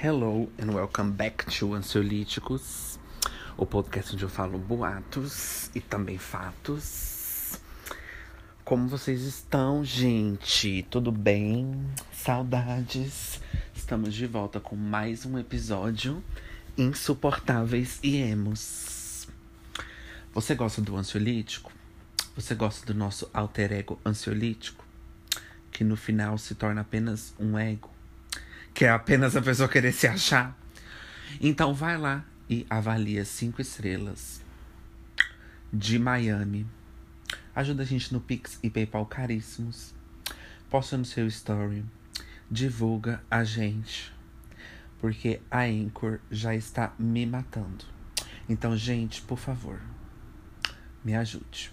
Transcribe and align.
Hello 0.00 0.48
and 0.62 0.72
welcome 0.72 1.10
back 1.10 1.44
to 1.58 1.74
Ansiolíticos, 1.74 3.00
o 3.56 3.66
podcast 3.66 4.14
onde 4.14 4.24
eu 4.24 4.28
falo 4.28 4.56
boatos 4.56 5.72
e 5.74 5.80
também 5.80 6.16
fatos. 6.16 7.58
Como 8.64 8.86
vocês 8.86 9.22
estão, 9.22 9.84
gente? 9.84 10.86
Tudo 10.88 11.10
bem? 11.10 11.84
Saudades? 12.12 13.40
Estamos 13.74 14.14
de 14.14 14.24
volta 14.24 14.60
com 14.60 14.76
mais 14.76 15.26
um 15.26 15.36
episódio 15.36 16.22
Insuportáveis 16.76 17.98
e 18.00 18.18
Emos. 18.18 19.26
Você 20.32 20.54
gosta 20.54 20.80
do 20.80 20.96
ansiolítico? 20.96 21.72
Você 22.36 22.54
gosta 22.54 22.86
do 22.86 22.96
nosso 22.96 23.28
alter 23.34 23.72
ego 23.72 23.98
ansiolítico? 24.06 24.86
Que 25.72 25.82
no 25.82 25.96
final 25.96 26.38
se 26.38 26.54
torna 26.54 26.82
apenas 26.82 27.34
um 27.36 27.58
ego? 27.58 27.97
Que 28.78 28.84
é 28.84 28.90
apenas 28.90 29.34
a 29.34 29.42
pessoa 29.42 29.68
querer 29.68 29.90
se 29.90 30.06
achar. 30.06 30.56
Então 31.40 31.74
vai 31.74 31.98
lá 31.98 32.24
e 32.48 32.64
avalia 32.70 33.24
cinco 33.24 33.60
estrelas 33.60 34.40
de 35.72 35.98
Miami. 35.98 36.64
Ajuda 37.56 37.82
a 37.82 37.84
gente 37.84 38.12
no 38.12 38.20
Pix 38.20 38.56
e 38.62 38.70
PayPal 38.70 39.04
caríssimos. 39.04 39.92
Posta 40.70 40.96
no 40.96 41.04
seu 41.04 41.26
story. 41.26 41.84
Divulga 42.48 43.20
a 43.28 43.42
gente. 43.42 44.14
Porque 45.00 45.40
a 45.50 45.62
Anchor 45.62 46.20
já 46.30 46.54
está 46.54 46.94
me 46.96 47.26
matando. 47.26 47.84
Então, 48.48 48.76
gente, 48.76 49.22
por 49.22 49.40
favor, 49.40 49.80
me 51.04 51.16
ajude. 51.16 51.72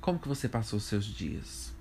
Como 0.00 0.20
que 0.20 0.28
você 0.28 0.48
passou 0.48 0.76
os 0.76 0.84
seus 0.84 1.06
dias? 1.06 1.74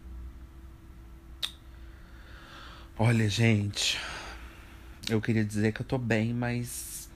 Olha, 3.00 3.30
gente, 3.30 4.02
eu 5.08 5.22
queria 5.22 5.46
dizer 5.46 5.72
que 5.72 5.82
eu 5.82 5.86
tô 5.86 6.00
bem, 6.00 6.34
mas. 6.34 7.08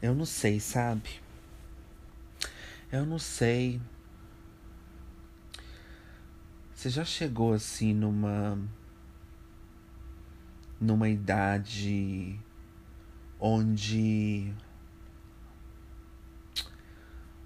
Eu 0.00 0.14
não 0.14 0.24
sei, 0.24 0.60
sabe? 0.60 1.20
Eu 2.92 3.04
não 3.04 3.18
sei. 3.18 3.80
Você 6.72 6.88
já 6.88 7.04
chegou 7.04 7.52
assim 7.52 7.92
numa. 7.92 8.56
numa 10.80 11.08
idade 11.08 12.38
onde. 13.40 14.54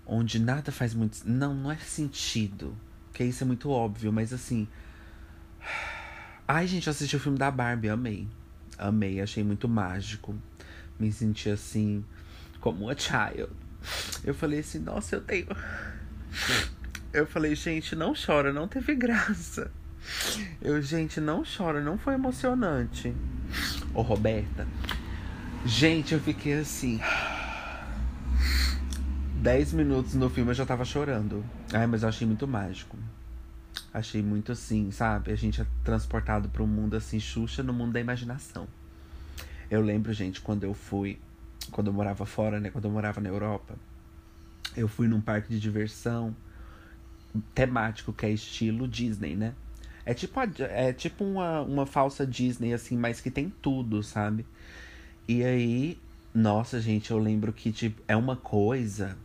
onde 0.04 0.38
nada 0.38 0.70
faz 0.70 0.92
muito. 0.92 1.22
Não, 1.26 1.54
não 1.54 1.70
é 1.70 1.78
sentido. 1.78 2.76
Porque 3.06 3.24
isso 3.24 3.44
é 3.44 3.47
muito 3.47 3.70
óbvio, 3.70 4.12
mas 4.12 4.30
assim. 4.30 4.69
Ai, 6.46 6.66
gente, 6.66 6.86
eu 6.86 6.90
assisti 6.90 7.16
o 7.16 7.20
filme 7.20 7.38
da 7.38 7.50
Barbie, 7.50 7.88
amei. 7.88 8.28
Amei, 8.78 9.20
achei 9.20 9.44
muito 9.44 9.68
mágico. 9.68 10.34
Me 10.98 11.12
senti 11.12 11.48
assim, 11.48 12.04
como 12.60 12.84
uma 12.84 12.96
child. 12.96 13.48
Eu 14.24 14.34
falei 14.34 14.60
assim, 14.60 14.78
nossa, 14.78 15.16
eu 15.16 15.20
tenho. 15.20 15.46
Eu 17.12 17.26
falei, 17.26 17.54
gente, 17.54 17.94
não 17.94 18.14
chora, 18.14 18.52
não 18.52 18.66
teve 18.66 18.94
graça. 18.94 19.70
Eu, 20.60 20.80
gente, 20.82 21.20
não 21.20 21.44
chora, 21.44 21.80
não 21.80 21.98
foi 21.98 22.14
emocionante. 22.14 23.14
Ô, 23.94 24.02
Roberta. 24.02 24.66
Gente, 25.64 26.14
eu 26.14 26.20
fiquei 26.20 26.54
assim. 26.54 27.00
Dez 29.36 29.72
minutos 29.72 30.14
no 30.14 30.30
filme 30.30 30.50
eu 30.50 30.54
já 30.54 30.66
tava 30.66 30.84
chorando. 30.84 31.44
Ai, 31.72 31.86
mas 31.86 32.02
eu 32.02 32.08
achei 32.08 32.26
muito 32.26 32.48
mágico. 32.48 32.96
Achei 33.92 34.23
muito 34.23 34.53
assim, 34.53 34.91
sabe? 34.91 35.33
A 35.33 35.37
gente 35.37 35.61
é 35.61 35.67
transportado 35.84 36.48
para 36.48 36.62
um 36.62 36.67
mundo 36.67 36.97
assim, 36.97 37.20
Xuxa, 37.20 37.62
no 37.62 37.73
mundo 37.73 37.92
da 37.92 38.01
imaginação. 38.01 38.67
Eu 39.70 39.81
lembro, 39.81 40.12
gente, 40.12 40.41
quando 40.41 40.65
eu 40.65 40.75
fui, 40.75 41.19
quando 41.70 41.88
eu 41.88 41.93
morava 41.93 42.25
fora, 42.27 42.59
né? 42.61 42.71
Quando 42.71 42.87
eu 42.87 42.91
morava 42.91 43.21
na 43.21 43.28
Europa, 43.28 43.75
eu 44.77 44.88
fui 44.88 45.09
num 45.09 45.21
parque 45.21 45.49
de 45.49 45.61
diversão 45.61 46.34
temático 47.55 48.12
que 48.12 48.27
é 48.27 48.31
estilo 48.31 48.87
Disney, 48.87 49.34
né? 49.34 49.55
É 50.05 50.12
tipo, 50.12 50.38
é 50.41 50.93
tipo 50.93 51.25
uma, 51.25 51.61
uma 51.62 51.87
falsa 51.87 52.27
Disney, 52.27 52.72
assim, 52.72 52.97
mas 52.97 53.21
que 53.21 53.31
tem 53.31 53.50
tudo, 53.62 54.03
sabe? 54.03 54.44
E 55.28 55.44
aí, 55.44 55.99
nossa, 56.34 56.81
gente, 56.81 57.11
eu 57.11 57.19
lembro 57.19 57.53
que, 57.53 57.71
tipo, 57.71 58.03
é 58.09 58.16
uma 58.16 58.37
coisa. 58.37 59.16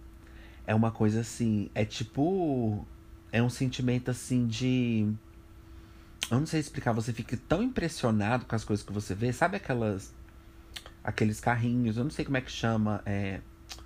É 0.65 0.75
uma 0.75 0.91
coisa 0.91 1.21
assim. 1.21 1.69
É 1.73 1.83
tipo 1.83 2.85
é 3.31 3.41
um 3.41 3.49
sentimento 3.49 4.11
assim 4.11 4.47
de. 4.47 5.07
Eu 6.29 6.39
não 6.39 6.45
sei 6.45 6.59
explicar, 6.59 6.91
você 6.91 7.13
fica 7.13 7.37
tão 7.47 7.63
impressionado 7.63 8.45
com 8.45 8.55
as 8.55 8.63
coisas 8.63 8.85
que 8.85 8.91
você 8.91 9.13
vê. 9.13 9.31
Sabe 9.31 9.57
aquelas. 9.57 10.13
Aqueles 11.03 11.39
carrinhos, 11.39 11.95
eu 11.95 12.03
não 12.03 12.11
sei 12.11 12.25
como 12.25 12.35
é 12.35 12.41
que 12.41 12.51
chama 12.51 13.01
é, 13.05 13.39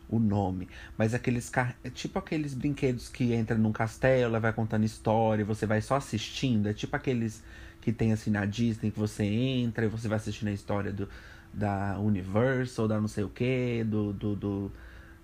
o 0.10 0.18
nome, 0.18 0.68
mas 0.98 1.14
aqueles 1.14 1.52
car... 1.52 1.76
É 1.84 1.90
tipo 1.92 2.18
aqueles 2.18 2.56
brinquedos 2.56 3.10
que 3.10 3.32
entra 3.32 3.56
num 3.56 3.72
castelo, 3.72 4.40
vai 4.40 4.52
contando 4.52 4.86
história, 4.86 5.46
você 5.46 5.68
vai 5.68 5.82
só 5.82 5.98
assistindo. 5.98 6.68
É 6.68 6.74
tipo 6.74 6.96
aqueles 6.96 7.44
que 7.80 7.92
tem 7.92 8.12
assim 8.12 8.32
na 8.32 8.44
Disney 8.46 8.90
que 8.90 8.98
você 8.98 9.24
entra 9.24 9.86
e 9.86 9.88
você 9.88 10.08
vai 10.08 10.18
assistindo 10.18 10.48
a 10.48 10.52
história 10.52 10.92
do, 10.92 11.08
da 11.54 12.00
Universal, 12.00 12.88
da 12.88 13.00
não 13.00 13.08
sei 13.08 13.24
o 13.24 13.30
que, 13.30 13.84
do, 13.84 14.14
do, 14.14 14.36
do, 14.36 14.72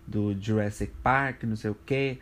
do 0.05 0.39
Jurassic 0.39 0.93
Park, 1.01 1.43
não 1.45 1.55
sei 1.55 1.71
o 1.71 1.75
que 1.75 2.19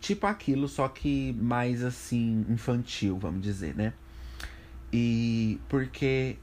tipo 0.00 0.26
aquilo, 0.26 0.66
só 0.66 0.88
que 0.88 1.32
mais 1.34 1.84
assim, 1.84 2.44
infantil, 2.48 3.18
vamos 3.18 3.42
dizer, 3.42 3.74
né? 3.74 3.92
E 4.92 5.60
porque 5.68 6.36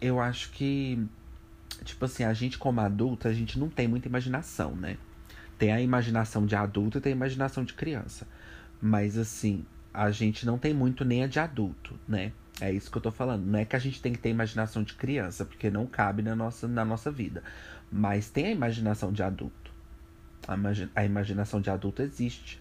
eu 0.00 0.20
acho 0.20 0.50
que, 0.52 1.04
tipo 1.84 2.04
assim, 2.04 2.24
a 2.24 2.32
gente 2.32 2.58
como 2.58 2.80
adulta, 2.80 3.28
a 3.28 3.32
gente 3.32 3.58
não 3.58 3.68
tem 3.68 3.88
muita 3.88 4.06
imaginação, 4.06 4.76
né? 4.76 4.96
Tem 5.58 5.72
a 5.72 5.80
imaginação 5.80 6.46
de 6.46 6.54
adulto 6.54 6.98
e 6.98 7.00
tem 7.00 7.12
a 7.12 7.16
imaginação 7.16 7.64
de 7.64 7.74
criança. 7.74 8.26
Mas 8.80 9.18
assim, 9.18 9.64
a 9.92 10.10
gente 10.10 10.46
não 10.46 10.58
tem 10.58 10.72
muito 10.72 11.04
nem 11.04 11.24
a 11.24 11.26
de 11.26 11.38
adulto, 11.40 11.98
né? 12.06 12.32
É 12.60 12.70
isso 12.70 12.90
que 12.90 12.98
eu 12.98 13.02
tô 13.02 13.10
falando. 13.10 13.44
Não 13.44 13.58
é 13.58 13.64
que 13.64 13.74
a 13.74 13.78
gente 13.78 14.00
tem 14.02 14.12
que 14.12 14.18
ter 14.18 14.28
imaginação 14.28 14.82
de 14.82 14.94
criança, 14.94 15.44
porque 15.44 15.70
não 15.70 15.86
cabe 15.86 16.22
na 16.22 16.36
nossa, 16.36 16.68
na 16.68 16.84
nossa 16.84 17.10
vida. 17.10 17.42
Mas 17.90 18.30
tem 18.30 18.46
a 18.46 18.50
imaginação 18.50 19.12
de 19.12 19.22
adulto. 19.22 19.70
A, 20.46 20.54
a 20.94 21.04
imaginação 21.04 21.60
de 21.60 21.70
adulto 21.70 22.02
existe 22.02 22.59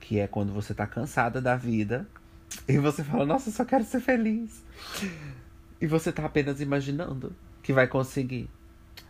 que 0.00 0.18
é 0.18 0.26
quando 0.26 0.52
você 0.52 0.74
tá 0.74 0.86
cansada 0.86 1.40
da 1.40 1.54
vida 1.54 2.08
e 2.66 2.78
você 2.78 3.04
fala, 3.04 3.24
nossa, 3.26 3.50
eu 3.50 3.52
só 3.52 3.64
quero 3.64 3.84
ser 3.84 4.00
feliz. 4.00 4.64
E 5.80 5.86
você 5.86 6.10
tá 6.10 6.24
apenas 6.24 6.60
imaginando 6.60 7.34
que 7.62 7.72
vai 7.72 7.86
conseguir. 7.86 8.50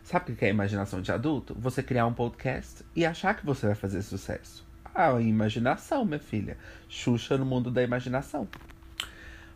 Sabe 0.03 0.33
o 0.33 0.37
que 0.37 0.45
é 0.45 0.49
imaginação 0.49 1.01
de 1.01 1.11
adulto? 1.13 1.55
Você 1.59 1.83
criar 1.83 2.07
um 2.07 2.13
podcast 2.13 2.85
e 2.95 3.07
achar 3.07 3.35
que 3.35 3.47
você 3.47 3.67
vai 3.67 3.75
fazer 3.75 4.03
sucesso. 4.03 4.67
Ah, 4.95 5.21
imaginação, 5.21 6.05
minha 6.05 6.19
filha. 6.19 6.59
Xuxa 6.89 7.39
no 7.39 7.47
mundo 7.47 7.71
da 7.71 7.83
imaginação. 7.83 8.49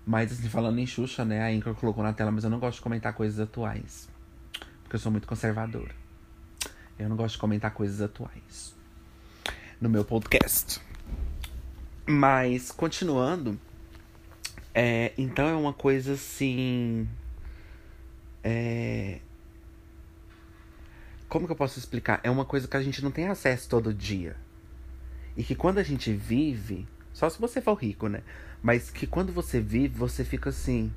Mas, 0.06 0.32
assim, 0.32 0.48
falando 0.48 0.78
em 0.78 0.86
Xuxa, 0.86 1.24
né? 1.24 1.42
A 1.42 1.52
Inca 1.52 1.74
colocou 1.74 2.04
na 2.04 2.12
tela, 2.12 2.30
mas 2.30 2.44
eu 2.44 2.50
não 2.50 2.58
gosto 2.58 2.76
de 2.76 2.82
comentar 2.82 3.14
coisas 3.14 3.40
atuais. 3.40 4.08
Porque 4.82 4.96
eu 4.96 5.00
sou 5.00 5.10
muito 5.10 5.26
conservadora. 5.26 5.94
Eu 6.98 7.08
não 7.08 7.16
gosto 7.16 7.34
de 7.34 7.40
comentar 7.40 7.72
coisas 7.72 8.00
atuais. 8.00 8.76
No 9.80 9.88
meu 9.88 10.04
podcast. 10.04 10.80
Mas, 12.06 12.70
continuando. 12.70 13.58
É, 14.74 15.12
então 15.16 15.46
é 15.46 15.54
uma 15.54 15.72
coisa 15.72 16.14
assim. 16.14 17.08
É. 18.42 19.20
Como 21.28 21.46
que 21.46 21.52
eu 21.52 21.56
posso 21.56 21.78
explicar? 21.78 22.20
É 22.22 22.30
uma 22.30 22.44
coisa 22.44 22.68
que 22.68 22.76
a 22.76 22.82
gente 22.82 23.02
não 23.02 23.10
tem 23.10 23.28
acesso 23.28 23.68
todo 23.68 23.94
dia. 23.94 24.36
E 25.36 25.42
que 25.42 25.54
quando 25.54 25.78
a 25.78 25.82
gente 25.82 26.12
vive. 26.12 26.86
Só 27.12 27.30
se 27.30 27.40
você 27.40 27.60
for 27.60 27.74
rico, 27.74 28.08
né? 28.08 28.22
Mas 28.62 28.90
que 28.90 29.06
quando 29.06 29.32
você 29.32 29.60
vive, 29.60 29.96
você 29.96 30.24
fica 30.24 30.50
assim. 30.50 30.92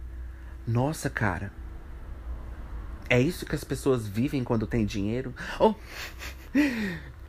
Nossa, 0.68 1.09
cara. 1.09 1.51
É 3.09 3.21
isso 3.21 3.45
que 3.45 3.56
as 3.56 3.63
pessoas 3.63 4.07
vivem 4.07 4.44
quando 4.44 4.68
tem 4.68 4.86
dinheiro? 4.86 5.33
Oh! 5.59 5.75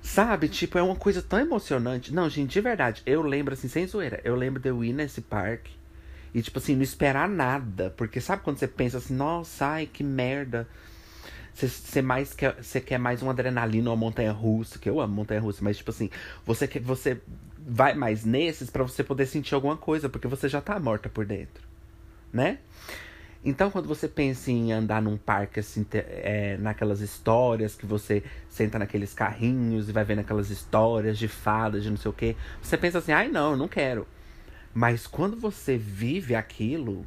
Sabe? 0.08 0.49
Tipo, 0.49 0.78
é 0.78 0.82
uma 0.82 0.96
coisa 0.96 1.20
tão 1.20 1.38
emocionante. 1.38 2.14
Não, 2.14 2.28
gente, 2.31 2.50
de 2.50 2.60
verdade, 2.62 3.02
eu 3.05 3.20
lembro, 3.22 3.52
assim, 3.52 3.69
sem 3.69 3.87
zoeira, 3.87 4.20
eu 4.25 4.34
lembro 4.34 4.60
de 4.60 4.69
eu 4.69 4.82
ir 4.82 4.94
nesse 4.94 5.20
parque 5.20 5.70
e, 6.34 6.40
tipo 6.40 6.58
assim, 6.58 6.75
não 6.75 6.82
esperar 6.82 7.28
nada. 7.28 7.90
Porque 7.90 8.19
sabe 8.19 8.43
quando 8.43 8.58
você 8.58 8.66
pensa 8.66 8.96
assim, 8.96 9.14
nossa, 9.14 9.66
ai, 9.66 9.87
que 9.87 10.02
merda. 10.02 10.66
Você 11.52 12.02
quer, 12.37 12.56
quer 12.87 12.99
mais 12.99 13.20
uma 13.20 13.32
adrenalina, 13.32 13.90
uma 13.90 13.96
montanha 13.96 14.32
russa, 14.32 14.78
que 14.78 14.88
eu 14.88 14.99
amo 14.99 15.14
montanha 15.14 15.40
russa, 15.40 15.62
mas 15.62 15.76
tipo 15.76 15.90
assim, 15.90 16.08
você 16.46 16.66
quer, 16.66 16.81
você 16.81 17.20
vai 17.58 17.94
mais 17.94 18.25
nesses 18.25 18.70
para 18.70 18.84
você 18.84 19.04
poder 19.04 19.26
sentir 19.26 19.54
alguma 19.54 19.76
coisa, 19.76 20.08
porque 20.08 20.28
você 20.28 20.49
já 20.49 20.61
tá 20.61 20.78
morta 20.81 21.08
por 21.08 21.26
dentro, 21.26 21.62
né? 22.32 22.58
Então, 23.44 23.70
quando 23.70 23.87
você 23.87 24.08
pensa 24.08 24.50
em 24.50 24.73
andar 24.73 25.00
num 25.00 25.17
parque, 25.17 25.61
assim, 25.61 25.87
é, 25.93 26.56
naquelas 26.58 27.00
histórias 27.00 27.76
que 27.76 27.87
você 27.87 28.23
senta 28.49 28.79
naqueles 28.79 29.14
carrinhos 29.14 29.88
e 29.88 29.93
vai 29.93 30.05
vendo 30.05 30.19
aquelas 30.20 30.50
histórias 30.50 31.17
de 31.17 31.29
fadas, 31.29 31.82
de 31.85 31.90
não 31.90 31.96
sei 31.96 32.11
o 32.11 32.14
quê, 32.14 32.37
você 32.61 32.76
pensa 32.76 32.99
assim, 32.99 33.12
ai 33.12 33.29
não, 33.29 33.52
eu 33.52 33.56
não 33.56 33.69
quero. 33.69 34.06
Mas 34.75 35.06
quando 35.06 35.37
você 35.37 35.76
vive 35.79 36.35
aquilo, 36.35 37.06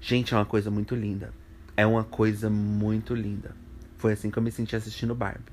gente, 0.00 0.34
é 0.34 0.36
uma 0.36 0.44
coisa 0.46 0.70
muito 0.70 0.94
linda. 0.94 1.32
é 1.76 1.86
uma 1.86 2.02
coisa 2.02 2.50
muito 2.50 3.14
linda. 3.14 3.54
Foi 3.98 4.12
assim 4.12 4.30
que 4.30 4.36
eu 4.36 4.42
me 4.42 4.50
senti 4.50 4.74
assistindo 4.74 5.14
Barbie. 5.14 5.52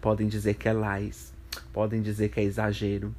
Podem 0.00 0.28
dizer 0.28 0.54
que 0.54 0.68
é 0.68 0.72
lies, 0.72 1.32
podem 1.72 2.00
dizer 2.00 2.28
que 2.28 2.38
é 2.38 2.44
exagero, 2.44 3.12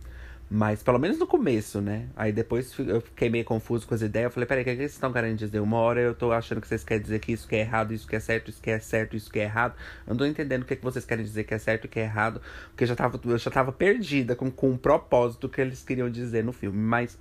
mas 0.50 0.84
pelo 0.84 1.00
menos 1.00 1.18
no 1.18 1.26
começo, 1.26 1.82
né? 1.82 2.08
Aí 2.16 2.32
depois 2.32 2.78
eu 2.78 3.02
fiquei 3.02 3.30
meio 3.30 3.44
confuso 3.44 3.88
com 3.88 3.96
as 3.96 4.02
ideias. 4.02 4.26
Eu 4.26 4.32
falei, 4.32 4.46
peraí, 4.46 4.62
o 4.62 4.66
que, 4.66 4.70
é 4.70 4.74
que 4.74 4.80
vocês 4.82 4.92
estão 4.92 5.12
querendo 5.12 5.38
dizer? 5.38 5.60
Uma 5.60 5.78
hora 5.78 6.00
eu 6.00 6.14
tô 6.14 6.32
achando 6.32 6.62
que 6.62 6.68
vocês 6.68 6.84
querem 6.84 7.02
dizer 7.02 7.20
que 7.20 7.32
isso 7.32 7.48
que 7.48 7.56
é 7.56 7.60
errado, 7.62 7.94
isso 7.94 8.08
que 8.08 8.16
é 8.16 8.20
certo, 8.20 8.50
isso 8.50 8.62
que 8.62 8.70
é 8.70 8.80
certo, 8.80 9.16
isso 9.16 9.32
que 9.32 9.40
é 9.40 9.44
errado. 9.44 9.74
Eu 10.06 10.12
não 10.12 10.18
tô 10.18 10.26
entendendo 10.26 10.62
o 10.62 10.66
que, 10.66 10.74
é 10.74 10.78
que 10.78 10.84
vocês 10.84 11.06
querem 11.06 11.26
dizer 11.26 11.44
que 11.46 11.54
é 11.54 11.58
certo 11.58 11.86
e 11.86 11.88
que 11.88 12.00
é 12.00 12.04
errado. 12.04 12.40
Porque 12.70 12.84
eu 12.84 12.88
já 12.88 12.96
tava, 12.96 13.20
eu 13.26 13.38
já 13.38 13.50
tava 13.50 13.72
perdida 13.72 14.36
com, 14.36 14.52
com 14.52 14.72
o 14.72 14.78
propósito 14.78 15.50
que 15.50 15.60
eles 15.60 15.84
queriam 15.84 16.10
dizer 16.10 16.44
no 16.44 16.54
filme. 16.54 16.78
Mas 16.78 17.18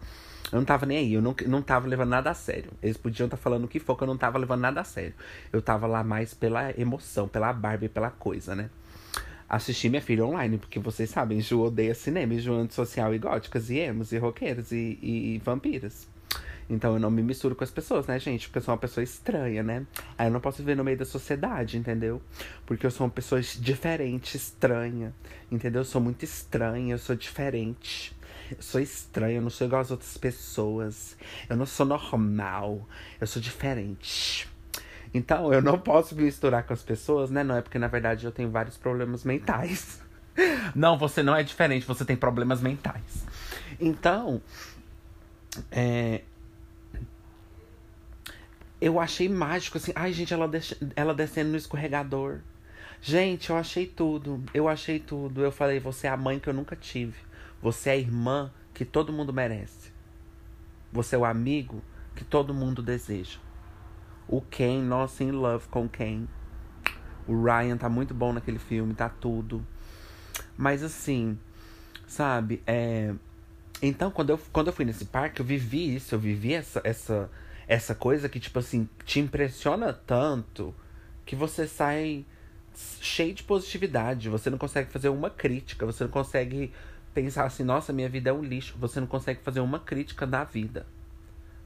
eu 0.52 0.58
não 0.58 0.66
tava 0.66 0.84
nem 0.84 0.98
aí, 0.98 1.14
eu 1.14 1.22
não, 1.22 1.34
não 1.46 1.62
tava 1.62 1.88
levando 1.88 2.10
nada 2.10 2.30
a 2.30 2.34
sério. 2.34 2.70
Eles 2.82 2.98
podiam 2.98 3.26
estar 3.26 3.38
tá 3.38 3.42
falando 3.42 3.64
o 3.64 3.68
que 3.68 3.80
for, 3.80 3.96
que 3.96 4.02
eu 4.02 4.06
não 4.06 4.18
tava 4.18 4.36
levando 4.36 4.60
nada 4.60 4.82
a 4.82 4.84
sério. 4.84 5.14
Eu 5.50 5.62
tava 5.62 5.86
lá 5.86 6.04
mais 6.04 6.34
pela 6.34 6.78
emoção, 6.78 7.26
pela 7.26 7.50
Barbie, 7.54 7.88
pela 7.88 8.10
coisa, 8.10 8.54
né? 8.54 8.68
Assistir 9.52 9.90
minha 9.90 10.00
filha 10.00 10.24
online, 10.24 10.56
porque 10.56 10.78
vocês 10.78 11.10
sabem, 11.10 11.38
Ju 11.42 11.60
odeia 11.60 11.94
cinema, 11.94 12.32
e 12.32 12.40
Ju 12.40 12.54
antissocial 12.54 13.14
e 13.14 13.18
góticas, 13.18 13.68
e 13.68 13.78
emos, 13.78 14.10
e 14.10 14.16
roqueiras, 14.16 14.72
e, 14.72 14.98
e, 15.02 15.34
e 15.34 15.38
vampiras. 15.44 16.08
Então 16.70 16.94
eu 16.94 16.98
não 16.98 17.10
me 17.10 17.22
misturo 17.22 17.54
com 17.54 17.62
as 17.62 17.70
pessoas, 17.70 18.06
né, 18.06 18.18
gente? 18.18 18.48
Porque 18.48 18.58
eu 18.58 18.62
sou 18.62 18.72
uma 18.72 18.80
pessoa 18.80 19.04
estranha, 19.04 19.62
né? 19.62 19.86
Aí 20.16 20.28
eu 20.28 20.32
não 20.32 20.40
posso 20.40 20.58
viver 20.58 20.74
no 20.74 20.82
meio 20.82 20.96
da 20.96 21.04
sociedade, 21.04 21.76
entendeu? 21.76 22.22
Porque 22.64 22.86
eu 22.86 22.90
sou 22.90 23.06
uma 23.06 23.12
pessoa 23.12 23.42
diferente, 23.42 24.38
estranha, 24.38 25.12
entendeu? 25.50 25.82
Eu 25.82 25.84
sou 25.84 26.00
muito 26.00 26.24
estranha, 26.24 26.94
eu 26.94 26.98
sou 26.98 27.14
diferente. 27.14 28.16
Eu 28.50 28.62
sou 28.62 28.80
estranha, 28.80 29.36
eu 29.36 29.42
não 29.42 29.50
sou 29.50 29.66
igual 29.66 29.82
às 29.82 29.90
outras 29.90 30.16
pessoas. 30.16 31.14
Eu 31.46 31.58
não 31.58 31.66
sou 31.66 31.84
normal, 31.84 32.88
eu 33.20 33.26
sou 33.26 33.42
diferente. 33.42 34.51
Então, 35.14 35.52
eu 35.52 35.60
não 35.60 35.78
posso 35.78 36.14
me 36.14 36.22
misturar 36.22 36.64
com 36.64 36.72
as 36.72 36.82
pessoas, 36.82 37.30
né? 37.30 37.44
Não 37.44 37.56
é 37.56 37.60
porque, 37.60 37.78
na 37.78 37.88
verdade, 37.88 38.24
eu 38.24 38.32
tenho 38.32 38.50
vários 38.50 38.76
problemas 38.76 39.24
mentais. 39.24 40.00
Não, 40.74 40.96
você 40.96 41.22
não 41.22 41.36
é 41.36 41.42
diferente, 41.42 41.84
você 41.84 42.06
tem 42.06 42.16
problemas 42.16 42.62
mentais. 42.62 43.26
Então, 43.78 44.40
é... 45.70 46.22
eu 48.80 48.98
achei 48.98 49.28
mágico, 49.28 49.76
assim. 49.76 49.92
Ai, 49.94 50.10
gente, 50.10 50.32
ela, 50.32 50.48
des... 50.48 50.74
ela 50.96 51.14
descendo 51.14 51.50
no 51.50 51.56
escorregador. 51.58 52.38
Gente, 53.02 53.50
eu 53.50 53.56
achei 53.56 53.86
tudo. 53.86 54.42
Eu 54.54 54.68
achei 54.68 54.98
tudo. 54.98 55.42
Eu 55.42 55.52
falei, 55.52 55.78
você 55.78 56.06
é 56.06 56.10
a 56.10 56.16
mãe 56.16 56.38
que 56.38 56.48
eu 56.48 56.54
nunca 56.54 56.74
tive. 56.74 57.18
Você 57.60 57.90
é 57.90 57.92
a 57.92 57.96
irmã 57.96 58.50
que 58.72 58.86
todo 58.86 59.12
mundo 59.12 59.34
merece. 59.34 59.92
Você 60.90 61.14
é 61.14 61.18
o 61.18 61.26
amigo 61.26 61.82
que 62.14 62.24
todo 62.24 62.54
mundo 62.54 62.82
deseja. 62.82 63.38
O 64.28 64.40
Ken, 64.40 64.80
nossa, 64.82 65.22
in 65.24 65.32
love 65.32 65.66
com 65.68 65.88
Ken. 65.88 66.26
O 67.26 67.42
Ryan 67.42 67.76
tá 67.76 67.88
muito 67.88 68.14
bom 68.14 68.32
naquele 68.32 68.58
filme, 68.58 68.94
tá 68.94 69.08
tudo. 69.08 69.64
Mas 70.56 70.82
assim, 70.82 71.38
sabe, 72.06 72.62
é. 72.66 73.14
Então, 73.80 74.10
quando 74.10 74.30
eu, 74.30 74.38
quando 74.52 74.68
eu 74.68 74.72
fui 74.72 74.84
nesse 74.84 75.06
parque, 75.06 75.40
eu 75.40 75.46
vivi 75.46 75.94
isso, 75.96 76.14
eu 76.14 76.18
vivi 76.18 76.54
essa, 76.54 76.80
essa, 76.84 77.30
essa 77.66 77.94
coisa 77.94 78.28
que, 78.28 78.38
tipo 78.38 78.58
assim, 78.58 78.88
te 79.04 79.18
impressiona 79.18 79.92
tanto 79.92 80.74
que 81.26 81.34
você 81.34 81.66
sai 81.66 82.24
cheio 83.00 83.34
de 83.34 83.42
positividade. 83.42 84.28
Você 84.28 84.50
não 84.50 84.58
consegue 84.58 84.90
fazer 84.90 85.08
uma 85.08 85.30
crítica, 85.30 85.84
você 85.84 86.04
não 86.04 86.10
consegue 86.10 86.72
pensar 87.12 87.44
assim, 87.44 87.64
nossa, 87.64 87.92
minha 87.92 88.08
vida 88.08 88.30
é 88.30 88.32
um 88.32 88.42
lixo. 88.42 88.76
Você 88.78 89.00
não 89.00 89.06
consegue 89.06 89.40
fazer 89.42 89.60
uma 89.60 89.78
crítica 89.78 90.26
da 90.26 90.44
vida. 90.44 90.86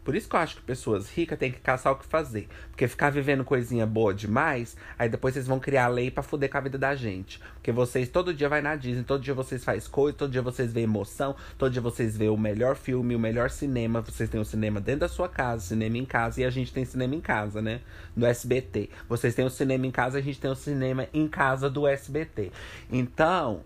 Por 0.06 0.14
isso 0.14 0.28
que 0.28 0.36
eu 0.36 0.40
acho 0.40 0.54
que 0.54 0.62
pessoas 0.62 1.10
ricas 1.10 1.36
têm 1.36 1.50
que 1.50 1.58
caçar 1.58 1.92
o 1.92 1.96
que 1.96 2.06
fazer. 2.06 2.48
Porque 2.70 2.86
ficar 2.86 3.10
vivendo 3.10 3.42
coisinha 3.42 3.84
boa 3.84 4.14
demais, 4.14 4.76
aí 4.96 5.08
depois 5.08 5.34
vocês 5.34 5.48
vão 5.48 5.58
criar 5.58 5.88
lei 5.88 6.12
para 6.12 6.22
fuder 6.22 6.48
com 6.48 6.58
a 6.58 6.60
vida 6.60 6.78
da 6.78 6.94
gente. 6.94 7.40
Porque 7.54 7.72
vocês 7.72 8.08
todo 8.08 8.32
dia 8.32 8.48
vai 8.48 8.62
na 8.62 8.76
Disney, 8.76 9.02
todo 9.02 9.20
dia 9.20 9.34
vocês 9.34 9.64
faz 9.64 9.88
coisa, 9.88 10.16
todo 10.16 10.30
dia 10.30 10.40
vocês 10.40 10.72
vê 10.72 10.82
emoção, 10.82 11.34
todo 11.58 11.72
dia 11.72 11.82
vocês 11.82 12.16
vê 12.16 12.28
o 12.28 12.36
melhor 12.36 12.76
filme, 12.76 13.16
o 13.16 13.18
melhor 13.18 13.50
cinema. 13.50 14.00
Vocês 14.00 14.30
têm 14.30 14.40
o 14.40 14.44
cinema 14.44 14.80
dentro 14.80 15.00
da 15.00 15.08
sua 15.08 15.28
casa, 15.28 15.62
cinema 15.62 15.98
em 15.98 16.04
casa, 16.04 16.40
e 16.40 16.44
a 16.44 16.50
gente 16.50 16.72
tem 16.72 16.84
cinema 16.84 17.16
em 17.16 17.20
casa, 17.20 17.60
né? 17.60 17.80
No 18.14 18.26
SBT. 18.26 18.88
Vocês 19.08 19.34
têm 19.34 19.44
o 19.44 19.50
cinema 19.50 19.88
em 19.88 19.90
casa, 19.90 20.18
a 20.18 20.22
gente 20.22 20.40
tem 20.40 20.48
o 20.48 20.54
cinema 20.54 21.08
em 21.12 21.26
casa 21.26 21.68
do 21.68 21.84
SBT. 21.84 22.52
Então, 22.92 23.62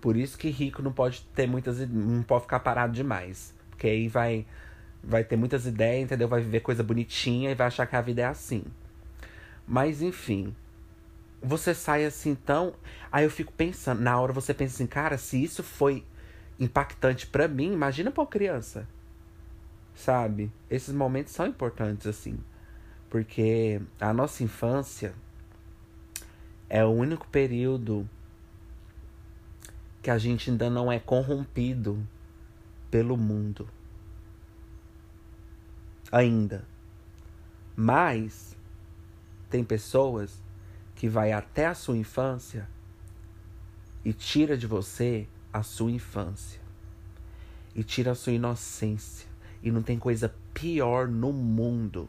por 0.00 0.16
isso 0.16 0.38
que 0.38 0.48
rico 0.48 0.80
não 0.80 0.90
pode 0.90 1.20
ter 1.34 1.46
muitas. 1.46 1.86
não 1.86 2.22
pode 2.22 2.44
ficar 2.44 2.60
parado 2.60 2.94
demais. 2.94 3.54
Porque 3.68 3.88
aí 3.88 4.08
vai 4.08 4.46
vai 5.08 5.24
ter 5.24 5.36
muitas 5.36 5.64
ideias, 5.64 6.04
entendeu? 6.04 6.28
Vai 6.28 6.42
viver 6.42 6.60
coisa 6.60 6.82
bonitinha 6.82 7.50
e 7.50 7.54
vai 7.54 7.66
achar 7.66 7.86
que 7.86 7.96
a 7.96 8.00
vida 8.00 8.20
é 8.20 8.26
assim. 8.26 8.62
Mas 9.66 10.02
enfim, 10.02 10.54
você 11.42 11.74
sai 11.74 12.04
assim 12.04 12.34
tão. 12.34 12.74
Aí 13.10 13.24
eu 13.24 13.30
fico 13.30 13.50
pensando, 13.50 14.02
na 14.02 14.20
hora 14.20 14.34
você 14.34 14.52
pensa 14.52 14.74
assim, 14.74 14.86
cara, 14.86 15.16
se 15.16 15.42
isso 15.42 15.62
foi 15.62 16.04
impactante 16.60 17.26
para 17.26 17.48
mim, 17.48 17.72
imagina 17.72 18.10
pra 18.10 18.20
uma 18.20 18.28
criança. 18.28 18.86
Sabe? 19.94 20.52
Esses 20.70 20.94
momentos 20.94 21.32
são 21.32 21.46
importantes 21.46 22.06
assim. 22.06 22.38
Porque 23.08 23.80
a 23.98 24.12
nossa 24.12 24.44
infância 24.44 25.14
é 26.68 26.84
o 26.84 26.90
único 26.90 27.26
período 27.28 28.06
que 30.02 30.10
a 30.10 30.18
gente 30.18 30.50
ainda 30.50 30.68
não 30.68 30.92
é 30.92 30.98
corrompido 30.98 32.06
pelo 32.90 33.16
mundo 33.16 33.66
ainda. 36.10 36.64
Mas 37.76 38.56
tem 39.48 39.64
pessoas 39.64 40.42
que 40.94 41.08
vai 41.08 41.32
até 41.32 41.66
a 41.66 41.74
sua 41.74 41.96
infância 41.96 42.68
e 44.04 44.12
tira 44.12 44.56
de 44.56 44.66
você 44.66 45.28
a 45.52 45.62
sua 45.62 45.90
infância. 45.90 46.60
E 47.74 47.84
tira 47.84 48.12
a 48.12 48.14
sua 48.14 48.32
inocência. 48.32 49.28
E 49.62 49.70
não 49.70 49.82
tem 49.82 49.98
coisa 49.98 50.34
pior 50.52 51.06
no 51.08 51.32
mundo 51.32 52.08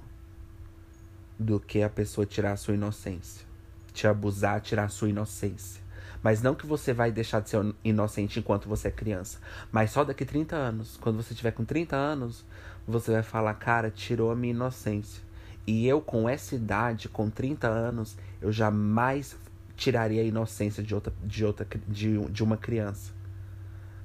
do 1.37 1.59
que 1.59 1.81
a 1.81 1.89
pessoa 1.89 2.25
tirar 2.25 2.53
a 2.53 2.57
sua 2.57 2.73
inocência. 2.73 3.45
Te 3.93 4.07
abusar, 4.07 4.61
tirar 4.61 4.85
a 4.85 4.89
sua 4.89 5.09
inocência. 5.09 5.81
Mas 6.21 6.41
não 6.41 6.53
que 6.53 6.65
você 6.65 6.93
vai 6.93 7.11
deixar 7.11 7.39
de 7.39 7.49
ser 7.49 7.75
inocente 7.83 8.39
enquanto 8.39 8.67
você 8.67 8.89
é 8.89 8.91
criança. 8.91 9.39
Mas 9.71 9.91
só 9.91 10.03
daqui 10.03 10.25
30 10.25 10.55
anos. 10.55 10.97
Quando 10.97 11.17
você 11.17 11.33
tiver 11.33 11.51
com 11.51 11.63
30 11.63 11.95
anos, 11.95 12.45
você 12.89 13.11
vai 13.11 13.23
falar, 13.23 13.53
cara, 13.55 13.89
tirou 13.89 14.31
a 14.31 14.35
minha 14.35 14.53
inocência. 14.53 15.21
E 15.67 15.87
eu, 15.87 16.01
com 16.01 16.27
essa 16.27 16.55
idade, 16.55 17.07
com 17.07 17.29
30 17.29 17.67
anos, 17.67 18.17
eu 18.41 18.51
jamais 18.51 19.37
tiraria 19.75 20.21
a 20.21 20.25
inocência 20.25 20.83
de 20.83 20.93
outra, 20.95 21.13
de 21.23 21.45
outra 21.45 21.67
de, 21.87 22.17
de 22.25 22.43
uma 22.43 22.57
criança. 22.57 23.13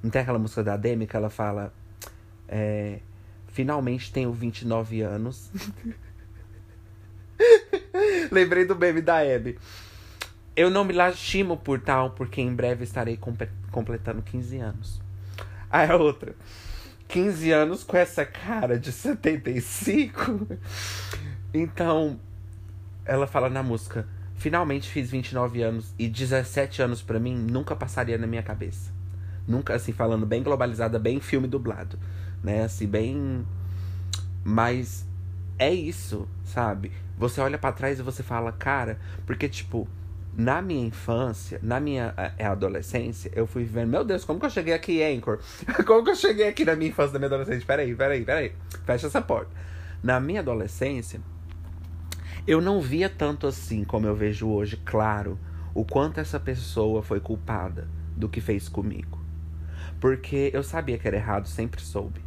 Não 0.03 0.11
tem 0.11 0.23
aquela 0.23 0.39
música 0.39 0.63
da 0.63 0.77
Demi 0.77 1.07
que 1.07 1.17
ela 1.17 1.31
fala. 1.31 1.73
É, 2.47 3.01
Finalmente 3.55 4.13
tenho 4.13 4.33
29 4.33 5.01
anos. 5.03 5.49
Lembrei 8.33 8.65
do 8.65 8.75
meme 8.75 9.01
da 9.01 9.19
Abby. 9.19 9.57
Eu 10.57 10.71
não 10.71 10.85
me 10.85 10.93
lastimo 10.93 11.57
por 11.57 11.81
tal, 11.81 12.11
porque 12.11 12.41
em 12.41 12.53
breve 12.53 12.83
estarei 12.83 13.17
completando 13.71 14.23
15 14.23 14.59
anos. 14.59 15.01
Aí 15.71 15.89
a 15.89 15.95
outra. 15.95 16.35
15 17.09 17.51
anos 17.53 17.85
com 17.85 17.97
essa 17.97 18.25
cara 18.25 18.79
de 18.79 18.91
75. 18.93 20.47
Então, 21.53 22.19
ela 23.05 23.27
fala 23.27 23.49
na 23.49 23.63
música: 23.63 24.07
Finalmente 24.35 24.91
fiz 24.91 25.11
29 25.11 25.63
anos 25.63 25.95
e 25.99 26.09
17 26.09 26.83
anos 26.83 27.01
para 27.01 27.19
mim 27.19 27.35
nunca 27.35 27.75
passaria 27.75 28.19
na 28.19 28.27
minha 28.27 28.43
cabeça. 28.43 28.93
Nunca, 29.47 29.75
assim, 29.75 29.93
falando 29.93 30.27
bem 30.27 30.43
globalizada, 30.43 30.99
bem 30.99 31.21
filme 31.21 31.47
dublado, 31.47 31.99
né? 32.43 32.65
Assim, 32.65 32.87
bem. 32.87 33.47
Mas 34.43 35.07
é 35.59 35.73
isso, 35.73 36.29
sabe? 36.45 36.93
Você 37.17 37.41
olha 37.41 37.57
para 37.57 37.73
trás 37.73 37.99
e 37.99 38.03
você 38.03 38.23
fala, 38.23 38.53
cara, 38.53 38.99
porque, 39.25 39.49
tipo, 39.49 39.89
na 40.37 40.61
minha 40.61 40.87
infância, 40.87 41.61
na 41.63 41.79
minha 41.79 42.13
é, 42.37 42.45
adolescência, 42.45 43.31
eu 43.35 43.47
fui 43.47 43.63
vivendo, 43.63 43.91
meu 43.91 44.05
Deus, 44.05 44.25
como 44.25 44.41
que 44.41 44.47
eu 44.47 44.51
cheguei 44.51 44.75
aqui, 44.75 45.03
Anchor? 45.03 45.39
como 45.87 46.05
que 46.05 46.11
eu 46.11 46.17
cheguei 46.17 46.49
aqui 46.49 46.65
na 46.65 46.75
minha 46.75 46.91
infância, 46.91 47.13
na 47.13 47.19
minha 47.21 47.29
adolescência? 47.29 47.65
Peraí, 47.67 47.95
peraí, 47.95 48.25
peraí. 48.25 48.53
Fecha 48.85 49.07
essa 49.07 49.23
porta. 49.23 49.51
Na 50.03 50.19
minha 50.19 50.41
adolescência, 50.41 51.21
eu 52.47 52.61
não 52.61 52.81
via 52.81 53.09
tanto 53.09 53.47
assim 53.47 53.85
como 53.85 54.07
eu 54.07 54.15
vejo 54.15 54.49
hoje, 54.49 54.77
claro, 54.85 55.39
o 55.73 55.85
quanto 55.85 56.19
essa 56.19 56.39
pessoa 56.39 57.03
foi 57.03 57.21
culpada 57.21 57.89
do 58.17 58.29
que 58.29 58.41
fez 58.41 58.69
comigo. 58.69 59.19
Porque 60.01 60.51
eu 60.53 60.63
sabia 60.63 60.99
que 60.99 61.07
era 61.07 61.17
errado, 61.17 61.49
sempre 61.49 61.81
soube. 61.81 62.21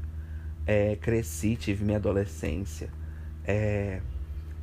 É, 0.65 0.95
cresci, 0.95 1.55
tive 1.55 1.85
minha 1.85 1.97
adolescência. 1.97 2.89
É, 3.45 4.01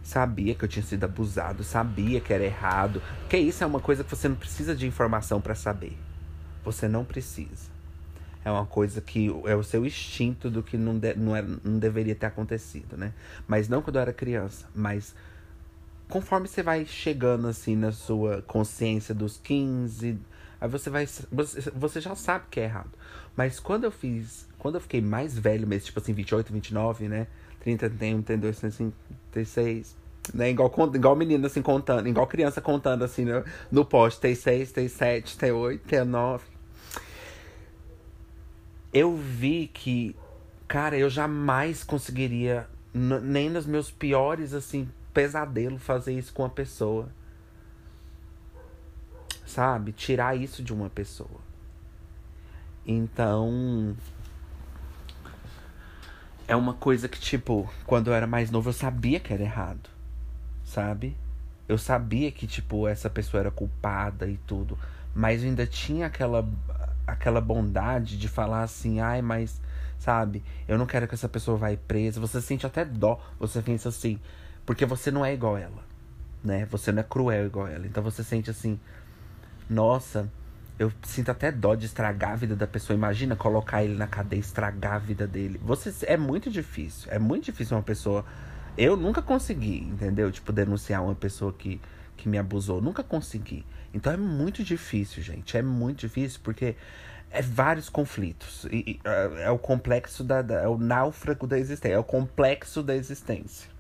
Sabia 0.05 0.55
que 0.55 0.63
eu 0.63 0.69
tinha 0.69 0.85
sido 0.85 1.03
abusado, 1.05 1.65
sabia 1.65 2.21
que 2.21 2.33
era 2.33 2.45
errado. 2.45 3.03
Porque 3.21 3.39
isso 3.39 3.65
é 3.65 3.67
uma 3.67 3.81
coisa 3.81 4.05
que 4.05 4.11
você 4.11 4.29
não 4.29 4.37
precisa 4.37 4.77
de 4.77 4.87
informação 4.87 5.41
para 5.41 5.55
saber. 5.55 5.97
Você 6.63 6.87
não 6.87 7.07
precisa. 7.07 7.73
É 8.45 8.51
uma 8.51 8.67
coisa 8.67 9.01
que 9.01 9.29
é 9.47 9.57
o 9.57 9.63
seu 9.63 9.87
instinto 9.87 10.51
do 10.51 10.63
que 10.63 10.77
não, 10.77 10.99
de, 10.99 11.15
não, 11.15 11.33
não 11.65 11.79
deveria 11.79 12.15
ter 12.15 12.27
acontecido, 12.27 12.99
né? 12.99 13.15
Mas 13.49 13.67
não 13.67 13.81
quando 13.81 13.97
eu 13.97 14.03
era 14.03 14.13
criança, 14.13 14.67
mas 14.75 15.15
conforme 16.11 16.47
você 16.47 16.63
vai 16.63 16.85
chegando 16.85 17.49
assim 17.49 17.75
na 17.75 17.91
sua 17.91 18.43
consciência 18.43 19.15
dos 19.15 19.39
15, 19.39 20.19
aí 20.61 20.69
você 20.69 20.91
vai. 20.91 21.07
Você 21.07 22.01
já 22.03 22.15
sabe 22.15 22.45
que 22.51 22.61
é 22.61 22.65
errado. 22.65 22.91
Mas 23.35 23.59
quando 23.59 23.85
eu 23.85 23.91
fiz. 23.91 24.47
Quando 24.59 24.75
eu 24.75 24.81
fiquei 24.83 25.01
mais 25.01 25.39
velho 25.39 25.67
mesmo, 25.67 25.87
tipo 25.87 25.99
assim, 25.99 26.13
28, 26.13 26.53
29, 26.53 27.09
né? 27.09 27.27
30, 27.65 27.89
31, 27.89 28.23
32, 28.23 28.59
35, 28.59 28.97
36. 29.33 29.97
Né? 30.35 30.51
Igual, 30.51 30.73
igual 30.95 31.17
menina 31.17 31.47
assim 31.47 31.63
contando, 31.63 32.07
igual 32.07 32.27
criança 32.27 32.61
contando 32.61 33.05
assim 33.05 33.25
no, 33.25 33.43
no 33.71 33.85
poste, 33.85 34.21
tem 34.21 34.35
6, 34.35 34.73
tem 34.73 34.89
7, 34.89 35.39
tem 35.39 35.51
8, 35.51 35.87
tem 35.87 36.05
9. 36.05 36.45
Eu 38.93 39.17
vi 39.17 39.71
que, 39.73 40.15
cara, 40.69 40.97
eu 40.97 41.09
jamais 41.09 41.83
conseguiria, 41.83 42.69
nem 42.93 43.49
nos 43.51 43.67
meus 43.67 43.91
piores 43.91 44.53
assim 44.53 44.89
pesadelos, 45.13 45.83
fazer 45.83 46.13
isso 46.13 46.33
com 46.33 46.43
uma 46.43 46.51
pessoa. 46.51 47.09
Sabe? 49.47 49.93
Tirar 49.93 50.37
isso 50.37 50.63
de 50.63 50.73
uma 50.73 50.91
pessoa. 50.91 51.41
Então, 52.87 53.97
é 56.47 56.55
uma 56.55 56.75
coisa 56.75 57.09
que, 57.09 57.19
tipo, 57.19 57.71
quando 57.87 58.09
eu 58.09 58.15
era 58.15 58.27
mais 58.27 58.51
novo, 58.51 58.69
eu 58.69 58.73
sabia 58.73 59.19
que 59.21 59.33
era 59.33 59.43
errado. 59.43 59.89
Sabe? 60.65 61.17
Eu 61.69 61.79
sabia 61.79 62.31
que, 62.31 62.47
tipo, 62.47 62.87
essa 62.87 63.09
pessoa 63.09 63.41
era 63.41 63.51
culpada 63.51 64.27
e 64.27 64.37
tudo. 64.47 64.79
Mas 65.15 65.43
eu 65.43 65.49
ainda 65.49 65.67
tinha 65.67 66.07
aquela, 66.07 66.47
aquela 67.07 67.41
bondade 67.41 68.19
de 68.19 68.29
falar 68.29 68.63
assim, 68.63 69.01
ai, 69.01 69.23
mas, 69.23 69.61
sabe, 69.99 70.43
eu 70.69 70.77
não 70.77 70.87
quero 70.87 71.09
que 71.09 71.15
essa 71.15 71.29
pessoa 71.29 71.57
vá 71.57 71.69
presa. 71.89 72.21
Você 72.21 72.41
sente 72.41 72.67
até 72.67 72.85
dó. 72.85 73.21
Você 73.39 73.63
pensa 73.63 73.89
assim, 73.89 74.19
porque 74.67 74.85
você 74.85 75.11
não 75.11 75.25
é 75.25 75.33
igual 75.33 75.57
ela. 75.57 75.83
Né? 76.43 76.67
Você 76.67 76.93
não 76.93 77.01
é 77.01 77.05
cruel 77.05 77.47
igual 77.47 77.67
ela. 77.67 77.87
Então 77.87 78.03
você 78.03 78.23
sente 78.23 78.51
assim, 78.51 78.79
nossa, 79.69 80.31
eu 80.79 80.93
sinto 81.03 81.31
até 81.31 81.53
dó 81.53 81.75
de 81.75 81.87
estragar 81.87 82.33
a 82.33 82.37
vida 82.37 82.57
da 82.57 82.67
pessoa. 82.67 82.97
Imagina 82.97 83.37
colocar 83.37 83.85
ele 83.85 83.95
na 83.95 84.07
cadeia, 84.07 84.41
estragar 84.41 84.95
a 84.95 84.99
vida 84.99 85.27
dele. 85.27 85.61
Você 85.63 85.93
é 86.07 86.17
muito 86.17 86.51
difícil. 86.51 87.11
É 87.13 87.19
muito 87.19 87.45
difícil 87.45 87.77
uma 87.77 87.83
pessoa. 87.83 88.25
Eu 88.77 88.97
nunca 88.97 89.23
consegui, 89.23 89.83
entendeu? 89.85 90.33
Tipo, 90.33 90.53
denunciar 90.53 91.05
uma 91.05 91.15
pessoa 91.15 91.53
que, 91.53 91.81
que 92.17 92.29
me 92.29 92.39
abusou. 92.39 92.81
Nunca 92.81 93.05
consegui. 93.05 93.65
Então 93.93 94.13
é 94.13 94.17
muito 94.17 94.65
difícil, 94.65 95.23
gente. 95.23 95.57
É 95.57 95.63
muito 95.63 96.01
difícil 96.01 96.41
porque 96.43 96.75
é 97.31 97.41
vários 97.41 97.89
conflitos. 97.89 98.65
E, 98.65 98.77
e, 98.77 99.01
é, 99.05 99.45
é 99.45 99.51
o 99.51 99.59
complexo 99.59 100.25
da, 100.25 100.43
da. 100.43 100.63
É 100.63 100.69
o 100.69 100.77
náufrago 100.77 101.47
da 101.47 101.57
existência. 101.57 101.95
É 101.95 101.99
o 101.99 102.05
complexo 102.05 102.83
da 102.83 102.97
existência. 102.97 103.74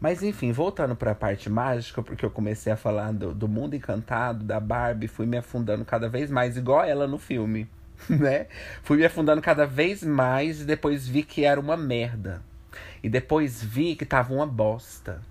Mas 0.00 0.22
enfim, 0.22 0.52
voltando 0.52 0.94
para 0.94 1.12
a 1.12 1.14
parte 1.14 1.48
mágica, 1.48 2.02
porque 2.02 2.24
eu 2.24 2.30
comecei 2.30 2.72
a 2.72 2.76
falar 2.76 3.12
do, 3.12 3.34
do 3.34 3.48
mundo 3.48 3.74
encantado, 3.74 4.44
da 4.44 4.60
Barbie, 4.60 5.08
fui 5.08 5.26
me 5.26 5.36
afundando 5.36 5.84
cada 5.84 6.08
vez 6.08 6.30
mais, 6.30 6.56
igual 6.56 6.84
ela 6.84 7.06
no 7.06 7.18
filme, 7.18 7.68
né? 8.08 8.46
Fui 8.82 8.96
me 8.96 9.04
afundando 9.04 9.40
cada 9.40 9.66
vez 9.66 10.02
mais 10.02 10.60
e 10.60 10.64
depois 10.64 11.06
vi 11.06 11.22
que 11.22 11.44
era 11.44 11.58
uma 11.58 11.76
merda. 11.76 12.42
E 13.02 13.08
depois 13.08 13.62
vi 13.62 13.94
que 13.94 14.04
tava 14.04 14.32
uma 14.32 14.46
bosta. 14.46 15.22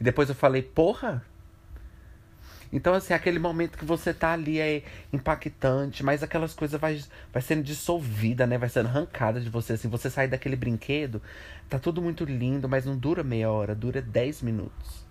E 0.00 0.04
depois 0.04 0.28
eu 0.28 0.34
falei, 0.34 0.62
porra, 0.62 1.22
então, 2.74 2.92
assim, 2.92 3.14
aquele 3.14 3.38
momento 3.38 3.78
que 3.78 3.84
você 3.84 4.12
tá 4.12 4.32
ali 4.32 4.58
é 4.58 4.82
impactante, 5.12 6.02
mas 6.02 6.24
aquelas 6.24 6.52
coisas 6.54 6.78
vai, 6.80 7.00
vai 7.32 7.40
sendo 7.40 7.62
dissolvida, 7.62 8.48
né? 8.48 8.58
Vai 8.58 8.68
sendo 8.68 8.88
arrancada 8.88 9.40
de 9.40 9.48
você, 9.48 9.74
assim. 9.74 9.88
Você 9.88 10.10
sai 10.10 10.26
daquele 10.26 10.56
brinquedo, 10.56 11.22
tá 11.68 11.78
tudo 11.78 12.02
muito 12.02 12.24
lindo, 12.24 12.68
mas 12.68 12.84
não 12.84 12.98
dura 12.98 13.22
meia 13.22 13.48
hora, 13.48 13.76
dura 13.76 14.02
10 14.02 14.42
minutos. 14.42 15.06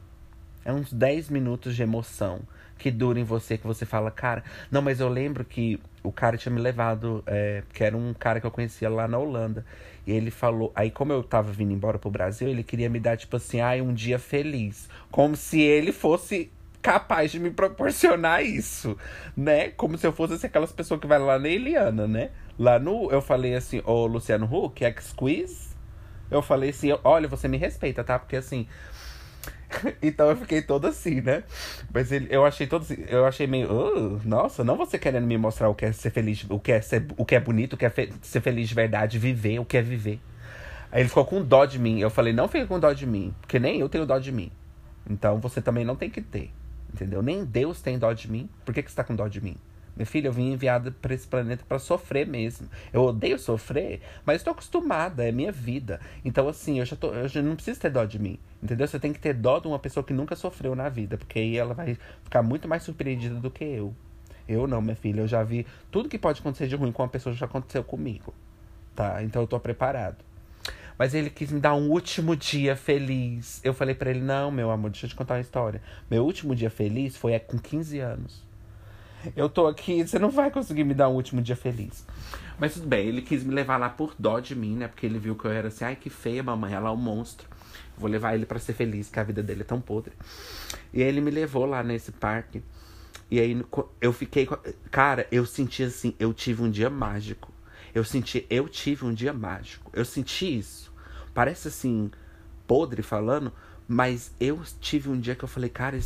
É 0.66 0.74
uns 0.74 0.92
10 0.92 1.30
minutos 1.30 1.74
de 1.74 1.82
emoção 1.82 2.42
que 2.78 2.92
dura 2.92 3.18
em 3.18 3.24
você, 3.24 3.58
que 3.58 3.66
você 3.66 3.86
fala, 3.86 4.12
cara. 4.12 4.44
Não, 4.70 4.82
mas 4.82 5.00
eu 5.00 5.08
lembro 5.08 5.46
que 5.46 5.80
o 6.04 6.12
cara 6.12 6.36
tinha 6.36 6.54
me 6.54 6.60
levado, 6.60 7.24
é, 7.26 7.64
que 7.74 7.82
era 7.82 7.96
um 7.96 8.14
cara 8.14 8.42
que 8.42 8.46
eu 8.46 8.52
conhecia 8.52 8.90
lá 8.90 9.08
na 9.08 9.18
Holanda. 9.18 9.66
E 10.06 10.12
ele 10.12 10.32
falou. 10.32 10.70
Aí, 10.76 10.92
como 10.92 11.14
eu 11.14 11.24
tava 11.24 11.50
vindo 11.54 11.72
embora 11.72 11.98
pro 11.98 12.12
Brasil, 12.12 12.50
ele 12.50 12.62
queria 12.62 12.90
me 12.90 13.00
dar, 13.00 13.16
tipo 13.16 13.38
assim, 13.38 13.62
ai, 13.62 13.80
um 13.80 13.94
dia 13.94 14.20
feliz. 14.20 14.90
Como 15.10 15.38
se 15.38 15.62
ele 15.62 15.94
fosse 15.94 16.52
capaz 16.84 17.32
de 17.32 17.40
me 17.40 17.50
proporcionar 17.50 18.46
isso, 18.46 18.98
né? 19.36 19.70
Como 19.70 19.98
se 19.98 20.06
eu 20.06 20.12
fosse 20.12 20.34
assim, 20.34 20.48
aquelas 20.48 20.74
pessoas 20.74 21.00
que 21.00 21.08
vai 21.08 21.18
lá 21.18 21.40
na 21.40 21.48
Eliana, 21.48 22.06
né? 22.06 22.32
Lá 22.60 22.78
no. 22.78 23.10
Eu 23.10 23.22
falei 23.22 23.56
assim, 23.56 23.82
ô 23.86 24.06
Luciano 24.06 24.46
Huck, 24.46 24.84
ex-quiz. 24.84 25.74
Eu 26.30 26.42
falei 26.42 26.72
assim, 26.72 26.90
olha, 27.04 27.28
você 27.28 27.48
me 27.48 27.58
respeita, 27.58 28.04
tá? 28.04 28.20
Porque 28.20 28.36
assim. 28.36 28.68
então 30.04 30.30
eu 30.30 30.36
fiquei 30.36 30.62
todo 30.62 30.86
assim, 30.86 31.22
né? 31.22 31.44
Mas 31.92 32.12
ele, 32.12 32.28
eu 32.30 32.46
achei 32.46 32.68
todo 32.68 32.82
assim, 32.82 33.04
eu 33.08 33.26
achei 33.26 33.48
meio, 33.48 34.22
nossa, 34.26 34.64
não 34.64 34.76
você 34.76 35.00
querendo 35.00 35.26
me 35.26 35.38
mostrar 35.38 35.70
o 35.70 35.76
que 35.76 35.86
é 35.86 35.92
ser 35.92 36.12
feliz, 36.12 36.46
o 36.50 36.60
que 36.60 36.72
é 36.72 36.82
ser, 36.82 37.08
o 37.18 37.26
que 37.26 37.34
é 37.34 37.40
bonito, 37.40 37.74
o 37.74 37.78
que 37.78 37.86
é 37.86 37.90
fe 37.90 38.12
ser 38.22 38.42
feliz 38.42 38.70
de 38.70 38.76
verdade, 38.76 39.18
viver, 39.18 39.60
o 39.60 39.66
que 39.66 39.78
é 39.78 39.82
viver. 39.82 40.20
Aí 40.92 41.02
ele 41.02 41.10
ficou 41.10 41.26
com 41.26 41.42
dó 41.42 41.66
de 41.66 41.80
mim. 41.80 42.00
Eu 42.00 42.10
falei, 42.10 42.34
não 42.34 42.48
fica 42.48 42.68
com 42.68 42.80
dó 42.80 42.92
de 42.92 43.08
mim, 43.08 43.34
porque 43.42 43.58
nem 43.58 43.80
eu 43.80 43.90
tenho 43.90 44.06
dó 44.06 44.20
de 44.20 44.32
mim. 44.32 44.52
Então 45.10 45.40
você 45.40 45.62
também 45.62 45.86
não 45.86 45.96
tem 45.96 46.10
que 46.10 46.22
ter. 46.22 46.52
Entendeu? 46.94 47.22
Nem 47.22 47.44
Deus 47.44 47.82
tem 47.82 47.98
dó 47.98 48.14
de 48.14 48.30
mim. 48.30 48.50
Por 48.64 48.74
que, 48.74 48.84
que 48.84 48.90
você 48.90 48.96
tá 48.96 49.04
com 49.04 49.16
dó 49.16 49.28
de 49.28 49.42
mim? 49.42 49.56
Minha 49.96 50.06
filha, 50.08 50.28
eu 50.28 50.34
vim 50.34 50.52
enviada 50.52 50.92
para 50.92 51.14
esse 51.14 51.28
planeta 51.28 51.64
para 51.68 51.78
sofrer 51.78 52.28
mesmo. 52.28 52.68
Eu 52.92 53.04
odeio 53.04 53.38
sofrer, 53.38 54.02
mas 54.26 54.38
estou 54.38 54.52
acostumada, 54.52 55.24
é 55.24 55.32
minha 55.32 55.52
vida. 55.52 56.00
Então, 56.26 56.48
assim, 56.48 56.80
eu 56.80 56.86
já, 56.86 56.96
tô, 56.96 57.14
eu 57.14 57.28
já 57.28 57.42
não 57.42 57.56
preciso 57.56 57.80
ter 57.80 57.92
dó 57.92 58.04
de 58.04 58.18
mim. 58.18 58.40
Entendeu? 58.62 58.88
Você 58.88 59.00
tem 59.00 59.14
que 59.14 59.20
ter 59.20 59.34
dó 59.34 59.60
de 59.60 59.68
uma 59.68 59.78
pessoa 59.78 60.04
que 60.04 60.14
nunca 60.14 60.36
sofreu 60.36 60.76
na 60.76 60.90
vida, 60.90 61.18
porque 61.18 61.38
aí 61.38 61.58
ela 61.58 61.76
vai 61.76 61.98
ficar 62.24 62.42
muito 62.42 62.68
mais 62.68 62.84
surpreendida 62.84 63.36
do 63.36 63.52
que 63.52 63.64
eu. 63.64 63.94
Eu 64.48 64.68
não, 64.68 64.82
minha 64.82 64.96
filha, 64.96 65.22
eu 65.22 65.28
já 65.28 65.44
vi 65.44 65.66
tudo 65.92 66.10
que 66.10 66.18
pode 66.18 66.42
acontecer 66.42 66.68
de 66.68 66.76
ruim 66.76 66.92
com 66.92 67.04
uma 67.04 67.10
pessoa 67.10 67.34
já 67.36 67.46
aconteceu 67.46 67.84
comigo. 67.84 68.34
Tá? 68.96 69.24
Então 69.24 69.44
eu 69.44 69.48
tô 69.48 69.60
preparado. 69.60 70.18
Mas 70.98 71.14
ele 71.14 71.30
quis 71.30 71.52
me 71.52 71.60
dar 71.60 71.74
um 71.74 71.90
último 71.90 72.36
dia 72.36 72.76
feliz. 72.76 73.60
Eu 73.64 73.74
falei 73.74 73.96
para 73.96 74.10
ele: 74.10 74.22
Não, 74.22 74.52
meu 74.52 74.72
amor, 74.72 74.92
deixa 74.92 75.06
eu 75.06 75.10
te 75.10 75.16
contar 75.16 75.36
uma 75.36 75.42
história. 75.42 75.82
Meu 76.10 76.24
último 76.24 76.56
dia 76.56 76.70
feliz 76.70 77.16
foi 77.18 77.38
com 77.40 77.58
15 77.58 78.00
anos. 78.00 78.44
Eu 79.36 79.48
tô 79.48 79.68
aqui, 79.68 80.06
você 80.06 80.20
não 80.20 80.30
vai 80.30 80.52
conseguir 80.52 80.84
me 80.84 80.94
dar 80.94 81.08
um 81.08 81.14
último 81.14 81.42
dia 81.42 81.56
feliz. 81.56 82.06
Mas 82.60 82.74
tudo 82.74 82.88
bem, 82.88 83.08
ele 83.08 83.22
quis 83.22 83.44
me 83.44 83.54
levar 83.54 83.78
lá 83.78 83.90
por 83.90 84.14
dó 84.20 84.40
de 84.40 84.54
mim, 84.54 84.76
né? 84.76 84.88
Porque 84.88 85.06
ele 85.06 85.18
viu 85.18 85.36
que 85.36 85.46
eu 85.46 85.52
era 85.52 85.70
assim, 85.70 85.86
ai 85.86 85.96
que 85.96 86.10
feia, 86.10 86.44
mamãe, 86.44 86.74
ela 86.74 86.90
é 86.90 86.92
um 86.92 86.98
monstro. 86.98 87.48
Vou 87.98 88.10
levar 88.10 88.36
ele 88.36 88.46
para 88.46 88.60
ser 88.60 88.74
feliz, 88.74 89.10
que 89.10 89.20
a 89.20 89.24
vida 89.24 89.42
dele 89.42 89.62
é 89.62 89.66
tão 89.66 89.80
podre. 89.80 90.14
E 90.94 91.02
aí 91.02 91.08
ele 91.08 91.22
me 91.22 91.32
levou 91.32 91.66
lá 91.66 91.82
nesse 91.84 92.12
parque. 92.12 92.62
E 93.32 93.40
aí 93.40 93.66
eu 94.02 94.12
fiquei. 94.12 94.48
Cara, 94.92 95.26
eu 95.32 95.46
senti 95.46 95.84
assim, 95.84 96.14
eu 96.20 96.34
tive 96.34 96.62
um 96.62 96.70
dia 96.70 96.90
mágico. 96.90 97.53
Eu 97.94 98.04
senti, 98.04 98.46
eu 98.50 98.68
tive 98.68 99.06
um 99.06 99.14
dia 99.14 99.34
mágico. 99.34 99.92
Eu 99.94 100.06
senti 100.06 100.58
isso. 100.58 100.92
Parece 101.34 101.68
assim, 101.68 102.10
podre 102.68 103.02
falando, 103.02 103.52
mas 103.88 104.34
eu 104.40 104.62
tive 104.80 105.10
um 105.10 105.20
dia 105.20 105.36
que 105.36 105.44
eu 105.44 105.48
falei, 105.48 105.70
cara, 105.70 106.00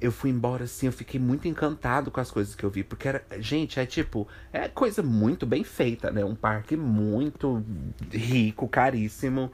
eu 0.00 0.10
fui 0.10 0.30
embora 0.30 0.64
assim, 0.64 0.86
eu 0.86 0.92
fiquei 0.92 1.20
muito 1.20 1.46
encantado 1.46 2.10
com 2.10 2.20
as 2.20 2.30
coisas 2.30 2.54
que 2.54 2.64
eu 2.64 2.70
vi. 2.70 2.82
Porque 2.82 3.06
era, 3.06 3.24
gente, 3.38 3.78
é 3.78 3.86
tipo, 3.86 4.26
é 4.52 4.68
coisa 4.68 5.02
muito 5.02 5.46
bem 5.46 5.62
feita, 5.62 6.10
né? 6.10 6.24
Um 6.24 6.34
parque 6.34 6.76
muito 6.76 7.64
rico, 8.10 8.66
caríssimo. 8.68 9.52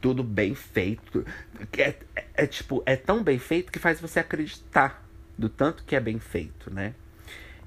Tudo 0.00 0.22
bem 0.22 0.54
feito. 0.54 1.24
É, 1.78 1.94
é, 2.14 2.24
é 2.34 2.46
tipo, 2.46 2.82
é 2.84 2.96
tão 2.96 3.22
bem 3.22 3.38
feito 3.38 3.72
que 3.72 3.78
faz 3.78 4.00
você 4.00 4.20
acreditar 4.20 5.02
do 5.38 5.48
tanto 5.48 5.84
que 5.84 5.96
é 5.96 6.00
bem 6.00 6.18
feito, 6.18 6.72
né? 6.72 6.94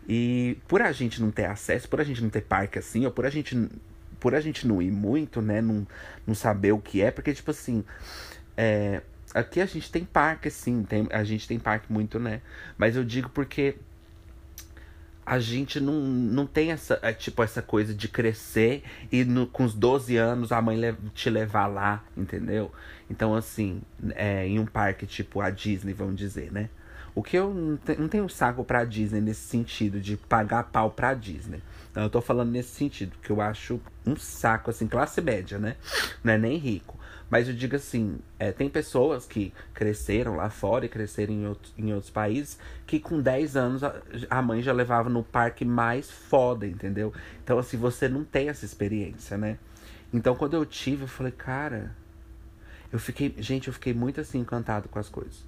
E 0.08 0.58
por 0.68 0.82
a 0.82 0.92
gente 0.92 1.22
não 1.22 1.32
ter 1.32 1.46
acesso, 1.46 1.90
por 1.90 2.00
a 2.00 2.04
gente 2.04 2.22
não 2.22 2.30
ter 2.30 2.42
parque 2.42 2.80
assim, 2.80 3.06
ou 3.06 3.12
por 3.12 3.26
a 3.26 3.30
gente, 3.30 3.70
por 4.20 4.36
a 4.36 4.42
gente 4.42 4.68
não 4.68 4.82
ir 4.82 4.92
muito, 4.92 5.42
né? 5.42 5.62
Não, 5.62 5.86
não 6.26 6.36
saber 6.36 6.72
o 6.72 6.80
que 6.80 7.02
é, 7.02 7.12
porque, 7.12 7.34
tipo 7.34 7.52
assim, 7.52 7.84
é, 8.56 9.02
aqui 9.34 9.60
a 9.60 9.66
gente 9.66 9.92
tem 9.92 10.06
parque, 10.06 10.50
sim, 10.50 10.84
tem, 10.84 11.08
a 11.12 11.24
gente 11.24 11.48
tem 11.48 11.60
parque 11.60 11.92
muito, 11.92 12.20
né? 12.20 12.42
Mas 12.78 12.96
eu 12.96 13.04
digo 13.04 13.30
porque 13.30 13.76
a 15.26 15.40
gente 15.40 15.80
não, 15.80 15.94
não 15.94 16.46
tem 16.46 16.72
essa, 16.72 17.00
é, 17.02 17.12
tipo, 17.12 17.42
essa 17.42 17.62
coisa 17.62 17.96
de 17.96 18.08
crescer 18.08 18.84
e 19.12 19.26
no, 19.26 19.48
com 19.48 19.64
os 19.64 19.74
12 19.74 20.16
anos 20.18 20.52
a 20.52 20.62
mãe 20.62 20.96
te 21.16 21.32
levar 21.32 21.66
lá, 21.66 22.04
entendeu? 22.16 22.72
Então, 23.10 23.34
assim, 23.34 23.82
é, 24.14 24.46
em 24.48 24.60
um 24.60 24.66
parque 24.66 25.08
tipo 25.08 25.42
a 25.42 25.50
Disney, 25.50 25.94
vamos 25.94 26.16
dizer, 26.16 26.52
né? 26.52 26.70
O 27.16 27.24
que 27.24 27.38
eu 27.38 27.80
não 27.98 28.10
tenho 28.10 28.28
saco 28.28 28.64
pra 28.66 28.84
Disney 28.84 29.22
nesse 29.22 29.48
sentido, 29.48 30.02
de 30.02 30.18
pagar 30.18 30.66
pau 30.66 30.92
pra 30.92 31.14
Disney. 31.14 31.64
Então, 31.90 32.04
eu 32.04 32.10
tô 32.10 32.20
falando 32.20 32.52
nesse 32.52 32.76
sentido, 32.76 33.16
que 33.24 33.30
eu 33.30 33.40
acho 33.40 33.80
um 34.06 34.18
saco, 34.18 34.70
assim, 34.70 34.86
classe 34.86 35.22
média, 35.22 35.58
né? 35.58 35.78
Não 36.22 36.34
é 36.34 36.38
nem 36.38 36.58
rico. 36.58 37.00
Mas 37.30 37.48
eu 37.48 37.56
digo 37.56 37.76
assim, 37.76 38.20
é, 38.38 38.52
tem 38.52 38.70
pessoas 38.70 39.26
que 39.26 39.54
cresceram 39.74 40.36
lá 40.36 40.50
fora 40.50 40.86
e 40.86 40.90
cresceram 40.90 41.34
em, 41.34 41.48
outro, 41.48 41.72
em 41.78 41.94
outros 41.94 42.12
países 42.12 42.60
que 42.86 43.00
com 43.00 43.20
10 43.20 43.56
anos 43.56 43.84
a, 43.84 43.96
a, 44.30 44.42
mãe 44.42 44.62
já 44.62 44.72
levava 44.72 45.10
no 45.10 45.24
parque 45.24 45.66
mais 45.66 46.12
foda, 46.12 46.68
entendeu? 46.68 47.14
Então, 47.44 47.58
assim, 47.58 47.78
você 47.78 48.08
não 48.08 48.24
tem 48.24 48.50
essa 48.50 48.66
experiência, 48.66 49.38
né? 49.38 49.58
Então, 50.14 50.36
quando 50.36 50.54
eu 50.54 50.66
tive, 50.66 51.04
eu 51.04 51.08
falei, 51.08 51.32
cara, 51.32 51.96
Eu 52.92 53.00
fiquei, 53.00 53.34
gente, 53.40 53.68
eu 53.68 53.74
fiquei 53.74 53.94
muito 53.94 54.22
assim 54.22 54.40
encantado 54.40 54.88
com 54.88 55.00
as 55.00 55.10
coisas. 55.10 55.44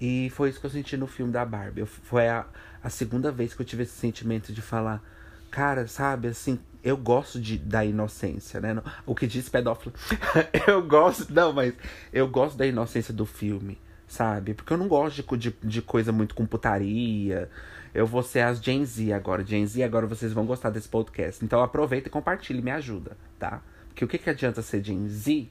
E 0.00 0.30
foi 0.30 0.50
isso 0.50 0.60
que 0.60 0.66
eu 0.66 0.70
senti 0.70 0.96
no 0.96 1.06
filme 1.06 1.32
da 1.32 1.44
Barbie. 1.44 1.80
Eu, 1.80 1.86
foi 1.86 2.28
a, 2.28 2.46
a 2.82 2.90
segunda 2.90 3.32
vez 3.32 3.54
que 3.54 3.62
eu 3.62 3.66
tive 3.66 3.84
esse 3.84 3.94
sentimento 3.94 4.52
de 4.52 4.60
falar, 4.60 5.02
cara, 5.50 5.86
sabe, 5.86 6.28
assim, 6.28 6.58
eu 6.84 6.96
gosto 6.96 7.40
de, 7.40 7.58
da 7.58 7.84
inocência, 7.84 8.60
né? 8.60 8.80
O 9.04 9.14
que 9.14 9.26
diz 9.26 9.48
pedófilo. 9.48 9.94
eu 10.68 10.82
gosto, 10.82 11.32
não, 11.32 11.52
mas 11.52 11.74
eu 12.12 12.28
gosto 12.28 12.56
da 12.56 12.66
inocência 12.66 13.12
do 13.12 13.26
filme, 13.26 13.78
sabe? 14.06 14.54
Porque 14.54 14.72
eu 14.72 14.76
não 14.76 14.86
gosto 14.86 15.22
de, 15.22 15.36
de, 15.50 15.56
de 15.62 15.82
coisa 15.82 16.12
muito 16.12 16.34
com 16.34 16.46
putaria. 16.46 17.50
Eu 17.94 18.06
vou 18.06 18.22
ser 18.22 18.40
as 18.40 18.58
Gen 18.62 18.84
Z 18.84 19.12
agora. 19.12 19.44
Gen 19.44 19.66
Z, 19.66 19.82
agora 19.82 20.06
vocês 20.06 20.32
vão 20.32 20.44
gostar 20.44 20.70
desse 20.70 20.88
podcast. 20.88 21.44
Então 21.44 21.62
aproveita 21.62 22.08
e 22.08 22.10
compartilhe, 22.10 22.60
me 22.60 22.70
ajuda, 22.70 23.16
tá? 23.38 23.62
Porque 23.88 24.04
o 24.04 24.08
que, 24.08 24.18
que 24.18 24.28
adianta 24.28 24.60
ser 24.60 24.84
Gen 24.84 25.08
Z 25.08 25.48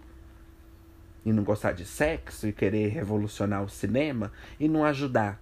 e 1.25 1.33
não 1.33 1.43
gostar 1.43 1.71
de 1.71 1.83
sexo 1.83 2.47
e 2.47 2.53
querer 2.53 2.89
revolucionar 2.89 3.63
o 3.63 3.69
cinema 3.69 4.31
e 4.59 4.67
não 4.67 4.85
ajudar, 4.85 5.41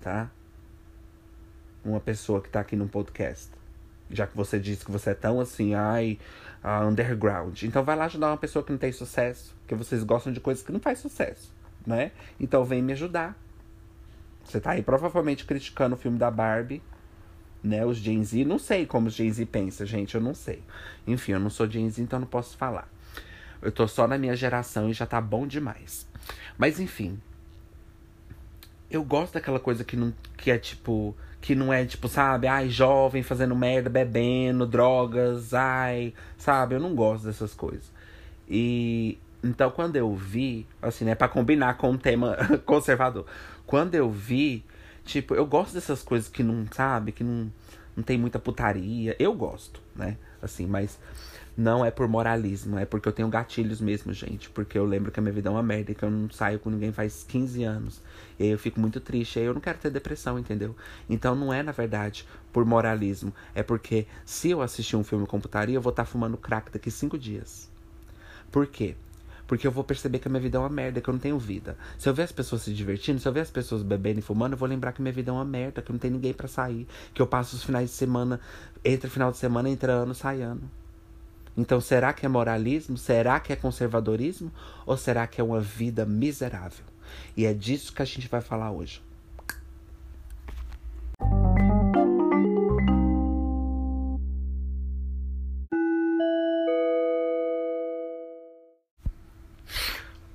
tá? 0.00 0.30
Uma 1.84 2.00
pessoa 2.00 2.42
que 2.42 2.50
tá 2.50 2.60
aqui 2.60 2.74
no 2.74 2.88
podcast. 2.88 3.48
Já 4.10 4.26
que 4.26 4.36
você 4.36 4.58
disse 4.58 4.84
que 4.84 4.90
você 4.90 5.10
é 5.10 5.14
tão 5.14 5.40
assim, 5.40 5.74
ai, 5.74 6.18
underground. 6.88 7.62
Então 7.62 7.84
vai 7.84 7.94
lá 7.94 8.06
ajudar 8.06 8.28
uma 8.28 8.36
pessoa 8.36 8.64
que 8.64 8.72
não 8.72 8.78
tem 8.78 8.90
sucesso. 8.90 9.54
Porque 9.60 9.74
vocês 9.76 10.02
gostam 10.02 10.32
de 10.32 10.40
coisas 10.40 10.64
que 10.64 10.72
não 10.72 10.80
faz 10.80 10.98
sucesso, 10.98 11.54
né? 11.86 12.10
Então 12.38 12.64
vem 12.64 12.82
me 12.82 12.92
ajudar. 12.92 13.38
Você 14.44 14.60
tá 14.60 14.72
aí 14.72 14.82
provavelmente 14.82 15.44
criticando 15.44 15.94
o 15.94 15.98
filme 15.98 16.18
da 16.18 16.30
Barbie, 16.30 16.82
né? 17.62 17.86
Os 17.86 17.98
Gen 17.98 18.24
Z. 18.24 18.44
Não 18.44 18.58
sei 18.58 18.84
como 18.84 19.06
os 19.06 19.14
Gen 19.14 19.30
Z 19.30 19.46
pensam, 19.46 19.86
gente. 19.86 20.16
Eu 20.16 20.20
não 20.20 20.34
sei. 20.34 20.62
Enfim, 21.06 21.32
eu 21.32 21.40
não 21.40 21.50
sou 21.50 21.70
Gen 21.70 21.88
Z, 21.88 22.02
então 22.02 22.18
não 22.18 22.26
posso 22.26 22.56
falar. 22.56 22.88
Eu 23.62 23.72
tô 23.72 23.86
só 23.86 24.06
na 24.06 24.18
minha 24.18 24.34
geração 24.34 24.88
e 24.88 24.92
já 24.92 25.06
tá 25.06 25.20
bom 25.20 25.46
demais. 25.46 26.06
Mas 26.56 26.80
enfim. 26.80 27.20
Eu 28.90 29.04
gosto 29.04 29.34
daquela 29.34 29.60
coisa 29.60 29.84
que 29.84 29.96
não 29.96 30.12
que 30.36 30.50
é 30.50 30.58
tipo 30.58 31.14
que 31.40 31.54
não 31.54 31.72
é 31.72 31.86
tipo, 31.86 32.06
sabe, 32.06 32.46
ai, 32.46 32.68
jovem 32.68 33.22
fazendo 33.22 33.56
merda, 33.56 33.88
bebendo, 33.88 34.66
drogas, 34.66 35.54
ai, 35.54 36.12
sabe? 36.36 36.74
Eu 36.74 36.80
não 36.80 36.94
gosto 36.94 37.24
dessas 37.24 37.54
coisas. 37.54 37.90
E 38.48 39.18
então 39.42 39.70
quando 39.70 39.96
eu 39.96 40.14
vi, 40.14 40.66
assim, 40.82 41.04
né, 41.04 41.14
para 41.14 41.28
combinar 41.28 41.78
com 41.78 41.92
o 41.92 41.98
tema 41.98 42.36
conservador. 42.66 43.24
Quando 43.66 43.94
eu 43.94 44.10
vi, 44.10 44.64
tipo, 45.04 45.34
eu 45.34 45.46
gosto 45.46 45.72
dessas 45.74 46.02
coisas 46.02 46.28
que 46.28 46.42
não, 46.42 46.66
sabe, 46.72 47.12
que 47.12 47.24
não 47.24 47.50
não 47.96 48.02
tem 48.02 48.18
muita 48.18 48.38
putaria. 48.38 49.14
Eu 49.18 49.34
gosto, 49.34 49.80
né? 49.94 50.16
Assim, 50.42 50.66
mas 50.66 50.98
não 51.56 51.84
é 51.84 51.90
por 51.90 52.08
moralismo, 52.08 52.78
é 52.78 52.84
porque 52.84 53.08
eu 53.08 53.12
tenho 53.12 53.28
gatilhos 53.28 53.80
mesmo, 53.80 54.12
gente. 54.12 54.48
Porque 54.50 54.78
eu 54.78 54.84
lembro 54.84 55.10
que 55.10 55.20
a 55.20 55.22
minha 55.22 55.32
vida 55.32 55.48
é 55.48 55.52
uma 55.52 55.62
merda, 55.62 55.94
que 55.94 56.02
eu 56.02 56.10
não 56.10 56.30
saio 56.30 56.58
com 56.58 56.70
ninguém 56.70 56.92
faz 56.92 57.24
15 57.28 57.64
anos. 57.64 58.00
E 58.38 58.44
aí 58.44 58.50
eu 58.50 58.58
fico 58.58 58.80
muito 58.80 59.00
triste, 59.00 59.38
aí 59.38 59.44
eu 59.44 59.54
não 59.54 59.60
quero 59.60 59.78
ter 59.78 59.90
depressão, 59.90 60.38
entendeu? 60.38 60.74
Então 61.08 61.34
não 61.34 61.52
é, 61.52 61.62
na 61.62 61.72
verdade, 61.72 62.26
por 62.52 62.64
moralismo. 62.64 63.32
É 63.54 63.62
porque 63.62 64.06
se 64.24 64.50
eu 64.50 64.62
assistir 64.62 64.96
um 64.96 65.04
filme 65.04 65.26
com 65.26 65.40
putaria, 65.40 65.76
eu 65.76 65.82
vou 65.82 65.90
estar 65.90 66.04
tá 66.04 66.10
fumando 66.10 66.36
crack 66.36 66.70
daqui 66.70 66.90
5 66.90 67.18
dias. 67.18 67.70
Por 68.50 68.66
quê? 68.66 68.96
Porque 69.46 69.66
eu 69.66 69.72
vou 69.72 69.82
perceber 69.82 70.20
que 70.20 70.28
a 70.28 70.30
minha 70.30 70.40
vida 70.40 70.58
é 70.58 70.60
uma 70.60 70.68
merda, 70.68 71.00
que 71.00 71.10
eu 71.10 71.12
não 71.12 71.18
tenho 71.18 71.36
vida. 71.36 71.76
Se 71.98 72.08
eu 72.08 72.14
ver 72.14 72.22
as 72.22 72.30
pessoas 72.30 72.62
se 72.62 72.72
divertindo, 72.72 73.18
se 73.18 73.26
eu 73.26 73.32
ver 73.32 73.40
as 73.40 73.50
pessoas 73.50 73.82
bebendo 73.82 74.20
e 74.20 74.22
fumando, 74.22 74.52
eu 74.52 74.56
vou 74.56 74.68
lembrar 74.68 74.92
que 74.92 75.02
minha 75.02 75.12
vida 75.12 75.30
é 75.30 75.34
uma 75.34 75.44
merda, 75.44 75.82
que 75.82 75.90
não 75.90 75.98
tem 75.98 76.10
ninguém 76.10 76.32
para 76.32 76.46
sair. 76.46 76.86
Que 77.12 77.20
eu 77.20 77.26
passo 77.26 77.56
os 77.56 77.64
finais 77.64 77.90
de 77.90 77.96
semana, 77.96 78.40
entre 78.84 79.10
final 79.10 79.32
de 79.32 79.38
semana, 79.38 79.68
entrando, 79.68 80.14
saindo. 80.14 80.62
Então, 81.56 81.80
será 81.80 82.12
que 82.12 82.24
é 82.24 82.28
moralismo? 82.28 82.96
Será 82.96 83.40
que 83.40 83.52
é 83.52 83.56
conservadorismo? 83.56 84.52
Ou 84.86 84.96
será 84.96 85.26
que 85.26 85.40
é 85.40 85.44
uma 85.44 85.60
vida 85.60 86.06
miserável? 86.06 86.84
E 87.36 87.44
é 87.44 87.52
disso 87.52 87.92
que 87.92 88.02
a 88.02 88.04
gente 88.04 88.28
vai 88.28 88.40
falar 88.40 88.70
hoje. 88.70 89.02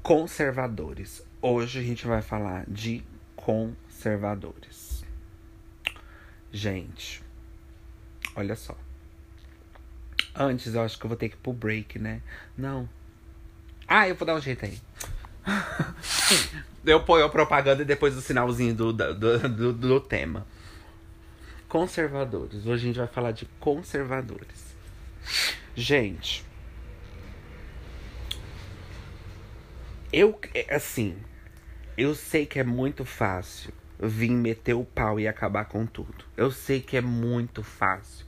Conservadores. 0.03 1.25
Hoje 1.41 1.79
a 1.79 1.81
gente 1.81 2.05
vai 2.05 2.21
falar 2.21 2.65
de 2.67 3.03
conservadores. 3.35 5.03
Gente, 6.51 7.23
olha 8.35 8.55
só. 8.55 8.84
Antes 10.37 10.75
eu 10.75 10.81
acho 10.81 10.99
que 10.99 11.05
eu 11.05 11.07
vou 11.07 11.17
ter 11.17 11.29
que 11.29 11.35
ir 11.35 11.39
pro 11.39 11.53
break, 11.53 11.97
né? 11.97 12.21
Não. 12.57 12.89
Ah, 13.87 14.07
eu 14.09 14.15
vou 14.15 14.27
dar 14.27 14.35
um 14.35 14.41
jeito 14.41 14.65
aí. 14.65 14.79
eu 16.85 17.01
ponho 17.03 17.23
a 17.23 17.29
propaganda 17.29 17.83
e 17.83 17.85
depois 17.85 18.17
o 18.17 18.21
sinalzinho 18.21 18.75
do, 18.75 18.91
do, 18.91 19.13
do, 19.49 19.73
do 19.73 19.99
tema. 20.01 20.45
Conservadores. 21.69 22.65
Hoje 22.65 22.83
a 22.83 22.87
gente 22.87 22.97
vai 22.97 23.07
falar 23.07 23.31
de 23.31 23.45
conservadores. 23.59 24.75
Gente. 25.73 26.43
Eu, 30.11 30.39
assim, 30.69 31.15
eu 31.97 32.13
sei 32.13 32.45
que 32.45 32.59
é 32.59 32.63
muito 32.63 33.05
fácil 33.05 33.73
vir 33.99 34.31
meter 34.31 34.73
o 34.73 34.83
pau 34.83 35.19
e 35.19 35.27
acabar 35.27 35.65
com 35.65 35.85
tudo. 35.85 36.25
Eu 36.35 36.51
sei 36.51 36.81
que 36.81 36.97
é 36.97 37.01
muito 37.01 37.63
fácil 37.63 38.24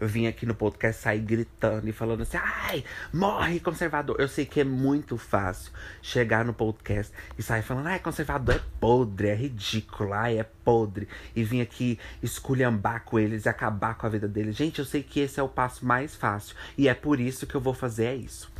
eu 0.00 0.06
vim 0.06 0.26
aqui 0.26 0.46
no 0.46 0.54
podcast 0.54 1.02
sair 1.02 1.20
gritando 1.20 1.88
e 1.88 1.92
falando 1.92 2.22
assim, 2.22 2.36
ai, 2.36 2.84
morre 3.12 3.58
conservador. 3.60 4.16
Eu 4.18 4.28
sei 4.28 4.46
que 4.46 4.60
é 4.60 4.64
muito 4.64 5.16
fácil 5.16 5.72
chegar 6.00 6.44
no 6.44 6.52
podcast 6.52 7.12
e 7.36 7.42
sair 7.42 7.62
falando, 7.62 7.88
ai, 7.88 7.98
conservador 7.98 8.56
é 8.56 8.62
podre, 8.78 9.28
é 9.28 9.34
ridículo, 9.34 10.12
ai, 10.12 10.38
é 10.38 10.44
podre. 10.44 11.08
E 11.34 11.42
vir 11.42 11.60
aqui 11.60 11.98
esculhambar 12.22 13.04
com 13.04 13.18
eles 13.18 13.44
e 13.44 13.48
acabar 13.48 13.94
com 13.94 14.06
a 14.06 14.10
vida 14.10 14.28
deles. 14.28 14.56
Gente, 14.56 14.78
eu 14.78 14.84
sei 14.84 15.02
que 15.02 15.20
esse 15.20 15.40
é 15.40 15.42
o 15.42 15.48
passo 15.48 15.84
mais 15.84 16.14
fácil. 16.14 16.54
E 16.76 16.88
é 16.88 16.94
por 16.94 17.18
isso 17.18 17.46
que 17.46 17.54
eu 17.54 17.60
vou 17.60 17.74
fazer 17.74 18.14
isso. 18.14 18.50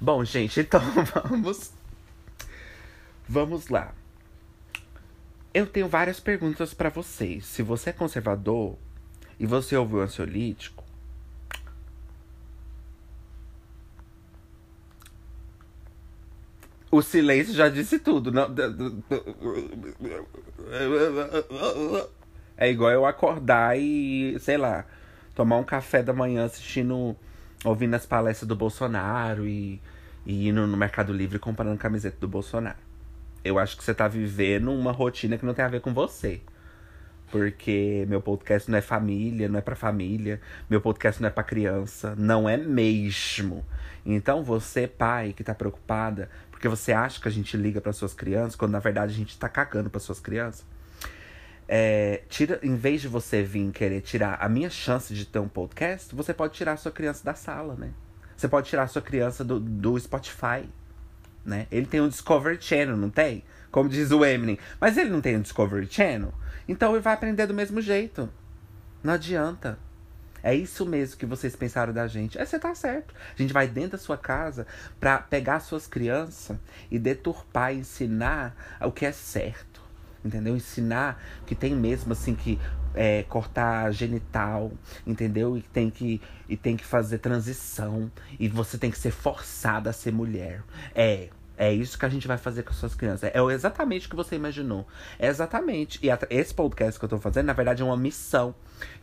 Bom, 0.00 0.24
gente, 0.24 0.60
então 0.60 0.80
vamos. 0.80 1.72
Vamos 3.28 3.68
lá. 3.68 3.92
Eu 5.52 5.66
tenho 5.66 5.88
várias 5.88 6.20
perguntas 6.20 6.74
para 6.74 6.90
vocês. 6.90 7.46
Se 7.46 7.62
você 7.62 7.90
é 7.90 7.92
conservador 7.92 8.76
e 9.38 9.46
você 9.46 9.76
ouviu 9.76 10.00
ansiolítico, 10.00 10.83
O 16.94 17.02
silêncio 17.02 17.52
já 17.52 17.68
disse 17.68 17.98
tudo. 17.98 18.30
É 22.56 22.70
igual 22.70 22.92
eu 22.92 23.04
acordar 23.04 23.76
e, 23.76 24.38
sei 24.38 24.56
lá, 24.56 24.84
tomar 25.34 25.56
um 25.56 25.64
café 25.64 26.04
da 26.04 26.12
manhã 26.12 26.44
assistindo, 26.44 27.16
ouvindo 27.64 27.94
as 27.94 28.06
palestras 28.06 28.46
do 28.46 28.54
Bolsonaro 28.54 29.44
e, 29.44 29.82
e 30.24 30.48
indo 30.48 30.68
no 30.68 30.76
Mercado 30.76 31.12
Livre 31.12 31.36
comprando 31.40 31.76
camiseta 31.76 32.16
do 32.20 32.28
Bolsonaro. 32.28 32.78
Eu 33.42 33.58
acho 33.58 33.76
que 33.76 33.82
você 33.82 33.92
tá 33.92 34.06
vivendo 34.06 34.70
uma 34.70 34.92
rotina 34.92 35.36
que 35.36 35.44
não 35.44 35.52
tem 35.52 35.64
a 35.64 35.68
ver 35.68 35.80
com 35.80 35.92
você. 35.92 36.42
Porque 37.28 38.04
meu 38.08 38.22
podcast 38.22 38.70
não 38.70 38.78
é 38.78 38.80
família, 38.80 39.48
não 39.48 39.58
é 39.58 39.62
para 39.62 39.74
família, 39.74 40.40
meu 40.70 40.80
podcast 40.80 41.20
não 41.20 41.26
é 41.26 41.32
para 41.32 41.42
criança, 41.42 42.14
não 42.16 42.48
é 42.48 42.56
mesmo. 42.56 43.64
Então 44.06 44.44
você, 44.44 44.86
pai, 44.86 45.32
que 45.32 45.42
tá 45.42 45.54
preocupada 45.54 46.30
porque 46.64 46.68
você 46.74 46.92
acha 46.94 47.20
que 47.20 47.28
a 47.28 47.30
gente 47.30 47.58
liga 47.58 47.78
para 47.78 47.92
suas 47.92 48.14
crianças, 48.14 48.56
quando 48.56 48.72
na 48.72 48.78
verdade 48.78 49.12
a 49.12 49.14
gente 49.14 49.38
tá 49.38 49.50
cagando 49.50 49.90
para 49.90 50.00
suas 50.00 50.18
crianças. 50.18 50.64
É, 51.68 52.22
tira, 52.30 52.58
em 52.62 52.74
vez 52.74 53.02
de 53.02 53.08
você 53.08 53.42
vir 53.42 53.70
querer 53.70 54.00
tirar 54.00 54.38
a 54.40 54.48
minha 54.48 54.70
chance 54.70 55.12
de 55.12 55.26
ter 55.26 55.38
um 55.40 55.48
podcast, 55.48 56.14
você 56.14 56.32
pode 56.32 56.54
tirar 56.54 56.72
a 56.72 56.76
sua 56.78 56.90
criança 56.90 57.22
da 57.22 57.34
sala, 57.34 57.74
né? 57.74 57.90
Você 58.34 58.48
pode 58.48 58.66
tirar 58.66 58.84
a 58.84 58.86
sua 58.86 59.02
criança 59.02 59.44
do, 59.44 59.60
do 59.60 60.00
Spotify, 60.00 60.66
né? 61.44 61.66
Ele 61.70 61.84
tem 61.84 62.00
um 62.00 62.08
Discovery 62.08 62.56
Channel, 62.58 62.96
não 62.96 63.10
tem? 63.10 63.44
Como 63.70 63.86
diz 63.86 64.10
o 64.10 64.24
Eminem. 64.24 64.58
Mas 64.80 64.96
ele 64.96 65.10
não 65.10 65.20
tem 65.20 65.36
um 65.36 65.42
Discovery 65.42 65.86
Channel. 65.90 66.32
Então 66.66 66.92
ele 66.92 67.02
vai 67.02 67.12
aprender 67.12 67.46
do 67.46 67.52
mesmo 67.52 67.82
jeito. 67.82 68.26
Não 69.02 69.12
adianta. 69.12 69.78
É 70.44 70.54
isso 70.54 70.84
mesmo 70.84 71.16
que 71.16 71.24
vocês 71.24 71.56
pensaram 71.56 71.90
da 71.90 72.06
gente. 72.06 72.38
É, 72.38 72.44
você 72.44 72.58
tá 72.58 72.74
certo. 72.74 73.14
A 73.32 73.40
gente 73.40 73.54
vai 73.54 73.66
dentro 73.66 73.92
da 73.92 73.98
sua 73.98 74.18
casa 74.18 74.66
para 75.00 75.16
pegar 75.16 75.58
suas 75.60 75.86
crianças 75.86 76.58
e 76.90 76.98
deturpar, 76.98 77.72
ensinar 77.74 78.54
o 78.82 78.92
que 78.92 79.06
é 79.06 79.12
certo. 79.12 79.82
Entendeu? 80.22 80.54
Ensinar 80.54 81.18
que 81.46 81.54
tem 81.54 81.74
mesmo 81.74 82.12
assim 82.12 82.34
que 82.34 82.60
é, 82.94 83.22
cortar 83.22 83.90
genital, 83.90 84.70
entendeu? 85.06 85.56
E 85.56 85.62
tem 85.62 85.88
que 85.88 86.20
e 86.46 86.58
tem 86.58 86.76
que 86.76 86.84
fazer 86.84 87.18
transição 87.18 88.12
e 88.38 88.46
você 88.46 88.76
tem 88.76 88.90
que 88.90 88.98
ser 88.98 89.12
forçada 89.12 89.88
a 89.88 89.92
ser 89.94 90.12
mulher. 90.12 90.62
É, 90.94 91.30
é 91.56 91.72
isso 91.72 91.98
que 91.98 92.04
a 92.04 92.08
gente 92.08 92.26
vai 92.26 92.36
fazer 92.36 92.62
com 92.62 92.70
as 92.70 92.76
suas 92.76 92.94
crianças. 92.94 93.30
É 93.32 93.40
exatamente 93.52 94.06
o 94.06 94.10
que 94.10 94.16
você 94.16 94.36
imaginou. 94.36 94.86
É 95.18 95.28
exatamente. 95.28 96.00
E 96.02 96.08
esse 96.30 96.52
podcast 96.52 96.98
que 96.98 97.04
eu 97.04 97.08
tô 97.08 97.18
fazendo, 97.18 97.46
na 97.46 97.52
verdade, 97.52 97.82
é 97.82 97.84
uma 97.84 97.96
missão 97.96 98.54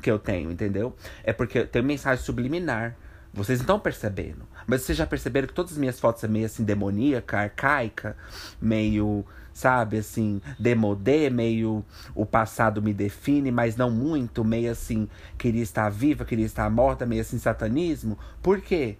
que 0.01 0.11
eu 0.11 0.19
tenho, 0.19 0.51
entendeu? 0.51 0.95
É 1.23 1.31
porque 1.31 1.63
tem 1.65 1.81
mensagem 1.81 2.23
subliminar 2.23 2.97
Vocês 3.33 3.59
não 3.59 3.63
estão 3.63 3.79
percebendo. 3.79 4.45
Mas 4.67 4.81
vocês 4.81 4.97
já 4.97 5.05
perceberam 5.05 5.47
que 5.47 5.53
todas 5.53 5.71
as 5.71 5.77
minhas 5.77 5.99
fotos 5.99 6.21
são 6.21 6.29
meio 6.29 6.45
assim 6.45 6.63
demoníaca, 6.63 7.39
arcaica, 7.39 8.17
meio, 8.61 9.25
sabe, 9.53 9.97
assim, 9.97 10.41
demodê, 10.59 11.29
meio 11.29 11.83
o 12.13 12.25
passado 12.25 12.81
me 12.81 12.93
define, 12.93 13.51
mas 13.51 13.77
não 13.77 13.89
muito, 13.89 14.43
meio 14.43 14.71
assim, 14.71 15.07
queria 15.37 15.63
estar 15.63 15.89
viva, 15.89 16.25
queria 16.25 16.45
estar 16.45 16.69
morta, 16.69 17.05
meio 17.05 17.21
assim, 17.21 17.39
satanismo. 17.39 18.19
Por 18.41 18.59
quê? 18.61 18.97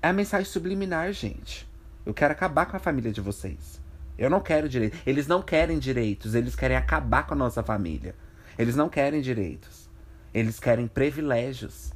É 0.00 0.08
a 0.08 0.12
mensagem 0.12 0.46
subliminar, 0.46 1.12
gente. 1.12 1.66
Eu 2.04 2.12
quero 2.12 2.32
acabar 2.32 2.66
com 2.66 2.76
a 2.76 2.80
família 2.80 3.12
de 3.12 3.20
vocês. 3.20 3.80
Eu 4.16 4.30
não 4.30 4.40
quero 4.40 4.68
direitos. 4.68 4.98
Eles 5.06 5.26
não 5.26 5.42
querem 5.42 5.78
direitos, 5.78 6.34
eles 6.34 6.54
querem 6.54 6.76
acabar 6.76 7.26
com 7.26 7.34
a 7.34 7.36
nossa 7.36 7.62
família. 7.62 8.14
Eles 8.58 8.76
não 8.76 8.88
querem 8.88 9.20
direitos. 9.20 9.88
Eles 10.32 10.58
querem 10.58 10.86
privilégios 10.86 11.92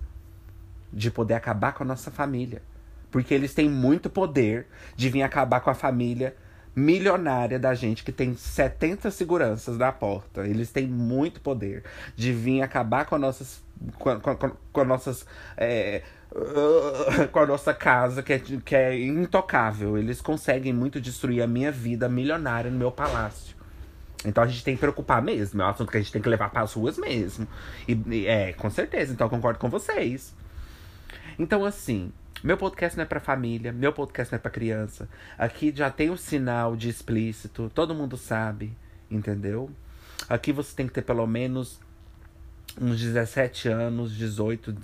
de 0.92 1.10
poder 1.10 1.34
acabar 1.34 1.72
com 1.72 1.82
a 1.82 1.86
nossa 1.86 2.10
família. 2.10 2.62
Porque 3.10 3.32
eles 3.32 3.54
têm 3.54 3.68
muito 3.68 4.10
poder 4.10 4.66
de 4.96 5.08
vir 5.08 5.22
acabar 5.22 5.60
com 5.60 5.70
a 5.70 5.74
família 5.74 6.36
milionária 6.74 7.58
da 7.58 7.74
gente 7.74 8.04
que 8.04 8.12
tem 8.12 8.36
70 8.36 9.10
seguranças 9.10 9.76
na 9.76 9.90
porta. 9.90 10.46
Eles 10.46 10.70
têm 10.70 10.86
muito 10.86 11.40
poder 11.40 11.84
de 12.14 12.32
vir 12.32 12.62
acabar 12.62 13.06
com, 13.06 13.18
nossas, 13.18 13.62
com, 13.98 14.20
com, 14.20 14.52
com 14.72 14.84
nossas. 14.84 15.26
É, 15.56 16.02
com 17.32 17.38
a 17.38 17.46
nossa 17.46 17.74
casa, 17.74 18.22
que 18.22 18.32
é, 18.32 18.38
que 18.38 18.74
é 18.74 18.98
intocável. 18.98 19.98
Eles 19.98 20.20
conseguem 20.20 20.72
muito 20.72 21.00
destruir 21.00 21.42
a 21.42 21.46
minha 21.46 21.72
vida 21.72 22.08
milionária 22.08 22.70
no 22.70 22.78
meu 22.78 22.90
palácio. 22.90 23.56
Então 24.24 24.42
a 24.42 24.46
gente 24.46 24.64
tem 24.64 24.74
que 24.74 24.80
preocupar 24.80 25.22
mesmo. 25.22 25.62
É 25.62 25.64
um 25.64 25.68
assunto 25.68 25.90
que 25.90 25.96
a 25.96 26.00
gente 26.00 26.12
tem 26.12 26.22
que 26.22 26.28
levar 26.28 26.50
para 26.50 26.62
as 26.62 26.72
ruas 26.72 26.98
mesmo. 26.98 27.46
E, 27.86 28.26
é, 28.26 28.52
com 28.52 28.68
certeza. 28.70 29.12
Então 29.12 29.26
eu 29.26 29.30
concordo 29.30 29.58
com 29.58 29.68
vocês. 29.68 30.34
Então, 31.38 31.64
assim, 31.64 32.12
meu 32.42 32.56
podcast 32.56 32.96
não 32.96 33.02
é 33.02 33.06
pra 33.06 33.20
família, 33.20 33.72
meu 33.72 33.92
podcast 33.92 34.32
não 34.32 34.36
é 34.36 34.40
pra 34.40 34.50
criança. 34.50 35.08
Aqui 35.36 35.72
já 35.74 35.90
tem 35.90 36.10
um 36.10 36.16
sinal 36.16 36.76
de 36.76 36.88
explícito, 36.88 37.70
todo 37.74 37.94
mundo 37.94 38.16
sabe, 38.16 38.76
entendeu? 39.10 39.70
Aqui 40.28 40.52
você 40.52 40.74
tem 40.74 40.86
que 40.86 40.92
ter 40.92 41.02
pelo 41.02 41.26
menos 41.26 41.80
uns 42.80 43.00
17 43.00 43.68
anos, 43.68 44.16
18, 44.16 44.72
ah, 44.72 44.82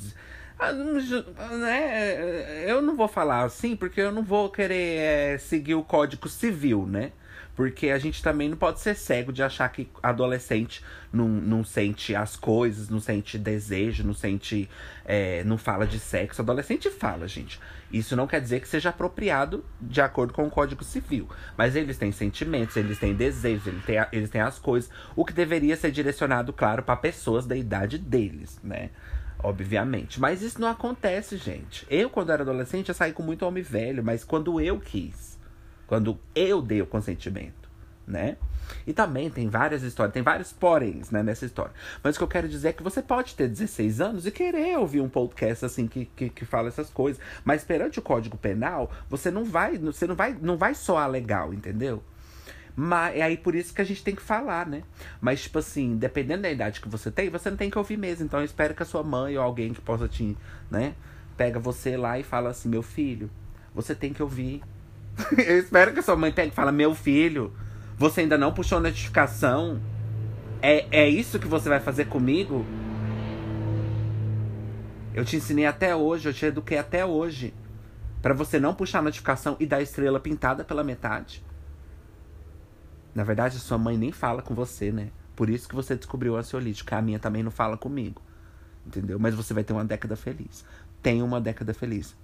né? 1.59 2.71
Eu 2.71 2.81
não 2.81 2.97
vou 2.97 3.09
falar 3.09 3.45
assim, 3.45 3.77
porque 3.77 4.01
eu 4.01 4.13
não 4.13 4.23
vou 4.23 4.51
querer 4.51 4.99
é, 4.99 5.39
seguir 5.39 5.75
o 5.75 5.83
código 5.83 6.29
civil, 6.29 6.87
né? 6.87 7.13
Porque 7.57 7.91
a 7.91 7.99
gente 7.99 8.21
também 8.21 8.49
não 8.49 8.57
pode 8.57 8.81
ser 8.81 8.97
cego 8.97 9.33
de 9.33 9.43
achar 9.43 9.69
que 9.69 9.89
adolescente 10.03 10.83
não, 11.13 11.29
não 11.29 11.63
sente 11.63 12.15
as 12.15 12.35
coisas, 12.35 12.89
não 12.89 12.99
sente 12.99 13.39
desejo, 13.39 14.05
não 14.05 14.15
sente. 14.15 14.69
É, 15.05 15.45
não 15.45 15.57
fala 15.57 15.87
de 15.87 16.01
sexo. 16.01 16.43
Adolescente 16.43 16.91
fala, 16.91 17.29
gente. 17.29 17.61
Isso 17.93 18.17
não 18.17 18.27
quer 18.27 18.41
dizer 18.41 18.61
que 18.61 18.67
seja 18.67 18.89
apropriado 18.89 19.65
de 19.81 20.01
acordo 20.01 20.33
com 20.33 20.45
o 20.45 20.51
Código 20.51 20.83
Civil. 20.83 21.29
Mas 21.57 21.77
eles 21.77 21.97
têm 21.97 22.11
sentimentos, 22.11 22.77
eles 22.77 22.99
têm 22.99 23.15
desejos, 23.15 23.69
eles 23.69 23.85
têm, 23.85 23.97
eles 24.11 24.31
têm 24.31 24.41
as 24.41 24.59
coisas. 24.59 24.91
O 25.15 25.25
que 25.25 25.33
deveria 25.33 25.77
ser 25.77 25.93
direcionado, 25.93 26.53
claro, 26.53 26.83
para 26.83 26.97
pessoas 26.97 27.47
da 27.47 27.57
idade 27.57 27.99
deles, 27.99 28.59
né? 28.65 28.91
Obviamente. 29.45 30.19
Mas 30.19 30.41
isso 30.41 30.59
não 30.59 30.69
acontece, 30.69 31.37
gente. 31.37 31.87
Eu, 31.91 32.09
quando 32.09 32.33
era 32.33 32.43
adolescente, 32.43 32.89
eu 32.89 32.95
saí 32.95 33.13
com 33.13 33.23
muito 33.23 33.45
homem 33.45 33.63
velho, 33.63 34.03
mas 34.03 34.25
quando 34.25 34.59
eu 34.59 34.81
quis. 34.81 35.39
Quando 35.87 36.19
eu 36.35 36.63
dei 36.63 36.81
o 36.81 36.87
consentimento, 36.87 37.69
né? 38.07 38.39
E 38.87 38.95
também 38.95 39.29
tem 39.29 39.51
várias 39.51 39.83
histórias, 39.83 40.15
tem 40.15 40.23
vários 40.23 40.51
poréns 40.51 41.11
né, 41.11 41.23
nessa 41.23 41.45
história. 41.45 41.73
Mas 42.03 42.17
o 42.17 42.19
que 42.19 42.25
eu 42.25 42.29
quero 42.29 42.49
dizer 42.49 42.69
é 42.69 42.73
que 42.73 42.83
você 42.83 43.03
pode 43.03 43.35
ter 43.35 43.47
16 43.47 44.01
anos 44.01 44.27
e 44.27 44.31
querer 44.31 44.79
ouvir 44.79 45.03
um 45.03 45.11
podcast 45.11 45.67
assim 45.67 45.87
que, 45.87 46.07
que, 46.07 46.31
que 46.31 46.47
fala 46.47 46.69
essas 46.69 46.89
coisas. 46.89 47.21
Mas 47.45 47.63
perante 47.63 47.99
o 47.99 48.03
Código 48.03 48.39
Penal, 48.39 48.91
você 49.11 49.31
não 49.31 49.45
vai, 49.45 49.77
você 49.77 50.07
não 50.07 50.15
vai, 50.15 50.35
não 50.41 50.57
vai 50.57 50.75
soar 50.75 51.11
legal, 51.11 51.53
entendeu? 51.53 52.03
Mas 52.77 53.17
é 53.17 53.23
aí 53.23 53.37
por 53.37 53.55
isso 53.55 53.73
que 53.73 53.81
a 53.81 53.85
gente 53.85 54.03
tem 54.03 54.15
que 54.15 54.23
falar, 54.23 54.67
né? 54.67 54.83
Mas, 55.21 55.43
tipo 55.43 55.59
assim, 55.59 55.97
dependendo 55.97 56.43
da 56.43 56.51
idade 56.51 56.81
que 56.81 56.89
você 56.89 57.11
tem, 57.11 57.31
você 57.31 57.49
não 57.51 57.57
tem 57.57 57.71
que 57.71 57.79
ouvir 57.79 57.97
mesmo. 57.97 58.25
Então 58.25 58.41
eu 58.41 58.45
espero 58.45 58.75
que 58.75 58.83
a 58.83 58.87
sua 58.87 59.03
mãe 59.03 59.37
ou 59.37 59.45
alguém 59.45 59.73
que 59.73 59.81
possa 59.81 60.09
te, 60.09 60.37
né? 60.71 60.95
Pega 61.37 61.59
você 61.61 61.97
lá 61.97 62.19
e 62.19 62.23
fala 62.23 62.51
assim, 62.51 62.69
meu 62.69 62.83
filho, 62.83 63.31
você 63.75 63.95
tem 63.95 64.13
que 64.13 64.23
ouvir 64.23 64.63
Eu 65.39 65.59
espero 65.59 65.93
que 65.93 66.01
a 66.01 66.03
sua 66.03 66.17
mãe 66.17 66.33
pegue 66.33 66.49
e 66.49 66.55
fala, 66.55 66.73
meu 66.73 66.95
filho, 66.95 67.53
você 67.97 68.23
ainda 68.23 68.37
não 68.37 68.53
puxou 68.53 68.81
notificação? 68.81 69.81
É, 70.61 70.87
é 70.91 71.09
isso 71.09 71.39
que 71.39 71.47
você 71.47 71.69
vai 71.69 71.81
fazer 71.81 72.07
comigo? 72.07 72.65
Eu 75.15 75.25
te 75.25 75.37
ensinei 75.37 75.67
até 75.67 75.95
hoje, 75.95 76.29
eu 76.29 76.35
te 76.35 76.47
eduquei 76.47 76.79
até 76.79 77.05
hoje. 77.05 77.55
para 78.21 78.35
você 78.35 78.59
não 78.59 78.75
puxar 78.75 79.01
a 79.01 79.03
notificação 79.03 79.55
e 79.61 79.67
dar 79.67 79.83
estrela 79.83 80.19
pintada 80.19 80.65
pela 80.65 80.83
metade. 80.83 81.45
Na 83.15 83.23
verdade, 83.23 83.57
a 83.57 83.61
sua 83.61 83.79
mãe 83.79 83.97
nem 83.97 84.11
fala 84.11 84.43
com 84.43 84.55
você, 84.55 84.91
né? 84.91 85.11
Por 85.37 85.49
isso 85.49 85.69
que 85.69 85.75
você 85.75 85.95
descobriu 85.97 86.35
o 86.35 86.37
ansiolítico. 86.37 86.95
A 86.95 87.03
minha 87.03 87.19
também 87.19 87.43
não 87.43 87.51
fala 87.51 87.77
comigo. 87.77 88.21
Entendeu? 88.87 89.19
Mas 89.19 89.35
você 89.35 89.55
vai 89.55 89.65
ter 89.65 89.73
uma 89.73 89.85
década 89.85 90.17
feliz. 90.17 90.65
Tenha 91.03 91.25
uma 91.25 91.41
década 91.41 91.73
feliz. 91.73 92.17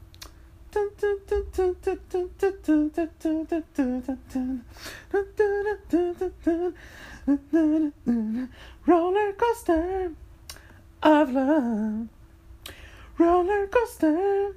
Roller 8.87 9.37
coaster 9.37 10.13
of 11.03 11.33
love. 11.33 12.09
Roller 13.19 13.69
coaster. 13.69 14.55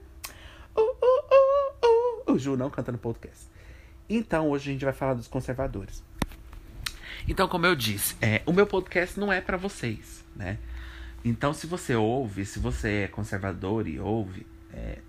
Uh, 0.76 0.82
uh, 0.82 1.22
uh, 1.32 1.88
uh. 2.28 2.34
O 2.34 2.38
Ju 2.38 2.56
não 2.56 2.69
canta 2.69 2.91
no 2.91 2.98
podcast. 2.98 3.48
Então 4.10 4.50
hoje 4.50 4.69
a 4.69 4.74
gente 4.74 4.86
vai 4.86 4.93
falar 4.93 5.15
dos 5.15 5.28
conservadores. 5.28 6.04
Então, 7.27 7.47
como 7.47 7.65
eu 7.65 7.75
disse, 7.75 8.15
é, 8.21 8.41
o 8.45 8.53
meu 8.53 8.67
podcast 8.67 9.19
não 9.19 9.31
é 9.31 9.39
para 9.39 9.57
vocês, 9.57 10.23
né? 10.36 10.57
Então, 11.23 11.53
se 11.53 11.65
você 11.67 11.95
ouve, 11.95 12.45
se 12.45 12.59
você 12.59 13.03
é 13.03 13.07
conservador 13.07 13.88
e 13.88 13.99
ouve, 13.99 14.45
é, 14.73 14.99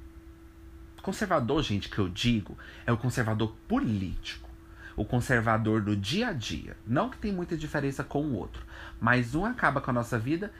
Conservador, 1.04 1.62
gente, 1.62 1.90
que 1.90 1.98
eu 1.98 2.08
digo, 2.08 2.56
é 2.86 2.90
o 2.90 2.96
conservador 2.96 3.54
político. 3.68 4.48
O 4.96 5.04
conservador 5.04 5.82
do 5.82 5.94
dia 5.94 6.28
a 6.28 6.32
dia. 6.32 6.78
Não 6.86 7.10
que 7.10 7.18
tem 7.18 7.30
muita 7.30 7.58
diferença 7.58 8.02
com 8.02 8.22
o 8.22 8.32
outro. 8.32 8.64
Mas 8.98 9.34
um 9.34 9.44
acaba 9.44 9.82
com 9.82 9.90
a 9.90 9.92
nossa 9.92 10.18
vida 10.18 10.50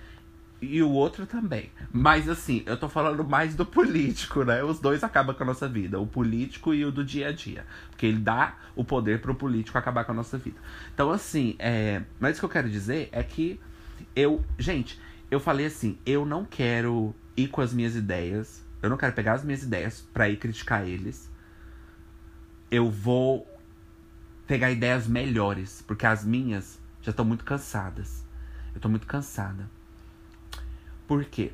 e 0.71 0.83
o 0.83 0.91
outro 0.91 1.27
também. 1.27 1.71
Mas 1.93 2.29
assim, 2.29 2.63
eu 2.67 2.77
tô 2.77 2.89
falando 2.89 3.25
mais 3.25 3.55
do 3.55 3.65
político, 3.65 4.45
né? 4.45 4.63
Os 4.63 4.81
dois 4.81 5.05
acabam 5.05 5.35
com 5.35 5.43
a 5.43 5.47
nossa 5.47 5.69
vida, 5.69 5.99
o 5.99 6.07
político 6.07 6.75
e 6.75 6.85
o 6.85 6.93
do 6.93 7.05
dia 7.05 7.29
a 7.29 7.33
dia. 7.33 7.65
Porque 7.91 8.07
ele 8.07 8.19
dá 8.19 8.57
o 8.75 8.85
poder 8.85 9.21
pro 9.21 9.35
político 9.35 9.79
acabar 9.79 10.05
com 10.05 10.13
a 10.13 10.15
nossa 10.15 10.39
vida. 10.39 10.59
Então, 10.93 11.11
assim, 11.11 11.57
é... 11.59 12.03
mas 12.19 12.37
o 12.37 12.41
que 12.41 12.45
eu 12.45 12.51
quero 12.51 12.69
dizer 12.69 13.09
é 13.13 13.23
que 13.23 13.61
eu. 14.15 14.45
Gente, 14.59 15.01
eu 15.31 15.41
falei 15.41 15.67
assim, 15.67 15.99
eu 16.05 16.25
não 16.27 16.45
quero 16.45 17.15
ir 17.37 17.49
com 17.49 17.61
as 17.61 17.73
minhas 17.73 17.97
ideias 17.97 18.65
eu 18.85 18.91
não 18.91 18.99
quero 18.99 19.15
pegar 19.15 19.33
as 19.33 19.43
minhas 19.43 19.63
ideias 19.63 20.07
para 20.13 20.29
ir 20.29 20.37
criticar 20.37 20.87
eles. 20.87 21.31
Eu 22.71 22.91
vou 22.91 23.49
pegar 24.47 24.71
ideias 24.71 25.07
melhores, 25.07 25.83
porque 25.87 26.05
as 26.05 26.23
minhas 26.23 26.79
já 27.01 27.09
estão 27.09 27.25
muito 27.25 27.47
cansadas. 27.47 28.27
Eu 28.75 28.81
tô 28.83 28.91
muito 28.91 29.07
cansada. 29.07 29.71
Por 31.07 31.25
quê? 31.25 31.53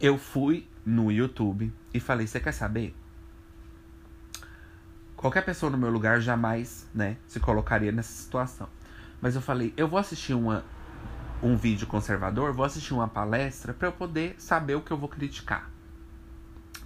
Eu 0.00 0.18
fui 0.18 0.68
no 0.84 1.10
YouTube 1.10 1.72
e 1.92 2.00
falei: 2.00 2.26
"Você 2.26 2.40
quer 2.40 2.52
saber? 2.52 2.94
Qualquer 5.16 5.44
pessoa 5.44 5.70
no 5.70 5.78
meu 5.78 5.90
lugar 5.90 6.20
jamais, 6.20 6.86
né, 6.94 7.16
se 7.26 7.40
colocaria 7.40 7.90
nessa 7.90 8.12
situação. 8.12 8.68
Mas 9.20 9.34
eu 9.34 9.40
falei: 9.40 9.72
"Eu 9.76 9.88
vou 9.88 9.98
assistir 9.98 10.34
uma 10.34 10.64
um 11.42 11.56
vídeo 11.56 11.86
conservador, 11.86 12.52
vou 12.52 12.64
assistir 12.64 12.94
uma 12.94 13.08
palestra 13.08 13.74
para 13.74 13.88
eu 13.88 13.92
poder 13.92 14.34
saber 14.38 14.74
o 14.74 14.80
que 14.80 14.90
eu 14.90 14.96
vou 14.96 15.08
criticar. 15.08 15.70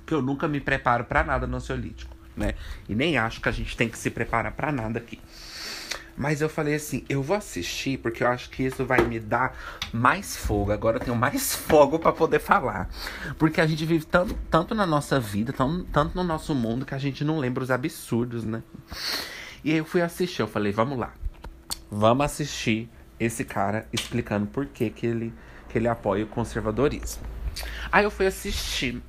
Porque 0.01 0.15
eu 0.15 0.23
nunca 0.23 0.49
me 0.49 0.61
preparo 0.61 1.05
para 1.05 1.23
nada 1.23 1.47
no 1.47 1.57
ansiolítico, 1.57 2.17
né? 2.37 2.55
E 2.89 2.95
nem 2.95 3.17
acho 3.17 3.41
que 3.41 3.49
a 3.49 3.53
gente 3.53 3.77
tem 3.77 3.89
que 3.89 3.99
se 3.99 4.11
preparar 4.11 4.53
para 4.53 4.73
nada 4.73 4.99
aqui. 4.99 5.21
Mas 6.17 6.41
eu 6.41 6.49
falei 6.49 6.75
assim, 6.75 7.05
eu 7.09 7.23
vou 7.23 7.37
assistir 7.37 7.99
porque 7.99 8.23
eu 8.23 8.29
acho 8.29 8.51
que 8.51 8.63
isso 8.63 8.85
vai 8.85 9.01
me 9.03 9.19
dar 9.19 9.57
mais 9.93 10.37
fogo. 10.37 10.73
Agora 10.73 10.97
eu 10.97 11.01
tenho 11.01 11.17
mais 11.17 11.55
fogo 11.57 11.99
para 11.99 12.13
poder 12.13 12.39
falar. 12.39 12.89
Porque 13.39 13.61
a 13.61 13.67
gente 13.67 13.85
vive 13.85 14.05
tanto, 14.05 14.35
tanto 14.51 14.75
na 14.75 14.87
nossa 14.87 15.19
vida, 15.19 15.53
tão, 15.53 15.85
tanto 15.85 16.15
no 16.15 16.23
nosso 16.23 16.55
mundo, 16.55 16.85
que 16.85 16.95
a 16.95 16.99
gente 16.99 17.25
não 17.25 17.39
lembra 17.39 17.63
os 17.63 17.71
absurdos, 17.71 18.45
né? 18.45 18.63
E 19.65 19.73
aí 19.73 19.79
eu 19.79 19.85
fui 19.85 20.03
assistir, 20.03 20.43
eu 20.43 20.49
falei, 20.49 20.73
vamos 20.73 20.99
lá. 20.99 21.13
Vamos 21.91 22.25
assistir 22.25 22.89
esse 23.19 23.45
cara 23.45 23.87
explicando 23.93 24.47
por 24.47 24.67
que, 24.67 24.91
que, 24.91 25.07
ele, 25.07 25.33
que 25.69 25.79
ele 25.79 25.89
apoia 25.89 26.25
o 26.25 26.27
conservadorismo. 26.27 27.23
Aí 27.93 28.05
eu 28.05 28.11
fui 28.11 28.27
assistir. 28.27 29.03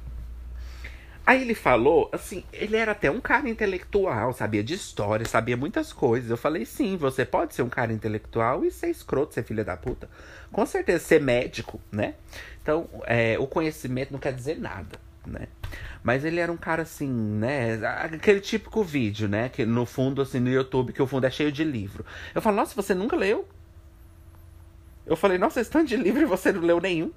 Aí 1.25 1.41
ele 1.41 1.53
falou, 1.53 2.10
assim, 2.12 2.43
ele 2.51 2.75
era 2.75 2.93
até 2.93 3.10
um 3.12 3.21
cara 3.21 3.47
intelectual, 3.47 4.34
sabia 4.34 4.63
de 4.63 4.73
história, 4.73 5.25
sabia 5.25 5.55
muitas 5.55 5.93
coisas. 5.93 6.29
Eu 6.29 6.38
falei, 6.38 6.65
sim, 6.65 6.97
você 6.97 7.23
pode 7.23 7.53
ser 7.53 7.62
um 7.62 7.69
cara 7.69 7.93
intelectual 7.93 8.65
e 8.65 8.71
ser 8.71 8.89
escroto, 8.89 9.34
ser 9.34 9.43
filha 9.43 9.63
da 9.63 9.77
puta. 9.77 10.10
Com 10.51 10.65
certeza, 10.65 11.03
ser 11.03 11.21
médico, 11.21 11.79
né? 11.91 12.15
Então, 12.62 12.89
é, 13.05 13.38
o 13.39 13.45
conhecimento 13.45 14.12
não 14.12 14.19
quer 14.19 14.34
dizer 14.34 14.60
nada. 14.60 14.99
né? 15.25 15.47
Mas 16.03 16.25
ele 16.25 16.39
era 16.39 16.51
um 16.51 16.57
cara 16.57 16.81
assim, 16.81 17.07
né? 17.10 17.75
Aquele 17.86 18.39
típico 18.39 18.84
vídeo, 18.84 19.29
né? 19.29 19.49
Que 19.49 19.65
no 19.65 19.86
fundo, 19.86 20.21
assim, 20.21 20.39
no 20.39 20.49
YouTube, 20.49 20.91
que 20.91 21.01
o 21.01 21.07
fundo 21.07 21.25
é 21.25 21.31
cheio 21.31 21.51
de 21.51 21.63
livro. 21.63 22.03
Eu 22.34 22.41
falo, 22.41 22.55
nossa, 22.57 22.75
você 22.75 22.93
nunca 22.95 23.15
leu? 23.15 23.47
Eu 25.05 25.15
falei, 25.15 25.38
nossa, 25.38 25.62
esse 25.62 25.69
tanto 25.69 25.88
de 25.88 25.97
livro 25.97 26.21
e 26.21 26.25
você 26.25 26.51
não 26.51 26.62
leu 26.62 26.81
nenhum. 26.81 27.12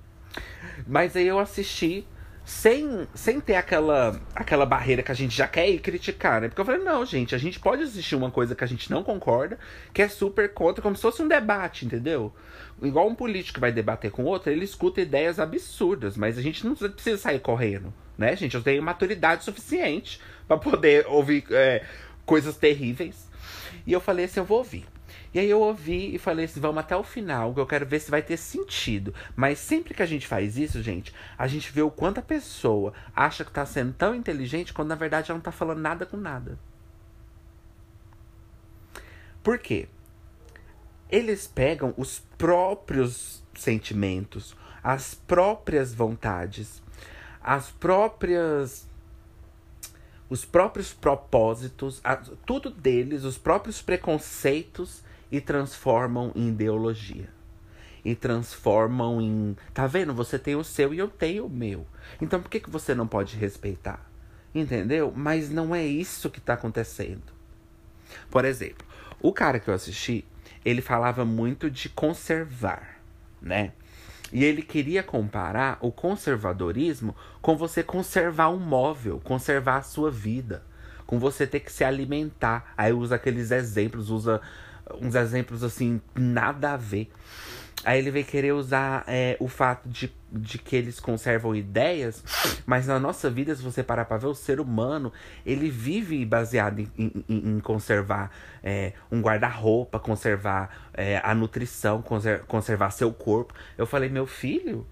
Mas 0.87 1.17
aí 1.17 1.27
eu 1.27 1.39
assisti 1.39 2.07
sem, 2.45 3.09
sem 3.15 3.41
ter 3.41 3.55
aquela, 3.55 4.21
aquela 4.35 4.67
barreira 4.67 5.03
que 5.03 5.11
a 5.11 5.15
gente 5.15 5.35
já 5.35 5.49
quer 5.49 5.69
ir 5.69 5.79
criticar, 5.79 6.43
né? 6.43 6.49
Porque 6.49 6.61
eu 6.61 6.65
falei, 6.65 6.83
não, 6.83 7.05
gente, 7.05 7.35
a 7.35 7.39
gente 7.39 7.59
pode 7.59 7.83
assistir 7.83 8.15
uma 8.15 8.31
coisa 8.31 8.55
que 8.55 8.63
a 8.63 8.67
gente 8.67 8.91
não 8.91 9.03
concorda, 9.03 9.59
que 9.95 10.03
é 10.03 10.09
super 10.09 10.53
contra, 10.53 10.83
como 10.83 10.95
se 10.95 11.01
fosse 11.01 11.23
um 11.23 11.29
debate, 11.29 11.87
entendeu? 11.87 12.35
Igual 12.83 13.09
um 13.09 13.15
político 13.15 13.61
vai 13.61 13.73
debater 13.73 14.11
com 14.11 14.25
outro, 14.25 14.53
ele 14.53 14.65
escuta 14.65 15.01
ideias 15.01 15.39
absurdas, 15.39 16.17
mas 16.19 16.37
a 16.37 16.43
gente 16.43 16.67
não 16.67 16.75
precisa 16.75 17.17
sair 17.17 17.41
correndo, 17.41 17.93
né, 18.19 18.37
gente? 18.37 18.55
Eu 18.55 18.63
tenho 18.63 18.83
maturidade 18.83 19.43
suficiente 19.43 20.21
para 20.47 20.59
poder 20.59 21.07
ouvir 21.07 21.47
é, 21.51 21.83
coisas 22.27 22.57
terríveis. 22.59 23.27
E 23.87 23.93
eu 23.93 24.01
falei 24.01 24.27
assim, 24.27 24.41
eu 24.41 24.45
vou 24.45 24.59
ouvir. 24.59 24.85
E 25.35 25.41
aí 25.41 25.51
eu 25.51 25.61
ouvi 25.61 26.15
e 26.15 26.19
falei 26.19 26.45
assim, 26.45 26.61
vamos 26.61 26.79
até 26.79 26.97
o 26.97 27.03
final, 27.03 27.53
que 27.53 27.59
eu 27.59 27.67
quero 27.67 27.85
ver 27.85 27.99
se 27.99 28.09
vai 28.09 28.23
ter 28.23 28.37
sentido. 28.37 29.13
Mas 29.35 29.59
sempre 29.59 29.93
que 29.93 30.03
a 30.03 30.07
gente 30.07 30.29
faz 30.29 30.57
isso, 30.57 30.81
gente, 30.81 31.13
a 31.37 31.49
gente 31.49 31.73
vê 31.73 31.83
o 31.83 31.91
quanto 31.91 32.19
a 32.19 32.23
pessoa 32.23 32.95
acha 33.17 33.45
que 33.45 33.51
tá 33.51 33.67
sendo 33.67 33.93
tão 33.93 34.15
inteligente, 34.15 34.73
quando 34.73 34.91
na 34.91 34.95
verdade 34.95 35.33
ela 35.33 35.39
não 35.39 35.43
tá 35.43 35.51
falando 35.51 35.81
nada 35.81 36.07
com 36.07 36.17
nada. 36.17 36.57
Por 39.43 39.59
quê? 39.59 39.89
Eles 41.11 41.49
pegam 41.49 41.93
os 41.97 42.21
próprios 42.39 43.45
sentimentos, 43.57 44.57
as 44.85 45.15
próprias 45.15 45.93
vontades, 45.93 46.81
as 47.43 47.71
próprias 47.73 48.89
os 50.31 50.45
próprios 50.45 50.93
propósitos, 50.93 52.03
tudo 52.47 52.71
deles, 52.71 53.25
os 53.25 53.37
próprios 53.37 53.83
preconceitos 53.83 55.03
e 55.31 55.41
transformam 55.41 56.33
em 56.35 56.49
ideologia. 56.49 57.29
E 58.05 58.15
transformam 58.15 59.21
em. 59.21 59.57
Tá 59.73 59.87
vendo? 59.87 60.13
Você 60.13 60.39
tem 60.39 60.55
o 60.55 60.65
seu 60.65 60.93
e 60.93 60.99
eu 60.99 61.09
tenho 61.09 61.47
o 61.47 61.51
meu. 61.51 61.87
Então 62.21 62.41
por 62.41 62.51
que, 62.51 62.61
que 62.61 62.71
você 62.71 62.95
não 62.95 63.07
pode 63.07 63.37
respeitar? 63.37 64.11
Entendeu? 64.55 65.13
Mas 65.15 65.51
não 65.51 65.75
é 65.75 65.85
isso 65.85 66.31
que 66.31 66.41
tá 66.41 66.55
acontecendo. 66.55 67.33
Por 68.31 68.45
exemplo, 68.45 68.87
o 69.21 69.33
cara 69.33 69.59
que 69.59 69.69
eu 69.69 69.75
assisti, 69.75 70.25
ele 70.65 70.81
falava 70.81 71.25
muito 71.25 71.71
de 71.71 71.89
conservar, 71.89 73.01
né? 73.41 73.73
E 74.33 74.45
ele 74.45 74.63
queria 74.63 75.03
comparar 75.03 75.79
o 75.81 75.93
conservadorismo 75.93 77.15
com 77.41 77.57
você 77.57 77.83
conservar 77.83 78.51
um 78.51 78.59
móvel, 78.59 79.21
conservar 79.23 79.77
a 79.77 79.83
sua 79.83 80.11
vida, 80.11 80.65
com 81.07 81.19
você 81.19 81.47
ter 81.47 81.61
que 81.61 81.71
se 81.71 81.85
alimentar. 81.85 82.73
Aí 82.77 82.93
usa 82.93 83.15
aqueles 83.15 83.51
exemplos, 83.51 84.11
usa 84.11 84.41
uns 85.01 85.15
exemplos 85.15 85.63
assim, 85.63 86.01
nada 86.15 86.73
a 86.73 86.77
ver. 86.77 87.11
Aí 87.85 87.99
ele 87.99 88.11
veio 88.11 88.25
querer 88.25 88.53
usar 88.53 89.05
é, 89.07 89.37
o 89.39 89.47
fato 89.47 89.87
de, 89.87 90.11
de 90.33 90.57
que 90.57 90.75
eles 90.75 90.99
conservam 90.99 91.55
ideias, 91.55 92.25
mas 92.65 92.87
na 92.87 92.99
nossa 92.99 93.29
vida, 93.29 93.55
se 93.55 93.63
você 93.63 93.83
parar 93.83 94.07
pra 94.07 94.17
ver, 94.17 94.27
o 94.27 94.35
ser 94.35 94.59
humano, 94.59 95.13
ele 95.45 95.69
vive 95.69 96.25
baseado 96.25 96.79
em, 96.81 96.91
em, 96.99 97.25
em 97.29 97.61
conservar 97.61 98.31
é, 98.63 98.95
um 99.13 99.21
guarda-roupa, 99.21 100.01
conservar 100.01 100.89
é, 100.95 101.21
a 101.23 101.35
nutrição, 101.35 102.03
conservar 102.47 102.91
seu 102.91 103.13
corpo. 103.13 103.53
Eu 103.77 103.87
falei, 103.87 104.09
meu 104.09 104.27
filho, 104.27 104.87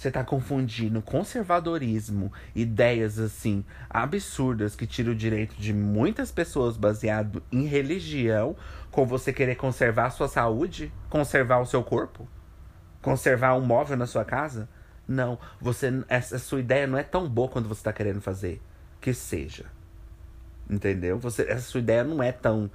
você 0.00 0.08
está 0.08 0.24
confundindo 0.24 1.02
conservadorismo, 1.02 2.32
ideias 2.54 3.18
assim 3.18 3.62
absurdas 3.90 4.74
que 4.74 4.86
tiram 4.86 5.12
o 5.12 5.14
direito 5.14 5.54
de 5.56 5.74
muitas 5.74 6.32
pessoas 6.32 6.74
baseado 6.74 7.42
em 7.52 7.66
religião, 7.66 8.56
com 8.90 9.04
você 9.04 9.30
querer 9.30 9.56
conservar 9.56 10.06
a 10.06 10.10
sua 10.10 10.26
saúde, 10.26 10.90
conservar 11.10 11.58
o 11.58 11.66
seu 11.66 11.84
corpo, 11.84 12.26
conservar 13.02 13.54
um 13.56 13.60
móvel 13.60 13.94
na 13.94 14.06
sua 14.06 14.24
casa? 14.24 14.70
Não, 15.06 15.38
você 15.60 15.92
essa 16.08 16.38
sua 16.38 16.60
ideia 16.60 16.86
não 16.86 16.96
é 16.96 17.02
tão 17.02 17.28
boa 17.28 17.50
quanto 17.50 17.68
você 17.68 17.80
está 17.80 17.92
querendo 17.92 18.22
fazer, 18.22 18.58
que 19.02 19.12
seja. 19.12 19.66
Entendeu? 20.68 21.18
Você 21.18 21.42
essa 21.42 21.60
sua 21.60 21.80
ideia 21.80 22.04
não 22.04 22.22
é 22.22 22.32
tão 22.32 22.70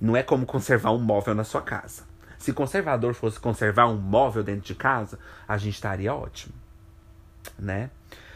não 0.00 0.16
é 0.16 0.22
como 0.22 0.46
conservar 0.46 0.92
um 0.92 1.00
móvel 1.00 1.34
na 1.34 1.42
sua 1.42 1.62
casa. 1.62 2.08
Se 2.40 2.54
conservador 2.54 3.12
fosse 3.12 3.38
conservar 3.38 3.86
um 3.86 3.98
móvel 3.98 4.42
dentro 4.42 4.62
de 4.62 4.74
casa, 4.74 5.18
a 5.46 5.58
gente 5.58 5.74
estaria 5.74 6.14
ótimo, 6.14 6.54
né? 7.58 7.90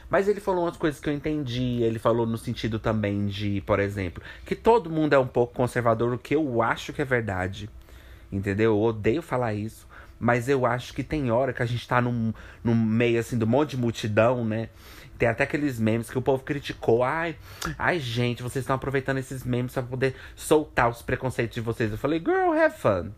Mas 0.09 0.29
ele 0.29 0.41
falou 0.41 0.65
umas 0.65 0.77
coisas 0.77 1.01
que 1.01 1.09
eu 1.09 1.13
entendi. 1.13 1.83
Ele 1.83 1.99
falou 1.99 2.27
no 2.27 2.39
sentido 2.39 2.79
também 2.79 3.27
de, 3.27 3.61
por 3.63 3.81
exemplo, 3.81 4.23
que 4.45 4.55
todo 4.55 4.91
mundo 4.91 5.13
é 5.15 5.19
um 5.19 5.27
pouco 5.27 5.55
conservador, 5.55 6.13
o 6.13 6.19
que 6.19 6.35
eu 6.35 6.63
acho 6.63 6.93
que 6.93 7.03
é 7.03 7.05
verdade. 7.05 7.69
Entendeu? 8.31 8.73
Eu 8.73 8.81
odeio 8.81 9.23
falar 9.23 9.55
isso. 9.55 9.87
Mas 10.19 10.49
eu 10.49 10.65
acho 10.65 10.95
que 10.95 11.03
tem 11.03 11.31
hora 11.31 11.53
que 11.53 11.63
a 11.63 11.67
gente 11.67 11.87
tá 11.87 12.01
num, 12.01 12.33
num 12.63 12.75
meio 12.75 13.19
assim 13.19 13.37
do 13.37 13.47
monte 13.47 13.71
de 13.71 13.77
multidão, 13.77 14.45
né? 14.45 14.69
Tem 15.19 15.29
até 15.29 15.45
aqueles 15.45 15.79
memes 15.79 16.11
que 16.11 16.19
o 16.19 16.23
povo 16.23 16.43
criticou. 16.43 17.03
Ai, 17.03 17.37
ai, 17.79 17.99
gente, 17.99 18.43
vocês 18.43 18.63
estão 18.63 18.77
aproveitando 18.77 19.19
esses 19.19 19.45
memes 19.45 19.73
pra 19.73 19.83
poder 19.83 20.15
soltar 20.35 20.89
os 20.89 21.03
preconceitos 21.03 21.55
de 21.55 21.61
vocês. 21.61 21.91
Eu 21.91 21.99
falei, 21.99 22.19
girl, 22.19 22.53
have 22.53 22.77
fun. 22.77 23.11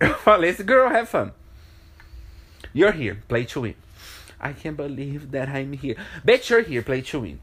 Eu 0.00 0.14
falei 0.14 0.52
girl, 0.54 0.86
have 0.86 1.06
fun. 1.06 1.30
You're 2.74 2.96
here, 2.96 3.18
play 3.28 3.44
to 3.44 3.62
win. 3.62 3.76
I 4.44 4.52
can't 4.52 4.76
believe 4.76 5.30
that 5.30 5.48
I'm 5.48 5.72
here. 5.72 5.96
Bitch, 6.22 6.50
you're 6.50 6.62
here, 6.62 6.82
play 6.82 7.00
to 7.00 7.20
win. 7.20 7.38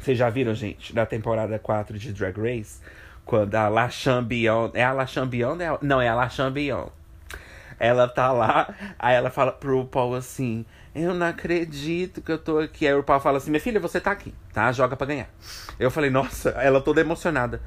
Vocês 0.00 0.16
já 0.16 0.30
viram, 0.30 0.54
gente, 0.54 0.94
da 0.94 1.04
temporada 1.04 1.58
4 1.58 1.98
de 1.98 2.14
Drag 2.14 2.34
Race? 2.38 2.80
Quando 3.26 3.54
a 3.54 3.68
La 3.68 3.90
Champion. 3.90 4.70
É 4.72 4.82
a 4.82 4.94
La 4.94 5.06
Champion? 5.06 5.60
É 5.60 5.68
a, 5.68 5.78
não, 5.82 6.00
é 6.00 6.08
a 6.08 6.14
La 6.14 6.28
Champion. 6.30 6.88
Ela 7.78 8.08
tá 8.08 8.32
lá, 8.32 8.74
aí 8.98 9.14
ela 9.14 9.30
fala 9.30 9.52
pro 9.52 9.84
Paul 9.84 10.14
assim: 10.14 10.64
Eu 10.94 11.12
não 11.12 11.26
acredito 11.26 12.22
que 12.22 12.32
eu 12.32 12.38
tô 12.38 12.58
aqui. 12.58 12.86
Aí 12.86 12.94
o 12.94 13.02
Paul 13.02 13.20
fala 13.20 13.36
assim: 13.36 13.50
Minha 13.50 13.60
filha, 13.60 13.78
você 13.78 14.00
tá 14.00 14.10
aqui, 14.10 14.34
tá? 14.54 14.72
Joga 14.72 14.96
pra 14.96 15.06
ganhar. 15.06 15.28
Eu 15.78 15.90
falei: 15.90 16.08
Nossa, 16.08 16.50
ela 16.50 16.80
toda 16.80 17.02
emocionada. 17.02 17.60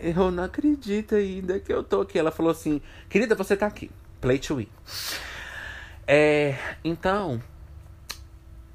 Eu 0.00 0.30
não 0.32 0.44
acredito 0.44 1.14
ainda 1.14 1.58
que 1.60 1.72
eu 1.72 1.84
tô 1.84 2.00
aqui. 2.00 2.18
Ela 2.18 2.32
falou 2.32 2.50
assim: 2.50 2.80
Querida, 3.08 3.36
você 3.36 3.56
tá 3.56 3.66
aqui. 3.66 3.88
Play 4.20 4.38
to 4.38 4.56
win. 4.56 4.68
É, 6.06 6.56
então, 6.84 7.40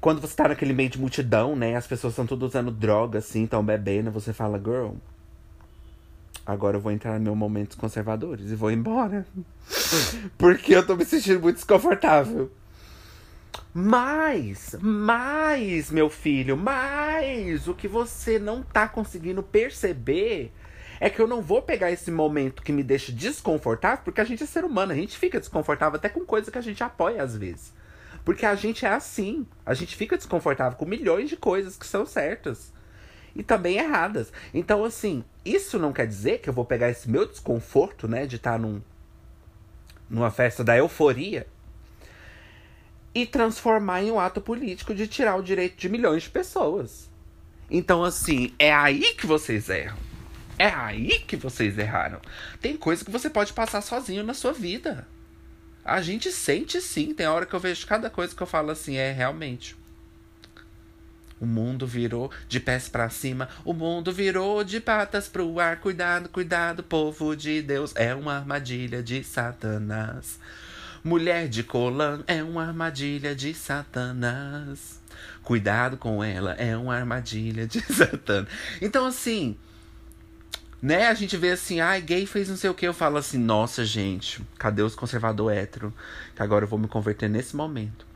quando 0.04 0.20
você 0.20 0.36
tá 0.36 0.48
naquele 0.48 0.74
meio 0.74 0.90
de 0.90 1.00
multidão, 1.00 1.56
né? 1.56 1.76
As 1.76 1.86
pessoas 1.86 2.12
estão 2.12 2.26
todas 2.26 2.50
usando 2.50 2.70
droga, 2.70 3.20
assim, 3.20 3.44
estão 3.44 3.64
bebendo. 3.64 4.10
Você 4.10 4.34
fala, 4.34 4.58
girl, 4.58 4.96
agora 6.44 6.76
eu 6.76 6.80
vou 6.82 6.92
entrar 6.92 7.14
no 7.14 7.24
meu 7.24 7.34
momentos 7.34 7.74
conservadores 7.74 8.50
e 8.50 8.54
vou 8.54 8.70
embora. 8.70 9.26
Porque 10.36 10.74
eu 10.74 10.86
tô 10.86 10.94
me 10.94 11.06
sentindo 11.06 11.40
muito 11.40 11.56
desconfortável. 11.56 12.52
Mas, 13.72 14.76
mas, 14.78 15.90
meu 15.90 16.10
filho, 16.10 16.54
mas 16.54 17.66
o 17.66 17.72
que 17.72 17.88
você 17.88 18.38
não 18.38 18.62
tá 18.62 18.86
conseguindo 18.86 19.42
perceber 19.42 20.52
é 21.00 21.08
que 21.08 21.18
eu 21.18 21.26
não 21.26 21.40
vou 21.40 21.62
pegar 21.62 21.90
esse 21.90 22.10
momento 22.10 22.62
que 22.62 22.72
me 22.72 22.82
deixa 22.82 23.10
desconfortável, 23.10 24.04
porque 24.04 24.20
a 24.20 24.24
gente 24.24 24.42
é 24.42 24.46
ser 24.46 24.66
humano, 24.66 24.92
a 24.92 24.96
gente 24.96 25.16
fica 25.16 25.40
desconfortável 25.40 25.96
até 25.96 26.10
com 26.10 26.26
coisa 26.26 26.50
que 26.50 26.58
a 26.58 26.62
gente 26.62 26.84
apoia 26.84 27.22
às 27.22 27.34
vezes. 27.34 27.72
Porque 28.24 28.46
a 28.46 28.54
gente 28.54 28.86
é 28.86 28.88
assim, 28.88 29.46
a 29.66 29.74
gente 29.74 29.94
fica 29.96 30.16
desconfortável 30.16 30.78
com 30.78 30.86
milhões 30.86 31.28
de 31.28 31.36
coisas 31.36 31.76
que 31.76 31.86
são 31.86 32.06
certas 32.06 32.72
e 33.34 33.42
também 33.42 33.76
erradas. 33.76 34.32
Então, 34.52 34.84
assim, 34.84 35.24
isso 35.44 35.78
não 35.78 35.92
quer 35.92 36.06
dizer 36.06 36.38
que 36.38 36.48
eu 36.48 36.52
vou 36.54 36.64
pegar 36.64 36.88
esse 36.88 37.10
meu 37.10 37.26
desconforto, 37.26 38.08
né, 38.08 38.26
de 38.26 38.36
estar 38.36 38.58
num, 38.58 38.80
numa 40.08 40.30
festa 40.30 40.64
da 40.64 40.76
euforia 40.76 41.46
e 43.14 43.26
transformar 43.26 44.02
em 44.02 44.10
um 44.10 44.18
ato 44.18 44.40
político 44.40 44.94
de 44.94 45.06
tirar 45.06 45.36
o 45.36 45.42
direito 45.42 45.76
de 45.76 45.88
milhões 45.88 46.24
de 46.24 46.30
pessoas. 46.30 47.10
Então, 47.70 48.02
assim, 48.02 48.52
é 48.58 48.72
aí 48.72 49.14
que 49.14 49.26
vocês 49.26 49.68
erram. 49.68 49.96
É 50.58 50.68
aí 50.68 51.20
que 51.20 51.36
vocês 51.36 51.78
erraram. 51.78 52.20
Tem 52.60 52.76
coisa 52.76 53.04
que 53.04 53.10
você 53.10 53.28
pode 53.28 53.52
passar 53.52 53.80
sozinho 53.80 54.22
na 54.22 54.34
sua 54.34 54.52
vida. 54.52 55.06
A 55.84 56.00
gente 56.00 56.32
sente 56.32 56.80
sim. 56.80 57.12
Tem 57.14 57.26
hora 57.26 57.46
que 57.46 57.54
eu 57.54 57.60
vejo 57.60 57.86
cada 57.86 58.08
coisa 58.08 58.34
que 58.34 58.42
eu 58.42 58.46
falo 58.46 58.70
assim, 58.70 58.96
é 58.96 59.12
realmente. 59.12 59.76
O 61.40 61.46
mundo 61.46 61.86
virou 61.86 62.30
de 62.48 62.58
pés 62.58 62.88
para 62.88 63.10
cima, 63.10 63.48
o 63.64 63.74
mundo 63.74 64.12
virou 64.12 64.64
de 64.64 64.80
patas 64.80 65.28
pro 65.28 65.58
ar. 65.60 65.78
Cuidado, 65.78 66.28
cuidado, 66.28 66.82
povo 66.82 67.36
de 67.36 67.60
Deus, 67.60 67.92
é 67.96 68.14
uma 68.14 68.36
armadilha 68.36 69.02
de 69.02 69.22
Satanás. 69.22 70.38
Mulher 71.02 71.48
de 71.48 71.62
colã 71.62 72.24
é 72.26 72.42
uma 72.42 72.66
armadilha 72.66 73.34
de 73.34 73.52
Satanás. 73.52 75.02
Cuidado 75.42 75.98
com 75.98 76.24
ela, 76.24 76.52
é 76.52 76.74
uma 76.76 76.96
armadilha 76.96 77.66
de 77.66 77.80
Satanás. 77.92 78.48
Então, 78.80 79.04
assim, 79.04 79.54
né? 80.82 81.08
A 81.08 81.14
gente 81.14 81.36
vê 81.36 81.50
assim, 81.50 81.80
ai, 81.80 82.00
gay 82.00 82.26
fez 82.26 82.48
não 82.48 82.56
sei 82.56 82.70
o 82.70 82.74
que. 82.74 82.86
Eu 82.86 82.94
falo 82.94 83.16
assim, 83.16 83.38
nossa, 83.38 83.84
gente, 83.84 84.42
cadê 84.58 84.82
os 84.82 84.94
conservador 84.94 85.52
hétero? 85.52 85.92
Que 86.34 86.42
agora 86.42 86.64
eu 86.64 86.68
vou 86.68 86.78
me 86.78 86.88
converter 86.88 87.28
nesse 87.28 87.56
momento. 87.56 88.06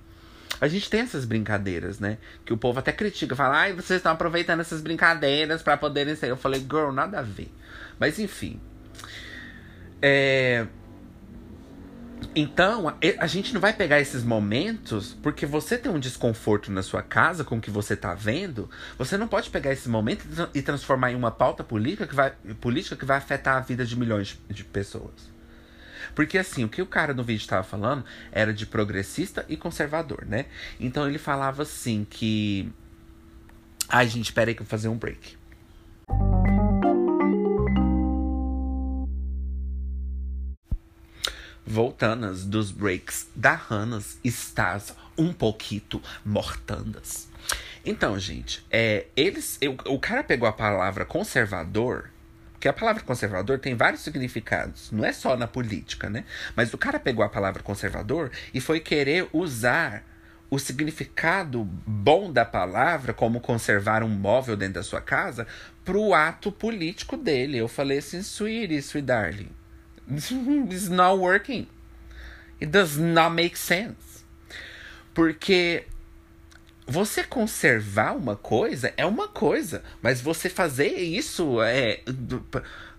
A 0.60 0.66
gente 0.66 0.90
tem 0.90 1.00
essas 1.00 1.24
brincadeiras, 1.24 2.00
né? 2.00 2.18
Que 2.44 2.52
o 2.52 2.56
povo 2.56 2.78
até 2.78 2.92
critica, 2.92 3.36
fala, 3.36 3.58
ai, 3.58 3.72
vocês 3.72 3.98
estão 3.98 4.12
aproveitando 4.12 4.60
essas 4.60 4.80
brincadeiras 4.80 5.62
para 5.62 5.76
poderem 5.76 6.16
ser. 6.16 6.30
Eu 6.30 6.36
falei, 6.36 6.60
girl, 6.60 6.90
nada 6.90 7.20
a 7.20 7.22
ver. 7.22 7.52
Mas 7.98 8.18
enfim. 8.18 8.60
É. 10.02 10.66
Então, 12.34 12.94
a 13.18 13.26
gente 13.26 13.52
não 13.52 13.60
vai 13.60 13.72
pegar 13.72 14.00
esses 14.00 14.22
momentos 14.22 15.16
porque 15.22 15.46
você 15.46 15.76
tem 15.76 15.90
um 15.90 15.98
desconforto 15.98 16.70
na 16.70 16.82
sua 16.82 17.02
casa 17.02 17.44
com 17.44 17.56
o 17.56 17.60
que 17.60 17.70
você 17.70 17.96
tá 17.96 18.14
vendo. 18.14 18.70
Você 18.96 19.16
não 19.16 19.26
pode 19.26 19.50
pegar 19.50 19.72
esse 19.72 19.88
momento 19.88 20.24
e 20.54 20.62
transformar 20.62 21.12
em 21.12 21.16
uma 21.16 21.30
pauta 21.30 21.64
política 21.64 22.06
que 22.06 22.14
vai, 22.14 22.32
política 22.60 22.96
que 22.96 23.04
vai 23.04 23.16
afetar 23.16 23.56
a 23.56 23.60
vida 23.60 23.84
de 23.84 23.96
milhões 23.96 24.38
de 24.48 24.64
pessoas. 24.64 25.38
Porque 26.14 26.38
assim, 26.38 26.64
o 26.64 26.68
que 26.68 26.82
o 26.82 26.86
cara 26.86 27.14
no 27.14 27.22
vídeo 27.22 27.42
estava 27.42 27.62
falando 27.62 28.04
era 28.32 28.52
de 28.52 28.66
progressista 28.66 29.44
e 29.48 29.56
conservador, 29.56 30.24
né? 30.26 30.46
Então 30.78 31.08
ele 31.08 31.18
falava 31.18 31.62
assim 31.62 32.06
que. 32.08 32.72
Ai, 33.88 34.06
gente, 34.08 34.32
peraí 34.32 34.54
que 34.54 34.60
eu 34.60 34.64
vou 34.64 34.70
fazer 34.70 34.88
um 34.88 34.96
break. 34.96 35.37
Voltanas 41.70 42.46
dos 42.46 42.70
breaks 42.70 43.28
da 43.36 43.60
Hannas, 43.70 44.18
estás 44.24 44.94
um 45.18 45.34
pouquito 45.34 46.02
mortandas. 46.24 47.28
Então, 47.84 48.18
gente, 48.18 48.64
é, 48.70 49.04
eles, 49.14 49.58
eu, 49.60 49.76
o 49.84 49.98
cara 49.98 50.24
pegou 50.24 50.48
a 50.48 50.52
palavra 50.52 51.04
conservador 51.04 52.08
porque 52.54 52.68
a 52.68 52.72
palavra 52.72 53.02
conservador 53.02 53.58
tem 53.58 53.74
vários 53.74 54.00
significados, 54.00 54.90
não 54.90 55.04
é 55.04 55.12
só 55.12 55.36
na 55.36 55.46
política, 55.46 56.08
né? 56.08 56.24
Mas 56.56 56.72
o 56.72 56.78
cara 56.78 56.98
pegou 56.98 57.24
a 57.24 57.28
palavra 57.28 57.62
conservador 57.62 58.32
e 58.52 58.60
foi 58.60 58.80
querer 58.80 59.28
usar 59.32 60.02
o 60.50 60.58
significado 60.58 61.62
bom 61.86 62.32
da 62.32 62.46
palavra, 62.46 63.12
como 63.12 63.40
conservar 63.40 64.02
um 64.02 64.08
móvel 64.08 64.56
dentro 64.56 64.74
da 64.74 64.82
sua 64.82 65.02
casa, 65.02 65.46
para 65.84 65.98
o 65.98 66.14
ato 66.14 66.50
político 66.50 67.16
dele. 67.16 67.58
Eu 67.58 67.68
falei 67.68 67.98
assim, 67.98 68.22
sweetie, 68.22 68.78
sweet 68.78 69.06
darling, 69.06 69.50
it's 70.70 70.88
not 70.88 71.18
working. 71.18 71.66
It 72.60 72.70
does 72.70 72.96
not 72.96 73.34
make 73.34 73.56
sense. 73.56 74.24
Porque 75.14 75.84
você 76.86 77.22
conservar 77.22 78.16
uma 78.16 78.34
coisa 78.34 78.92
é 78.96 79.04
uma 79.04 79.28
coisa, 79.28 79.82
mas 80.02 80.20
você 80.20 80.48
fazer 80.48 80.96
isso 80.96 81.60
é 81.60 82.00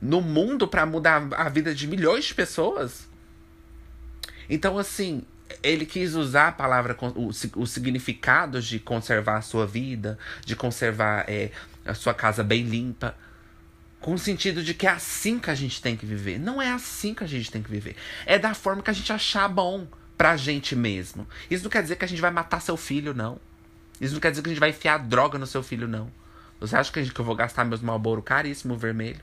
no 0.01 0.21
mundo 0.21 0.67
para 0.67 0.85
mudar 0.85 1.27
a 1.35 1.49
vida 1.49 1.73
de 1.73 1.87
milhões 1.87 2.25
de 2.25 2.35
pessoas. 2.35 3.07
Então, 4.49 4.77
assim, 4.77 5.23
ele 5.63 5.85
quis 5.85 6.15
usar 6.15 6.49
a 6.49 6.51
palavra, 6.51 6.95
o, 7.15 7.29
o 7.61 7.65
significado 7.65 8.61
de 8.61 8.79
conservar 8.79 9.37
a 9.37 9.41
sua 9.41 9.65
vida, 9.65 10.17
de 10.45 10.55
conservar 10.55 11.25
é, 11.27 11.51
a 11.85 11.93
sua 11.93 12.13
casa 12.13 12.43
bem 12.43 12.63
limpa, 12.63 13.15
com 13.99 14.13
o 14.13 14.19
sentido 14.19 14.63
de 14.63 14.73
que 14.73 14.87
é 14.87 14.91
assim 14.91 15.39
que 15.39 15.49
a 15.49 15.55
gente 15.55 15.81
tem 15.81 15.95
que 15.95 16.05
viver. 16.05 16.39
Não 16.39 16.61
é 16.61 16.71
assim 16.71 17.13
que 17.13 17.23
a 17.23 17.27
gente 17.27 17.51
tem 17.51 17.61
que 17.61 17.69
viver. 17.69 17.95
É 18.25 18.39
da 18.39 18.53
forma 18.53 18.81
que 18.81 18.89
a 18.89 18.93
gente 18.93 19.11
achar 19.11 19.47
bom 19.47 19.87
pra 20.17 20.37
gente 20.37 20.75
mesmo. 20.75 21.27
Isso 21.49 21.63
não 21.63 21.71
quer 21.71 21.81
dizer 21.81 21.95
que 21.95 22.05
a 22.05 22.07
gente 22.07 22.21
vai 22.21 22.31
matar 22.31 22.61
seu 22.61 22.77
filho, 22.77 23.13
não. 23.13 23.39
Isso 23.99 24.13
não 24.13 24.21
quer 24.21 24.31
dizer 24.31 24.41
que 24.41 24.49
a 24.49 24.53
gente 24.53 24.59
vai 24.59 24.69
enfiar 24.69 24.97
droga 24.99 25.37
no 25.37 25.47
seu 25.47 25.61
filho, 25.61 25.87
não. 25.87 26.11
Você 26.59 26.75
acha 26.75 26.91
que, 26.91 27.01
gente, 27.01 27.13
que 27.13 27.21
eu 27.21 27.25
vou 27.25 27.35
gastar 27.35 27.63
meus 27.63 27.81
malboro 27.81 28.21
caríssimo 28.21 28.77
vermelho? 28.77 29.21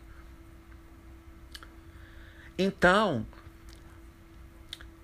Então, 2.59 3.27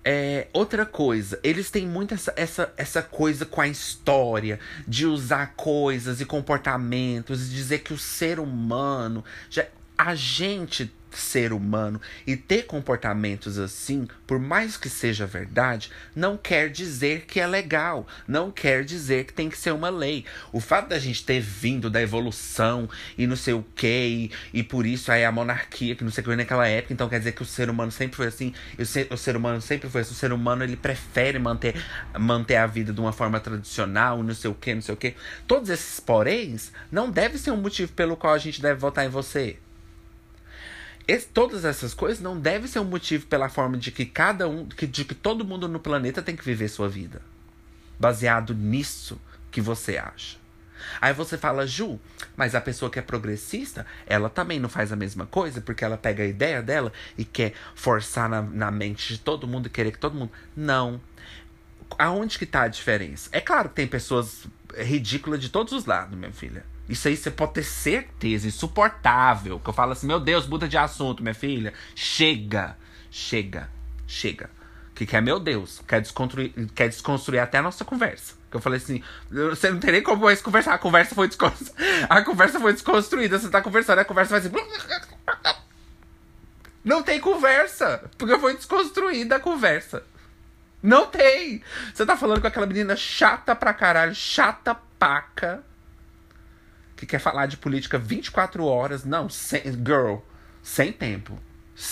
é, 0.05 0.47
outra 0.51 0.85
coisa, 0.85 1.39
eles 1.43 1.71
têm 1.71 1.87
muito 1.87 2.13
essa, 2.13 2.33
essa, 2.35 2.73
essa 2.75 3.01
coisa 3.01 3.45
com 3.45 3.61
a 3.61 3.67
história 3.67 4.59
de 4.87 5.05
usar 5.05 5.53
coisas 5.55 6.19
e 6.19 6.25
comportamentos 6.25 7.47
e 7.47 7.49
dizer 7.49 7.79
que 7.79 7.93
o 7.93 7.97
ser 7.97 8.39
humano. 8.39 9.23
Já, 9.49 9.65
a 9.97 10.13
gente 10.15 10.91
ser 11.17 11.53
humano 11.53 12.01
e 12.25 12.35
ter 12.35 12.63
comportamentos 12.63 13.57
assim, 13.57 14.07
por 14.25 14.39
mais 14.39 14.77
que 14.77 14.89
seja 14.89 15.25
verdade, 15.25 15.91
não 16.15 16.37
quer 16.37 16.69
dizer 16.69 17.25
que 17.25 17.39
é 17.39 17.47
legal, 17.47 18.07
não 18.27 18.51
quer 18.51 18.83
dizer 18.83 19.25
que 19.25 19.33
tem 19.33 19.49
que 19.49 19.57
ser 19.57 19.71
uma 19.71 19.89
lei. 19.89 20.25
O 20.51 20.59
fato 20.59 20.89
da 20.89 20.99
gente 20.99 21.25
ter 21.25 21.39
vindo 21.39 21.89
da 21.89 22.01
evolução 22.01 22.89
e 23.17 23.27
não 23.27 23.35
sei 23.35 23.53
o 23.53 23.65
que, 23.75 24.31
e, 24.53 24.63
por 24.63 24.85
isso 24.85 25.11
aí 25.11 25.25
a 25.25 25.31
monarquia, 25.31 25.95
que 25.95 26.03
não 26.03 26.11
sei 26.11 26.23
o 26.23 26.27
que 26.27 26.35
naquela 26.35 26.67
época, 26.67 26.93
então 26.93 27.09
quer 27.09 27.19
dizer 27.19 27.33
que 27.33 27.41
o 27.41 27.45
ser 27.45 27.69
humano 27.69 27.91
sempre 27.91 28.17
foi 28.17 28.27
assim, 28.27 28.53
o 28.77 28.85
ser, 28.85 29.07
o 29.11 29.17
ser 29.17 29.35
humano 29.35 29.61
sempre 29.61 29.89
foi 29.89 30.01
assim, 30.01 30.11
o 30.11 30.15
ser 30.15 30.33
humano 30.33 30.63
ele 30.63 30.75
prefere 30.75 31.39
manter, 31.39 31.75
manter 32.17 32.55
a 32.57 32.67
vida 32.67 32.93
de 32.93 32.99
uma 32.99 33.11
forma 33.11 33.39
tradicional, 33.39 34.21
não 34.23 34.33
sei 34.33 34.49
o 34.49 34.55
que, 34.55 34.73
não 34.73 34.81
sei 34.81 34.93
o 34.93 34.97
que. 34.97 35.15
Todos 35.47 35.69
esses 35.69 35.99
poréns 35.99 36.71
não 36.91 37.09
deve 37.09 37.37
ser 37.37 37.51
um 37.51 37.57
motivo 37.57 37.91
pelo 37.93 38.15
qual 38.15 38.33
a 38.33 38.37
gente 38.37 38.61
deve 38.61 38.79
votar 38.79 39.05
em 39.05 39.09
você. 39.09 39.57
Esse, 41.07 41.27
todas 41.27 41.65
essas 41.65 41.93
coisas 41.93 42.21
não 42.21 42.39
devem 42.39 42.67
ser 42.67 42.79
um 42.79 42.85
motivo 42.85 43.25
pela 43.25 43.49
forma 43.49 43.77
de 43.77 43.91
que 43.91 44.05
cada 44.05 44.47
um, 44.47 44.65
que, 44.65 44.87
de 44.87 45.03
que 45.03 45.13
todo 45.13 45.43
mundo 45.43 45.67
no 45.67 45.79
planeta 45.79 46.21
tem 46.21 46.35
que 46.35 46.45
viver 46.45 46.69
sua 46.69 46.87
vida. 46.87 47.21
Baseado 47.99 48.53
nisso 48.53 49.19
que 49.51 49.59
você 49.59 49.97
acha. 49.97 50.37
Aí 50.99 51.13
você 51.13 51.37
fala, 51.37 51.65
Ju, 51.65 51.99
mas 52.35 52.55
a 52.55 52.61
pessoa 52.61 52.89
que 52.89 52.99
é 52.99 53.01
progressista, 53.01 53.85
ela 54.05 54.29
também 54.29 54.59
não 54.59 54.69
faz 54.69 54.91
a 54.91 54.95
mesma 54.95 55.25
coisa, 55.25 55.61
porque 55.61 55.83
ela 55.83 55.97
pega 55.97 56.23
a 56.23 56.27
ideia 56.27 56.61
dela 56.61 56.91
e 57.17 57.23
quer 57.23 57.53
forçar 57.75 58.29
na, 58.29 58.41
na 58.41 58.71
mente 58.71 59.13
de 59.13 59.19
todo 59.19 59.47
mundo 59.47 59.67
e 59.67 59.69
querer 59.69 59.91
que 59.91 59.99
todo 59.99 60.15
mundo. 60.15 60.31
Não. 60.55 61.01
Aonde 61.97 62.39
que 62.39 62.45
tá 62.45 62.63
a 62.63 62.67
diferença? 62.67 63.29
É 63.31 63.39
claro 63.39 63.69
que 63.69 63.75
tem 63.75 63.87
pessoas 63.87 64.45
ridículas 64.77 65.39
de 65.39 65.49
todos 65.49 65.73
os 65.73 65.85
lados, 65.85 66.17
minha 66.17 66.31
filha. 66.31 66.65
Isso 66.87 67.07
aí 67.07 67.15
você 67.15 67.31
pode 67.31 67.53
ter 67.53 67.63
certeza, 67.63 68.47
insuportável. 68.47 69.59
Que 69.59 69.69
eu 69.69 69.73
falo 69.73 69.93
assim, 69.93 70.05
meu 70.05 70.19
Deus, 70.19 70.45
muda 70.47 70.67
de 70.67 70.77
assunto, 70.77 71.23
minha 71.23 71.33
filha. 71.33 71.73
Chega, 71.95 72.77
chega, 73.09 73.69
chega. 74.05 74.49
Que 74.93 75.05
quer, 75.05 75.21
meu 75.21 75.39
Deus, 75.39 75.81
quer 75.87 76.01
desconstruir, 76.01 76.53
quer 76.75 76.89
desconstruir 76.89 77.39
até 77.39 77.57
a 77.57 77.61
nossa 77.61 77.85
conversa. 77.85 78.35
Que 78.51 78.57
eu 78.57 78.61
falei 78.61 78.77
assim, 78.77 79.01
você 79.31 79.71
não 79.71 79.79
tem 79.79 79.93
nem 79.93 80.03
como 80.03 80.25
mais 80.25 80.41
conversar. 80.41 80.73
A 80.73 80.77
conversa 80.77 81.15
foi 81.15 81.27
desconstruída. 81.27 81.73
A 82.09 82.21
conversa 82.21 82.59
foi 82.59 82.73
desconstruída. 82.73 83.39
Você 83.39 83.49
tá 83.49 83.61
conversando, 83.61 83.99
a 83.99 84.05
conversa 84.05 84.39
vai 84.39 84.39
assim. 84.39 84.51
Não 86.83 87.01
tem 87.01 87.19
conversa. 87.19 88.03
Porque 88.17 88.37
foi 88.37 88.55
desconstruída 88.55 89.37
a 89.37 89.39
conversa. 89.39 90.03
Não 90.83 91.07
tem. 91.07 91.63
Você 91.93 92.05
tá 92.05 92.15
falando 92.15 92.41
com 92.41 92.47
aquela 92.47 92.67
menina 92.67 92.95
chata 92.95 93.55
pra 93.55 93.73
caralho, 93.73 94.13
chata 94.13 94.75
paca 94.99 95.63
que 96.95 97.05
quer 97.05 97.19
falar 97.19 97.45
de 97.45 97.57
política 97.57 97.97
24 97.97 98.65
horas. 98.65 99.03
Não, 99.03 99.29
sem, 99.29 99.61
girl, 99.63 100.17
sem 100.61 100.91
tempo. 100.91 101.37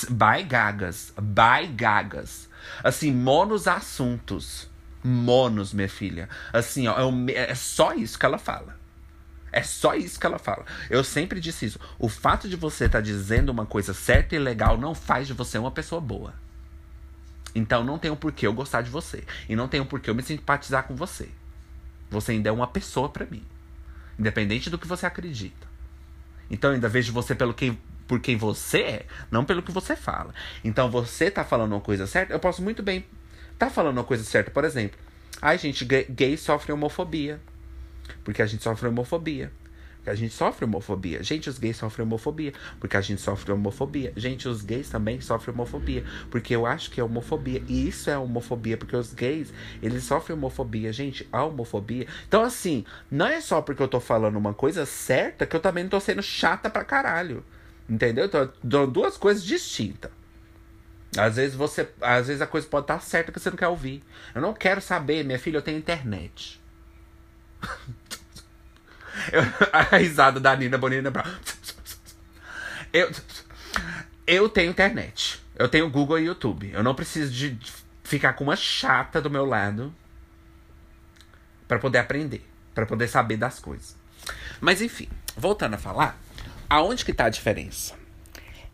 By 0.09 0.43
gagas. 0.43 1.13
By 1.19 1.67
gagas. 1.67 2.49
Assim, 2.83 3.11
monos 3.11 3.67
assuntos. 3.67 4.69
Monos, 5.03 5.73
minha 5.73 5.89
filha. 5.89 6.29
Assim, 6.53 6.87
ó, 6.87 6.95
é, 7.29 7.51
é 7.51 7.55
só 7.55 7.93
isso 7.93 8.19
que 8.19 8.25
ela 8.25 8.37
fala. 8.37 8.79
É 9.51 9.63
só 9.63 9.95
isso 9.95 10.19
que 10.19 10.25
ela 10.25 10.39
fala. 10.39 10.65
Eu 10.89 11.03
sempre 11.03 11.39
disse 11.39 11.65
isso. 11.65 11.79
O 11.99 12.07
fato 12.07 12.47
de 12.47 12.55
você 12.55 12.85
estar 12.85 12.99
tá 12.99 13.03
dizendo 13.03 13.49
uma 13.49 13.65
coisa 13.65 13.93
certa 13.93 14.35
e 14.35 14.39
legal 14.39 14.77
não 14.77 14.95
faz 14.95 15.27
de 15.27 15.33
você 15.33 15.57
uma 15.57 15.71
pessoa 15.71 15.99
boa. 15.99 16.33
Então 17.53 17.83
não 17.83 17.99
tem 17.99 18.09
um 18.09 18.15
porquê 18.15 18.47
eu 18.47 18.53
gostar 18.53 18.81
de 18.81 18.89
você. 18.89 19.25
E 19.49 19.55
não 19.55 19.67
tem 19.67 19.81
um 19.81 19.85
porquê 19.85 20.09
eu 20.09 20.15
me 20.15 20.23
simpatizar 20.23 20.83
com 20.83 20.95
você. 20.95 21.29
Você 22.09 22.33
ainda 22.33 22.49
é 22.49 22.51
uma 22.51 22.67
pessoa 22.67 23.09
para 23.09 23.25
mim. 23.25 23.43
Independente 24.21 24.69
do 24.69 24.77
que 24.77 24.88
você 24.88 25.05
acredita. 25.05 25.67
Então 26.49 26.71
ainda 26.71 26.88
vejo 26.88 27.12
você 27.12 27.36
pelo 27.36 27.53
quem, 27.53 27.77
por 28.07 28.19
quem 28.19 28.38
você 28.38 28.81
é, 28.81 29.05
não 29.29 29.43
pelo 29.43 29.62
que 29.63 29.71
você 29.71 29.95
fala. 29.95 30.34
Então 30.63 30.89
você 30.89 31.29
tá 31.29 31.43
falando 31.43 31.73
uma 31.73 31.81
coisa 31.81 32.07
certa, 32.07 32.34
eu 32.34 32.39
posso 32.39 32.61
muito 32.61 32.82
bem 32.82 33.03
tá 33.61 33.69
falando 33.69 33.97
uma 33.97 34.03
coisa 34.03 34.24
certa, 34.24 34.49
por 34.49 34.63
exemplo. 34.63 34.97
Ai, 35.39 35.57
gente, 35.57 35.86
gay 35.86 36.36
sofre 36.36 36.72
homofobia. 36.72 37.39
Porque 38.24 38.41
a 38.41 38.45
gente 38.47 38.63
sofre 38.63 38.88
homofobia. 38.88 39.51
A 40.06 40.16
gente 40.16 40.34
sofre 40.34 40.66
homofobia. 40.66 41.22
Gente, 41.22 41.47
os 41.47 41.60
gays 41.60 41.78
sofrem 41.78 42.06
homofobia. 42.06 42.54
Porque 42.80 42.97
a 42.97 43.02
gente 43.02 43.22
sofre 43.22 43.52
homofobia. 43.52 44.12
Gente, 44.16 44.47
os 44.47 44.64
gays 44.64 44.89
também 44.89 45.22
sofrem 45.22 45.54
homofobia. 45.54 46.04
Porque 46.32 46.56
eu 46.56 46.66
acho 46.66 46.89
que 46.89 46.99
é 46.99 47.04
homofobia. 47.04 47.64
E 47.68 47.88
isso 47.88 48.10
é 48.10 48.18
homofobia. 48.18 48.78
Porque 48.78 48.95
os 48.95 49.14
gays, 49.14 49.54
eles 49.82 50.04
sofrem 50.04 50.36
homofobia. 50.36 50.91
Gente, 50.91 51.28
a 51.32 51.43
homofobia. 51.43 52.08
Então, 52.28 52.41
assim, 52.41 52.84
não 53.12 53.28
é 53.28 53.39
só 53.39 53.62
porque 53.62 53.84
eu 53.84 53.88
tô 53.88 53.99
falando 53.99 54.38
uma 54.38 54.54
coisa 54.54 54.86
certa 54.88 55.45
que 55.45 55.56
eu 55.56 55.60
também 55.60 55.84
não 55.84 55.91
tô 55.91 55.99
sendo 55.99 56.24
chata 56.24 56.70
pra 56.70 56.84
caralho. 56.84 57.45
Entendeu? 57.88 58.26
Então, 58.26 58.49
duas 58.88 59.18
coisas 59.18 59.43
distintas. 59.43 60.12
Às 61.16 61.36
vezes 61.36 61.56
você. 61.56 61.88
Às 62.02 62.28
vezes 62.28 62.41
a 62.41 62.47
coisa 62.47 62.66
pode 62.68 62.86
estar 62.86 63.02
certa 63.02 63.32
que 63.32 63.39
você 63.39 63.49
não 63.49 63.58
quer 63.58 63.68
ouvir. 63.68 64.02
Eu 64.34 64.41
não 64.41 64.54
quero 64.54 64.82
saber, 64.82 65.24
minha 65.24 65.38
filha, 65.38 65.58
eu 65.58 65.62
tenho 65.62 65.78
internet. 65.78 66.60
Eu, 69.32 69.41
a 69.72 69.97
risada 69.97 70.39
da 70.39 70.55
Nina 70.55 70.78
Bonina 70.78 71.12
Brown. 71.12 71.32
Eu, 72.93 73.12
eu 74.28 74.49
tenho 74.49 74.72
internet. 74.72 75.41
Eu 75.55 75.70
tenho 75.70 75.89
Google 75.89 76.20
e 76.20 76.26
YouTube. 76.26 76.72
Eu 76.72 76.84
não 76.84 76.95
preciso 76.95 77.32
de 77.32 77.57
ficar 78.03 78.34
com 78.34 78.43
uma 78.43 78.55
chata 78.55 79.22
do 79.22 79.30
meu 79.30 79.45
lado 79.45 79.93
para 81.68 81.80
poder 81.80 81.99
aprender, 81.99 82.45
para 82.76 82.86
poder 82.86 83.07
saber 83.07 83.38
das 83.38 83.59
coisas. 83.59 83.95
Mas 84.59 84.82
enfim, 84.82 85.07
voltando 85.38 85.76
a 85.76 85.78
falar, 85.78 86.20
aonde 86.70 87.05
que 87.05 87.14
tá 87.14 87.26
a 87.26 87.30
diferença? 87.30 87.95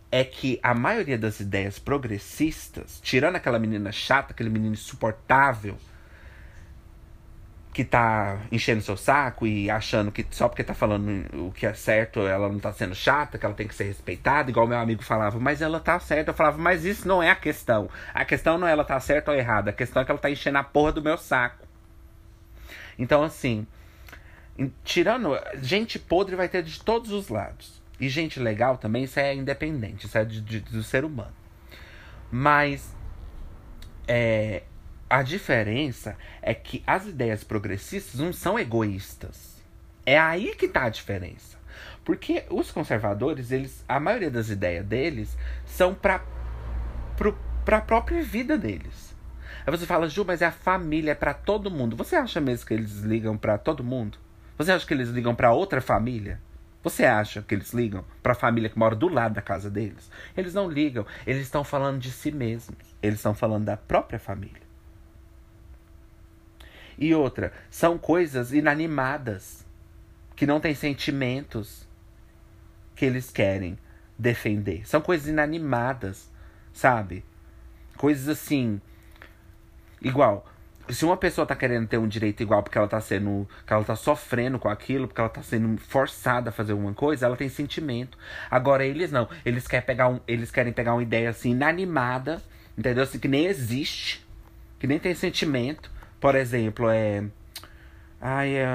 É 0.10 0.24
que 0.24 0.60
a 0.64 0.74
maioria 0.74 1.18
das 1.18 1.40
ideias 1.40 1.78
progressistas, 1.78 3.00
tirando 3.04 3.36
aquela 3.36 3.60
menina 3.60 3.92
chata, 3.92 4.32
aquele 4.32 4.50
menino 4.50 4.74
insuportável, 4.74 5.78
que 7.78 7.86
tá 7.86 8.40
enchendo 8.52 8.82
seu 8.82 8.98
saco 8.98 9.46
e 9.46 9.70
achando 9.70 10.12
que 10.12 10.26
só 10.32 10.50
porque 10.50 10.64
tá 10.64 10.74
falando 10.74 11.28
o 11.36 11.52
que 11.52 11.64
é 11.64 11.76
certo, 11.76 12.22
ela 12.22 12.50
não 12.50 12.58
tá 12.58 12.74
sendo 12.74 12.96
chata, 12.96 13.38
que 13.38 13.46
ela 13.46 13.54
tem 13.54 13.68
que 13.68 13.76
ser 13.76 13.84
respeitada, 13.84 14.50
igual 14.50 14.66
meu 14.66 14.80
amigo 14.80 15.04
falava, 15.04 15.40
mas 15.40 15.62
ela 15.62 15.80
tá 15.80 16.00
certa. 16.00 16.32
Eu 16.32 16.34
falava, 16.34 16.58
mas 16.58 16.86
isso 16.86 17.08
não 17.08 17.22
é 17.22 17.30
a 17.30 17.36
questão. 17.36 17.88
A 18.16 18.26
questão 18.26 18.58
não 18.58 18.68
é 18.68 18.72
ela 18.72 18.84
tá 18.84 19.00
certa 19.00 19.30
ou 19.30 19.38
errada, 19.38 19.70
a 19.70 19.74
questão 19.74 20.02
é 20.02 20.06
que 20.06 20.10
ela 20.10 20.20
tá 20.20 20.28
enchendo 20.28 20.58
a 20.58 20.64
porra 20.64 20.92
do 20.92 21.04
meu 21.04 21.20
saco. 21.20 21.68
Então, 22.98 23.22
assim, 23.22 23.68
tirando. 24.84 25.40
Gente 25.62 26.00
podre 26.00 26.36
vai 26.36 26.50
ter 26.50 26.64
de 26.64 26.82
todos 26.82 27.12
os 27.12 27.30
lados. 27.30 27.80
E 28.00 28.10
gente 28.10 28.40
legal 28.40 28.80
também, 28.80 29.04
isso 29.04 29.20
é 29.20 29.36
independente, 29.36 30.08
isso 30.08 30.18
é 30.18 30.26
de, 30.26 30.42
de, 30.42 30.62
do 30.62 30.82
ser 30.82 31.06
humano. 31.06 31.36
Mas. 32.32 32.92
É, 34.08 34.64
a 35.10 35.22
diferença 35.24 36.18
é 36.41 36.53
que 36.53 36.84
as 36.86 37.05
ideias 37.05 37.43
progressistas 37.43 38.20
não 38.20 38.34
são 38.34 38.60
egoístas. 38.60 39.58
É 40.05 40.18
aí 40.18 40.55
que 40.55 40.68
tá 40.68 40.84
a 40.84 40.89
diferença. 40.89 41.58
Porque 42.03 42.45
os 42.49 42.72
conservadores, 42.72 43.51
eles, 43.51 43.84
a 43.88 43.99
maioria 43.99 44.32
das 44.32 44.49
ideias 44.49 44.86
deles 44.86 45.38
são 45.66 45.93
para 45.93 46.22
a 47.72 47.82
própria 47.82 48.22
vida 48.24 48.58
deles. 48.58 49.16
Aí 49.66 49.72
você 49.72 49.86
fala, 49.86 50.08
Ju, 50.08 50.24
mas 50.26 50.41
é 50.41 50.45
a 50.45 50.51
família, 50.51 51.12
é 51.12 51.16
para 51.16 51.34
todo 51.34 51.72
mundo. 51.72 51.95
Você 51.97 52.16
acha 52.16 52.39
mesmo 52.39 52.66
que 52.66 52.74
eles 52.74 52.99
ligam 52.99 53.38
para 53.38 53.58
todo 53.58 53.84
mundo? 53.84 54.18
Você 54.58 54.72
acha 54.72 54.86
que 54.86 54.93
eles 54.93 55.10
ligam 55.10 55.36
para 55.36 55.51
outra 55.51 55.82
família? 55.82 56.39
Você 56.84 57.05
acha 57.05 57.41
que 57.41 57.53
eles 57.53 57.74
ligam 57.74 58.05
para 58.24 58.32
a 58.32 58.36
família 58.36 58.70
que 58.70 58.80
mora 58.80 58.95
do 58.95 59.10
lado 59.10 59.34
da 59.34 59.41
casa 59.41 59.70
deles? 59.70 60.10
Eles 60.36 60.53
não 60.53 60.70
ligam. 60.70 61.05
Eles 61.26 61.41
estão 61.41 61.64
falando 61.64 61.99
de 61.99 62.12
si 62.12 62.32
mesmos. 62.32 62.78
Eles 63.01 63.20
estão 63.20 63.36
falando 63.36 63.66
da 63.66 63.76
própria 63.76 64.18
família. 64.18 64.66
E 66.98 67.14
outra, 67.14 67.54
são 67.70 67.98
coisas 67.98 68.54
inanimadas, 68.54 69.66
que 70.36 70.45
não 70.45 70.60
têm 70.60 70.74
sentimentos 70.74 71.88
que 72.95 73.06
eles 73.06 73.30
querem 73.30 73.78
defender. 74.18 74.88
São 74.88 75.00
coisas 75.00 75.28
inanimadas, 75.28 76.30
sabe? 76.74 77.24
Coisas 77.95 78.28
assim. 78.28 78.82
Igual, 80.02 80.45
se 80.89 81.06
uma 81.06 81.18
pessoa 81.18 81.45
tá 81.45 81.56
querendo 81.56 81.88
ter 81.88 81.98
um 81.98 82.08
direito 82.08 82.41
igual 82.41 82.64
porque 82.64 82.78
ela 82.78 82.88
tá 82.88 83.00
sendo. 83.02 83.48
que 83.66 83.74
ela 83.74 83.84
tá 83.84 83.95
sofrendo 83.95 84.58
com 84.58 84.70
aquilo, 84.70 85.08
porque 85.08 85.22
ela 85.22 85.30
tá 85.30 85.41
sendo 85.41 85.78
forçada 85.80 86.50
a 86.50 86.54
fazer 86.54 86.72
alguma 86.72 86.93
coisa, 86.93 87.26
ela 87.26 87.36
tem 87.36 87.50
sentimento. 87.50 88.18
Agora 88.50 88.86
eles 88.86 89.12
não. 89.12 89.28
Eles 89.45 89.68
querem 89.68 89.86
pegar, 89.86 90.10
um, 90.10 90.20
eles 90.28 90.52
querem 90.52 90.74
pegar 90.74 90.93
uma 90.93 91.04
ideia 91.04 91.30
assim 91.30 91.52
inanimada, 91.52 92.41
entendeu? 92.78 93.04
Assim, 93.04 93.20
que 93.20 93.28
nem 93.28 93.45
existe, 93.45 94.26
que 94.80 94.88
nem 94.88 95.00
tem 95.00 95.14
sentimento. 95.14 95.91
Por 96.20 96.36
exemplo, 96.36 96.89
é. 96.89 97.24
Ai, 98.20 98.55
é. 98.55 98.68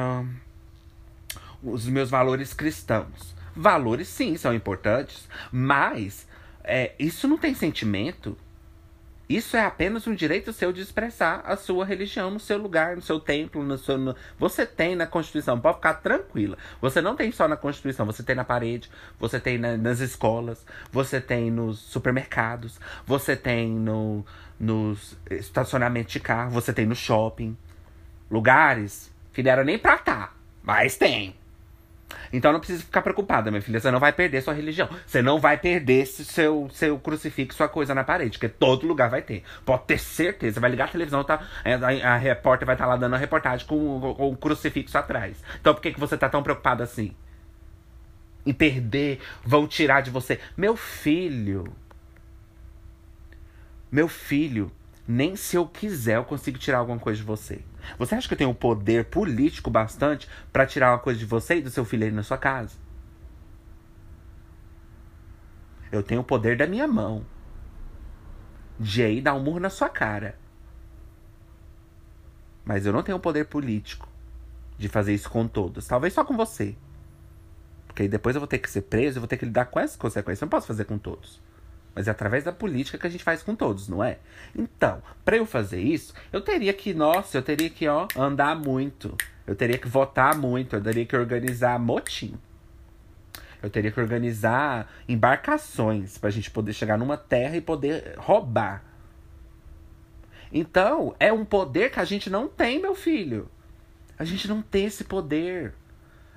Os 1.62 1.86
meus 1.86 2.10
valores 2.10 2.52
cristãos. 2.52 3.34
Valores, 3.54 4.08
sim, 4.08 4.36
são 4.36 4.54
importantes, 4.54 5.28
mas 5.50 6.26
é, 6.64 6.94
isso 6.98 7.28
não 7.28 7.36
tem 7.36 7.54
sentimento. 7.54 8.36
Isso 9.28 9.56
é 9.56 9.64
apenas 9.64 10.06
um 10.06 10.14
direito 10.14 10.52
seu 10.52 10.72
de 10.72 10.80
expressar 10.80 11.42
a 11.46 11.56
sua 11.56 11.84
religião 11.84 12.30
no 12.30 12.40
seu 12.40 12.58
lugar, 12.58 12.96
no 12.96 13.02
seu 13.02 13.18
templo, 13.18 13.62
no 13.62 13.78
seu. 13.78 13.96
No... 13.96 14.14
Você 14.38 14.66
tem 14.66 14.94
na 14.94 15.06
Constituição, 15.06 15.58
pode 15.58 15.76
ficar 15.76 15.94
tranquila. 15.94 16.58
Você 16.80 17.00
não 17.00 17.16
tem 17.16 17.32
só 17.32 17.48
na 17.48 17.56
Constituição, 17.56 18.04
você 18.04 18.22
tem 18.22 18.34
na 18.34 18.44
parede, 18.44 18.90
você 19.18 19.40
tem 19.40 19.56
na, 19.58 19.76
nas 19.76 20.00
escolas, 20.00 20.66
você 20.90 21.20
tem 21.20 21.50
nos 21.50 21.78
supermercados, 21.78 22.78
você 23.06 23.36
tem 23.36 23.70
no, 23.70 24.24
nos 24.58 25.16
estacionamentos 25.30 26.12
de 26.12 26.20
carro, 26.20 26.50
você 26.50 26.72
tem 26.72 26.84
no 26.84 26.94
shopping. 26.94 27.56
Lugares 28.30 29.10
que 29.32 29.42
nem 29.64 29.78
pra 29.78 29.98
tá, 29.98 30.32
mas 30.62 30.96
tem. 30.96 31.41
Então 32.32 32.52
não 32.52 32.60
precisa 32.60 32.82
ficar 32.82 33.02
preocupada, 33.02 33.50
minha 33.50 33.62
filha. 33.62 33.80
Você 33.80 33.90
não 33.90 34.00
vai 34.00 34.12
perder 34.12 34.42
sua 34.42 34.54
religião. 34.54 34.88
Você 35.06 35.22
não 35.22 35.38
vai 35.38 35.56
perder 35.56 36.06
seu, 36.06 36.68
seu 36.72 36.98
crucifixo, 36.98 37.56
sua 37.56 37.68
coisa 37.68 37.94
na 37.94 38.04
parede, 38.04 38.38
porque 38.38 38.48
todo 38.48 38.86
lugar 38.86 39.10
vai 39.10 39.22
ter. 39.22 39.42
Pode 39.64 39.84
ter 39.84 39.98
certeza. 39.98 40.60
Vai 40.60 40.70
ligar 40.70 40.86
a 40.86 40.88
televisão, 40.88 41.24
tá, 41.24 41.46
a, 41.64 42.14
a 42.14 42.16
repórter 42.16 42.66
vai 42.66 42.74
estar 42.74 42.84
tá 42.84 42.90
lá 42.90 42.96
dando 42.96 43.14
a 43.14 43.18
reportagem 43.18 43.66
com, 43.66 44.00
com, 44.00 44.14
com 44.14 44.30
o 44.30 44.36
crucifixo 44.36 44.96
atrás. 44.96 45.42
Então 45.60 45.74
por 45.74 45.80
que, 45.80 45.92
que 45.92 46.00
você 46.00 46.16
tá 46.16 46.28
tão 46.28 46.42
preocupado 46.42 46.82
assim? 46.82 47.14
Em 48.44 48.52
perder, 48.52 49.20
vão 49.44 49.66
tirar 49.66 50.00
de 50.00 50.10
você. 50.10 50.40
Meu 50.56 50.76
filho, 50.76 51.72
meu 53.90 54.08
filho, 54.08 54.72
nem 55.06 55.34
se 55.36 55.56
eu 55.56 55.66
quiser 55.66 56.16
eu 56.16 56.24
consigo 56.24 56.58
tirar 56.58 56.78
alguma 56.78 56.98
coisa 56.98 57.18
de 57.18 57.24
você. 57.24 57.62
Você 57.98 58.14
acha 58.14 58.28
que 58.28 58.34
eu 58.34 58.38
tenho 58.38 58.54
poder 58.54 59.06
político 59.06 59.70
bastante 59.70 60.28
para 60.52 60.66
tirar 60.66 60.92
uma 60.92 60.98
coisa 60.98 61.18
de 61.18 61.26
você 61.26 61.56
e 61.56 61.62
do 61.62 61.70
seu 61.70 61.84
filho 61.84 62.04
aí 62.04 62.12
na 62.12 62.22
sua 62.22 62.38
casa? 62.38 62.76
Eu 65.90 66.02
tenho 66.02 66.20
o 66.20 66.24
poder 66.24 66.56
da 66.56 66.66
minha 66.66 66.86
mão. 66.86 67.26
De 68.78 69.02
aí 69.02 69.20
dar 69.20 69.34
um 69.34 69.42
murro 69.42 69.60
na 69.60 69.68
sua 69.68 69.88
cara. 69.88 70.38
Mas 72.64 72.86
eu 72.86 72.92
não 72.92 73.02
tenho 73.02 73.18
o 73.18 73.20
poder 73.20 73.44
político 73.44 74.08
de 74.78 74.88
fazer 74.88 75.12
isso 75.12 75.28
com 75.28 75.46
todos. 75.46 75.86
Talvez 75.86 76.14
só 76.14 76.24
com 76.24 76.36
você. 76.36 76.76
Porque 77.86 78.02
aí 78.02 78.08
depois 78.08 78.34
eu 78.34 78.40
vou 78.40 78.46
ter 78.46 78.58
que 78.58 78.70
ser 78.70 78.82
preso, 78.82 79.18
eu 79.18 79.20
vou 79.20 79.28
ter 79.28 79.36
que 79.36 79.44
lidar 79.44 79.66
com 79.66 79.78
essas 79.78 79.96
consequências. 79.96 80.40
Eu 80.40 80.46
não 80.46 80.50
posso 80.50 80.66
fazer 80.66 80.86
com 80.86 80.96
todos. 80.96 81.40
Mas 81.94 82.08
é 82.08 82.10
através 82.10 82.44
da 82.44 82.52
política 82.52 82.96
que 82.96 83.06
a 83.06 83.10
gente 83.10 83.24
faz 83.24 83.42
com 83.42 83.54
todos, 83.54 83.88
não 83.88 84.02
é? 84.02 84.18
Então, 84.56 85.02
para 85.24 85.36
eu 85.36 85.44
fazer 85.44 85.80
isso, 85.80 86.14
eu 86.32 86.40
teria 86.40 86.72
que, 86.72 86.94
nossa, 86.94 87.38
eu 87.38 87.42
teria 87.42 87.68
que, 87.68 87.86
ó, 87.86 88.08
andar 88.16 88.56
muito. 88.56 89.16
Eu 89.46 89.54
teria 89.54 89.76
que 89.76 89.88
votar 89.88 90.36
muito, 90.36 90.76
eu 90.76 90.82
teria 90.82 91.04
que 91.04 91.16
organizar 91.16 91.78
motim. 91.78 92.34
Eu 93.62 93.70
teria 93.70 93.92
que 93.92 94.00
organizar 94.00 94.90
embarcações 95.08 96.18
pra 96.18 96.30
gente 96.30 96.50
poder 96.50 96.72
chegar 96.72 96.98
numa 96.98 97.16
terra 97.16 97.56
e 97.56 97.60
poder 97.60 98.14
roubar. 98.16 98.82
Então, 100.52 101.14
é 101.18 101.32
um 101.32 101.44
poder 101.44 101.90
que 101.90 102.00
a 102.00 102.04
gente 102.04 102.28
não 102.28 102.48
tem, 102.48 102.80
meu 102.80 102.94
filho. 102.94 103.48
A 104.18 104.24
gente 104.24 104.48
não 104.48 104.60
tem 104.60 104.86
esse 104.86 105.04
poder. 105.04 105.74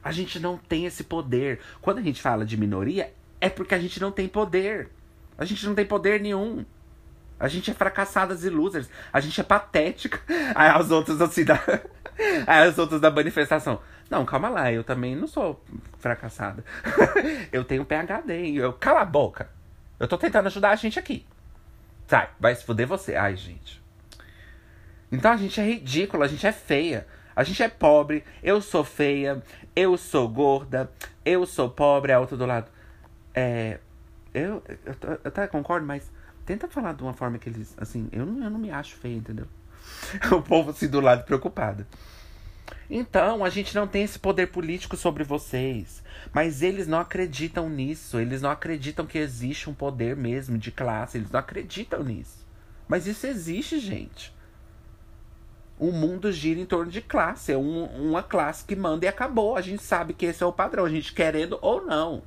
A 0.04 0.12
gente 0.12 0.40
não 0.40 0.58
tem 0.58 0.86
esse 0.86 1.04
poder. 1.04 1.60
Quando 1.82 1.98
a 1.98 2.02
gente 2.02 2.22
fala 2.22 2.46
de 2.46 2.56
minoria, 2.58 3.12
é 3.42 3.50
porque 3.50 3.76
a 3.76 3.80
gente 3.80 4.00
não 4.00 4.12
tem 4.12 4.28
poder. 4.28 4.90
A 5.38 5.46
gente 5.46 5.66
não 5.66 5.76
tem 5.76 5.86
poder 5.86 6.22
nenhum. 6.22 6.66
A 7.40 7.48
gente 7.48 7.70
é 7.70 7.74
fracassadas 7.74 8.44
e 8.44 8.50
losers. 8.50 8.90
A 9.12 9.20
gente 9.20 9.40
é 9.40 9.44
patética. 9.44 10.20
Aí 10.56 10.70
as 10.70 10.92
outras 10.92 11.22
assim 11.22 11.44
da. 11.44 11.56
Aí 12.48 12.68
as 12.68 12.78
outras 12.78 13.02
da 13.02 13.12
manifestação. 13.12 13.82
Não, 14.10 14.26
calma 14.26 14.50
lá, 14.50 14.72
eu 14.72 14.84
também 14.84 15.16
não 15.16 15.28
sou 15.28 15.64
fracassada. 15.98 16.64
eu 17.52 17.64
tenho 17.64 17.86
PHD. 17.86 18.54
Eu... 18.54 18.74
Cala 18.74 19.02
a 19.02 19.06
boca. 19.06 19.50
Eu 20.00 20.08
tô 20.08 20.18
tentando 20.18 20.48
ajudar 20.48 20.72
a 20.72 20.76
gente 20.76 21.00
aqui. 21.00 21.26
Sai, 22.08 22.30
vai 22.40 22.56
se 22.56 22.64
fuder 22.64 22.88
você. 22.88 23.16
Ai, 23.16 23.36
gente. 23.36 23.84
Então 25.12 25.32
a 25.32 25.38
gente 25.38 25.60
é 25.60 25.64
ridícula, 25.64 26.26
a 26.26 26.28
gente 26.28 26.46
é 26.46 26.52
feia. 26.52 27.08
A 27.36 27.44
gente 27.44 27.62
é 27.62 27.68
pobre, 27.68 28.24
eu 28.42 28.62
sou 28.62 28.84
feia, 28.84 29.44
eu 29.76 29.98
sou 29.98 30.28
gorda, 30.30 30.90
eu 31.26 31.46
sou 31.46 31.70
pobre, 31.70 32.14
a 32.14 32.20
outra 32.20 32.38
do 32.38 32.46
lado. 32.46 32.72
É, 33.34 33.80
eu, 34.36 34.62
eu, 34.68 34.96
eu 35.02 35.20
até 35.24 35.48
concordo, 35.48 35.88
mas 35.88 36.12
tenta 36.46 36.68
falar 36.68 36.94
de 36.94 37.02
uma 37.02 37.14
forma 37.14 37.38
que 37.38 37.48
eles. 37.48 37.74
Assim, 37.78 38.10
eu 38.12 38.26
não, 38.26 38.44
eu 38.44 38.50
não 38.50 38.60
me 38.60 38.70
acho 38.70 38.98
feio, 38.98 39.18
entendeu? 39.18 39.48
o 40.32 40.42
povo 40.42 40.72
assim 40.72 40.90
do 40.90 41.00
lado 41.00 41.24
preocupado. 41.24 41.88
Então, 42.90 43.46
a 43.46 43.50
gente 43.50 43.74
não 43.74 43.88
tem 43.88 44.04
esse 44.04 44.20
poder 44.20 44.48
político 44.48 44.98
sobre 44.98 45.24
vocês. 45.24 46.04
Mas 46.34 46.62
eles 46.62 46.86
não 46.86 47.00
acreditam 47.00 47.70
nisso. 47.70 48.20
Eles 48.20 48.42
não 48.42 48.50
acreditam 48.50 49.06
que 49.06 49.18
existe 49.18 49.70
um 49.70 49.74
poder 49.74 50.16
mesmo 50.18 50.58
de 50.58 50.72
classe. 50.72 51.18
Eles 51.18 51.32
não 51.32 51.40
acreditam 51.40 52.04
nisso. 52.04 52.46
Mas 52.88 53.08
isso 53.08 53.26
existe, 53.26 53.80
gente. 53.80 54.36
O 55.80 55.92
mundo 55.92 56.32
gira 56.32 56.60
em 56.60 56.66
torno 56.66 56.92
de 56.92 57.02
classe. 57.02 57.54
É 57.54 57.58
um, 57.58 57.86
uma 58.10 58.22
classe 58.22 58.66
que 58.66 58.76
manda 58.76 59.06
e 59.06 59.08
acabou. 59.08 59.56
A 59.56 59.62
gente 59.62 59.84
sabe 59.84 60.14
que 60.14 60.26
esse 60.26 60.44
é 60.44 60.46
o 60.46 60.54
padrão. 60.54 60.86
A 60.86 60.90
gente 60.90 61.14
querendo 61.14 61.58
ou 61.62 61.86
não 61.86 62.22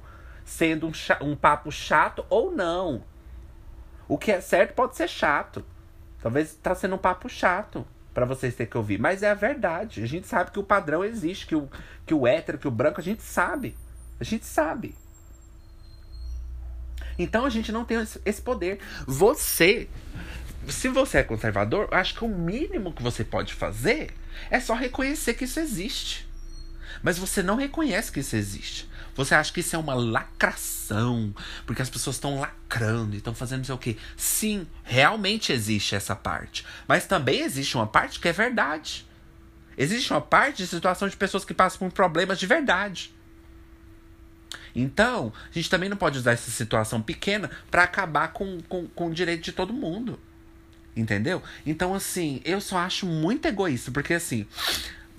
sendo 0.48 0.88
um, 0.88 0.92
um 1.20 1.36
papo 1.36 1.70
chato 1.70 2.24
ou 2.30 2.50
não. 2.50 3.04
O 4.08 4.16
que 4.16 4.32
é 4.32 4.40
certo 4.40 4.74
pode 4.74 4.96
ser 4.96 5.08
chato. 5.08 5.64
Talvez 6.22 6.54
tá 6.54 6.74
sendo 6.74 6.94
um 6.94 6.98
papo 6.98 7.28
chato 7.28 7.86
para 8.14 8.24
vocês 8.24 8.54
terem 8.54 8.70
que 8.70 8.78
ouvir. 8.78 8.98
Mas 8.98 9.22
é 9.22 9.30
a 9.30 9.34
verdade. 9.34 10.02
A 10.02 10.06
gente 10.06 10.26
sabe 10.26 10.50
que 10.50 10.58
o 10.58 10.64
padrão 10.64 11.04
existe, 11.04 11.46
que 11.46 11.54
o, 11.54 11.68
que 12.06 12.14
o 12.14 12.26
hétero, 12.26 12.58
que 12.58 12.66
o 12.66 12.70
branco, 12.70 13.00
a 13.00 13.04
gente 13.04 13.22
sabe. 13.22 13.76
A 14.18 14.24
gente 14.24 14.46
sabe. 14.46 14.94
Então 17.18 17.44
a 17.44 17.50
gente 17.50 17.70
não 17.70 17.84
tem 17.84 17.98
esse 18.24 18.40
poder. 18.40 18.80
Você 19.06 19.88
se 20.68 20.88
você 20.88 21.18
é 21.18 21.22
conservador, 21.22 21.88
acho 21.92 22.14
que 22.14 22.24
o 22.24 22.28
mínimo 22.28 22.92
que 22.92 23.02
você 23.02 23.24
pode 23.24 23.54
fazer 23.54 24.10
é 24.50 24.60
só 24.60 24.74
reconhecer 24.74 25.34
que 25.34 25.44
isso 25.44 25.60
existe. 25.60 26.28
Mas 27.02 27.18
você 27.18 27.42
não 27.42 27.56
reconhece 27.56 28.10
que 28.10 28.20
isso 28.20 28.36
existe. 28.36 28.88
Você 29.18 29.34
acha 29.34 29.52
que 29.52 29.58
isso 29.58 29.74
é 29.74 29.78
uma 29.80 29.94
lacração, 29.94 31.34
porque 31.66 31.82
as 31.82 31.90
pessoas 31.90 32.14
estão 32.14 32.38
lacrando 32.38 33.16
e 33.16 33.18
estão 33.18 33.34
fazendo 33.34 33.58
não 33.58 33.64
sei 33.64 33.74
o 33.74 33.78
quê. 33.78 33.96
Sim, 34.16 34.64
realmente 34.84 35.52
existe 35.52 35.96
essa 35.96 36.14
parte. 36.14 36.64
Mas 36.86 37.04
também 37.04 37.40
existe 37.40 37.76
uma 37.76 37.88
parte 37.88 38.20
que 38.20 38.28
é 38.28 38.32
verdade. 38.32 39.04
Existe 39.76 40.12
uma 40.12 40.20
parte 40.20 40.58
de 40.58 40.68
situação 40.68 41.08
de 41.08 41.16
pessoas 41.16 41.44
que 41.44 41.52
passam 41.52 41.80
por 41.80 41.92
problemas 41.92 42.38
de 42.38 42.46
verdade. 42.46 43.12
Então, 44.72 45.32
a 45.50 45.52
gente 45.52 45.68
também 45.68 45.88
não 45.88 45.96
pode 45.96 46.16
usar 46.16 46.30
essa 46.30 46.52
situação 46.52 47.02
pequena 47.02 47.50
para 47.72 47.82
acabar 47.82 48.28
com, 48.28 48.60
com, 48.68 48.86
com 48.86 49.08
o 49.08 49.12
direito 49.12 49.42
de 49.42 49.50
todo 49.50 49.72
mundo. 49.72 50.20
Entendeu? 50.94 51.42
Então, 51.66 51.92
assim, 51.92 52.40
eu 52.44 52.60
só 52.60 52.78
acho 52.78 53.04
muito 53.04 53.48
egoísta, 53.48 53.90
porque 53.90 54.14
assim, 54.14 54.46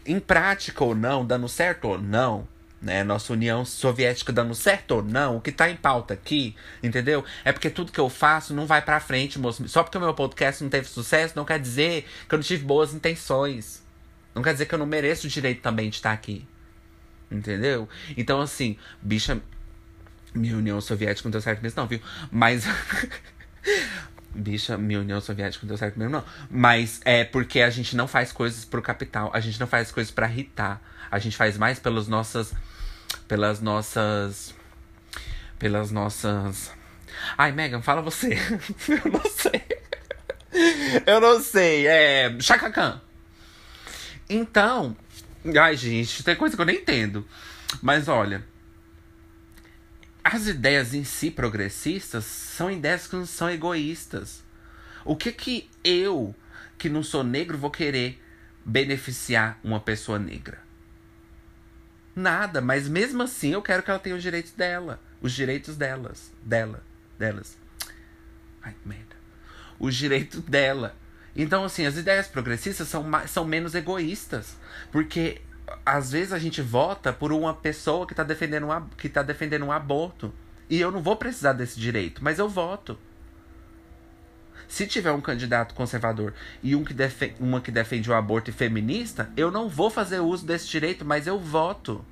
em 0.05 0.21
prática 0.21 0.85
ou 0.85 0.95
não, 0.95 1.25
dando 1.25 1.49
certo 1.49 1.89
ou 1.89 2.01
não, 2.01 2.47
né? 2.81 3.03
Nossa 3.03 3.33
União 3.33 3.65
Soviética 3.65 4.31
dando 4.31 4.55
certo 4.55 4.91
ou 4.91 5.03
não, 5.03 5.37
o 5.37 5.41
que 5.41 5.51
tá 5.51 5.69
em 5.69 5.75
pauta 5.75 6.13
aqui, 6.13 6.55
entendeu? 6.81 7.23
É 7.43 7.51
porque 7.51 7.69
tudo 7.69 7.91
que 7.91 7.99
eu 7.99 8.09
faço 8.09 8.53
não 8.53 8.65
vai 8.65 8.81
pra 8.81 8.99
frente, 8.99 9.37
moço. 9.37 9.67
Só 9.67 9.83
porque 9.83 9.97
o 9.97 10.01
meu 10.01 10.13
podcast 10.13 10.63
não 10.63 10.69
teve 10.69 10.87
sucesso, 10.87 11.33
não 11.35 11.45
quer 11.45 11.59
dizer 11.59 12.07
que 12.27 12.35
eu 12.35 12.37
não 12.37 12.43
tive 12.43 12.63
boas 12.63 12.93
intenções. 12.93 13.83
Não 14.33 14.41
quer 14.41 14.53
dizer 14.53 14.65
que 14.65 14.73
eu 14.73 14.79
não 14.79 14.85
mereço 14.85 15.27
o 15.27 15.29
direito 15.29 15.61
também 15.61 15.89
de 15.89 15.97
estar 15.97 16.11
aqui. 16.11 16.47
Entendeu? 17.31 17.87
Então, 18.17 18.41
assim, 18.41 18.77
bicha. 19.01 19.39
Minha 20.33 20.57
União 20.57 20.79
Soviética 20.79 21.27
não 21.27 21.31
deu 21.31 21.41
certo 21.41 21.61
mesmo, 21.61 21.81
não, 21.81 21.87
viu? 21.87 21.99
Mas. 22.31 22.63
Bicha, 24.33 24.77
minha 24.77 24.99
União 24.99 25.19
Soviética 25.19 25.65
não 25.65 25.69
deu 25.69 25.77
certo 25.77 25.97
mesmo, 25.97 26.11
não. 26.11 26.23
Mas 26.51 27.01
é 27.03 27.23
porque 27.23 27.61
a 27.61 27.69
gente 27.69 27.95
não 27.95 28.07
faz 28.07 28.31
coisas 28.31 28.63
pro 28.63 28.81
capital. 28.81 29.31
A 29.33 29.39
gente 29.39 29.59
não 29.59 29.65
faz 29.65 29.91
coisas 29.91 30.11
para 30.11 30.29
irritar. 30.29 30.79
A 31.09 31.17
gente 31.17 31.35
faz 31.35 31.57
mais 31.57 31.79
pelas 31.79 32.07
nossas. 32.07 32.53
Pelas 33.29 33.61
nossas. 33.61 34.53
Pelas 35.57 35.89
nossas. 35.91 36.73
Ai, 37.37 37.53
Megan, 37.53 37.81
fala 37.81 38.01
você. 38.01 38.37
Eu 38.89 39.11
não 39.11 39.29
sei. 39.29 39.61
Eu 41.05 41.21
não 41.21 41.41
sei. 41.41 41.87
É. 41.87 42.37
Chacacan. 42.41 42.99
Então. 44.29 44.97
Ai, 45.57 45.77
gente, 45.77 46.23
tem 46.25 46.35
coisa 46.35 46.57
que 46.57 46.61
eu 46.61 46.65
nem 46.65 46.75
entendo. 46.75 47.25
Mas 47.81 48.09
olha 48.09 48.43
as 50.23 50.45
ideias 50.45 50.93
em 50.93 51.03
si 51.03 51.31
progressistas 51.31 52.23
são 52.23 52.69
ideias 52.69 53.07
que 53.07 53.15
não 53.15 53.25
são 53.25 53.49
egoístas. 53.49 54.43
O 55.03 55.15
que 55.15 55.31
que 55.31 55.69
eu, 55.83 56.35
que 56.77 56.87
não 56.87 57.01
sou 57.01 57.23
negro, 57.23 57.57
vou 57.57 57.71
querer 57.71 58.21
beneficiar 58.63 59.59
uma 59.63 59.79
pessoa 59.79 60.19
negra? 60.19 60.59
Nada, 62.15 62.61
mas 62.61 62.87
mesmo 62.87 63.23
assim 63.23 63.53
eu 63.53 63.61
quero 63.61 63.83
que 63.83 63.89
ela 63.89 63.99
tenha 63.99 64.15
os 64.15 64.23
direitos 64.23 64.51
dela, 64.51 64.99
os 65.21 65.31
direitos 65.31 65.75
delas, 65.75 66.31
dela, 66.43 66.83
delas. 67.17 67.57
Ai, 68.61 68.75
merda. 68.85 69.15
Os 69.79 69.95
direitos 69.95 70.41
dela. 70.41 70.95
Então, 71.35 71.63
assim, 71.63 71.85
as 71.85 71.95
ideias 71.95 72.27
progressistas 72.27 72.87
são, 72.87 73.05
são 73.27 73.45
menos 73.45 73.73
egoístas. 73.75 74.57
Porque 74.91 75.41
às 75.85 76.11
vezes 76.11 76.33
a 76.33 76.39
gente 76.39 76.61
vota 76.61 77.13
por 77.13 77.31
uma 77.31 77.53
pessoa 77.53 78.05
que 78.05 78.13
está 78.13 78.23
defendendo, 78.23 78.67
um, 78.67 78.89
que 78.97 79.09
tá 79.09 79.21
defendendo 79.21 79.65
um 79.65 79.71
aborto. 79.71 80.33
E 80.69 80.79
eu 80.79 80.91
não 80.91 81.01
vou 81.01 81.15
precisar 81.15 81.53
desse 81.53 81.79
direito, 81.79 82.23
mas 82.23 82.39
eu 82.39 82.47
voto. 82.47 82.97
Se 84.69 84.85
tiver 84.85 85.11
um 85.11 85.19
candidato 85.19 85.73
conservador 85.73 86.31
e 86.61 86.75
um 86.75 86.83
que 86.83 86.93
uma 87.39 87.59
que 87.59 87.71
defende 87.71 88.09
o 88.09 88.13
aborto 88.13 88.51
e 88.51 88.53
feminista, 88.53 89.27
eu 89.35 89.49
não 89.49 89.67
vou 89.67 89.89
fazer 89.89 90.19
uso 90.19 90.45
desse 90.45 90.69
direito, 90.69 91.03
mas 91.03 91.25
eu 91.25 91.39
voto. 91.39 92.05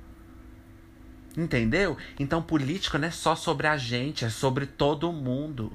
Entendeu? 1.36 1.96
Então 2.18 2.42
política 2.42 2.98
não 2.98 3.06
é 3.06 3.12
só 3.12 3.36
sobre 3.36 3.68
a 3.68 3.76
gente, 3.76 4.24
é 4.24 4.28
sobre 4.28 4.66
todo 4.66 5.12
mundo. 5.12 5.72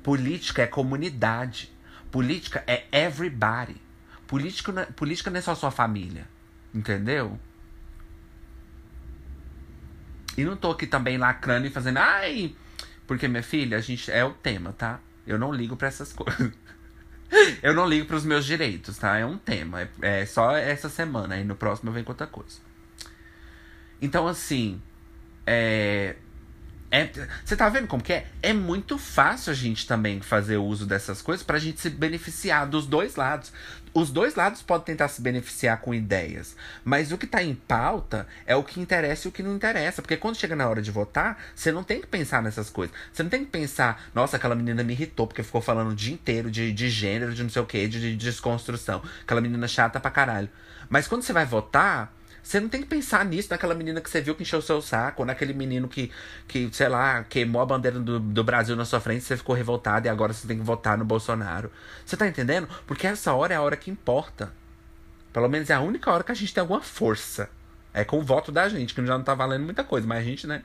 Política 0.00 0.62
é 0.62 0.66
comunidade. 0.68 1.72
Política 2.08 2.62
é 2.68 2.84
everybody. 2.92 3.76
Política 4.28 4.70
não 4.70 4.82
é, 4.82 4.86
política 4.86 5.28
não 5.28 5.38
é 5.38 5.42
só 5.42 5.56
sua 5.56 5.72
família. 5.72 6.24
Entendeu? 6.72 7.36
E 10.38 10.44
não 10.44 10.56
tô 10.56 10.70
aqui 10.70 10.86
também 10.86 11.18
lacrando 11.18 11.66
e 11.66 11.70
fazendo. 11.70 11.98
Ai! 11.98 12.54
Porque, 13.08 13.26
minha 13.26 13.42
filha, 13.42 13.76
a 13.76 13.80
gente. 13.80 14.08
É 14.08 14.24
o 14.24 14.32
tema, 14.32 14.72
tá? 14.72 15.00
Eu 15.30 15.38
não 15.38 15.52
ligo 15.52 15.76
para 15.76 15.88
essas 15.88 16.12
coisas. 16.12 16.52
eu 17.62 17.72
não 17.72 17.88
ligo 17.88 18.06
para 18.06 18.16
os 18.16 18.24
meus 18.24 18.44
direitos, 18.44 18.98
tá? 18.98 19.16
É 19.16 19.24
um 19.24 19.38
tema. 19.38 19.82
É, 19.82 20.22
é 20.22 20.26
só 20.26 20.56
essa 20.56 20.88
semana. 20.88 21.36
Aí 21.36 21.44
no 21.44 21.54
próximo 21.54 21.90
eu 21.90 21.94
venho 21.94 22.04
com 22.04 22.12
outra 22.12 22.26
coisa. 22.26 22.58
Então, 24.02 24.26
assim. 24.26 24.82
É. 25.46 26.16
É, 26.90 27.08
você 27.44 27.54
tá 27.54 27.68
vendo 27.68 27.86
como 27.86 28.02
que 28.02 28.12
é? 28.12 28.26
É 28.42 28.52
muito 28.52 28.98
fácil 28.98 29.52
a 29.52 29.54
gente 29.54 29.86
também 29.86 30.20
fazer 30.20 30.56
uso 30.56 30.84
dessas 30.84 31.22
coisas 31.22 31.44
pra 31.46 31.58
gente 31.58 31.80
se 31.80 31.88
beneficiar 31.88 32.66
dos 32.66 32.84
dois 32.84 33.14
lados. 33.14 33.52
Os 33.94 34.10
dois 34.10 34.34
lados 34.34 34.62
podem 34.62 34.86
tentar 34.86 35.08
se 35.08 35.20
beneficiar 35.20 35.80
com 35.80 35.92
ideias, 35.92 36.56
mas 36.84 37.10
o 37.10 37.18
que 37.18 37.26
tá 37.26 37.42
em 37.42 37.54
pauta 37.54 38.26
é 38.46 38.54
o 38.54 38.62
que 38.62 38.80
interessa 38.80 39.26
e 39.26 39.28
o 39.28 39.32
que 39.32 39.42
não 39.42 39.54
interessa. 39.54 40.02
Porque 40.02 40.16
quando 40.16 40.36
chega 40.36 40.56
na 40.56 40.68
hora 40.68 40.82
de 40.82 40.90
votar, 40.90 41.38
você 41.54 41.70
não 41.70 41.82
tem 41.84 42.00
que 42.00 42.06
pensar 42.06 42.42
nessas 42.42 42.70
coisas. 42.70 42.94
Você 43.12 43.22
não 43.22 43.30
tem 43.30 43.44
que 43.44 43.50
pensar, 43.50 44.08
nossa, 44.14 44.36
aquela 44.36 44.54
menina 44.54 44.82
me 44.82 44.92
irritou 44.92 45.26
porque 45.26 45.42
ficou 45.42 45.60
falando 45.60 45.90
o 45.90 45.94
dia 45.94 46.14
inteiro 46.14 46.50
de, 46.50 46.72
de 46.72 46.88
gênero, 46.88 47.34
de 47.34 47.42
não 47.42 47.50
sei 47.50 47.62
o 47.62 47.66
que, 47.66 47.86
de, 47.88 48.00
de 48.00 48.16
desconstrução. 48.16 49.02
Aquela 49.22 49.40
menina 49.40 49.66
chata 49.66 49.98
pra 50.00 50.10
caralho. 50.10 50.48
Mas 50.88 51.06
quando 51.06 51.22
você 51.22 51.32
vai 51.32 51.46
votar, 51.46 52.12
você 52.42 52.58
não 52.58 52.68
tem 52.68 52.82
que 52.82 52.88
pensar 52.88 53.24
nisso, 53.24 53.48
naquela 53.50 53.74
menina 53.74 54.00
que 54.00 54.08
você 54.08 54.20
viu 54.20 54.34
que 54.34 54.42
encheu 54.42 54.58
o 54.58 54.62
seu 54.62 54.80
saco, 54.80 55.24
naquele 55.24 55.52
menino 55.52 55.88
que, 55.88 56.10
que 56.48 56.68
sei 56.72 56.88
lá, 56.88 57.24
queimou 57.24 57.60
a 57.60 57.66
bandeira 57.66 57.98
do, 57.98 58.18
do 58.18 58.44
Brasil 58.44 58.74
na 58.74 58.84
sua 58.84 59.00
frente, 59.00 59.24
você 59.24 59.36
ficou 59.36 59.54
revoltado 59.54 60.06
e 60.06 60.08
agora 60.08 60.32
você 60.32 60.46
tem 60.46 60.58
que 60.58 60.64
votar 60.64 60.96
no 60.96 61.04
Bolsonaro. 61.04 61.70
Você 62.04 62.16
tá 62.16 62.26
entendendo? 62.26 62.68
Porque 62.86 63.06
essa 63.06 63.32
hora 63.34 63.54
é 63.54 63.56
a 63.56 63.62
hora 63.62 63.76
que 63.76 63.90
importa. 63.90 64.52
Pelo 65.32 65.48
menos 65.48 65.70
é 65.70 65.74
a 65.74 65.80
única 65.80 66.10
hora 66.10 66.24
que 66.24 66.32
a 66.32 66.34
gente 66.34 66.52
tem 66.52 66.60
alguma 66.60 66.80
força. 66.80 67.48
É 67.92 68.04
com 68.04 68.18
o 68.18 68.22
voto 68.22 68.50
da 68.52 68.68
gente, 68.68 68.94
que 68.94 69.04
já 69.04 69.16
não 69.16 69.24
tá 69.24 69.34
valendo 69.34 69.64
muita 69.64 69.84
coisa, 69.84 70.06
mas 70.06 70.18
a 70.18 70.22
gente, 70.22 70.46
né? 70.46 70.62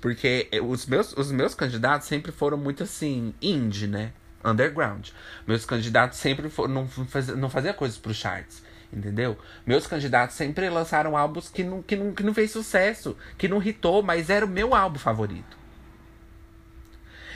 Porque 0.00 0.48
os 0.64 0.84
meus, 0.86 1.12
os 1.16 1.30
meus 1.30 1.54
candidatos 1.54 2.08
sempre 2.08 2.32
foram 2.32 2.58
muito 2.58 2.82
assim, 2.82 3.32
indie, 3.40 3.86
né? 3.86 4.12
Underground. 4.44 5.10
Meus 5.46 5.64
candidatos 5.64 6.18
sempre 6.18 6.50
foram, 6.50 6.74
não, 6.74 6.88
fazia, 6.88 7.36
não 7.36 7.48
fazia 7.48 7.72
coisas 7.72 7.96
pro 7.96 8.12
charts. 8.12 8.62
Entendeu? 8.92 9.38
Meus 9.66 9.86
candidatos 9.86 10.36
sempre 10.36 10.68
lançaram 10.68 11.16
álbuns 11.16 11.48
que 11.48 11.64
não, 11.64 11.80
que, 11.82 11.96
não, 11.96 12.12
que 12.12 12.22
não 12.22 12.34
fez 12.34 12.50
sucesso, 12.50 13.16
que 13.38 13.48
não 13.48 13.62
hitou, 13.62 14.02
mas 14.02 14.28
era 14.28 14.44
o 14.44 14.48
meu 14.48 14.74
álbum 14.74 14.98
favorito. 14.98 15.56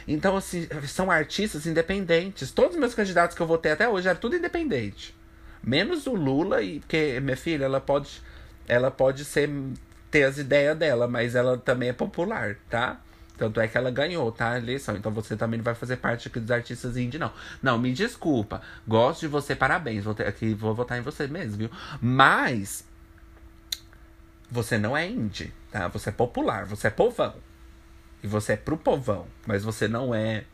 Então, 0.07 0.37
assim, 0.37 0.69
são 0.87 1.11
artistas 1.11 1.67
independentes. 1.67 2.51
Todos 2.51 2.75
os 2.75 2.81
meus 2.81 2.95
candidatos 2.95 3.35
que 3.35 3.43
eu 3.43 3.47
votei 3.47 3.73
até 3.73 3.89
hoje 3.89 4.07
eram 4.09 4.21
tudo 4.21 4.37
independente. 4.37 5.17
Menos 5.63 6.07
o 6.07 6.15
Lula, 6.15 6.63
e 6.63 6.79
porque 6.81 7.19
minha 7.21 7.37
filha, 7.37 7.65
ela 7.65 7.81
pode. 7.81 8.23
Ela 8.69 8.91
pode 8.91 9.25
ser 9.25 9.49
ter 10.11 10.25
as 10.25 10.39
ideias 10.39 10.77
dela, 10.77 11.09
mas 11.09 11.35
ela 11.35 11.59
também 11.59 11.89
é 11.89 11.93
popular, 11.93 12.57
tá? 12.71 13.01
Tanto 13.37 13.61
é 13.61 13.68
que 13.68 13.76
ela 13.76 13.91
ganhou, 13.91 14.32
tá? 14.32 14.57
Eleição. 14.57 14.97
Então 14.97 15.12
você 15.12 15.37
também 15.37 15.59
não 15.59 15.64
vai 15.64 15.74
fazer 15.74 15.97
parte 15.97 16.28
aqui 16.28 16.41
dos 16.41 16.51
artistas 16.51 16.97
indie, 16.97 17.18
não. 17.18 17.32
Não, 17.62 17.78
me 17.78 17.93
desculpa. 17.93 18.62
Gosto 18.87 19.20
de 19.20 19.28
você, 19.28 19.55
parabéns. 19.55 20.05
Vou 20.05 20.14
ter, 20.14 20.26
aqui 20.26 20.55
vou 20.55 20.74
votar 20.74 20.99
em 20.99 21.03
você 21.03 21.26
mesmo, 21.26 21.57
viu? 21.57 21.70
Mas. 22.01 22.84
Você 24.51 24.78
não 24.78 24.97
é 24.97 25.09
indie, 25.09 25.53
tá? 25.70 25.89
Você 25.89 26.09
é 26.09 26.12
popular, 26.12 26.64
você 26.66 26.87
é 26.87 26.91
povão. 26.91 27.34
E 28.22 28.26
você 28.26 28.53
é 28.53 28.57
pro 28.57 28.76
povão. 28.76 29.26
Mas 29.47 29.64
você 29.64 29.89
não 29.89 30.14
é 30.14 30.45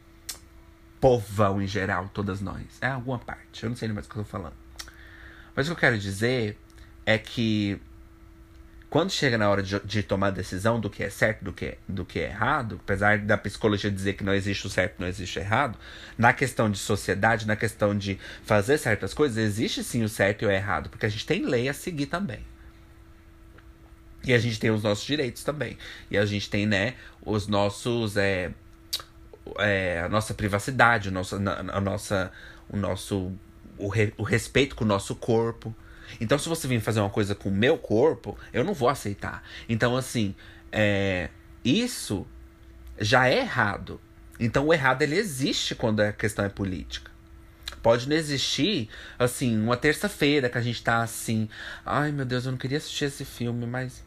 povão 1.00 1.60
em 1.60 1.66
geral, 1.66 2.08
todas 2.12 2.40
nós. 2.40 2.64
É 2.80 2.88
alguma 2.88 3.18
parte. 3.18 3.64
Eu 3.64 3.70
não 3.70 3.76
sei 3.76 3.88
mais 3.88 4.06
o 4.06 4.08
que 4.08 4.16
eu 4.16 4.24
tô 4.24 4.28
falando. 4.28 4.54
Mas 5.54 5.66
o 5.66 5.70
que 5.70 5.72
eu 5.72 5.80
quero 5.80 5.98
dizer 5.98 6.58
é 7.04 7.18
que 7.18 7.80
quando 8.92 9.10
chega 9.10 9.38
na 9.38 9.48
hora 9.48 9.62
de, 9.62 9.80
de, 9.80 10.02
tomar 10.02 10.28
decisão 10.28 10.78
do 10.78 10.90
que 10.90 11.02
é 11.02 11.08
certo 11.08 11.42
do 11.42 11.50
que, 11.50 11.78
do 11.88 12.04
que 12.04 12.20
é 12.20 12.24
errado, 12.24 12.78
apesar 12.84 13.16
da 13.16 13.38
psicologia 13.38 13.90
dizer 13.90 14.12
que 14.12 14.22
não 14.22 14.34
existe 14.34 14.66
o 14.66 14.68
certo 14.68 15.00
não 15.00 15.08
existe 15.08 15.38
o 15.38 15.40
errado, 15.40 15.78
na 16.18 16.34
questão 16.34 16.70
de 16.70 16.76
sociedade, 16.76 17.46
na 17.46 17.56
questão 17.56 17.96
de 17.96 18.18
fazer 18.44 18.76
certas 18.76 19.14
coisas, 19.14 19.38
existe 19.38 19.82
sim 19.82 20.04
o 20.04 20.10
certo 20.10 20.42
e 20.42 20.46
o 20.46 20.50
errado, 20.50 20.90
porque 20.90 21.06
a 21.06 21.08
gente 21.08 21.24
tem 21.24 21.46
lei 21.46 21.70
a 21.70 21.72
seguir 21.72 22.04
também. 22.04 22.40
E 24.24 24.34
a 24.34 24.38
gente 24.38 24.60
tem 24.60 24.70
os 24.70 24.82
nossos 24.82 25.06
direitos 25.06 25.42
também. 25.42 25.78
E 26.10 26.18
a 26.18 26.26
gente 26.26 26.50
tem, 26.50 26.66
né, 26.66 26.94
os 27.24 27.48
nossos. 27.48 28.18
É, 28.18 28.50
é, 29.58 30.02
a 30.04 30.08
nossa 30.08 30.34
privacidade, 30.34 31.08
o 31.08 31.12
nosso, 31.12 31.36
a, 31.36 31.80
nossa, 31.80 32.30
o 32.68 32.76
nosso. 32.76 33.32
O, 33.78 33.88
re, 33.88 34.12
o 34.18 34.22
respeito 34.22 34.76
com 34.76 34.84
o 34.84 34.86
nosso 34.86 35.16
corpo. 35.16 35.74
Então, 36.20 36.38
se 36.38 36.48
você 36.48 36.66
vir 36.68 36.80
fazer 36.80 37.00
uma 37.00 37.10
coisa 37.10 37.34
com 37.34 37.48
o 37.48 37.52
meu 37.52 37.76
corpo, 37.78 38.38
eu 38.52 38.64
não 38.64 38.74
vou 38.74 38.88
aceitar. 38.88 39.42
Então, 39.68 39.96
assim, 39.96 40.34
é, 40.70 41.28
isso 41.64 42.26
já 42.98 43.28
é 43.28 43.38
errado. 43.38 44.00
Então 44.38 44.66
o 44.66 44.74
errado 44.74 45.02
ele 45.02 45.16
existe 45.16 45.74
quando 45.74 46.00
a 46.00 46.12
questão 46.12 46.44
é 46.44 46.48
política. 46.48 47.10
Pode 47.82 48.08
não 48.08 48.16
existir, 48.16 48.88
assim, 49.18 49.60
uma 49.60 49.76
terça-feira 49.76 50.48
que 50.48 50.58
a 50.58 50.60
gente 50.60 50.82
tá 50.82 51.02
assim. 51.02 51.48
Ai 51.84 52.12
meu 52.12 52.24
Deus, 52.24 52.46
eu 52.46 52.52
não 52.52 52.58
queria 52.58 52.78
assistir 52.78 53.06
esse 53.06 53.24
filme, 53.24 53.66
mas. 53.66 54.04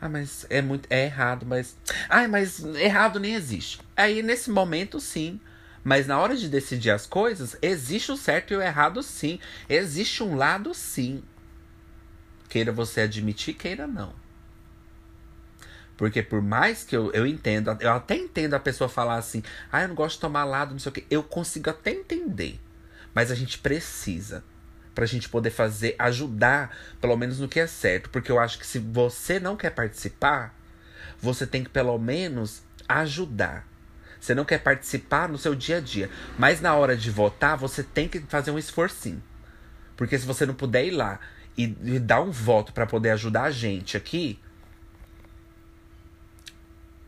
Ah, 0.00 0.08
mas 0.08 0.46
é 0.50 0.60
muito. 0.62 0.86
É 0.90 1.04
errado, 1.04 1.46
mas. 1.46 1.76
Ai, 2.08 2.28
mas 2.28 2.64
errado 2.76 3.18
nem 3.18 3.34
existe. 3.34 3.80
Aí 3.96 4.22
nesse 4.22 4.50
momento, 4.50 5.00
sim. 5.00 5.40
Mas 5.88 6.06
na 6.06 6.20
hora 6.20 6.36
de 6.36 6.50
decidir 6.50 6.90
as 6.90 7.06
coisas, 7.06 7.56
existe 7.62 8.12
o 8.12 8.16
certo 8.18 8.52
e 8.52 8.56
o 8.58 8.60
errado, 8.60 9.02
sim. 9.02 9.40
Existe 9.70 10.22
um 10.22 10.36
lado, 10.36 10.74
sim. 10.74 11.22
Queira 12.46 12.70
você 12.70 13.00
admitir, 13.00 13.54
queira 13.54 13.86
não. 13.86 14.12
Porque 15.96 16.22
por 16.22 16.42
mais 16.42 16.84
que 16.84 16.94
eu, 16.94 17.10
eu 17.12 17.26
entenda, 17.26 17.74
eu 17.80 17.90
até 17.90 18.14
entendo 18.14 18.52
a 18.52 18.60
pessoa 18.60 18.86
falar 18.86 19.14
assim, 19.14 19.42
ah, 19.72 19.80
eu 19.80 19.88
não 19.88 19.94
gosto 19.94 20.16
de 20.16 20.20
tomar 20.20 20.44
lado, 20.44 20.72
não 20.72 20.78
sei 20.78 20.90
o 20.90 20.92
quê. 20.92 21.06
Eu 21.10 21.22
consigo 21.22 21.70
até 21.70 21.90
entender. 21.90 22.60
Mas 23.14 23.30
a 23.30 23.34
gente 23.34 23.56
precisa. 23.58 24.44
Pra 24.94 25.06
gente 25.06 25.26
poder 25.30 25.48
fazer, 25.48 25.94
ajudar, 25.98 26.76
pelo 27.00 27.16
menos 27.16 27.40
no 27.40 27.48
que 27.48 27.60
é 27.60 27.66
certo. 27.66 28.10
Porque 28.10 28.30
eu 28.30 28.38
acho 28.38 28.58
que 28.58 28.66
se 28.66 28.78
você 28.78 29.40
não 29.40 29.56
quer 29.56 29.70
participar, 29.70 30.54
você 31.18 31.46
tem 31.46 31.64
que 31.64 31.70
pelo 31.70 31.96
menos 31.98 32.62
ajudar. 32.86 33.66
Você 34.20 34.34
não 34.34 34.44
quer 34.44 34.58
participar 34.58 35.28
no 35.28 35.38
seu 35.38 35.54
dia 35.54 35.78
a 35.78 35.80
dia. 35.80 36.10
Mas 36.38 36.60
na 36.60 36.74
hora 36.74 36.96
de 36.96 37.10
votar, 37.10 37.56
você 37.56 37.82
tem 37.82 38.08
que 38.08 38.20
fazer 38.20 38.50
um 38.50 38.58
esforcinho. 38.58 39.22
Porque 39.96 40.18
se 40.18 40.26
você 40.26 40.46
não 40.46 40.54
puder 40.54 40.84
ir 40.84 40.92
lá 40.92 41.18
e, 41.56 41.76
e 41.84 41.98
dar 41.98 42.20
um 42.20 42.30
voto 42.30 42.72
para 42.72 42.86
poder 42.86 43.10
ajudar 43.10 43.44
a 43.44 43.50
gente 43.50 43.96
aqui, 43.96 44.38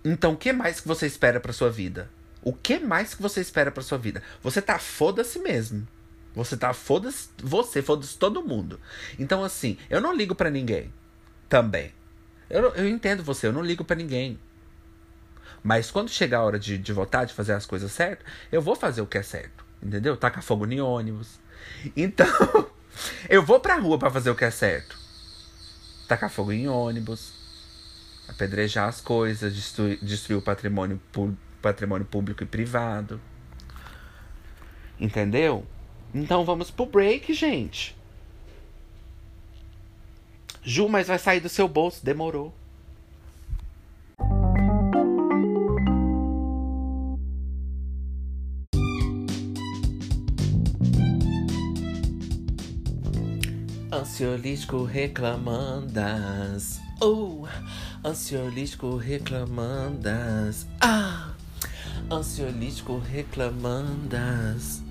então, 0.04 0.32
o 0.32 0.36
que 0.36 0.52
mais 0.52 0.80
que 0.80 0.88
você 0.88 1.06
espera 1.06 1.38
para 1.38 1.52
sua 1.52 1.70
vida? 1.70 2.10
O 2.42 2.52
que 2.52 2.78
mais 2.78 3.14
que 3.14 3.20
você 3.20 3.40
espera 3.40 3.70
para 3.70 3.82
sua 3.82 3.98
vida? 3.98 4.22
Você 4.42 4.62
tá 4.62 4.78
foda-se 4.78 5.38
mesmo. 5.38 5.86
Você 6.34 6.56
tá 6.56 6.72
foda-se 6.72 7.28
você, 7.42 7.82
foda-se 7.82 8.16
todo 8.16 8.42
mundo. 8.42 8.80
Então, 9.18 9.44
assim, 9.44 9.76
eu 9.90 10.00
não 10.00 10.14
ligo 10.14 10.34
para 10.34 10.48
ninguém. 10.48 10.92
Também. 11.48 11.92
Eu, 12.48 12.74
eu 12.74 12.88
entendo 12.88 13.22
você, 13.22 13.46
eu 13.46 13.52
não 13.52 13.62
ligo 13.62 13.84
para 13.84 13.96
ninguém. 13.96 14.38
Mas 15.62 15.90
quando 15.90 16.08
chegar 16.08 16.38
a 16.38 16.44
hora 16.44 16.58
de, 16.58 16.78
de 16.78 16.92
votar, 16.92 17.26
de 17.26 17.34
fazer 17.34 17.52
as 17.52 17.66
coisas 17.66 17.92
certas, 17.92 18.26
eu 18.50 18.62
vou 18.62 18.74
fazer 18.74 19.02
o 19.02 19.06
que 19.06 19.18
é 19.18 19.22
certo. 19.22 19.64
Entendeu? 19.82 20.16
Tacar 20.16 20.42
fogo 20.42 20.66
em 20.66 20.80
ônibus. 20.80 21.38
Então, 21.94 22.26
eu 23.28 23.44
vou 23.44 23.60
pra 23.60 23.76
rua 23.76 23.98
para 23.98 24.10
fazer 24.10 24.30
o 24.30 24.34
que 24.34 24.44
é 24.44 24.50
certo. 24.50 24.98
Tacar 26.08 26.30
fogo 26.30 26.52
em 26.52 26.68
ônibus 26.68 27.40
apedrejar 28.30 28.88
as 28.88 29.00
coisas, 29.00 29.54
destruir, 29.54 29.98
destruir 30.00 30.36
o 30.36 30.42
patrimônio, 30.42 31.00
patrimônio 31.60 32.06
público 32.06 32.42
e 32.42 32.46
privado. 32.46 33.20
Entendeu? 34.98 35.66
Então 36.14 36.44
vamos 36.44 36.70
pro 36.70 36.86
break, 36.86 37.32
gente. 37.34 37.96
Ju, 40.62 40.88
mas 40.88 41.08
vai 41.08 41.18
sair 41.18 41.40
do 41.40 41.48
seu 41.48 41.66
bolso. 41.66 42.04
Demorou. 42.04 42.54
Ansiolítico 53.92 54.84
reclamandas. 54.84 56.80
Oh! 57.00 57.44
Ansiolítico 58.04 58.98
reclamandas. 58.98 60.68
Ah! 60.80 61.34
Ansiolítico 62.08 63.02
reclamandas. 63.12 64.82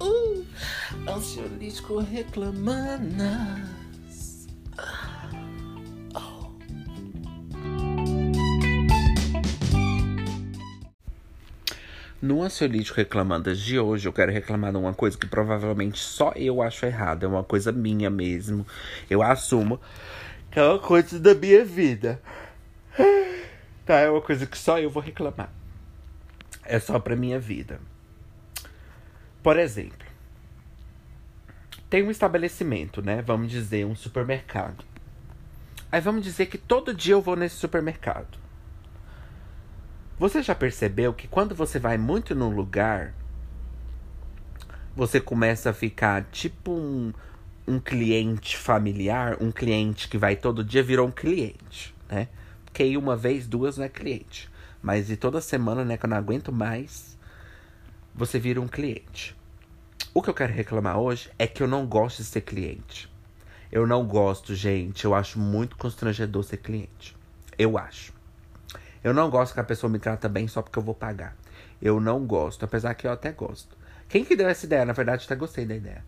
Uh! 0.00 0.44
Ansiolítico 1.08 2.00
reclamandas. 2.02 3.75
No 12.26 12.42
Ansiolítico 12.42 12.96
Reclamandas 12.96 13.60
de 13.60 13.78
hoje, 13.78 14.08
eu 14.08 14.12
quero 14.12 14.32
reclamar 14.32 14.72
de 14.72 14.78
uma 14.78 14.92
coisa 14.92 15.16
que 15.16 15.28
provavelmente 15.28 16.00
só 16.00 16.32
eu 16.34 16.60
acho 16.60 16.84
errada. 16.84 17.24
É 17.24 17.28
uma 17.28 17.44
coisa 17.44 17.70
minha 17.70 18.10
mesmo. 18.10 18.66
Eu 19.08 19.22
assumo 19.22 19.80
que 20.50 20.58
é 20.58 20.62
uma 20.64 20.80
coisa 20.80 21.20
da 21.20 21.36
minha 21.36 21.64
vida. 21.64 22.20
Tá, 23.86 24.00
é 24.00 24.10
uma 24.10 24.20
coisa 24.20 24.44
que 24.44 24.58
só 24.58 24.80
eu 24.80 24.90
vou 24.90 25.00
reclamar. 25.00 25.52
É 26.64 26.80
só 26.80 26.98
pra 26.98 27.14
minha 27.14 27.38
vida. 27.38 27.78
Por 29.40 29.56
exemplo, 29.56 30.08
tem 31.88 32.02
um 32.02 32.10
estabelecimento, 32.10 33.00
né? 33.00 33.22
Vamos 33.22 33.52
dizer, 33.52 33.86
um 33.86 33.94
supermercado. 33.94 34.84
Aí 35.92 36.00
vamos 36.00 36.24
dizer 36.24 36.46
que 36.46 36.58
todo 36.58 36.92
dia 36.92 37.14
eu 37.14 37.22
vou 37.22 37.36
nesse 37.36 37.54
supermercado. 37.54 38.45
Você 40.18 40.42
já 40.42 40.54
percebeu 40.54 41.12
que 41.12 41.28
quando 41.28 41.54
você 41.54 41.78
vai 41.78 41.98
muito 41.98 42.34
num 42.34 42.48
lugar, 42.48 43.12
você 44.94 45.20
começa 45.20 45.70
a 45.70 45.74
ficar 45.74 46.24
tipo 46.32 46.72
um, 46.72 47.12
um 47.68 47.78
cliente 47.78 48.56
familiar, 48.56 49.36
um 49.42 49.52
cliente 49.52 50.08
que 50.08 50.16
vai 50.16 50.34
todo 50.34 50.64
dia 50.64 50.82
virou 50.82 51.06
um 51.06 51.10
cliente, 51.10 51.94
né? 52.08 52.28
que 52.72 52.84
ir 52.84 52.96
uma 52.96 53.16
vez, 53.16 53.46
duas 53.46 53.76
não 53.76 53.84
é 53.84 53.88
cliente. 53.88 54.50
Mas 54.82 55.06
de 55.06 55.16
toda 55.16 55.40
semana, 55.40 55.84
né, 55.84 55.96
que 55.96 56.06
eu 56.06 56.10
não 56.10 56.16
aguento 56.16 56.52
mais, 56.52 57.18
você 58.14 58.38
vira 58.38 58.60
um 58.60 58.68
cliente. 58.68 59.36
O 60.14 60.22
que 60.22 60.30
eu 60.30 60.34
quero 60.34 60.52
reclamar 60.52 60.98
hoje 60.98 61.30
é 61.38 61.46
que 61.46 61.62
eu 61.62 61.68
não 61.68 61.86
gosto 61.86 62.18
de 62.18 62.24
ser 62.24 62.40
cliente. 62.40 63.10
Eu 63.70 63.86
não 63.86 64.06
gosto, 64.06 64.54
gente. 64.54 65.04
Eu 65.04 65.14
acho 65.14 65.38
muito 65.38 65.76
constrangedor 65.76 66.42
ser 66.42 66.56
cliente. 66.58 67.14
Eu 67.58 67.76
acho. 67.76 68.15
Eu 69.06 69.14
não 69.14 69.30
gosto 69.30 69.54
que 69.54 69.60
a 69.60 69.62
pessoa 69.62 69.88
me 69.88 70.00
trata 70.00 70.28
bem 70.28 70.48
só 70.48 70.60
porque 70.60 70.76
eu 70.76 70.82
vou 70.82 70.92
pagar. 70.92 71.36
Eu 71.80 72.00
não 72.00 72.26
gosto, 72.26 72.64
apesar 72.64 72.92
que 72.94 73.06
eu 73.06 73.12
até 73.12 73.30
gosto. 73.30 73.76
Quem 74.08 74.24
que 74.24 74.34
deu 74.34 74.48
essa 74.48 74.66
ideia? 74.66 74.84
Na 74.84 74.92
verdade, 74.92 75.26
até 75.26 75.36
gostei 75.36 75.64
da 75.64 75.76
ideia. 75.76 76.02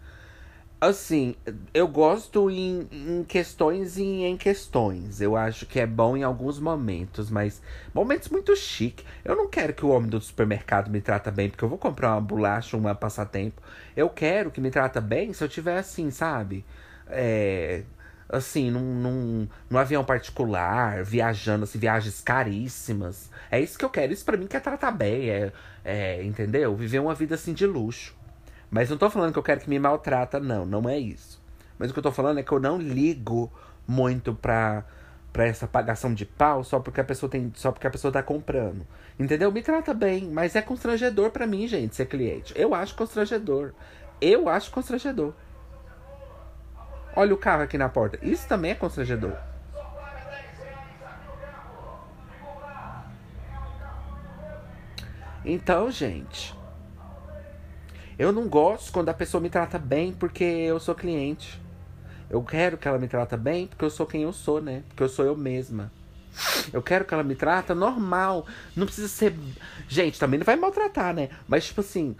Assim, 0.80 1.36
eu 1.72 1.86
gosto 1.86 2.50
em, 2.50 2.88
em, 2.90 3.22
questões 3.22 3.98
e 3.98 4.02
em 4.02 4.36
questões. 4.36 5.20
Eu 5.20 5.36
acho 5.36 5.64
que 5.64 5.78
é 5.78 5.86
bom 5.86 6.16
em 6.16 6.24
alguns 6.24 6.58
momentos, 6.58 7.30
mas 7.30 7.62
momentos 7.94 8.30
muito 8.30 8.56
chique. 8.56 9.04
Eu 9.24 9.36
não 9.36 9.48
quero 9.48 9.74
que 9.74 9.86
o 9.86 9.90
homem 9.90 10.10
do 10.10 10.20
supermercado 10.20 10.90
me 10.90 11.00
trata 11.00 11.30
bem, 11.30 11.48
porque 11.48 11.62
eu 11.62 11.68
vou 11.68 11.78
comprar 11.78 12.14
uma 12.14 12.20
bolacha, 12.20 12.76
uma 12.76 12.96
passatempo. 12.96 13.62
Eu 13.96 14.10
quero 14.10 14.50
que 14.50 14.60
me 14.60 14.72
trata 14.72 15.00
bem 15.00 15.32
se 15.32 15.44
eu 15.44 15.48
tiver 15.48 15.78
assim, 15.78 16.10
sabe? 16.10 16.64
É, 17.06 17.84
assim, 18.28 18.70
num, 18.70 18.80
num, 18.80 19.48
num 19.70 19.78
avião 19.78 20.04
particular, 20.04 21.02
viajando, 21.02 21.64
assim, 21.64 21.78
viagens 21.78 22.20
caríssimas. 22.20 23.30
É 23.50 23.60
isso 23.60 23.78
que 23.78 23.84
eu 23.84 23.90
quero. 23.90 24.12
Isso 24.12 24.24
para 24.24 24.36
mim 24.36 24.46
que 24.46 24.56
é 24.56 24.60
tratar 24.60 24.90
bem, 24.90 25.30
é, 25.30 25.52
é, 25.84 26.22
entendeu? 26.22 26.76
Viver 26.76 26.98
uma 26.98 27.14
vida 27.14 27.34
assim 27.34 27.54
de 27.54 27.66
luxo. 27.66 28.14
Mas 28.70 28.90
não 28.90 28.98
tô 28.98 29.08
falando 29.08 29.32
que 29.32 29.38
eu 29.38 29.42
quero 29.42 29.60
que 29.60 29.70
me 29.70 29.78
maltrata, 29.78 30.38
não, 30.38 30.66
não 30.66 30.88
é 30.88 30.98
isso. 30.98 31.40
Mas 31.78 31.90
o 31.90 31.92
que 31.94 31.98
eu 31.98 32.02
tô 32.02 32.12
falando 32.12 32.38
é 32.38 32.42
que 32.42 32.52
eu 32.52 32.60
não 32.60 32.76
ligo 32.78 33.50
muito 33.86 34.34
pra, 34.34 34.84
pra 35.32 35.46
essa 35.46 35.66
pagação 35.66 36.12
de 36.12 36.26
pau 36.26 36.62
só 36.62 36.78
porque 36.78 37.00
a 37.00 37.04
pessoa 37.04 37.30
tem. 37.30 37.50
Só 37.54 37.72
porque 37.72 37.86
a 37.86 37.90
pessoa 37.90 38.12
tá 38.12 38.22
comprando. 38.22 38.86
Entendeu? 39.18 39.50
Me 39.50 39.62
trata 39.62 39.94
bem, 39.94 40.28
mas 40.30 40.54
é 40.54 40.60
constrangedor 40.60 41.30
para 41.30 41.46
mim, 41.46 41.66
gente, 41.66 41.96
ser 41.96 42.06
cliente. 42.06 42.52
Eu 42.54 42.74
acho 42.74 42.94
constrangedor. 42.94 43.72
Eu 44.20 44.48
acho 44.48 44.70
constrangedor. 44.70 45.32
Olha 47.14 47.34
o 47.34 47.38
carro 47.38 47.62
aqui 47.62 47.76
na 47.76 47.88
porta. 47.88 48.18
Isso 48.22 48.46
também 48.46 48.72
é 48.72 48.74
constrangedor. 48.74 49.36
Então, 55.44 55.90
gente, 55.90 56.54
eu 58.18 58.32
não 58.32 58.48
gosto 58.48 58.92
quando 58.92 59.08
a 59.08 59.14
pessoa 59.14 59.40
me 59.40 59.48
trata 59.48 59.78
bem 59.78 60.12
porque 60.12 60.44
eu 60.44 60.78
sou 60.78 60.94
cliente. 60.94 61.60
Eu 62.28 62.42
quero 62.42 62.76
que 62.76 62.86
ela 62.86 62.98
me 62.98 63.08
trata 63.08 63.36
bem 63.36 63.66
porque 63.66 63.84
eu 63.84 63.90
sou 63.90 64.06
quem 64.06 64.22
eu 64.22 64.32
sou, 64.32 64.60
né? 64.60 64.82
Porque 64.88 65.02
eu 65.02 65.08
sou 65.08 65.24
eu 65.24 65.36
mesma. 65.36 65.90
Eu 66.72 66.82
quero 66.82 67.04
que 67.04 67.14
ela 67.14 67.22
me 67.22 67.34
trata 67.34 67.74
normal. 67.74 68.46
Não 68.76 68.86
precisa 68.86 69.08
ser. 69.08 69.34
Gente, 69.88 70.18
também 70.18 70.38
não 70.38 70.44
vai 70.44 70.56
maltratar, 70.56 71.14
né? 71.14 71.30
Mas, 71.46 71.66
tipo 71.66 71.80
assim. 71.80 72.16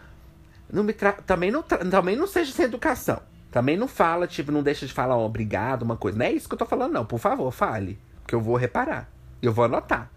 Não 0.71 0.85
me 0.85 0.93
tra... 0.93 1.13
também, 1.13 1.51
não 1.51 1.63
tra... 1.63 1.79
também 1.79 2.17
não 2.17 2.27
seja 2.27 2.53
sem 2.53 2.65
educação. 2.65 3.21
Também 3.59 3.77
não 3.77 3.89
fala, 3.89 4.29
tipo, 4.29 4.53
não 4.53 4.63
deixa 4.63 4.87
de 4.87 4.93
falar 4.93 5.17
oh, 5.17 5.25
obrigado, 5.27 5.83
uma 5.83 5.97
coisa. 5.97 6.17
Não 6.17 6.25
é 6.25 6.31
isso 6.31 6.49
que 6.49 6.55
eu 6.55 6.59
tô 6.59 6.65
falando, 6.65 6.93
não. 6.93 7.05
Por 7.05 7.19
favor, 7.19 7.51
fale. 7.51 7.99
Que 8.25 8.33
eu 8.33 8.41
vou 8.41 8.55
reparar. 8.55 9.11
Eu 9.43 9.53
vou 9.53 9.65
anotar. 9.65 10.09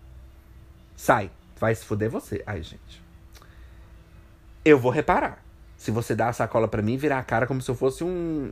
Sai. 0.96 1.32
Vai 1.60 1.74
se 1.74 1.84
fuder 1.84 2.08
você. 2.08 2.44
Ai, 2.46 2.62
gente. 2.62 3.04
Eu 4.64 4.78
vou 4.78 4.92
reparar. 4.92 5.44
Se 5.76 5.90
você 5.90 6.14
dá 6.14 6.30
a 6.30 6.34
sacola 6.34 6.68
para 6.68 6.84
mim, 6.84 6.98
virar 6.98 7.18
a 7.18 7.24
cara 7.24 7.48
como 7.48 7.64
se 7.64 7.72
eu 7.72 7.74
fosse 7.74 8.04
um. 8.04 8.52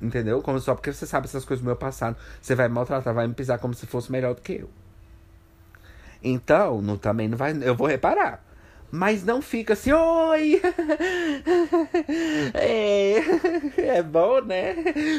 Entendeu? 0.00 0.40
Como 0.40 0.60
só 0.60 0.76
porque 0.76 0.92
você 0.92 1.04
sabe 1.04 1.26
essas 1.26 1.44
coisas 1.44 1.60
do 1.60 1.66
meu 1.66 1.74
passado. 1.74 2.16
Você 2.40 2.54
vai 2.54 2.68
me 2.68 2.74
maltratar, 2.76 3.12
vai 3.12 3.26
me 3.26 3.34
pisar 3.34 3.58
como 3.58 3.74
se 3.74 3.86
fosse 3.86 4.12
melhor 4.12 4.36
do 4.36 4.40
que 4.40 4.52
eu. 4.52 4.70
Então, 6.22 6.80
não, 6.80 6.96
também 6.96 7.26
não 7.26 7.36
vai. 7.36 7.58
Eu 7.60 7.74
vou 7.74 7.88
reparar. 7.88 8.40
Mas 8.94 9.24
não 9.24 9.40
fica 9.40 9.72
assim, 9.72 9.90
oi! 9.90 10.60
é, 12.52 13.16
é 13.96 14.02
bom, 14.02 14.42
né? 14.42 14.76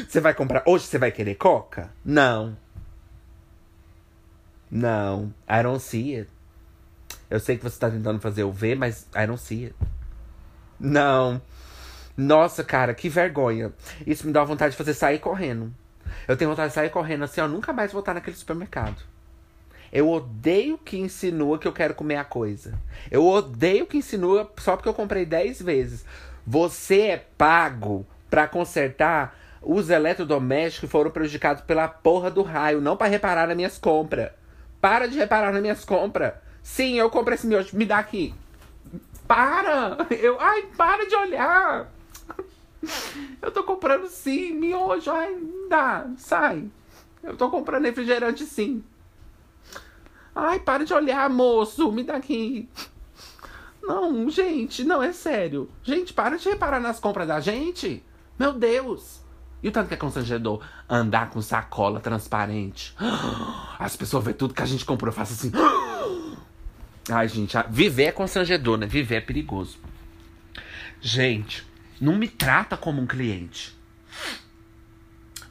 Você 0.08 0.20
vai 0.20 0.32
comprar. 0.32 0.62
Hoje 0.64 0.84
você 0.84 0.96
vai 0.96 1.10
querer 1.10 1.34
coca? 1.34 1.90
Não. 2.04 2.56
Não. 4.70 5.34
I 5.50 5.60
don't 5.64 5.82
see 5.82 6.14
it. 6.18 6.30
Eu 7.28 7.40
sei 7.40 7.56
que 7.56 7.64
você 7.64 7.76
tá 7.76 7.90
tentando 7.90 8.20
fazer 8.20 8.44
o 8.44 8.52
V, 8.52 8.76
mas 8.76 9.08
I 9.12 9.26
don't 9.26 9.42
see 9.42 9.64
it. 9.64 9.74
Não. 10.78 11.42
Nossa, 12.16 12.62
cara, 12.62 12.94
que 12.94 13.08
vergonha. 13.08 13.72
Isso 14.06 14.24
me 14.24 14.32
dá 14.32 14.44
vontade 14.44 14.70
de 14.70 14.78
fazer 14.78 14.94
sair 14.94 15.18
correndo. 15.18 15.74
Eu 16.28 16.36
tenho 16.36 16.48
vontade 16.48 16.68
de 16.68 16.74
sair 16.74 16.90
correndo 16.90 17.24
assim, 17.24 17.40
ó, 17.40 17.48
nunca 17.48 17.72
mais 17.72 17.92
voltar 17.92 18.14
naquele 18.14 18.36
supermercado. 18.36 19.02
Eu 19.94 20.10
odeio 20.10 20.76
que 20.76 20.98
insinua 20.98 21.56
que 21.56 21.68
eu 21.68 21.72
quero 21.72 21.94
comer 21.94 22.16
a 22.16 22.24
coisa. 22.24 22.76
Eu 23.12 23.24
odeio 23.24 23.86
que 23.86 23.96
insinua 23.96 24.52
só 24.58 24.76
porque 24.76 24.88
eu 24.88 24.94
comprei 24.94 25.24
10 25.24 25.62
vezes. 25.62 26.04
Você 26.44 27.02
é 27.02 27.16
pago 27.38 28.04
para 28.28 28.48
consertar 28.48 29.38
os 29.62 29.90
eletrodomésticos 29.90 30.88
que 30.88 30.92
foram 30.92 31.12
prejudicados 31.12 31.62
pela 31.62 31.86
porra 31.86 32.28
do 32.28 32.42
raio, 32.42 32.80
não 32.80 32.96
para 32.96 33.06
reparar 33.06 33.46
nas 33.46 33.56
minhas 33.56 33.78
compras. 33.78 34.32
Para 34.80 35.06
de 35.06 35.16
reparar 35.16 35.52
nas 35.52 35.62
minhas 35.62 35.84
compras. 35.84 36.34
Sim, 36.60 36.98
eu 36.98 37.08
comprei 37.08 37.36
esse 37.36 37.46
miojo, 37.46 37.76
me 37.76 37.86
dá 37.86 37.98
aqui. 37.98 38.34
Para! 39.28 39.96
Eu, 40.10 40.40
ai, 40.40 40.62
para 40.76 41.06
de 41.06 41.14
olhar. 41.14 41.88
Eu 43.40 43.52
tô 43.52 43.62
comprando 43.62 44.08
sim, 44.08 44.54
miojo, 44.54 45.08
ai, 45.08 45.36
dá, 45.70 46.06
sai. 46.18 46.64
Eu 47.22 47.36
tô 47.36 47.48
comprando 47.48 47.84
refrigerante 47.84 48.44
sim. 48.44 48.82
Ai, 50.34 50.58
para 50.58 50.84
de 50.84 50.92
olhar, 50.92 51.30
moço, 51.30 51.92
me 51.92 52.02
dá 52.02 52.16
aqui. 52.16 52.68
Não, 53.82 54.28
gente, 54.30 54.82
não, 54.82 55.02
é 55.02 55.12
sério. 55.12 55.70
Gente, 55.82 56.12
para 56.12 56.36
de 56.36 56.48
reparar 56.48 56.80
nas 56.80 56.98
compras 56.98 57.28
da 57.28 57.38
gente. 57.38 58.02
Meu 58.38 58.52
Deus. 58.52 59.20
E 59.62 59.68
o 59.68 59.72
tanto 59.72 59.88
que 59.88 59.94
é 59.94 59.96
constrangedor 59.96 60.62
andar 60.88 61.30
com 61.30 61.40
sacola 61.40 62.00
transparente. 62.00 62.94
As 63.78 63.94
pessoas 63.96 64.24
vêem 64.24 64.36
tudo 64.36 64.54
que 64.54 64.62
a 64.62 64.66
gente 64.66 64.84
comprou. 64.84 65.08
Eu 65.08 65.14
faço 65.14 65.34
assim. 65.34 65.52
Ai, 67.10 67.28
gente, 67.28 67.56
viver 67.70 68.04
é 68.04 68.12
constrangedor, 68.12 68.78
né? 68.78 68.86
Viver 68.86 69.16
é 69.16 69.20
perigoso. 69.20 69.78
Gente, 71.00 71.66
não 72.00 72.16
me 72.16 72.28
trata 72.28 72.76
como 72.76 73.00
um 73.00 73.06
cliente. 73.06 73.76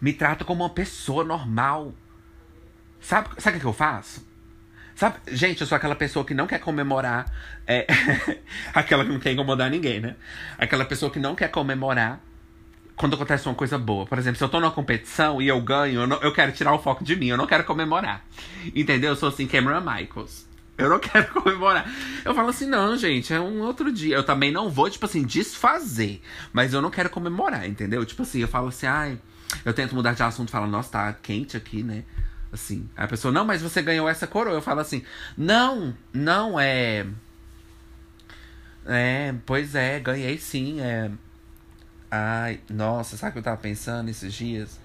Me 0.02 0.12
trata 0.12 0.44
como 0.44 0.64
uma 0.64 0.70
pessoa 0.70 1.24
normal. 1.24 1.94
Sabe, 3.00 3.30
sabe 3.40 3.58
o 3.58 3.60
que 3.60 3.66
eu 3.66 3.74
faço? 3.74 4.26
Sabe, 4.96 5.18
gente, 5.28 5.62
eu 5.62 5.68
sou 5.68 5.76
aquela 5.76 5.96
pessoa 5.96 6.24
que 6.24 6.34
não 6.34 6.46
quer 6.48 6.60
comemorar. 6.60 7.26
É, 7.66 7.88
aquela 8.74 9.04
que 9.04 9.12
não 9.12 9.20
quer 9.20 9.32
incomodar 9.32 9.70
ninguém, 9.70 10.00
né? 10.00 10.16
Aquela 10.58 10.86
pessoa 10.86 11.12
que 11.12 11.20
não 11.20 11.36
quer 11.36 11.50
comemorar 11.50 12.22
quando 12.96 13.16
acontece 13.16 13.48
uma 13.48 13.56
coisa 13.56 13.78
boa. 13.78 14.06
Por 14.06 14.18
exemplo, 14.18 14.38
se 14.38 14.44
eu 14.44 14.50
tô 14.50 14.60
numa 14.60 14.72
competição 14.72 15.42
e 15.42 15.48
eu 15.48 15.60
ganho, 15.62 16.02
eu, 16.02 16.08
não, 16.08 16.22
eu 16.22 16.32
quero 16.32 16.52
tirar 16.52 16.74
o 16.74 16.80
foco 16.80 17.04
de 17.04 17.16
mim, 17.16 17.28
eu 17.28 17.38
não 17.38 17.48
quero 17.48 17.64
comemorar. 17.64 18.24
Entendeu? 18.76 19.12
Eu 19.12 19.16
sou 19.16 19.30
assim, 19.30 19.48
Cameron 19.48 19.82
Michaels. 19.82 20.48
Eu 20.78 20.90
não 20.90 21.00
quero 21.00 21.28
comemorar. 21.34 21.90
Eu 22.24 22.34
falo 22.34 22.50
assim, 22.50 22.66
não, 22.66 22.96
gente, 22.98 23.34
é 23.34 23.40
um 23.40 23.62
outro 23.62 23.92
dia. 23.92 24.16
Eu 24.16 24.24
também 24.24 24.52
não 24.52 24.70
vou, 24.70 24.90
tipo 24.90 25.06
assim, 25.06 25.24
desfazer. 25.24 26.22
Mas 26.52 26.74
eu 26.74 26.82
não 26.82 26.90
quero 26.90 27.10
comemorar, 27.10 27.68
entendeu? 27.68 28.06
Tipo 28.06 28.24
assim, 28.24 28.42
eu 28.42 28.48
falo 28.48 28.68
assim, 28.68 28.86
ai. 28.86 29.20
Eu 29.64 29.74
tento 29.74 29.94
mudar 29.94 30.14
de 30.14 30.24
assunto, 30.24 30.50
falo, 30.50 30.66
nossa, 30.66 30.92
tá 30.92 31.14
quente 31.14 31.56
aqui, 31.56 31.84
né? 31.84 32.04
Assim. 32.54 32.88
A 32.96 33.08
pessoa, 33.08 33.32
não, 33.32 33.44
mas 33.44 33.64
você 33.64 33.82
ganhou 33.82 34.08
essa 34.08 34.28
coroa. 34.28 34.54
Eu 34.54 34.62
falo 34.62 34.80
assim, 34.80 35.04
não, 35.36 35.98
não, 36.14 36.60
é. 36.60 37.06
É, 38.86 39.34
pois 39.46 39.74
é, 39.74 40.00
ganhei 40.00 40.38
sim. 40.38 40.80
É. 40.80 41.10
Ai, 42.12 42.62
nossa, 42.70 43.18
sabe 43.18 43.32
o 43.32 43.34
que 43.34 43.40
eu 43.40 43.44
tava 43.44 43.58
pensando 43.58 44.10
esses 44.10 44.32
dias? 44.32 44.80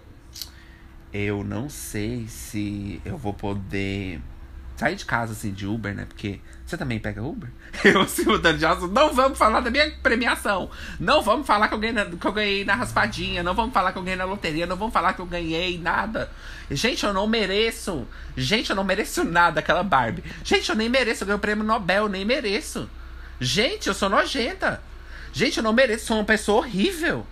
Eu 1.12 1.44
não 1.44 1.68
sei 1.68 2.26
se 2.26 3.02
eu 3.04 3.18
vou 3.18 3.34
poder 3.34 4.20
sair 4.76 4.96
de 4.96 5.04
casa 5.04 5.32
assim 5.32 5.52
de 5.52 5.66
Uber, 5.66 5.94
né? 5.94 6.06
Porque 6.06 6.40
você 6.68 6.76
também 6.76 6.98
pega 6.98 7.22
Uber? 7.22 7.48
Eu 7.82 8.02
assim, 8.02 8.24
mudando 8.24 8.58
de 8.58 8.66
assunto. 8.66 8.92
Não 8.92 9.14
vamos 9.14 9.38
falar 9.38 9.60
da 9.60 9.70
minha 9.70 9.90
premiação. 10.02 10.70
Não 11.00 11.22
vamos 11.22 11.46
falar 11.46 11.68
que 11.68 11.74
eu, 11.74 11.78
ganhei 11.78 11.94
na, 11.94 12.04
que 12.04 12.26
eu 12.26 12.32
ganhei 12.32 12.64
na 12.64 12.74
raspadinha. 12.74 13.42
Não 13.42 13.54
vamos 13.54 13.72
falar 13.72 13.92
que 13.92 13.98
eu 13.98 14.02
ganhei 14.02 14.18
na 14.18 14.24
loteria. 14.24 14.66
Não 14.66 14.76
vamos 14.76 14.92
falar 14.92 15.14
que 15.14 15.20
eu 15.20 15.26
ganhei 15.26 15.78
nada. 15.78 16.30
Gente, 16.70 17.06
eu 17.06 17.14
não 17.14 17.26
mereço. 17.26 18.06
Gente, 18.36 18.68
eu 18.68 18.76
não 18.76 18.84
mereço 18.84 19.24
nada, 19.24 19.60
aquela 19.60 19.82
Barbie. 19.82 20.22
Gente, 20.44 20.68
eu 20.68 20.76
nem 20.76 20.90
mereço. 20.90 21.22
Eu 21.22 21.28
ganhei 21.28 21.38
o 21.38 21.40
prêmio 21.40 21.64
Nobel, 21.64 22.08
nem 22.08 22.24
mereço. 22.24 22.88
Gente, 23.40 23.88
eu 23.88 23.94
sou 23.94 24.10
nojenta. 24.10 24.82
Gente, 25.32 25.56
eu 25.56 25.62
não 25.62 25.72
mereço. 25.72 26.06
Sou 26.06 26.18
uma 26.18 26.24
pessoa 26.24 26.58
horrível. 26.58 27.26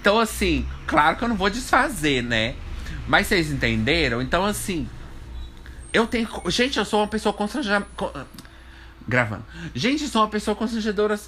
Então, 0.00 0.18
assim, 0.18 0.66
claro 0.86 1.16
que 1.16 1.22
eu 1.22 1.28
não 1.28 1.36
vou 1.36 1.48
desfazer, 1.48 2.24
né? 2.24 2.56
Mas 3.06 3.28
vocês 3.28 3.50
entenderam? 3.50 4.20
Então, 4.20 4.44
assim, 4.44 4.88
eu 5.92 6.06
tenho. 6.06 6.28
Gente, 6.46 6.78
eu 6.78 6.84
sou 6.84 7.00
uma 7.00 7.08
pessoa 7.08 7.32
constrangedora. 7.32 7.86
Gravando. 9.06 9.44
Gente, 9.74 10.04
eu 10.04 10.08
sou 10.10 10.22
uma 10.22 10.28
pessoa 10.28 10.54
constrangedora. 10.54 11.18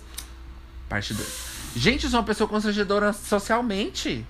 Parte 0.89 1.15
2. 1.15 1.51
Gente, 1.77 2.05
eu 2.05 2.11
sou 2.11 2.21
uma 2.21 2.27
pessoa 2.27 2.49
constrangedora 2.49 3.13
socialmente. 3.13 4.27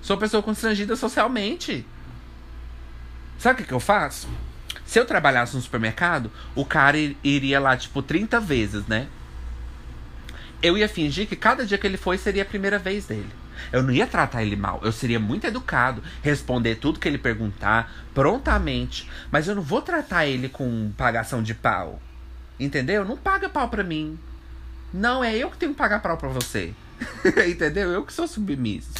Sou 0.00 0.14
uma 0.14 0.20
pessoa 0.20 0.42
constrangida 0.42 0.94
socialmente. 0.96 1.84
Sabe 3.38 3.54
o 3.54 3.62
que, 3.62 3.68
que 3.68 3.74
eu 3.74 3.80
faço? 3.80 4.28
Se 4.86 5.00
eu 5.00 5.04
trabalhasse 5.04 5.56
no 5.56 5.60
supermercado, 5.60 6.30
o 6.54 6.64
cara 6.64 6.96
iria 7.24 7.58
lá, 7.58 7.76
tipo, 7.76 8.00
30 8.00 8.40
vezes, 8.40 8.86
né? 8.86 9.08
Eu 10.62 10.78
ia 10.78 10.88
fingir 10.88 11.26
que 11.26 11.36
cada 11.36 11.66
dia 11.66 11.76
que 11.76 11.86
ele 11.86 11.96
foi 11.96 12.16
seria 12.16 12.42
a 12.42 12.46
primeira 12.46 12.78
vez 12.78 13.06
dele. 13.06 13.28
Eu 13.72 13.82
não 13.82 13.90
ia 13.92 14.06
tratar 14.06 14.42
ele 14.42 14.56
mal. 14.56 14.80
Eu 14.82 14.92
seria 14.92 15.18
muito 15.18 15.46
educado, 15.46 16.02
responder 16.22 16.76
tudo 16.76 16.98
que 17.00 17.08
ele 17.08 17.18
perguntar 17.18 17.92
prontamente. 18.14 19.10
Mas 19.30 19.48
eu 19.48 19.54
não 19.54 19.62
vou 19.62 19.82
tratar 19.82 20.26
ele 20.26 20.48
com 20.48 20.92
pagação 20.96 21.42
de 21.42 21.54
pau. 21.54 22.00
Entendeu? 22.58 23.04
Não 23.04 23.16
paga 23.16 23.48
pau 23.48 23.68
pra 23.68 23.84
mim. 23.84 24.18
Não, 24.92 25.22
é 25.22 25.36
eu 25.36 25.50
que 25.50 25.58
tenho 25.58 25.72
que 25.72 25.78
pagar 25.78 26.00
pau 26.00 26.16
pra 26.16 26.28
você. 26.28 26.74
Entendeu? 27.48 27.90
Eu 27.90 28.04
que 28.04 28.12
sou 28.12 28.26
submisso. 28.26 28.92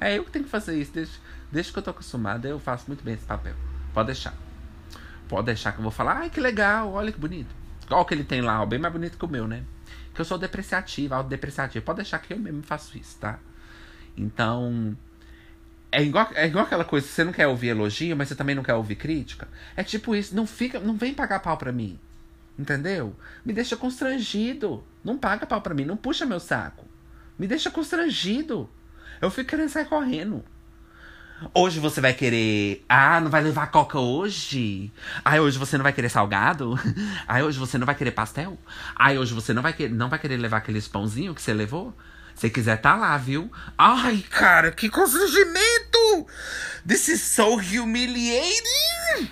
É 0.00 0.18
eu 0.18 0.24
que 0.24 0.30
tenho 0.30 0.44
que 0.44 0.50
fazer 0.50 0.78
isso. 0.78 0.92
Desde, 0.92 1.14
desde 1.50 1.72
que 1.72 1.78
eu 1.78 1.82
tô 1.82 1.90
acostumado, 1.90 2.46
eu 2.46 2.58
faço 2.58 2.84
muito 2.88 3.02
bem 3.02 3.14
esse 3.14 3.24
papel. 3.24 3.54
Pode 3.94 4.06
deixar. 4.06 4.34
Pode 5.28 5.46
deixar 5.46 5.72
que 5.72 5.78
eu 5.78 5.82
vou 5.82 5.92
falar. 5.92 6.18
Ai, 6.18 6.30
que 6.30 6.40
legal, 6.40 6.92
olha 6.92 7.12
que 7.12 7.18
bonito. 7.18 7.54
Olha 7.90 8.00
o 8.00 8.04
que 8.04 8.14
ele 8.14 8.24
tem 8.24 8.40
lá, 8.40 8.62
ó, 8.62 8.66
bem 8.66 8.78
mais 8.78 8.92
bonito 8.92 9.16
que 9.16 9.24
o 9.24 9.28
meu, 9.28 9.48
né? 9.48 9.62
Que 10.14 10.20
eu 10.20 10.24
sou 10.24 10.38
depreciativo, 10.38 11.14
autodepreciativo. 11.14 11.84
Pode 11.84 11.96
deixar 11.96 12.18
que 12.18 12.32
eu 12.32 12.38
mesmo 12.38 12.62
faço 12.62 12.96
isso, 12.98 13.16
tá? 13.18 13.38
Então. 14.18 14.96
É 15.90 16.02
igual, 16.02 16.28
é 16.34 16.46
igual 16.46 16.66
aquela 16.66 16.84
coisa, 16.84 17.06
você 17.06 17.24
não 17.24 17.32
quer 17.32 17.46
ouvir 17.46 17.68
elogio, 17.68 18.14
mas 18.14 18.28
você 18.28 18.34
também 18.34 18.54
não 18.54 18.62
quer 18.62 18.74
ouvir 18.74 18.96
crítica. 18.96 19.48
É 19.74 19.82
tipo 19.82 20.14
isso, 20.14 20.36
não 20.36 20.46
fica, 20.46 20.78
não 20.78 20.96
vem 20.96 21.14
pagar 21.14 21.40
pau 21.40 21.56
pra 21.56 21.72
mim. 21.72 21.98
Entendeu? 22.58 23.16
Me 23.44 23.52
deixa 23.52 23.76
constrangido. 23.76 24.84
Não 25.02 25.16
paga 25.16 25.46
pau 25.46 25.62
pra 25.62 25.74
mim, 25.74 25.84
não 25.84 25.96
puxa 25.96 26.26
meu 26.26 26.40
saco. 26.40 26.84
Me 27.38 27.46
deixa 27.46 27.70
constrangido. 27.70 28.68
Eu 29.20 29.30
fico 29.30 29.50
querendo 29.50 29.68
sair 29.68 29.86
correndo. 29.86 30.44
Hoje 31.54 31.78
você 31.78 32.00
vai 32.00 32.12
querer. 32.12 32.84
Ah, 32.88 33.20
não 33.20 33.30
vai 33.30 33.40
levar 33.40 33.68
coca 33.68 33.98
hoje? 33.98 34.92
Ah, 35.24 35.40
hoje 35.40 35.56
você 35.56 35.76
não 35.78 35.84
vai 35.84 35.92
querer 35.92 36.08
salgado? 36.08 36.78
Ah, 37.28 37.42
hoje 37.42 37.58
você 37.58 37.78
não 37.78 37.86
vai 37.86 37.94
querer 37.94 38.10
pastel? 38.10 38.58
Ah, 38.96 39.12
hoje 39.12 39.32
você 39.34 39.52
não 39.52 39.62
vai, 39.62 39.72
querer, 39.72 39.94
não 39.94 40.08
vai 40.08 40.18
querer 40.18 40.36
levar 40.36 40.58
aqueles 40.58 40.88
pãozinho 40.88 41.34
que 41.34 41.42
você 41.42 41.52
levou? 41.54 41.94
Se 42.38 42.48
quiser, 42.48 42.76
tá 42.76 42.94
lá, 42.94 43.16
viu? 43.16 43.50
Ai, 43.76 44.24
cara, 44.30 44.70
que 44.70 44.88
constrangimento! 44.88 46.24
This 46.86 47.08
is 47.08 47.20
so 47.20 47.56
humiliating! 47.56 49.28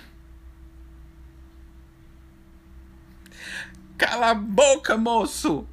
Cala 3.97 4.31
a 4.31 4.33
boca, 4.33 4.97
moço! 4.97 5.65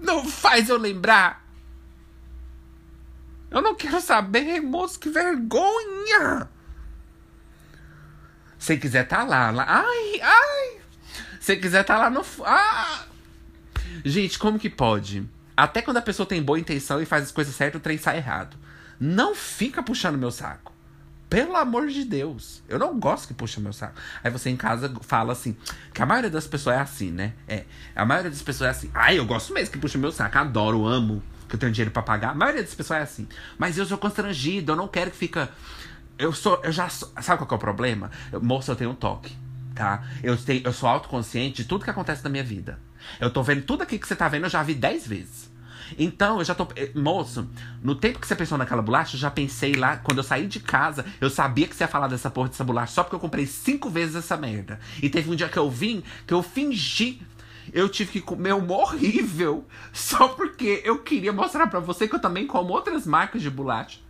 Não 0.00 0.28
faz 0.28 0.68
eu 0.68 0.76
lembrar! 0.76 1.46
Eu 3.48 3.62
não 3.62 3.76
quero 3.76 4.00
saber, 4.00 4.60
moço, 4.60 4.98
que 4.98 5.08
vergonha! 5.08 6.48
Se 8.58 8.76
quiser, 8.76 9.06
tá 9.06 9.22
lá. 9.22 9.52
lá. 9.52 9.64
Ai, 9.68 10.20
ai! 10.20 10.80
Se 11.38 11.54
quiser, 11.56 11.84
tá 11.84 11.96
lá 11.96 12.10
no. 12.10 12.24
Ah! 12.44 13.04
Gente, 14.04 14.36
como 14.36 14.58
que 14.58 14.68
pode? 14.68 15.28
Até 15.56 15.82
quando 15.82 15.98
a 15.98 16.02
pessoa 16.02 16.26
tem 16.26 16.42
boa 16.42 16.58
intenção 16.58 17.00
e 17.00 17.06
faz 17.06 17.24
as 17.24 17.32
coisas 17.32 17.54
certas, 17.54 17.80
o 17.80 17.82
trem 17.82 17.98
sai 17.98 18.16
errado. 18.16 18.56
Não 18.98 19.34
fica 19.34 19.82
puxando 19.82 20.18
meu 20.18 20.30
saco. 20.30 20.72
Pelo 21.28 21.56
amor 21.56 21.88
de 21.88 22.04
Deus. 22.04 22.62
Eu 22.68 22.78
não 22.78 22.98
gosto 22.98 23.28
que 23.28 23.34
puxa 23.34 23.60
meu 23.60 23.72
saco. 23.72 23.94
Aí 24.22 24.30
você 24.30 24.50
em 24.50 24.56
casa 24.56 24.92
fala 25.00 25.32
assim, 25.32 25.56
que 25.92 26.00
a 26.02 26.06
maioria 26.06 26.30
das 26.30 26.46
pessoas 26.46 26.76
é 26.76 26.80
assim, 26.80 27.10
né? 27.10 27.32
É. 27.48 27.64
A 27.94 28.04
maioria 28.04 28.30
das 28.30 28.42
pessoas 28.42 28.68
é 28.68 28.70
assim. 28.70 28.90
Ai, 28.94 29.18
eu 29.18 29.26
gosto 29.26 29.52
mesmo 29.52 29.72
que 29.72 29.78
puxa 29.78 29.98
meu 29.98 30.12
saco. 30.12 30.38
Adoro, 30.38 30.86
amo. 30.86 31.22
Que 31.48 31.56
eu 31.56 31.58
tenho 31.58 31.72
dinheiro 31.72 31.90
para 31.90 32.02
pagar. 32.02 32.30
A 32.30 32.34
maioria 32.34 32.62
das 32.62 32.74
pessoas 32.74 33.00
é 33.00 33.02
assim. 33.02 33.28
Mas 33.58 33.76
eu 33.76 33.84
sou 33.84 33.98
constrangido. 33.98 34.72
Eu 34.72 34.76
não 34.76 34.86
quero 34.86 35.10
que 35.10 35.16
fica. 35.16 35.50
Eu 36.16 36.32
sou. 36.32 36.60
Eu 36.62 36.70
já 36.70 36.88
sou... 36.88 37.12
Sabe 37.20 37.38
qual 37.38 37.50
é 37.50 37.54
o 37.54 37.58
problema? 37.58 38.10
Eu, 38.30 38.40
moça, 38.40 38.72
eu 38.72 38.76
tenho 38.76 38.90
um 38.90 38.94
toque. 38.94 39.36
Tá? 39.74 40.04
Eu, 40.22 40.36
tenho, 40.36 40.62
eu 40.64 40.72
sou 40.72 40.88
autoconsciente 40.88 41.62
de 41.62 41.68
tudo 41.68 41.84
que 41.84 41.90
acontece 41.90 42.22
na 42.22 42.30
minha 42.30 42.44
vida. 42.44 42.78
Eu 43.20 43.30
tô 43.30 43.42
vendo 43.42 43.62
tudo 43.62 43.82
aqui 43.82 43.98
que 43.98 44.06
você 44.06 44.16
tá 44.16 44.28
vendo, 44.28 44.44
eu 44.44 44.50
já 44.50 44.62
vi 44.62 44.74
10 44.74 45.06
vezes. 45.06 45.54
Então, 45.98 46.38
eu 46.38 46.44
já 46.44 46.54
tô. 46.54 46.66
Eh, 46.76 46.90
moço, 46.94 47.48
no 47.82 47.94
tempo 47.94 48.18
que 48.18 48.26
você 48.26 48.34
pensou 48.34 48.56
naquela 48.56 48.82
bolacha, 48.82 49.16
eu 49.16 49.20
já 49.20 49.30
pensei 49.30 49.74
lá. 49.74 49.96
Quando 49.98 50.18
eu 50.18 50.24
saí 50.24 50.46
de 50.46 50.60
casa, 50.60 51.04
eu 51.20 51.30
sabia 51.30 51.66
que 51.66 51.76
você 51.76 51.84
ia 51.84 51.88
falar 51.88 52.08
dessa 52.08 52.30
porra 52.30 52.48
dessa 52.48 52.64
bolacha 52.64 52.92
só 52.92 53.02
porque 53.02 53.16
eu 53.16 53.20
comprei 53.20 53.46
cinco 53.46 53.90
vezes 53.90 54.16
essa 54.16 54.36
merda. 54.36 54.80
E 55.02 55.08
teve 55.08 55.30
um 55.30 55.36
dia 55.36 55.48
que 55.48 55.58
eu 55.58 55.70
vim, 55.70 56.02
que 56.26 56.34
eu 56.34 56.42
fingi. 56.42 57.20
Eu 57.72 57.88
tive 57.88 58.12
que 58.12 58.20
comer 58.20 58.54
uma 58.54 58.74
horrível. 58.74 59.66
Só 59.90 60.28
porque 60.28 60.82
eu 60.84 60.98
queria 60.98 61.32
mostrar 61.32 61.66
para 61.66 61.80
você 61.80 62.06
que 62.06 62.14
eu 62.14 62.20
também 62.20 62.46
como 62.46 62.74
outras 62.74 63.06
marcas 63.06 63.40
de 63.40 63.48
bolacha. 63.48 64.00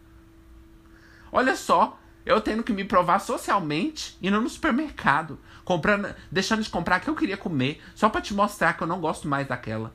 Olha 1.31 1.55
só, 1.55 1.99
eu 2.27 2.41
tendo 2.41 2.63
que 2.63 2.73
me 2.73 2.85
provar 2.85 3.21
socialmente 3.21 4.17
indo 4.23 4.41
no 4.41 4.49
supermercado, 4.49 5.39
comprando, 5.65 6.15
deixando 6.31 6.63
de 6.63 6.71
comprar 6.71 7.01
que 7.01 7.09
eu 7.09 7.15
queria 7.15 7.37
comer, 7.37 7.83
só 7.95 8.09
para 8.09 8.21
te 8.21 8.35
mostrar 8.35 8.75
que 8.75 8.83
eu 8.83 8.87
não 8.87 9.01
gosto 9.01 9.27
mais 9.27 9.47
daquela. 9.47 9.93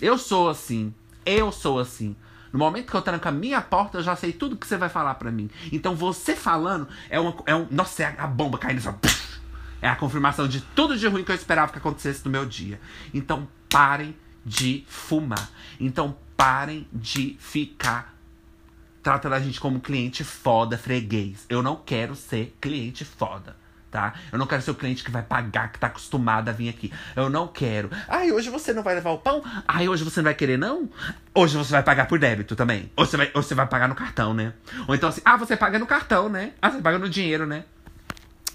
Eu 0.00 0.18
sou 0.18 0.48
assim. 0.48 0.94
Eu 1.24 1.50
sou 1.52 1.78
assim. 1.78 2.16
No 2.52 2.58
momento 2.58 2.90
que 2.90 2.96
eu 2.96 3.02
tranco 3.02 3.28
a 3.28 3.32
minha 3.32 3.60
porta, 3.60 3.98
eu 3.98 4.02
já 4.02 4.16
sei 4.16 4.32
tudo 4.32 4.56
que 4.56 4.66
você 4.66 4.76
vai 4.76 4.88
falar 4.88 5.14
para 5.14 5.30
mim. 5.30 5.50
Então 5.72 5.94
você 5.94 6.34
falando 6.34 6.88
é 7.08 7.18
uma. 7.18 7.34
É 7.46 7.54
um, 7.54 7.66
nossa, 7.70 8.02
é 8.02 8.14
a 8.18 8.26
bomba 8.26 8.58
caindo 8.58 8.80
só. 8.80 8.98
É 9.82 9.88
a 9.88 9.96
confirmação 9.96 10.48
de 10.48 10.60
tudo 10.60 10.96
de 10.96 11.06
ruim 11.06 11.22
que 11.22 11.30
eu 11.30 11.36
esperava 11.36 11.70
que 11.70 11.78
acontecesse 11.78 12.24
no 12.24 12.30
meu 12.30 12.46
dia. 12.46 12.80
Então 13.12 13.46
parem 13.68 14.16
de 14.44 14.84
fumar. 14.88 15.50
Então 15.78 16.16
parem 16.36 16.88
de 16.92 17.36
ficar 17.38 18.14
tratando 19.02 19.34
a 19.34 19.40
gente 19.40 19.60
como 19.60 19.78
cliente 19.78 20.24
foda, 20.24 20.78
freguês. 20.78 21.44
Eu 21.48 21.62
não 21.62 21.76
quero 21.76 22.14
ser 22.14 22.56
cliente 22.60 23.04
foda 23.04 23.54
tá? 23.90 24.14
Eu 24.32 24.38
não 24.38 24.46
quero 24.46 24.62
ser 24.62 24.70
o 24.70 24.74
cliente 24.74 25.04
que 25.04 25.10
vai 25.10 25.22
pagar, 25.22 25.72
que 25.72 25.78
tá 25.78 25.86
acostumado 25.86 26.48
a 26.48 26.52
vir 26.52 26.68
aqui. 26.68 26.92
Eu 27.14 27.30
não 27.30 27.48
quero. 27.48 27.90
Ai, 28.08 28.32
hoje 28.32 28.50
você 28.50 28.72
não 28.72 28.82
vai 28.82 28.94
levar 28.94 29.10
o 29.10 29.18
pão? 29.18 29.42
Ai, 29.66 29.88
hoje 29.88 30.04
você 30.04 30.20
não 30.20 30.24
vai 30.24 30.34
querer, 30.34 30.58
não? 30.58 30.88
Hoje 31.34 31.56
você 31.56 31.72
vai 31.72 31.82
pagar 31.82 32.06
por 32.06 32.18
débito 32.18 32.54
também. 32.56 32.90
Ou 32.96 33.06
você 33.06 33.16
vai, 33.16 33.30
ou 33.34 33.42
você 33.42 33.54
vai 33.54 33.66
pagar 33.66 33.88
no 33.88 33.94
cartão, 33.94 34.34
né? 34.34 34.52
Ou 34.86 34.94
então 34.94 35.08
assim, 35.08 35.20
ah, 35.24 35.36
você 35.36 35.56
paga 35.56 35.78
no 35.78 35.86
cartão, 35.86 36.28
né? 36.28 36.52
Ah, 36.60 36.70
você 36.70 36.80
paga 36.80 36.98
no 36.98 37.08
dinheiro, 37.08 37.46
né? 37.46 37.64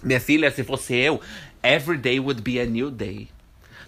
Minha 0.03 0.19
filha, 0.19 0.49
se 0.49 0.63
fosse 0.63 0.95
eu, 0.95 1.21
every 1.61 1.97
day 1.97 2.19
would 2.19 2.41
be 2.41 2.59
a 2.59 2.65
new 2.65 2.89
day. 2.89 3.29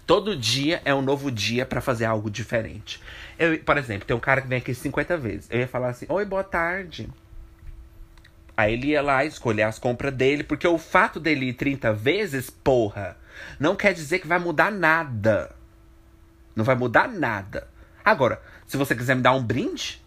Todo 0.06 0.36
dia 0.36 0.82
é 0.84 0.94
um 0.94 1.00
novo 1.00 1.30
dia 1.30 1.64
para 1.64 1.80
fazer 1.80 2.04
algo 2.04 2.30
diferente. 2.30 3.00
Eu, 3.38 3.58
por 3.58 3.78
exemplo, 3.78 4.06
tem 4.06 4.16
um 4.16 4.20
cara 4.20 4.42
que 4.42 4.48
vem 4.48 4.58
aqui 4.58 4.74
50 4.74 5.16
vezes. 5.16 5.46
Eu 5.50 5.60
ia 5.60 5.68
falar 5.68 5.88
assim: 5.88 6.06
Oi, 6.08 6.24
boa 6.24 6.44
tarde. 6.44 7.08
Aí 8.56 8.74
ele 8.74 8.88
ia 8.88 9.02
lá 9.02 9.24
escolher 9.24 9.62
as 9.62 9.78
compras 9.78 10.14
dele, 10.14 10.44
porque 10.44 10.66
o 10.66 10.78
fato 10.78 11.18
dele 11.18 11.46
ir 11.46 11.54
30 11.54 11.92
vezes, 11.92 12.50
porra, 12.50 13.16
não 13.58 13.74
quer 13.74 13.92
dizer 13.92 14.20
que 14.20 14.28
vai 14.28 14.38
mudar 14.38 14.70
nada. 14.70 15.54
Não 16.54 16.64
vai 16.64 16.76
mudar 16.76 17.08
nada. 17.08 17.68
Agora, 18.04 18.40
se 18.66 18.76
você 18.76 18.94
quiser 18.94 19.16
me 19.16 19.22
dar 19.22 19.32
um 19.32 19.42
brinde, 19.42 20.00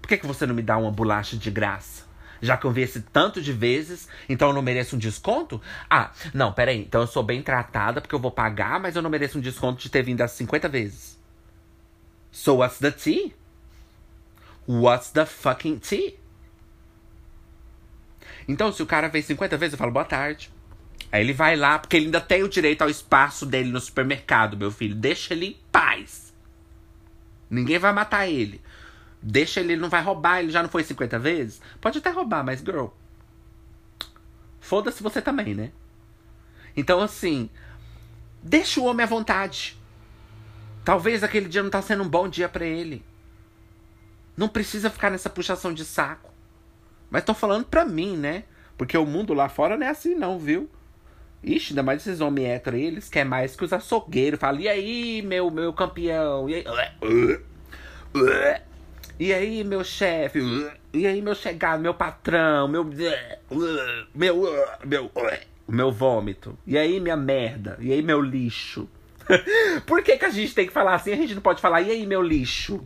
por 0.00 0.08
que, 0.08 0.16
que 0.16 0.26
você 0.26 0.44
não 0.44 0.54
me 0.54 0.62
dá 0.62 0.76
uma 0.76 0.90
bolacha 0.90 1.36
de 1.36 1.50
graça? 1.50 2.04
Já 2.42 2.56
que 2.56 2.66
eu 2.66 2.70
vi 2.72 2.82
esse 2.82 3.00
tanto 3.00 3.40
de 3.40 3.52
vezes, 3.52 4.08
então 4.28 4.48
eu 4.48 4.54
não 4.54 4.60
mereço 4.60 4.96
um 4.96 4.98
desconto? 4.98 5.62
Ah, 5.88 6.10
não, 6.34 6.52
peraí. 6.52 6.80
Então 6.82 7.00
eu 7.00 7.06
sou 7.06 7.22
bem 7.22 7.42
tratada 7.42 8.00
porque 8.00 8.14
eu 8.14 8.18
vou 8.18 8.30
pagar, 8.30 8.80
mas 8.80 8.96
eu 8.96 9.02
não 9.02 9.08
mereço 9.08 9.38
um 9.38 9.40
desconto 9.40 9.80
de 9.80 9.88
ter 9.88 10.02
vindo 10.02 10.20
as 10.20 10.32
50 10.32 10.68
vezes. 10.68 11.18
So 12.32 12.56
what's 12.56 12.78
the 12.78 12.90
tea? 12.90 13.34
What's 14.66 15.10
the 15.10 15.24
fucking 15.24 15.78
tea? 15.78 16.18
Então, 18.46 18.72
se 18.72 18.82
o 18.82 18.86
cara 18.86 19.08
vem 19.08 19.22
50 19.22 19.56
vezes, 19.56 19.72
eu 19.72 19.78
falo 19.78 19.92
boa 19.92 20.04
tarde. 20.04 20.50
Aí 21.10 21.22
ele 21.22 21.32
vai 21.32 21.54
lá, 21.56 21.78
porque 21.78 21.96
ele 21.96 22.06
ainda 22.06 22.20
tem 22.20 22.42
o 22.42 22.48
direito 22.48 22.82
ao 22.82 22.90
espaço 22.90 23.46
dele 23.46 23.70
no 23.70 23.80
supermercado, 23.80 24.56
meu 24.56 24.70
filho. 24.70 24.94
Deixa 24.94 25.32
ele 25.32 25.46
em 25.46 25.56
paz. 25.70 26.34
Ninguém 27.48 27.78
vai 27.78 27.92
matar 27.92 28.26
ele. 28.26 28.60
Deixa 29.22 29.60
ele, 29.60 29.72
ele 29.72 29.80
não 29.80 29.88
vai 29.88 30.02
roubar, 30.02 30.40
ele 30.40 30.50
já 30.50 30.62
não 30.62 30.68
foi 30.68 30.82
50 30.82 31.18
vezes? 31.18 31.60
Pode 31.80 31.98
até 31.98 32.10
roubar, 32.10 32.44
mas 32.44 32.60
girl. 32.60 32.88
Foda-se 34.60 35.02
você 35.02 35.22
também, 35.22 35.54
né? 35.54 35.70
Então, 36.76 37.00
assim, 37.00 37.48
deixa 38.42 38.80
o 38.80 38.84
homem 38.84 39.04
à 39.04 39.06
vontade. 39.06 39.78
Talvez 40.84 41.22
aquele 41.22 41.48
dia 41.48 41.62
não 41.62 41.70
tá 41.70 41.80
sendo 41.80 42.02
um 42.02 42.08
bom 42.08 42.28
dia 42.28 42.48
para 42.48 42.66
ele. 42.66 43.04
Não 44.36 44.48
precisa 44.48 44.90
ficar 44.90 45.10
nessa 45.10 45.30
puxação 45.30 45.72
de 45.72 45.84
saco. 45.84 46.33
Mas 47.14 47.22
tô 47.22 47.32
falando 47.32 47.64
pra 47.64 47.84
mim, 47.84 48.16
né? 48.16 48.42
Porque 48.76 48.98
o 48.98 49.06
mundo 49.06 49.32
lá 49.34 49.48
fora 49.48 49.76
não 49.76 49.86
é 49.86 49.90
assim, 49.90 50.16
não, 50.16 50.36
viu? 50.36 50.68
Ixi, 51.44 51.70
ainda 51.70 51.80
mais 51.80 52.04
esses 52.04 52.20
homens 52.20 52.48
héteros 52.48 52.80
aí, 52.80 52.86
eles 52.86 53.08
querem 53.08 53.30
mais 53.30 53.54
que 53.54 53.62
os 53.62 53.72
açougueiros. 53.72 54.40
Fala, 54.40 54.60
e 54.60 54.68
aí, 54.68 55.22
meu, 55.22 55.48
meu 55.48 55.72
campeão? 55.72 56.50
E 56.50 56.56
aí, 56.56 56.64
e 59.20 59.32
aí 59.32 59.62
meu 59.62 59.84
chefe? 59.84 60.40
E 60.92 61.06
aí, 61.06 61.22
meu 61.22 61.36
chegado, 61.36 61.80
meu 61.80 61.94
patrão? 61.94 62.66
Meu. 62.66 62.82
Meu. 64.12 64.36
Meu. 64.84 65.12
Meu 65.68 65.92
vômito. 65.92 66.58
E 66.66 66.76
aí, 66.76 66.98
minha 66.98 67.16
merda? 67.16 67.76
E 67.78 67.92
aí, 67.92 68.02
meu 68.02 68.20
lixo? 68.20 68.88
Por 69.86 70.02
que, 70.02 70.18
que 70.18 70.24
a 70.24 70.30
gente 70.30 70.52
tem 70.52 70.66
que 70.66 70.72
falar 70.72 70.96
assim? 70.96 71.12
A 71.12 71.16
gente 71.16 71.36
não 71.36 71.42
pode 71.42 71.60
falar, 71.60 71.80
e 71.80 71.92
aí, 71.92 72.04
meu 72.08 72.20
lixo? 72.20 72.84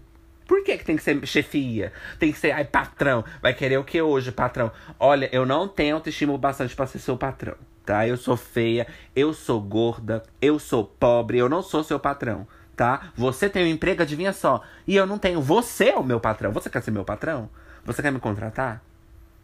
Por 0.48 0.64
que, 0.64 0.78
que 0.78 0.84
tem 0.84 0.96
que 0.96 1.02
ser 1.02 1.24
chefia? 1.26 1.92
Tem 2.18 2.32
que 2.32 2.38
ser, 2.38 2.52
ai, 2.52 2.64
patrão. 2.64 3.22
Vai 3.42 3.52
querer 3.52 3.76
o 3.76 3.84
que 3.84 4.00
hoje, 4.00 4.32
patrão? 4.32 4.72
Olha, 4.98 5.28
eu 5.30 5.44
não 5.44 5.68
tenho 5.68 5.94
autoestima 5.94 6.36
bastante 6.38 6.74
para 6.74 6.86
ser 6.86 6.98
seu 7.00 7.18
patrão, 7.18 7.54
tá? 7.84 8.08
Eu 8.08 8.16
sou 8.16 8.34
feia, 8.34 8.86
eu 9.14 9.34
sou 9.34 9.60
gorda, 9.60 10.22
eu 10.40 10.58
sou 10.58 10.86
pobre, 10.86 11.36
eu 11.36 11.50
não 11.50 11.60
sou 11.60 11.84
seu 11.84 12.00
patrão, 12.00 12.48
tá? 12.74 13.12
Você 13.14 13.50
tem 13.50 13.62
um 13.62 13.66
emprego, 13.66 14.00
adivinha 14.00 14.32
só. 14.32 14.62
E 14.86 14.96
eu 14.96 15.06
não 15.06 15.18
tenho. 15.18 15.42
Você 15.42 15.90
é 15.90 15.96
o 15.96 16.02
meu 16.02 16.18
patrão. 16.18 16.50
Você 16.52 16.70
quer 16.70 16.82
ser 16.82 16.92
meu 16.92 17.04
patrão? 17.04 17.50
Você 17.84 18.00
quer 18.00 18.10
me 18.10 18.18
contratar? 18.18 18.82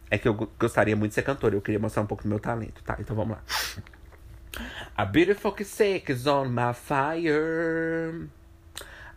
É 0.09 0.17
que 0.17 0.27
eu 0.27 0.33
gostaria 0.59 0.95
muito 0.95 1.11
de 1.11 1.15
ser 1.15 1.21
cantor. 1.21 1.53
Eu 1.53 1.61
queria 1.61 1.79
mostrar 1.79 2.01
um 2.01 2.07
pouco 2.07 2.23
do 2.23 2.29
meu 2.29 2.39
talento, 2.39 2.81
tá? 2.83 2.97
Então 2.99 3.15
vamos 3.15 3.37
lá. 3.37 3.43
A 4.97 5.05
beautiful 5.05 5.53
sick 5.63 6.11
is 6.11 6.25
on 6.25 6.45
my 6.45 6.73
fire. 6.73 8.27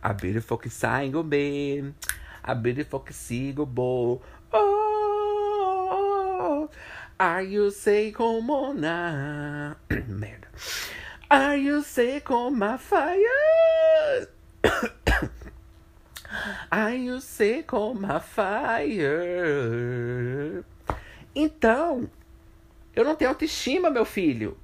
A 0.01 0.13
beautiful 0.13 0.61
single 0.69 1.23
me. 1.23 1.93
A 2.43 2.55
beautiful 2.55 3.03
single 3.09 3.65
boy. 3.65 4.19
Oh, 4.53 6.69
are 7.19 7.41
you 7.41 7.69
say 7.69 8.11
como 8.11 8.73
na? 8.73 9.75
Merda. 10.07 10.47
Are 11.29 11.57
you 11.57 11.83
say 11.83 12.21
como 12.21 12.77
fire? 12.77 14.29
Are 16.71 16.95
you 16.95 17.19
say 17.19 17.63
como 17.63 18.19
fire? 18.21 19.03
Então, 21.35 22.09
eu 22.95 23.03
não 23.03 23.15
tenho 23.15 23.31
autoestima, 23.31 23.89
meu 23.89 24.05
filho. 24.05 24.57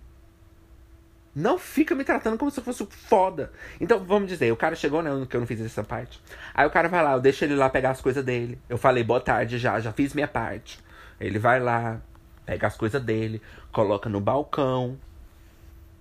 Não 1.36 1.60
fica 1.60 1.94
me 1.94 2.06
tratando 2.06 2.38
como 2.38 2.50
se 2.50 2.62
eu 2.62 2.64
fosse 2.64 2.86
foda. 2.86 3.52
Então, 3.82 4.02
vamos 4.06 4.30
dizer, 4.30 4.54
o 4.54 4.56
cara 4.56 4.74
chegou, 4.74 5.02
né? 5.04 5.12
Que 5.30 5.36
eu 5.36 5.42
não 5.42 5.48
fiz 5.48 5.60
essa 5.60 5.84
parte. 5.84 6.22
Aí 6.54 6.66
o 6.66 6.70
cara 6.70 6.88
vai 6.88 7.04
lá, 7.04 7.12
eu 7.12 7.20
deixo 7.20 7.44
ele 7.44 7.56
lá 7.56 7.70
pegar 7.70 7.90
as 7.90 8.00
coisas 8.00 8.24
dele. 8.24 8.58
Eu 8.70 8.78
falei, 8.78 9.04
boa 9.04 9.20
tarde 9.20 9.58
já, 9.58 9.78
já 9.82 9.92
fiz 9.92 10.14
minha 10.14 10.30
parte. 10.30 10.80
Ele 11.20 11.38
vai 11.38 11.60
lá, 11.60 12.00
pega 12.46 12.68
as 12.68 12.78
coisas 12.78 13.04
dele, 13.04 13.42
coloca 13.70 14.08
no 14.08 14.22
balcão. 14.22 14.98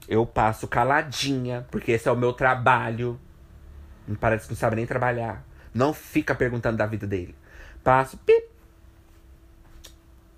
Eu 0.06 0.24
passo 0.24 0.68
caladinha, 0.68 1.66
porque 1.68 1.90
esse 1.90 2.08
é 2.08 2.12
o 2.12 2.16
meu 2.16 2.32
trabalho. 2.32 3.18
Não 4.06 4.14
parece 4.14 4.46
que 4.46 4.52
não 4.52 4.56
sabe 4.58 4.76
nem 4.76 4.86
trabalhar. 4.86 5.44
Não 5.72 5.92
fica 5.92 6.32
perguntando 6.32 6.76
da 6.76 6.86
vida 6.86 7.08
dele. 7.08 7.34
Passo, 7.82 8.16
pip. 8.18 8.46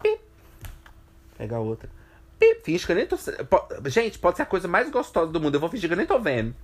Pip. 0.03 0.21
Pega 1.37 1.59
outra. 1.59 1.96
Pip, 2.39 2.62
finge 2.64 2.84
que 2.84 2.93
eu 2.93 2.97
nem 2.97 3.07
tô. 3.07 3.16
Gente, 3.87 4.18
pode 4.18 4.37
ser 4.37 4.43
a 4.43 4.47
coisa 4.47 4.68
mais 4.68 4.91
gostosa 4.91 5.30
do 5.32 5.41
mundo. 5.41 5.55
Eu 5.55 5.61
vou 5.61 5.68
fingir 5.68 5.89
que 5.89 5.95
eu 5.95 5.97
nem 5.97 6.07
tô 6.07 6.18
vendo. 6.18 6.55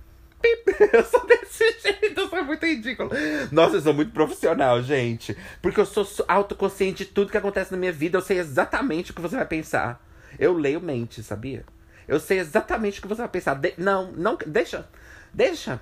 Pip, 0.41 0.75
eu 0.93 1.03
sou 1.03 1.25
desse 1.25 1.65
jeito, 1.81 2.19
eu 2.19 2.29
sou 2.29 2.43
muito 2.43 2.65
ridículo. 2.65 3.09
Nossa, 3.51 3.77
eu 3.77 3.81
sou 3.81 3.93
muito 3.93 4.11
profissional, 4.11 4.81
gente. 4.83 5.35
Porque 5.61 5.79
eu 5.79 5.85
sou 5.85 6.05
autoconsciente 6.27 7.05
de 7.05 7.11
tudo 7.11 7.31
que 7.31 7.37
acontece 7.37 7.71
na 7.71 7.77
minha 7.77 7.91
vida. 7.91 8.17
Eu 8.17 8.21
sei 8.21 8.37
exatamente 8.37 9.11
o 9.11 9.13
que 9.13 9.21
você 9.21 9.35
vai 9.35 9.45
pensar. 9.45 10.03
Eu 10.37 10.53
leio 10.53 10.81
mente, 10.81 11.23
sabia? 11.23 11.65
Eu 12.07 12.19
sei 12.19 12.39
exatamente 12.39 12.99
o 12.99 13.01
que 13.01 13.07
você 13.07 13.21
vai 13.21 13.29
pensar. 13.29 13.55
De 13.55 13.73
não, 13.77 14.11
não, 14.11 14.37
deixa. 14.45 14.87
Deixa. 15.33 15.81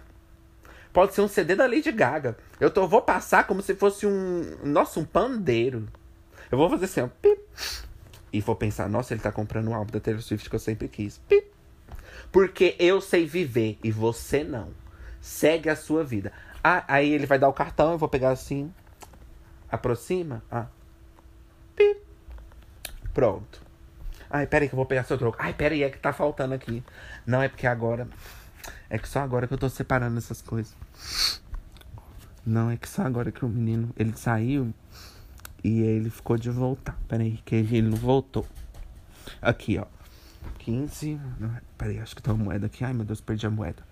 Pode 0.94 1.14
ser 1.14 1.22
um 1.22 1.28
CD 1.28 1.56
da 1.56 1.66
Lady 1.66 1.92
Gaga. 1.92 2.38
Eu 2.60 2.70
tô, 2.70 2.88
vou 2.88 3.02
passar 3.02 3.46
como 3.46 3.62
se 3.62 3.76
fosse 3.76 4.06
um. 4.06 4.58
Nossa, 4.64 5.00
um 5.00 5.06
pandeiro. 5.06 5.88
Eu 6.52 6.58
vou 6.58 6.70
fazer 6.70 6.86
assim, 6.86 7.02
ó. 7.02 7.08
Pip 7.22 7.42
e 8.34 8.40
vou 8.40 8.56
pensar, 8.56 8.88
nossa, 8.88 9.14
ele 9.14 9.22
tá 9.22 9.32
comprando 9.32 9.70
um 9.70 9.76
álbum 9.76 9.92
da 9.92 10.00
Taylor 10.00 10.22
Swift 10.22 10.50
que 10.50 10.56
eu 10.56 10.60
sempre 10.60 10.88
quis. 10.88 11.18
Pip. 11.28 11.52
Porque 12.32 12.76
eu 12.80 13.02
sei 13.02 13.26
viver 13.26 13.78
e 13.84 13.92
você 13.92 14.44
não. 14.44 14.70
Segue 15.20 15.70
a 15.70 15.76
sua 15.76 16.04
vida. 16.04 16.32
Ah, 16.64 16.84
aí 16.88 17.12
ele 17.12 17.26
vai 17.26 17.38
dar 17.38 17.50
o 17.50 17.54
cartão, 17.54 17.92
eu 17.92 17.98
vou 17.98 18.08
pegar 18.08 18.30
assim. 18.30 18.74
Aproxima. 19.70 20.42
Ah. 20.50 20.68
Pip. 21.76 22.02
Pronto. 23.14 23.62
Ai, 24.30 24.48
pera 24.48 24.64
aí 24.64 24.70
que 24.70 24.74
eu 24.74 24.78
vou 24.78 24.86
pegar 24.86 25.04
seu 25.04 25.18
troco. 25.18 25.38
Ai, 25.40 25.54
pera 25.54 25.76
aí, 25.76 25.84
é 25.84 25.90
que 25.90 25.98
tá 25.98 26.14
faltando 26.14 26.54
aqui. 26.54 26.82
Não, 27.26 27.42
é 27.42 27.50
porque 27.50 27.68
agora. 27.68 28.08
É 28.90 28.98
que 28.98 29.08
só 29.08 29.20
agora 29.20 29.46
que 29.46 29.54
eu 29.54 29.58
tô 29.58 29.68
separando 29.68 30.18
essas 30.18 30.42
coisas. 30.42 30.74
Não, 32.46 32.72
é 32.72 32.78
que 32.78 32.88
só 32.88 33.02
agora 33.02 33.32
que 33.32 33.44
o 33.44 33.50
menino. 33.50 33.94
Ele 33.98 34.14
saiu 34.16 34.74
e 35.64 35.82
ele 35.82 36.10
ficou 36.10 36.38
de 36.38 36.50
voltar. 36.50 36.98
Pera 37.08 37.24
aí, 37.24 37.38
que 37.46 37.56
ele 37.56 37.84
não 37.84 37.98
voltou. 37.98 38.46
Aqui, 39.42 39.78
ó. 39.78 39.86
15. 40.60 41.20
Pera 41.78 41.92
aí, 41.92 42.00
acho 42.00 42.16
que 42.16 42.22
tem 42.22 42.34
uma 42.34 42.44
moeda 42.44 42.68
aqui. 42.68 42.84
Ai, 42.84 42.94
meu 42.94 43.06
Deus, 43.06 43.22
perdi 43.22 43.46
a 43.46 43.50
moeda. 43.50 43.84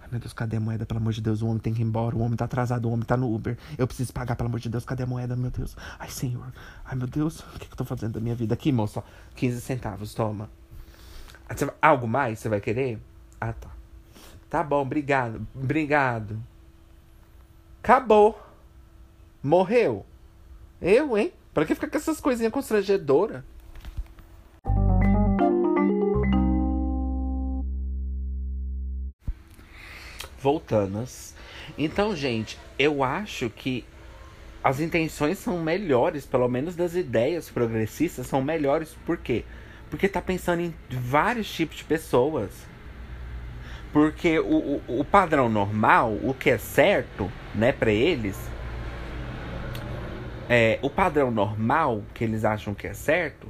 Ai, 0.00 0.08
meu 0.10 0.20
Deus, 0.20 0.32
cadê 0.32 0.56
a 0.56 0.60
moeda? 0.60 0.86
Pelo 0.86 1.00
amor 1.00 1.12
de 1.12 1.20
Deus, 1.20 1.42
o 1.42 1.46
homem 1.46 1.58
tem 1.58 1.74
que 1.74 1.80
ir 1.80 1.84
embora. 1.84 2.16
O 2.16 2.20
homem 2.20 2.36
tá 2.36 2.44
atrasado, 2.44 2.88
o 2.88 2.92
homem 2.92 3.04
tá 3.04 3.16
no 3.16 3.32
Uber. 3.32 3.58
Eu 3.76 3.86
preciso 3.86 4.12
pagar, 4.12 4.36
pelo 4.36 4.48
amor 4.48 4.60
de 4.60 4.68
Deus. 4.68 4.84
Cadê 4.84 5.02
a 5.02 5.06
moeda, 5.06 5.34
meu 5.36 5.50
Deus? 5.50 5.76
Ai, 5.98 6.08
senhor. 6.08 6.52
Ai, 6.84 6.94
meu 6.94 7.06
Deus. 7.06 7.40
O 7.40 7.58
que, 7.58 7.66
que 7.66 7.72
eu 7.72 7.76
tô 7.76 7.84
fazendo 7.84 8.14
da 8.14 8.20
minha 8.20 8.34
vida? 8.34 8.54
Aqui, 8.54 8.70
moça. 8.70 9.02
15 9.34 9.60
centavos, 9.60 10.14
toma. 10.14 10.48
Algo 11.80 12.08
mais 12.08 12.38
você 12.38 12.48
vai 12.48 12.60
querer? 12.60 13.00
Ah, 13.40 13.52
tá. 13.52 13.70
Tá 14.48 14.62
bom, 14.62 14.82
obrigado. 14.82 15.46
Obrigado. 15.54 16.40
Acabou. 17.82 18.40
Morreu. 19.42 20.04
Eu, 20.80 21.16
hein? 21.16 21.32
Pra 21.52 21.64
que 21.64 21.74
ficar 21.74 21.88
com 21.88 21.96
essas 21.96 22.20
coisinhas 22.20 22.52
constrangedoras? 22.52 23.42
voltanas. 30.46 31.34
Então, 31.76 32.14
gente, 32.14 32.56
eu 32.78 33.02
acho 33.02 33.50
que 33.50 33.84
as 34.62 34.78
intenções 34.78 35.38
são 35.38 35.60
melhores, 35.60 36.24
pelo 36.24 36.48
menos 36.48 36.76
das 36.76 36.94
ideias 36.94 37.50
progressistas 37.50 38.28
são 38.28 38.40
melhores. 38.40 38.96
Por 39.04 39.16
quê? 39.16 39.44
Porque 39.90 40.08
tá 40.08 40.22
pensando 40.22 40.62
em 40.62 40.74
vários 40.88 41.52
tipos 41.52 41.78
de 41.78 41.84
pessoas. 41.84 42.50
Porque 43.92 44.38
o, 44.38 44.80
o, 44.86 45.00
o 45.00 45.04
padrão 45.04 45.48
normal, 45.48 46.12
o 46.22 46.32
que 46.32 46.50
é 46.50 46.58
certo, 46.58 47.30
né, 47.52 47.72
para 47.72 47.90
eles, 47.90 48.38
é, 50.48 50.78
o 50.82 50.90
padrão 50.90 51.30
normal 51.30 52.02
que 52.14 52.24
eles 52.24 52.44
acham 52.44 52.74
que 52.74 52.86
é 52.86 52.94
certo, 52.94 53.48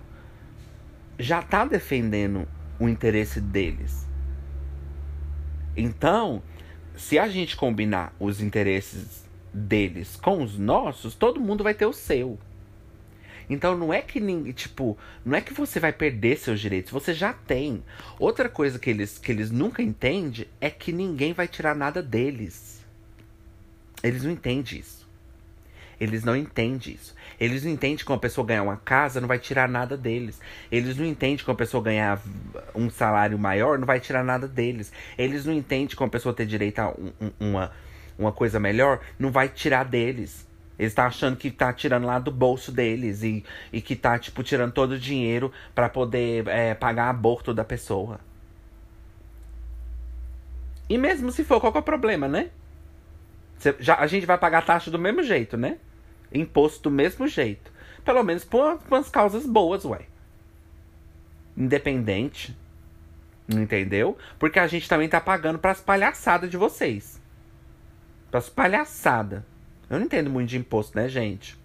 já 1.18 1.42
tá 1.42 1.64
defendendo 1.64 2.47
o 2.78 2.88
interesse 2.88 3.40
deles. 3.40 4.07
Então, 5.76 6.42
se 6.97 7.18
a 7.18 7.28
gente 7.28 7.57
combinar 7.57 8.14
os 8.18 8.40
interesses 8.40 9.24
deles 9.53 10.16
com 10.16 10.42
os 10.42 10.59
nossos, 10.59 11.14
todo 11.14 11.40
mundo 11.40 11.64
vai 11.64 11.74
ter 11.74 11.86
o 11.86 11.92
seu. 11.92 12.38
Então 13.49 13.76
não 13.76 13.92
é 13.92 14.03
que 14.03 14.20
tipo, 14.53 14.99
não 15.24 15.36
é 15.36 15.40
que 15.40 15.55
você 15.55 15.78
vai 15.78 15.92
perder 15.92 16.36
seus 16.36 16.61
direitos, 16.61 16.90
você 16.90 17.14
já 17.14 17.32
tem. 17.32 17.84
Outra 18.18 18.49
coisa 18.49 18.78
que 18.78 18.90
eles 18.90 19.18
que 19.18 19.30
eles 19.30 19.51
nunca 19.51 19.82
entendem 19.82 20.47
é 20.61 20.68
que 20.68 20.92
ninguém 20.92 21.32
vai 21.32 21.47
tirar 21.47 21.74
nada 21.74 22.03
deles. 22.03 22.84
Eles 24.03 24.24
não 24.24 24.32
entendem 24.32 24.80
isso. 24.80 25.05
Eles 25.99 26.24
não 26.24 26.36
entendem 26.36 26.94
isso. 26.94 27.14
Eles 27.40 27.64
não 27.64 27.70
entendem 27.70 27.97
que 27.97 28.11
uma 28.11 28.18
pessoa 28.18 28.47
ganhar 28.47 28.62
uma 28.62 28.76
casa 28.76 29.20
não 29.20 29.28
vai 29.28 29.38
tirar 29.38 29.68
nada 29.68 29.97
deles. 29.97 30.40
Eles 30.70 30.97
não 30.97 31.07
entendem 31.07 31.36
que 31.36 31.49
uma 31.49 31.57
pessoa 31.57 31.82
ganhar 31.82 32.20
um 32.74 32.90
salário 32.90 33.38
maior 33.38 33.78
não 33.78 33.86
vai 33.86 33.99
tirar 34.01 34.22
nada 34.22 34.47
deles. 34.47 34.92
Eles 35.16 35.44
não 35.44 35.53
entendem 35.53 35.88
que 35.88 36.03
uma 36.03 36.09
pessoa 36.09 36.34
ter 36.34 36.47
direito 36.47 36.78
a 36.80 36.90
um, 36.90 37.12
um, 37.20 37.30
uma, 37.51 37.72
uma 38.18 38.32
coisa 38.32 38.61
melhor 38.61 39.01
não 39.18 39.30
vai 39.30 39.49
tirar 39.49 39.84
deles. 39.84 40.47
Eles 40.78 40.92
estão 40.92 41.05
tá 41.05 41.09
achando 41.09 41.36
que 41.36 41.51
tá 41.51 41.72
tirando 41.72 42.05
lá 42.05 42.18
do 42.18 42.30
bolso 42.30 42.70
deles 42.70 43.22
e, 43.22 43.42
e 43.72 43.80
que 43.80 43.97
tá, 43.97 44.18
tipo, 44.18 44.42
tirando 44.42 44.72
todo 44.72 44.92
o 44.92 44.99
dinheiro 44.99 45.51
para 45.74 45.88
poder 45.88 46.47
é, 46.49 46.74
pagar 46.74 47.09
aborto 47.09 47.55
da 47.55 47.64
pessoa. 47.64 48.20
E 50.88 50.99
mesmo 50.99 51.32
se 51.32 51.42
for, 51.42 51.61
qual 51.61 51.72
é 51.74 51.78
o 51.78 51.82
problema, 51.82 52.28
né? 52.28 52.51
Cê, 53.59 53.74
já, 53.78 53.96
a 53.96 54.07
gente 54.07 54.26
vai 54.26 54.38
pagar 54.38 54.64
taxa 54.64 54.90
do 54.90 54.98
mesmo 54.98 55.22
jeito, 55.22 55.57
né? 55.57 55.78
imposto 56.32 56.84
do 56.84 56.90
mesmo 56.90 57.26
jeito. 57.26 57.72
Pelo 58.04 58.22
menos 58.22 58.44
por, 58.44 58.78
por 58.78 58.96
umas 58.96 59.09
causas 59.09 59.46
boas, 59.46 59.84
ué. 59.84 60.02
Independente. 61.57 62.57
Entendeu? 63.48 64.16
Porque 64.38 64.59
a 64.59 64.66
gente 64.66 64.88
também 64.88 65.09
tá 65.09 65.20
pagando 65.20 65.59
pras 65.59 65.80
palhaçadas 65.80 66.50
de 66.50 66.57
vocês. 66.57 67.20
Pras 68.30 68.48
palhaçadas. 68.48 69.42
Eu 69.88 69.98
não 69.98 70.07
entendo 70.07 70.28
muito 70.28 70.48
de 70.48 70.59
imposto, 70.59 70.96
né, 70.96 71.09
gente? 71.09 71.57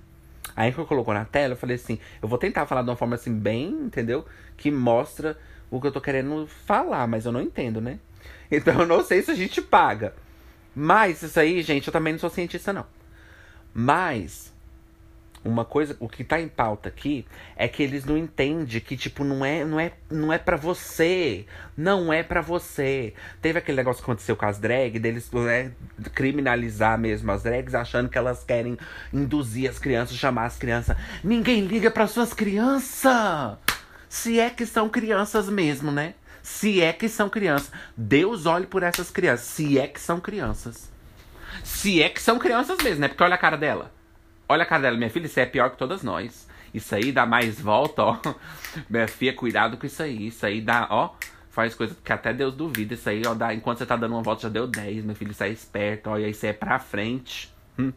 Aí 0.55 0.71
que 0.71 0.79
eu 0.79 0.85
colocou 0.85 1.13
na 1.13 1.25
tela, 1.25 1.53
eu 1.53 1.57
falei 1.57 1.75
assim, 1.75 1.97
eu 2.21 2.27
vou 2.27 2.37
tentar 2.37 2.65
falar 2.65 2.83
de 2.83 2.89
uma 2.89 2.95
forma 2.95 3.15
assim, 3.15 3.33
bem, 3.33 3.69
entendeu? 3.69 4.25
Que 4.57 4.69
mostra 4.69 5.37
o 5.71 5.79
que 5.79 5.87
eu 5.87 5.91
tô 5.91 6.01
querendo 6.01 6.45
falar, 6.65 7.07
mas 7.07 7.25
eu 7.25 7.31
não 7.31 7.41
entendo, 7.41 7.81
né? 7.81 7.99
Então 8.53 8.81
eu 8.81 8.85
não 8.85 9.01
sei 9.01 9.21
se 9.21 9.31
a 9.31 9.33
gente 9.33 9.61
paga. 9.61 10.13
Mas 10.75 11.21
isso 11.21 11.39
aí, 11.39 11.61
gente, 11.61 11.87
eu 11.87 11.93
também 11.93 12.13
não 12.13 12.19
sou 12.19 12.29
cientista, 12.29 12.71
não. 12.71 12.85
Mas 13.73 14.51
uma 15.43 15.65
coisa, 15.65 15.97
o 15.99 16.07
que 16.07 16.23
tá 16.23 16.39
em 16.39 16.47
pauta 16.47 16.87
aqui 16.87 17.25
é 17.55 17.67
que 17.67 17.81
eles 17.81 18.05
não 18.05 18.15
entendem 18.15 18.79
que 18.79 18.95
tipo 18.95 19.23
não 19.23 19.43
é, 19.43 19.65
não 19.65 19.79
é, 19.79 19.91
não 20.09 20.31
é 20.31 20.37
para 20.37 20.55
você, 20.55 21.47
não 21.75 22.13
é 22.13 22.21
para 22.21 22.41
você. 22.41 23.15
Teve 23.41 23.57
aquele 23.57 23.77
negócio 23.77 24.03
que 24.03 24.09
aconteceu 24.09 24.35
com 24.35 24.45
as 24.45 24.59
drag, 24.59 24.99
deles 24.99 25.31
né, 25.31 25.71
criminalizar 26.13 26.97
mesmo 26.99 27.31
as 27.31 27.41
drags, 27.41 27.73
achando 27.73 28.07
que 28.07 28.19
elas 28.19 28.43
querem 28.43 28.77
induzir 29.11 29.67
as 29.67 29.79
crianças, 29.79 30.15
chamar 30.15 30.45
as 30.45 30.57
crianças. 30.57 30.95
Ninguém 31.23 31.65
liga 31.65 31.89
para 31.89 32.05
suas 32.05 32.33
crianças. 32.33 33.57
Se 34.07 34.39
é 34.39 34.49
que 34.49 34.65
são 34.65 34.89
crianças 34.89 35.49
mesmo, 35.49 35.91
né? 35.91 36.13
Se 36.41 36.81
é 36.81 36.91
que 36.91 37.07
são 37.07 37.29
crianças. 37.29 37.71
Deus 37.95 38.45
olhe 38.45 38.65
por 38.65 38.83
essas 38.83 39.09
crianças. 39.09 39.45
Se 39.47 39.77
é 39.77 39.87
que 39.87 39.99
são 39.99 40.19
crianças. 40.19 40.91
Se 41.63 42.01
é 42.01 42.09
que 42.09 42.21
são 42.21 42.39
crianças 42.39 42.77
mesmo, 42.83 43.01
né? 43.01 43.07
Porque 43.07 43.23
olha 43.23 43.35
a 43.35 43.37
cara 43.37 43.57
dela. 43.57 43.91
Olha 44.47 44.63
a 44.63 44.65
cara 44.65 44.81
dela, 44.83 44.97
minha 44.97 45.09
filha, 45.09 45.25
isso 45.25 45.39
é 45.39 45.45
pior 45.45 45.69
que 45.69 45.77
todas 45.77 46.03
nós. 46.03 46.47
Isso 46.73 46.93
aí 46.95 47.11
dá 47.11 47.25
mais 47.25 47.59
volta, 47.59 48.03
ó. 48.03 48.19
Minha 48.89 49.07
filha, 49.07 49.33
cuidado 49.33 49.77
com 49.77 49.85
isso 49.85 50.01
aí. 50.01 50.27
Isso 50.27 50.45
aí 50.45 50.61
dá, 50.61 50.87
ó. 50.89 51.13
Faz 51.49 51.75
coisa 51.75 51.95
que 52.01 52.13
até 52.13 52.33
Deus 52.33 52.53
duvida. 52.53 52.93
Isso 52.93 53.09
aí, 53.09 53.21
ó, 53.25 53.33
dá, 53.33 53.53
enquanto 53.53 53.79
você 53.79 53.85
tá 53.85 53.95
dando 53.97 54.13
uma 54.13 54.23
volta, 54.23 54.43
já 54.43 54.49
deu 54.49 54.67
10. 54.67 55.03
Minha 55.03 55.15
filha, 55.15 55.31
isso 55.31 55.43
aí 55.43 55.51
é 55.51 55.53
esperto, 55.53 56.09
ó. 56.09 56.17
E 56.17 56.25
aí, 56.25 56.31
isso 56.31 56.45
é 56.45 56.53
pra 56.53 56.79
frente. 56.79 57.53
Hum. 57.77 57.91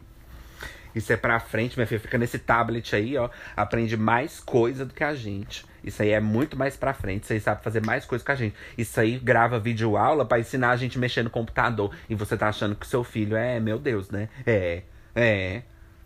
Isso 0.94 1.12
é 1.12 1.16
pra 1.16 1.40
frente, 1.40 1.76
minha 1.76 1.86
filha. 1.86 2.00
Fica 2.00 2.16
nesse 2.16 2.38
tablet 2.38 2.94
aí, 2.94 3.16
ó. 3.16 3.28
Aprende 3.56 3.96
mais 3.96 4.40
coisa 4.40 4.84
do 4.84 4.94
que 4.94 5.02
a 5.02 5.14
gente. 5.14 5.64
Isso 5.82 6.02
aí 6.02 6.10
é 6.10 6.20
muito 6.20 6.56
mais 6.56 6.76
pra 6.76 6.94
frente. 6.94 7.24
Isso 7.24 7.32
aí 7.32 7.40
sabe 7.40 7.62
fazer 7.62 7.84
mais 7.84 8.04
coisa 8.04 8.24
que 8.24 8.30
a 8.30 8.34
gente. 8.34 8.54
Isso 8.78 8.98
aí 9.00 9.18
grava 9.18 9.58
vídeo 9.58 9.96
aula 9.96 10.24
para 10.24 10.38
ensinar 10.38 10.70
a 10.70 10.76
gente 10.76 10.98
mexer 10.98 11.22
no 11.22 11.30
computador. 11.30 11.94
E 12.08 12.14
você 12.14 12.36
tá 12.36 12.48
achando 12.48 12.76
que 12.76 12.86
seu 12.86 13.02
filho 13.02 13.36
é, 13.36 13.58
meu 13.58 13.78
Deus, 13.78 14.10
né? 14.10 14.28
É, 14.46 14.82
é 15.14 15.62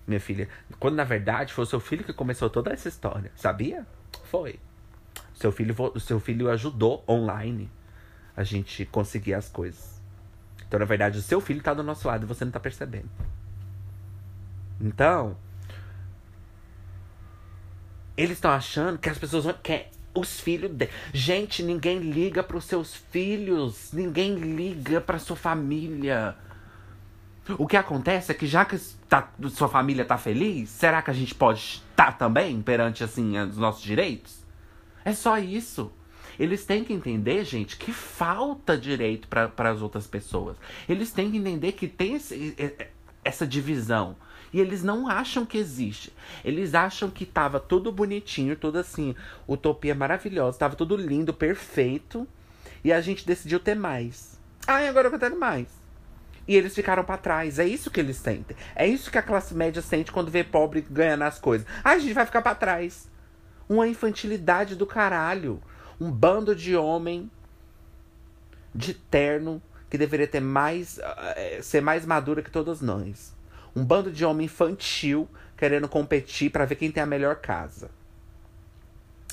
minha 0.06 0.20
filha. 0.20 0.48
Quando 0.80 0.94
na 0.94 1.04
verdade 1.04 1.52
foi 1.52 1.64
o 1.64 1.66
seu 1.66 1.80
filho 1.80 2.02
que 2.02 2.12
começou 2.12 2.48
toda 2.48 2.72
essa 2.72 2.88
história, 2.88 3.30
sabia? 3.36 3.86
Foi. 4.24 4.58
Seu 5.34 5.52
filho, 5.52 5.74
seu 6.00 6.18
filho 6.18 6.50
ajudou 6.50 7.04
online 7.06 7.70
a 8.36 8.42
gente 8.42 8.84
conseguir 8.86 9.34
as 9.34 9.48
coisas. 9.48 10.00
Então, 10.66 10.80
na 10.80 10.86
verdade, 10.86 11.18
o 11.18 11.22
seu 11.22 11.40
filho 11.40 11.62
tá 11.62 11.72
do 11.72 11.82
nosso 11.82 12.06
lado 12.06 12.24
e 12.24 12.26
você 12.26 12.44
não 12.44 12.52
tá 12.52 12.60
percebendo. 12.60 13.08
Então, 14.80 15.36
eles 18.16 18.32
estão 18.32 18.50
achando 18.50 18.98
que 18.98 19.08
as 19.08 19.18
pessoas 19.18 19.44
vão. 19.44 19.54
Que 19.62 19.86
os 20.14 20.40
filhos 20.40 20.70
de... 20.72 20.88
Gente, 21.12 21.62
ninguém 21.62 21.98
liga 21.98 22.42
para 22.42 22.56
os 22.56 22.64
seus 22.64 22.94
filhos. 22.94 23.92
Ninguém 23.92 24.34
liga 24.34 25.00
para 25.00 25.18
sua 25.18 25.36
família. 25.36 26.36
O 27.56 27.66
que 27.66 27.76
acontece 27.76 28.30
é 28.30 28.34
que 28.34 28.46
já 28.46 28.64
que 28.64 28.78
tá, 29.08 29.32
sua 29.50 29.68
família 29.68 30.04
tá 30.04 30.18
feliz, 30.18 30.68
será 30.68 31.00
que 31.00 31.10
a 31.10 31.14
gente 31.14 31.34
pode 31.34 31.82
estar 31.90 32.18
também 32.18 32.60
perante 32.60 33.02
assim 33.02 33.38
os 33.38 33.56
nossos 33.56 33.82
direitos? 33.82 34.44
É 35.04 35.14
só 35.14 35.38
isso. 35.38 35.90
Eles 36.38 36.64
têm 36.66 36.84
que 36.84 36.92
entender, 36.92 37.44
gente, 37.44 37.76
que 37.76 37.92
falta 37.92 38.76
direito 38.76 39.26
para 39.28 39.70
as 39.70 39.80
outras 39.80 40.06
pessoas. 40.06 40.56
Eles 40.88 41.10
têm 41.10 41.30
que 41.30 41.38
entender 41.38 41.72
que 41.72 41.88
tem 41.88 42.14
esse, 42.14 42.54
essa 43.24 43.46
divisão. 43.46 44.14
E 44.52 44.60
eles 44.60 44.82
não 44.82 45.08
acham 45.08 45.44
que 45.44 45.58
existe. 45.58 46.12
Eles 46.44 46.74
acham 46.74 47.10
que 47.10 47.26
tava 47.26 47.60
tudo 47.60 47.92
bonitinho, 47.92 48.56
tudo 48.56 48.78
assim, 48.78 49.14
utopia 49.46 49.94
maravilhosa, 49.94 50.58
tava 50.58 50.76
tudo 50.76 50.96
lindo, 50.96 51.34
perfeito. 51.34 52.26
E 52.82 52.92
a 52.92 53.00
gente 53.00 53.26
decidiu 53.26 53.60
ter 53.60 53.74
mais. 53.74 54.38
Ah, 54.66 54.78
agora 54.88 55.06
eu 55.06 55.10
vou 55.10 55.18
ter 55.18 55.30
mais. 55.30 55.66
E 56.46 56.56
eles 56.56 56.74
ficaram 56.74 57.04
para 57.04 57.18
trás. 57.18 57.58
É 57.58 57.66
isso 57.66 57.90
que 57.90 58.00
eles 58.00 58.16
sentem. 58.16 58.56
É 58.74 58.86
isso 58.86 59.10
que 59.10 59.18
a 59.18 59.22
classe 59.22 59.54
média 59.54 59.82
sente 59.82 60.10
quando 60.10 60.30
vê 60.30 60.42
pobre 60.42 60.80
ganhando 60.80 61.24
as 61.24 61.38
coisas. 61.38 61.66
Ah, 61.84 61.90
a 61.90 61.98
gente 61.98 62.14
vai 62.14 62.24
ficar 62.24 62.40
para 62.40 62.54
trás. 62.54 63.08
Uma 63.68 63.86
infantilidade 63.86 64.74
do 64.74 64.86
caralho. 64.86 65.60
Um 66.00 66.10
bando 66.10 66.56
de 66.56 66.74
homem 66.74 67.30
de 68.74 68.94
terno 68.94 69.60
que 69.90 69.98
deveria 69.98 70.26
ter 70.26 70.40
mais 70.40 70.98
uh, 70.98 71.62
ser 71.62 71.80
mais 71.80 72.06
madura 72.06 72.42
que 72.42 72.50
todos 72.50 72.80
nós. 72.80 73.34
Um 73.74 73.84
bando 73.84 74.10
de 74.10 74.24
homem 74.24 74.46
infantil 74.46 75.28
querendo 75.56 75.88
competir 75.88 76.50
para 76.50 76.64
ver 76.64 76.76
quem 76.76 76.90
tem 76.90 77.02
a 77.02 77.06
melhor 77.06 77.36
casa. 77.36 77.90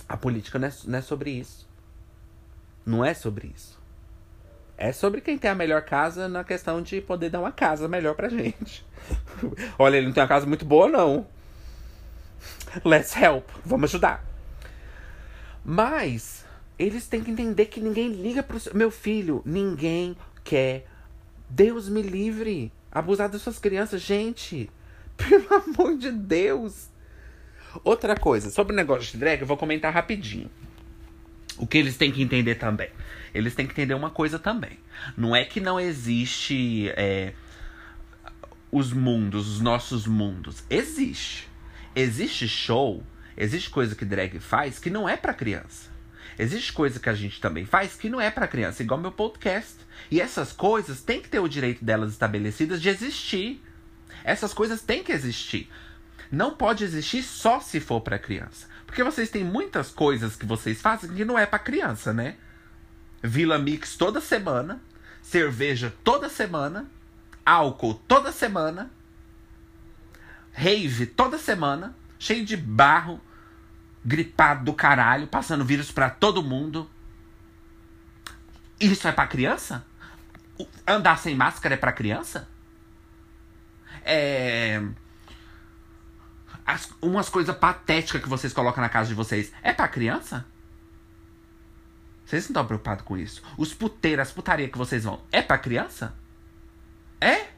A 0.08 0.18
política 0.18 0.60
não 0.60 0.68
é, 0.68 0.72
não 0.86 1.00
é 1.00 1.02
sobre 1.02 1.32
isso. 1.32 1.68
Não 2.86 3.04
é 3.04 3.14
sobre 3.14 3.52
isso. 3.56 3.80
É 4.78 4.92
sobre 4.92 5.22
quem 5.22 5.38
tem 5.38 5.50
a 5.50 5.56
melhor 5.56 5.84
casa 5.84 6.28
na 6.28 6.44
questão 6.44 6.82
de 6.82 7.00
poder 7.00 7.30
dar 7.30 7.40
uma 7.40 7.52
casa 7.52 7.88
melhor 7.88 8.14
pra 8.14 8.28
gente. 8.28 8.86
Olha, 9.80 9.98
ele 9.98 10.08
não 10.08 10.14
tem 10.14 10.22
uma 10.22 10.30
casa 10.30 10.46
muito 10.46 10.66
boa, 10.66 10.88
não. 10.88 11.26
Let's 12.84 13.16
help. 13.16 13.48
Vamos 13.64 13.90
ajudar. 13.90 14.24
Mas 15.64 16.46
eles 16.78 17.08
têm 17.08 17.24
que 17.24 17.32
entender 17.32 17.66
que 17.68 17.80
ninguém 17.80 18.10
liga 18.10 18.44
pro 18.44 18.60
seu... 18.60 18.76
meu 18.76 18.92
filho. 18.92 19.42
Ninguém 19.46 20.16
quer. 20.44 20.86
Deus 21.50 21.88
me 21.88 22.02
livre. 22.02 22.72
Abusar 22.96 23.28
das 23.28 23.42
suas 23.42 23.60
crianças, 23.60 24.02
gente. 24.02 24.70
Pelo 25.18 25.54
amor 25.54 25.98
de 25.98 26.10
Deus. 26.10 26.88
Outra 27.84 28.16
coisa, 28.16 28.50
sobre 28.50 28.72
o 28.72 28.76
negócio 28.76 29.12
de 29.12 29.18
drag, 29.18 29.42
eu 29.42 29.48
vou 29.48 29.58
comentar 29.58 29.94
rapidinho. 29.94 30.50
O 31.58 31.68
que 31.68 31.78
eles 31.78 31.98
têm 31.98 32.10
que 32.10 32.22
entender 32.22 32.56
também. 32.56 32.90
Eles 33.34 33.54
têm 33.54 33.68
que 33.68 33.74
entender 33.74 33.94
uma 33.94 34.10
coisa 34.10 34.40
também. 34.40 34.80
Não 35.18 35.36
é 35.36 35.44
que 35.44 35.60
não 35.60 35.78
existe 35.78 36.90
é, 36.96 37.34
os 38.72 38.94
mundos, 38.94 39.50
os 39.50 39.60
nossos 39.60 40.08
mundos. 40.08 40.64
Existe. 40.70 41.50
Existe 41.94 42.48
show, 42.48 43.04
existe 43.36 43.70
coisa 43.70 43.94
que 43.94 44.06
drag 44.06 44.40
faz 44.40 44.80
que 44.80 44.90
não 44.90 45.08
é 45.08 45.18
para 45.18 45.34
criança. 45.34 45.95
Existe 46.38 46.74
coisa 46.74 47.00
que 47.00 47.10
a 47.10 47.14
gente 47.14 47.40
também 47.40 47.66
faz 47.66 47.96
que 47.96 48.10
não 48.10 48.20
é 48.20 48.30
para 48.30 48.48
criança, 48.48 48.84
igual 48.84 49.00
meu 49.00 49.12
podcast. 49.12 49.76
E 50.12 50.20
essas 50.20 50.52
coisas 50.52 51.02
têm 51.02 51.22
que 51.22 51.30
ter 51.30 51.40
o 51.40 51.48
direito 51.48 51.84
delas 51.84 52.12
estabelecidas 52.12 52.82
de 52.82 52.90
existir. 52.90 53.64
Essas 54.24 54.54
coisas 54.54 54.82
têm 54.82 55.04
que 55.04 55.12
existir. 55.12 55.70
Não 56.32 56.56
pode 56.56 56.84
existir 56.84 57.24
só 57.24 57.60
se 57.60 57.80
for 57.80 58.02
para 58.02 58.20
criança. 58.20 58.68
Porque 58.86 59.04
vocês 59.04 59.30
têm 59.30 59.44
muitas 59.44 59.92
coisas 59.92 60.36
que 60.36 60.46
vocês 60.46 60.82
fazem 60.82 61.14
que 61.14 61.26
não 61.26 61.38
é 61.40 61.46
para 61.46 61.60
criança, 61.60 62.14
né? 62.14 62.36
Vila 63.24 63.58
Mix 63.58 63.96
toda 63.96 64.22
semana, 64.22 64.82
cerveja 65.22 65.94
toda 66.04 66.30
semana, 66.30 66.90
álcool 67.46 67.96
toda 68.08 68.32
semana, 68.32 68.92
rave 70.52 71.06
toda 71.06 71.38
semana, 71.38 71.96
cheio 72.20 72.46
de 72.46 72.56
barro, 72.56 73.20
gripado 74.06 74.66
do 74.66 74.74
caralho, 74.74 75.28
passando 75.28 75.66
vírus 75.66 75.92
para 75.92 76.10
todo 76.10 76.44
mundo. 76.44 76.90
Isso 78.80 79.08
é 79.08 79.12
para 79.12 79.28
criança? 79.28 79.86
Andar 80.88 81.18
sem 81.18 81.36
máscara 81.36 81.74
é 81.74 81.78
para 81.78 81.92
criança? 81.92 82.48
É 84.04 84.82
as, 86.66 86.92
umas 87.02 87.30
coisas 87.30 87.56
patéticas 87.56 88.22
que 88.22 88.28
vocês 88.28 88.52
colocam 88.52 88.82
na 88.82 88.90
casa 88.90 89.10
de 89.10 89.14
vocês 89.14 89.54
é 89.62 89.72
pra 89.72 89.88
criança? 89.88 90.46
Vocês 92.26 92.44
não 92.44 92.50
estão 92.50 92.66
preocupados 92.66 93.06
com 93.06 93.16
isso? 93.16 93.44
Os 93.56 93.74
puteiros, 93.74 94.28
as 94.28 94.34
putarias 94.34 94.72
que 94.72 94.78
vocês 94.78 95.04
vão, 95.04 95.22
é 95.32 95.44
pra 95.44 95.60
criança? 95.60 96.16
É? 97.22 97.50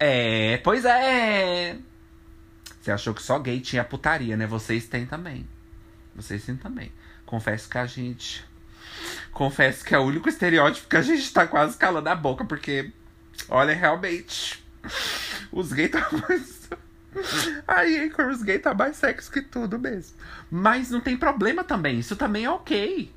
É, 0.00 0.58
pois 0.58 0.84
é. 0.84 1.78
Você 2.80 2.90
achou 2.90 3.12
que 3.12 3.22
só 3.22 3.38
gay 3.38 3.60
tinha 3.60 3.84
putaria, 3.84 4.36
né? 4.36 4.46
Vocês 4.46 4.86
têm 4.86 5.04
também. 5.06 5.46
Vocês 6.14 6.44
têm 6.44 6.56
também. 6.56 6.92
Confesso 7.26 7.68
que 7.68 7.78
a 7.78 7.86
gente. 7.86 8.44
Confesso 9.32 9.84
que 9.84 9.94
é 9.94 9.98
o 9.98 10.02
único 10.02 10.28
estereótipo 10.28 10.88
que 10.88 10.96
a 10.96 11.02
gente 11.02 11.32
tá 11.32 11.46
quase 11.46 11.76
calando 11.76 12.08
a 12.08 12.14
boca, 12.14 12.44
porque. 12.44 12.90
Olha, 13.48 13.74
realmente. 13.74 14.64
Os 15.52 15.72
gays 15.72 15.90
estão 15.94 16.20
mais. 16.28 16.60
Aí, 17.66 18.12
os 18.30 18.42
gay 18.42 18.58
tá 18.58 18.72
mais 18.72 18.96
sexo 18.96 19.30
que 19.30 19.42
tudo 19.42 19.78
mesmo. 19.78 20.16
Mas 20.50 20.90
não 20.90 21.00
tem 21.00 21.16
problema 21.16 21.62
também. 21.62 21.98
Isso 21.98 22.16
também 22.16 22.44
é 22.44 22.50
ok. 22.50 23.12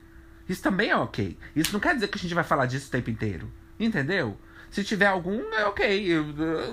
Isso 0.49 0.61
também 0.61 0.89
é 0.89 0.97
ok. 0.97 1.37
Isso 1.55 1.71
não 1.71 1.79
quer 1.79 1.95
dizer 1.95 2.07
que 2.07 2.17
a 2.17 2.21
gente 2.21 2.33
vai 2.33 2.43
falar 2.43 2.65
disso 2.65 2.87
o 2.87 2.91
tempo 2.91 3.09
inteiro. 3.09 3.51
Entendeu? 3.79 4.37
Se 4.73 4.83
tiver 4.83 5.05
algum, 5.05 5.39
é 5.53 5.65
ok. 5.67 6.17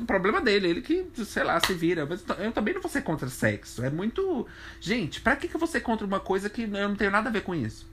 O 0.00 0.06
problema 0.06 0.40
dele, 0.40 0.68
ele 0.68 0.80
que, 0.80 1.06
sei 1.22 1.44
lá, 1.44 1.60
se 1.60 1.74
vira. 1.74 2.06
Mas 2.06 2.24
eu 2.38 2.50
também 2.50 2.72
não 2.72 2.80
vou 2.80 2.90
ser 2.90 3.02
contra 3.02 3.28
sexo. 3.28 3.84
É 3.84 3.90
muito. 3.90 4.46
Gente, 4.80 5.20
pra 5.20 5.36
que, 5.36 5.46
que 5.46 5.54
eu 5.54 5.60
vou 5.60 5.68
ser 5.68 5.82
contra 5.82 6.06
uma 6.06 6.18
coisa 6.18 6.48
que 6.48 6.62
eu 6.62 6.88
não 6.88 6.96
tenho 6.96 7.10
nada 7.10 7.28
a 7.28 7.32
ver 7.32 7.42
com 7.42 7.54
isso? 7.54 7.86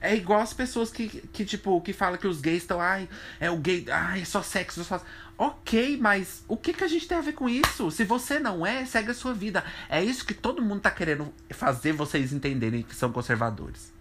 É 0.00 0.14
igual 0.14 0.40
as 0.40 0.52
pessoas 0.54 0.92
que, 0.92 1.08
que 1.08 1.44
tipo, 1.44 1.80
que 1.80 1.92
falam 1.92 2.16
que 2.16 2.28
os 2.28 2.40
gays 2.40 2.62
estão, 2.62 2.80
ai, 2.80 3.08
é 3.40 3.50
o 3.50 3.56
gay, 3.56 3.84
ai, 3.90 4.20
é 4.20 4.24
só 4.24 4.42
sexo, 4.42 4.82
é 4.82 4.84
só. 4.84 5.02
Ok, 5.36 5.98
mas 6.00 6.44
o 6.46 6.56
que, 6.56 6.72
que 6.72 6.84
a 6.84 6.88
gente 6.88 7.08
tem 7.08 7.18
a 7.18 7.22
ver 7.22 7.32
com 7.32 7.48
isso? 7.48 7.90
Se 7.90 8.04
você 8.04 8.38
não 8.38 8.64
é, 8.64 8.86
segue 8.86 9.10
a 9.10 9.14
sua 9.14 9.34
vida. 9.34 9.64
É 9.88 10.04
isso 10.04 10.24
que 10.24 10.34
todo 10.34 10.62
mundo 10.62 10.82
tá 10.82 10.90
querendo 10.92 11.34
fazer 11.50 11.92
vocês 11.92 12.32
entenderem 12.32 12.84
que 12.84 12.94
são 12.94 13.10
conservadores. 13.10 13.93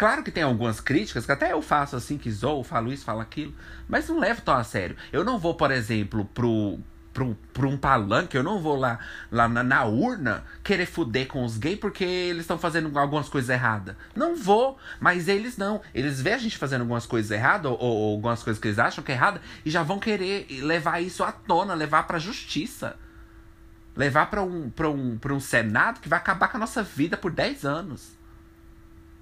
Claro 0.00 0.22
que 0.22 0.30
tem 0.30 0.42
algumas 0.42 0.80
críticas, 0.80 1.26
que 1.26 1.32
até 1.32 1.52
eu 1.52 1.60
faço 1.60 1.94
assim, 1.94 2.16
que 2.16 2.30
zoo, 2.30 2.64
falo 2.64 2.90
isso, 2.90 3.04
falo 3.04 3.20
aquilo, 3.20 3.54
mas 3.86 4.08
não 4.08 4.18
levo 4.18 4.40
tão 4.40 4.54
a 4.54 4.64
sério. 4.64 4.96
Eu 5.12 5.22
não 5.22 5.38
vou, 5.38 5.54
por 5.54 5.70
exemplo, 5.70 6.24
pro, 6.24 6.80
para 7.12 7.66
um 7.66 7.76
palanque, 7.76 8.34
eu 8.34 8.42
não 8.42 8.62
vou 8.62 8.76
lá, 8.76 8.98
lá 9.30 9.46
na, 9.46 9.62
na 9.62 9.84
urna 9.84 10.42
querer 10.64 10.86
fuder 10.86 11.26
com 11.26 11.44
os 11.44 11.58
gays 11.58 11.78
porque 11.78 12.02
eles 12.02 12.44
estão 12.44 12.56
fazendo 12.56 12.98
algumas 12.98 13.28
coisas 13.28 13.50
erradas. 13.50 13.94
Não 14.16 14.34
vou, 14.34 14.78
mas 14.98 15.28
eles 15.28 15.58
não. 15.58 15.82
Eles 15.94 16.18
veem 16.18 16.36
a 16.36 16.38
gente 16.38 16.56
fazendo 16.56 16.80
algumas 16.80 17.04
coisas 17.04 17.30
erradas 17.30 17.70
ou, 17.70 17.78
ou, 17.78 18.14
algumas 18.14 18.42
coisas 18.42 18.58
que 18.58 18.68
eles 18.68 18.78
acham 18.78 19.04
que 19.04 19.12
é 19.12 19.14
errada 19.14 19.42
e 19.66 19.70
já 19.70 19.82
vão 19.82 19.98
querer 19.98 20.46
levar 20.62 21.02
isso 21.02 21.22
à 21.22 21.30
tona, 21.30 21.74
levar 21.74 22.06
para 22.06 22.18
justiça. 22.18 22.96
Levar 23.94 24.30
para 24.30 24.42
um, 24.42 24.70
pra 24.70 24.88
um, 24.88 25.18
pra 25.18 25.34
um 25.34 25.40
Senado 25.40 26.00
que 26.00 26.08
vai 26.08 26.18
acabar 26.18 26.48
com 26.48 26.56
a 26.56 26.60
nossa 26.60 26.82
vida 26.82 27.18
por 27.18 27.30
10 27.30 27.66
anos. 27.66 28.18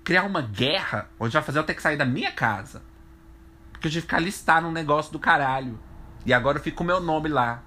Criar 0.09 0.25
uma 0.25 0.41
guerra 0.41 1.11
onde 1.21 1.35
vai 1.35 1.43
fazer 1.43 1.59
eu 1.59 1.65
ter 1.65 1.75
que 1.75 1.83
sair 1.83 1.99
da 1.99 2.07
minha 2.07 2.33
casa. 2.33 2.81
Porque 3.71 3.89
eu 3.89 3.93
tive 3.93 4.07
que 4.07 4.15
alistar 4.15 4.63
num 4.63 4.73
negócio 4.73 5.13
do 5.13 5.19
caralho. 5.19 5.79
E 6.25 6.33
agora 6.33 6.57
eu 6.57 6.63
fico 6.63 6.79
com 6.79 6.85
o 6.85 6.87
meu 6.87 6.99
nome 6.99 7.29
lá. 7.29 7.63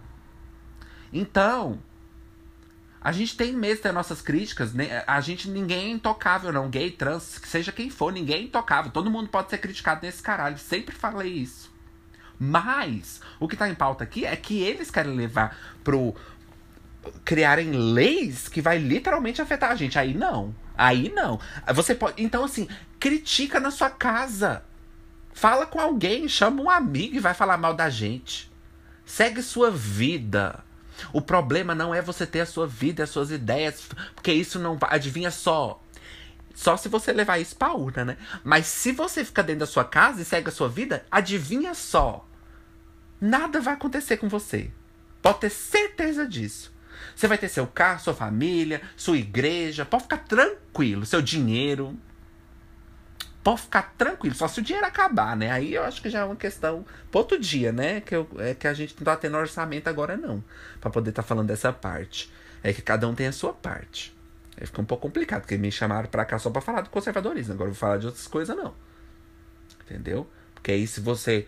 Então, 1.13 1.79
a 2.99 3.11
gente 3.11 3.37
tem 3.37 3.53
mesmo 3.53 3.83
ter 3.83 3.91
nossas 3.91 4.23
críticas. 4.23 4.73
Né? 4.73 5.03
A 5.05 5.21
gente, 5.21 5.47
ninguém 5.51 5.85
é 5.85 5.89
intocável, 5.91 6.51
não. 6.51 6.67
Gay, 6.67 6.89
trans, 6.89 7.39
seja 7.43 7.71
quem 7.71 7.91
for, 7.91 8.11
ninguém 8.11 8.37
é 8.37 8.41
intocável. 8.41 8.91
Todo 8.91 9.11
mundo 9.11 9.29
pode 9.29 9.51
ser 9.51 9.59
criticado 9.59 10.03
nesse 10.03 10.23
caralho. 10.23 10.57
Sempre 10.57 10.95
falei 10.95 11.31
isso. 11.31 11.71
Mas, 12.39 13.21
o 13.39 13.47
que 13.47 13.55
tá 13.55 13.69
em 13.69 13.75
pauta 13.75 14.03
aqui 14.03 14.25
é 14.25 14.35
que 14.35 14.63
eles 14.63 14.89
querem 14.89 15.15
levar 15.15 15.55
pro. 15.83 16.15
Criarem 17.23 17.71
leis 17.71 18.47
que 18.47 18.61
vai 18.61 18.77
literalmente 18.77 19.41
afetar 19.41 19.71
a 19.71 19.75
gente. 19.75 19.97
Aí 19.97 20.13
não. 20.13 20.55
Aí 20.77 21.11
não. 21.13 21.39
Você 21.73 21.95
pode. 21.95 22.21
Então, 22.21 22.43
assim, 22.43 22.67
critica 22.99 23.59
na 23.59 23.71
sua 23.71 23.89
casa. 23.89 24.63
Fala 25.33 25.65
com 25.65 25.79
alguém, 25.79 26.27
chama 26.27 26.61
um 26.61 26.69
amigo 26.69 27.15
e 27.15 27.19
vai 27.19 27.33
falar 27.33 27.57
mal 27.57 27.73
da 27.73 27.89
gente. 27.89 28.51
Segue 29.05 29.41
sua 29.41 29.71
vida. 29.71 30.63
O 31.11 31.21
problema 31.21 31.73
não 31.73 31.95
é 31.95 32.01
você 32.01 32.25
ter 32.25 32.41
a 32.41 32.45
sua 32.45 32.67
vida, 32.67 33.03
as 33.03 33.09
suas 33.09 33.31
ideias, 33.31 33.89
porque 34.13 34.31
isso 34.31 34.59
não 34.59 34.77
adivinha 34.81 35.31
só. 35.31 35.81
Só 36.53 36.77
se 36.77 36.89
você 36.89 37.11
levar 37.13 37.39
isso 37.39 37.55
pra 37.55 37.73
urna, 37.73 38.05
né? 38.05 38.17
Mas 38.43 38.67
se 38.67 38.91
você 38.91 39.23
ficar 39.23 39.41
dentro 39.41 39.61
da 39.61 39.65
sua 39.65 39.83
casa 39.83 40.21
e 40.21 40.25
segue 40.25 40.49
a 40.49 40.51
sua 40.51 40.69
vida, 40.69 41.05
adivinha 41.09 41.73
só. 41.73 42.27
Nada 43.19 43.61
vai 43.61 43.73
acontecer 43.73 44.17
com 44.17 44.27
você. 44.27 44.71
Pode 45.21 45.39
ter 45.39 45.49
certeza 45.49 46.27
disso. 46.27 46.70
Você 47.15 47.27
vai 47.27 47.37
ter 47.37 47.49
seu 47.49 47.67
carro, 47.67 47.99
sua 47.99 48.13
família, 48.13 48.81
sua 48.95 49.17
igreja. 49.17 49.85
Pode 49.85 50.03
ficar 50.03 50.19
tranquilo. 50.19 51.05
Seu 51.05 51.21
dinheiro. 51.21 51.97
Pode 53.43 53.61
ficar 53.61 53.93
tranquilo, 53.97 54.35
só 54.35 54.47
se 54.47 54.59
o 54.59 54.63
dinheiro 54.63 54.85
acabar, 54.85 55.35
né? 55.35 55.51
Aí 55.51 55.73
eu 55.73 55.83
acho 55.83 55.99
que 55.99 56.11
já 56.11 56.19
é 56.19 56.23
uma 56.23 56.35
questão 56.35 56.85
para 57.09 57.19
outro 57.19 57.39
dia, 57.39 57.71
né? 57.71 57.99
Que, 57.99 58.15
eu, 58.15 58.29
é 58.37 58.53
que 58.53 58.67
a 58.67 58.73
gente 58.73 58.95
não 58.95 59.03
tá 59.03 59.15
tendo 59.15 59.35
orçamento 59.35 59.87
agora, 59.87 60.15
não. 60.15 60.43
para 60.79 60.91
poder 60.91 61.09
estar 61.09 61.23
tá 61.23 61.27
falando 61.27 61.47
dessa 61.47 61.73
parte. 61.73 62.31
É 62.63 62.71
que 62.71 62.83
cada 62.83 63.07
um 63.07 63.15
tem 63.15 63.25
a 63.25 63.31
sua 63.31 63.51
parte. 63.51 64.15
Aí 64.59 64.67
fica 64.67 64.79
um 64.79 64.85
pouco 64.85 65.07
complicado, 65.07 65.41
porque 65.41 65.57
me 65.57 65.71
chamaram 65.71 66.07
pra 66.07 66.23
cá 66.23 66.37
só 66.37 66.51
pra 66.51 66.61
falar 66.61 66.81
do 66.81 66.91
conservadorismo. 66.91 67.53
Agora 67.53 67.69
eu 67.69 67.73
vou 67.73 67.79
falar 67.79 67.97
de 67.97 68.05
outras 68.05 68.27
coisas, 68.27 68.55
não. 68.55 68.75
Entendeu? 69.85 70.29
Porque 70.53 70.71
aí 70.71 70.85
se 70.85 71.01
você 71.01 71.47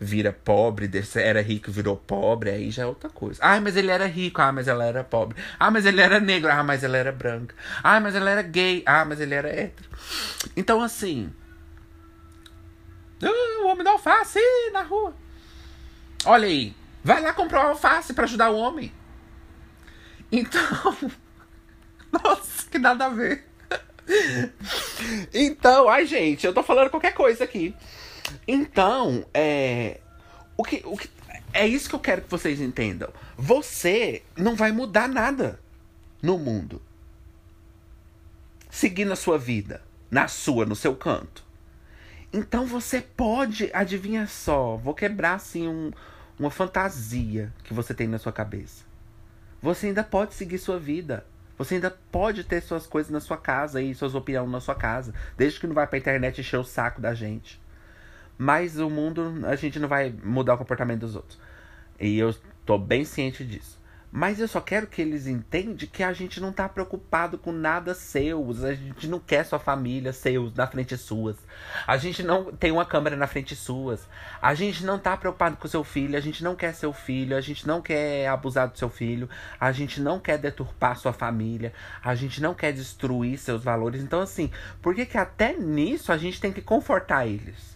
vira 0.00 0.32
pobre, 0.32 0.90
era 1.16 1.42
rico 1.42 1.70
virou 1.70 1.94
pobre, 1.94 2.48
aí 2.48 2.70
já 2.70 2.84
é 2.84 2.86
outra 2.86 3.10
coisa. 3.10 3.38
Ah, 3.42 3.60
mas 3.60 3.76
ele 3.76 3.90
era 3.90 4.06
rico, 4.06 4.40
ah, 4.40 4.50
mas 4.50 4.66
ela 4.66 4.82
era 4.86 5.04
pobre. 5.04 5.36
Ah, 5.58 5.70
mas 5.70 5.84
ele 5.84 6.00
era 6.00 6.18
negro, 6.18 6.50
ah, 6.50 6.64
mas 6.64 6.82
ela 6.82 6.96
era 6.96 7.12
branca. 7.12 7.54
Ah, 7.82 8.00
mas 8.00 8.14
ela 8.14 8.30
era 8.30 8.40
gay, 8.40 8.82
ah, 8.86 9.04
mas 9.04 9.20
ele 9.20 9.34
era 9.34 9.48
hétero. 9.48 9.90
Então, 10.56 10.80
assim. 10.82 11.30
Uh, 13.22 13.64
o 13.64 13.68
homem 13.68 13.84
da 13.84 13.90
alface 13.90 14.40
na 14.72 14.80
rua. 14.80 15.14
Olha 16.24 16.46
aí, 16.46 16.74
vai 17.04 17.20
lá 17.20 17.34
comprar 17.34 17.60
uma 17.60 17.70
alface 17.70 18.14
para 18.14 18.24
ajudar 18.24 18.48
o 18.48 18.56
homem. 18.56 18.90
Então. 20.32 20.96
Nossa, 22.10 22.66
que 22.70 22.78
nada 22.78 23.04
a 23.04 23.10
ver. 23.10 23.44
Então, 25.32 25.88
ai, 25.88 26.06
gente, 26.06 26.46
eu 26.46 26.54
tô 26.54 26.62
falando 26.62 26.90
qualquer 26.90 27.12
coisa 27.12 27.44
aqui. 27.44 27.76
Então, 28.46 29.24
é. 29.32 30.00
O 30.56 30.62
que, 30.62 30.82
o 30.84 30.96
que, 30.96 31.08
é 31.52 31.66
isso 31.66 31.88
que 31.88 31.94
eu 31.94 32.00
quero 32.00 32.22
que 32.22 32.30
vocês 32.30 32.60
entendam. 32.60 33.12
Você 33.36 34.22
não 34.36 34.54
vai 34.54 34.72
mudar 34.72 35.08
nada 35.08 35.58
no 36.22 36.38
mundo. 36.38 36.80
seguir 38.70 39.04
na 39.04 39.16
sua 39.16 39.36
vida, 39.36 39.82
na 40.10 40.28
sua, 40.28 40.64
no 40.64 40.76
seu 40.76 40.94
canto. 40.94 41.44
Então 42.32 42.64
você 42.64 43.00
pode, 43.00 43.68
adivinha 43.72 44.26
só, 44.28 44.76
vou 44.76 44.94
quebrar 44.94 45.34
assim 45.34 45.66
um, 45.66 45.90
uma 46.38 46.50
fantasia 46.50 47.52
que 47.64 47.74
você 47.74 47.92
tem 47.92 48.06
na 48.06 48.18
sua 48.18 48.32
cabeça. 48.32 48.84
Você 49.60 49.88
ainda 49.88 50.04
pode 50.04 50.34
seguir 50.34 50.58
sua 50.58 50.78
vida. 50.78 51.26
Você 51.58 51.74
ainda 51.74 51.90
pode 52.10 52.44
ter 52.44 52.62
suas 52.62 52.86
coisas 52.86 53.10
na 53.10 53.20
sua 53.20 53.36
casa 53.36 53.82
e 53.82 53.94
suas 53.94 54.14
opiniões 54.14 54.50
na 54.50 54.60
sua 54.60 54.74
casa, 54.74 55.12
desde 55.36 55.60
que 55.60 55.66
não 55.66 55.74
vai 55.74 55.86
pra 55.86 55.98
internet 55.98 56.40
encher 56.40 56.58
o 56.58 56.64
saco 56.64 57.00
da 57.00 57.12
gente. 57.12 57.60
Mas 58.42 58.78
o 58.78 58.88
mundo, 58.88 59.42
a 59.44 59.54
gente 59.54 59.78
não 59.78 59.86
vai 59.86 60.14
mudar 60.24 60.54
o 60.54 60.56
comportamento 60.56 61.00
dos 61.00 61.14
outros. 61.14 61.38
E 62.00 62.18
eu 62.18 62.34
tô 62.64 62.78
bem 62.78 63.04
ciente 63.04 63.44
disso. 63.44 63.78
Mas 64.10 64.40
eu 64.40 64.48
só 64.48 64.62
quero 64.62 64.86
que 64.86 65.02
eles 65.02 65.26
entendam 65.26 65.76
que 65.76 66.02
a 66.02 66.10
gente 66.14 66.40
não 66.40 66.50
tá 66.50 66.66
preocupado 66.66 67.36
com 67.36 67.52
nada 67.52 67.92
seus. 67.92 68.64
A 68.64 68.72
gente 68.72 69.06
não 69.08 69.20
quer 69.20 69.44
sua 69.44 69.58
família 69.58 70.10
seus 70.14 70.54
na 70.54 70.66
frente 70.66 70.96
suas. 70.96 71.36
A 71.86 71.98
gente 71.98 72.22
não 72.22 72.50
tem 72.50 72.72
uma 72.72 72.86
câmera 72.86 73.14
na 73.14 73.26
frente 73.26 73.54
suas. 73.54 74.08
A 74.40 74.54
gente 74.54 74.86
não 74.86 74.98
tá 74.98 75.18
preocupado 75.18 75.58
com 75.58 75.68
seu 75.68 75.84
filho. 75.84 76.16
A 76.16 76.20
gente 76.20 76.42
não 76.42 76.56
quer 76.56 76.74
seu 76.74 76.94
filho. 76.94 77.36
A 77.36 77.42
gente 77.42 77.66
não 77.66 77.82
quer 77.82 78.26
abusar 78.26 78.70
do 78.70 78.78
seu 78.78 78.88
filho. 78.88 79.28
A 79.60 79.70
gente 79.70 80.00
não 80.00 80.18
quer 80.18 80.38
deturpar 80.38 80.96
sua 80.96 81.12
família. 81.12 81.74
A 82.02 82.14
gente 82.14 82.40
não 82.40 82.54
quer 82.54 82.72
destruir 82.72 83.36
seus 83.36 83.62
valores. 83.62 84.02
Então, 84.02 84.22
assim, 84.22 84.50
por 84.80 84.94
que, 84.94 85.04
que 85.04 85.18
até 85.18 85.52
nisso 85.52 86.10
a 86.10 86.16
gente 86.16 86.40
tem 86.40 86.50
que 86.50 86.62
confortar 86.62 87.26
eles? 87.26 87.69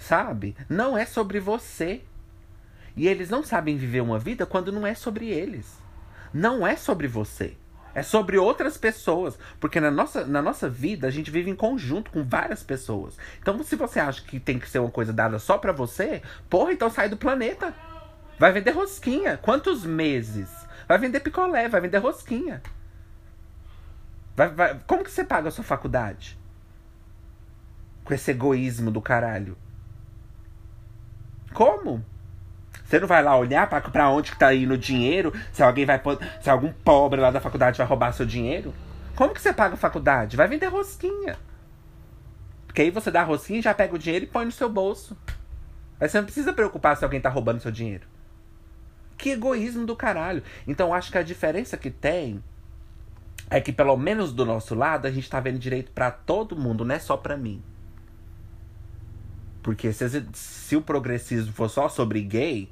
Sabe? 0.00 0.56
Não 0.68 0.96
é 0.96 1.04
sobre 1.04 1.38
você. 1.38 2.00
E 2.96 3.06
eles 3.06 3.28
não 3.28 3.44
sabem 3.44 3.76
viver 3.76 4.00
uma 4.00 4.18
vida 4.18 4.46
quando 4.46 4.72
não 4.72 4.86
é 4.86 4.94
sobre 4.94 5.28
eles. 5.28 5.78
Não 6.32 6.66
é 6.66 6.74
sobre 6.74 7.06
você. 7.06 7.54
É 7.94 8.02
sobre 8.02 8.38
outras 8.38 8.78
pessoas. 8.78 9.38
Porque 9.60 9.78
na 9.78 9.90
nossa, 9.90 10.24
na 10.24 10.40
nossa 10.40 10.68
vida 10.68 11.06
a 11.06 11.10
gente 11.10 11.30
vive 11.30 11.50
em 11.50 11.54
conjunto 11.54 12.10
com 12.10 12.24
várias 12.24 12.62
pessoas. 12.62 13.16
Então, 13.40 13.62
se 13.62 13.76
você 13.76 14.00
acha 14.00 14.22
que 14.22 14.40
tem 14.40 14.58
que 14.58 14.68
ser 14.68 14.78
uma 14.78 14.90
coisa 14.90 15.12
dada 15.12 15.38
só 15.38 15.58
pra 15.58 15.70
você, 15.70 16.22
porra, 16.48 16.72
então 16.72 16.90
sai 16.90 17.08
do 17.08 17.16
planeta. 17.16 17.74
Vai 18.38 18.52
vender 18.52 18.70
rosquinha. 18.70 19.36
Quantos 19.36 19.84
meses? 19.84 20.48
Vai 20.88 20.98
vender 20.98 21.20
picolé, 21.20 21.68
vai 21.68 21.80
vender 21.80 21.98
rosquinha. 21.98 22.62
Vai, 24.34 24.48
vai... 24.48 24.80
Como 24.86 25.04
que 25.04 25.10
você 25.10 25.24
paga 25.24 25.48
a 25.48 25.52
sua 25.52 25.62
faculdade? 25.62 26.38
Com 28.02 28.14
esse 28.14 28.30
egoísmo 28.30 28.90
do 28.90 29.02
caralho. 29.02 29.56
Como? 31.52 32.04
Você 32.84 32.98
não 32.98 33.06
vai 33.06 33.22
lá 33.22 33.36
olhar 33.36 33.68
para 33.68 34.10
onde 34.10 34.32
que 34.32 34.38
tá 34.38 34.52
indo 34.52 34.74
o 34.74 34.78
dinheiro, 34.78 35.32
se 35.52 35.62
alguém 35.62 35.86
vai 35.86 36.00
se 36.40 36.50
algum 36.50 36.72
pobre 36.72 37.20
lá 37.20 37.30
da 37.30 37.40
faculdade 37.40 37.78
vai 37.78 37.86
roubar 37.86 38.12
seu 38.12 38.26
dinheiro? 38.26 38.74
Como 39.14 39.32
que 39.34 39.40
você 39.40 39.52
paga 39.52 39.74
a 39.74 39.78
faculdade? 39.78 40.36
Vai 40.36 40.48
vender 40.48 40.66
rosquinha. 40.66 41.36
Porque 42.66 42.82
aí 42.82 42.90
você 42.90 43.10
dá 43.10 43.20
a 43.20 43.24
rosquinha, 43.24 43.62
já 43.62 43.74
pega 43.74 43.94
o 43.94 43.98
dinheiro 43.98 44.24
e 44.24 44.28
põe 44.28 44.44
no 44.44 44.52
seu 44.52 44.68
bolso. 44.68 45.16
Aí 46.00 46.08
você 46.08 46.18
não 46.18 46.24
precisa 46.24 46.52
preocupar 46.52 46.96
se 46.96 47.04
alguém 47.04 47.20
tá 47.20 47.28
roubando 47.28 47.60
seu 47.60 47.70
dinheiro. 47.70 48.06
Que 49.18 49.30
egoísmo 49.30 49.84
do 49.84 49.94
caralho. 49.94 50.42
Então 50.66 50.94
acho 50.94 51.12
que 51.12 51.18
a 51.18 51.22
diferença 51.22 51.76
que 51.76 51.90
tem 51.90 52.42
é 53.50 53.60
que 53.60 53.72
pelo 53.72 53.96
menos 53.96 54.32
do 54.32 54.46
nosso 54.46 54.74
lado 54.74 55.06
a 55.06 55.10
gente 55.10 55.28
tá 55.28 55.38
vendo 55.40 55.58
direito 55.58 55.90
para 55.92 56.10
todo 56.10 56.56
mundo, 56.56 56.84
não 56.84 56.94
é 56.94 56.98
só 56.98 57.16
para 57.16 57.36
mim. 57.36 57.62
Porque 59.62 59.92
se, 59.92 60.24
se 60.32 60.76
o 60.76 60.82
progressismo 60.82 61.52
for 61.52 61.68
só 61.68 61.88
sobre 61.88 62.22
gay, 62.22 62.70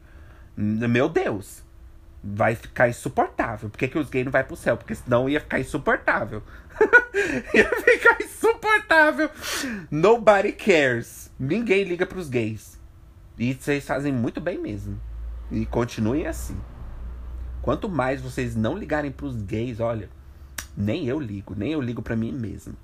meu 0.56 1.08
Deus, 1.08 1.62
vai 2.22 2.54
ficar 2.54 2.88
insuportável. 2.88 3.68
Por 3.70 3.78
que, 3.78 3.88
que 3.88 3.98
os 3.98 4.08
gays 4.08 4.24
não 4.24 4.32
vai 4.32 4.44
pro 4.44 4.56
céu? 4.56 4.76
Porque 4.76 4.94
senão 4.94 5.28
ia 5.28 5.40
ficar 5.40 5.60
insuportável. 5.60 6.42
ia 7.54 7.68
ficar 7.68 8.18
insuportável. 8.22 9.30
Nobody 9.90 10.52
cares. 10.52 11.30
Ninguém 11.38 11.84
liga 11.84 12.06
pros 12.06 12.28
gays. 12.28 12.78
E 13.38 13.54
vocês 13.54 13.86
fazem 13.86 14.12
muito 14.12 14.40
bem 14.40 14.58
mesmo. 14.58 15.00
E 15.50 15.64
continuem 15.64 16.26
assim. 16.26 16.58
Quanto 17.62 17.88
mais 17.88 18.20
vocês 18.20 18.56
não 18.56 18.76
ligarem 18.76 19.10
pros 19.10 19.40
gays, 19.42 19.78
olha, 19.78 20.08
nem 20.76 21.06
eu 21.06 21.20
ligo, 21.20 21.54
nem 21.56 21.72
eu 21.72 21.80
ligo 21.80 22.02
para 22.02 22.16
mim 22.16 22.32
mesmo. 22.32 22.74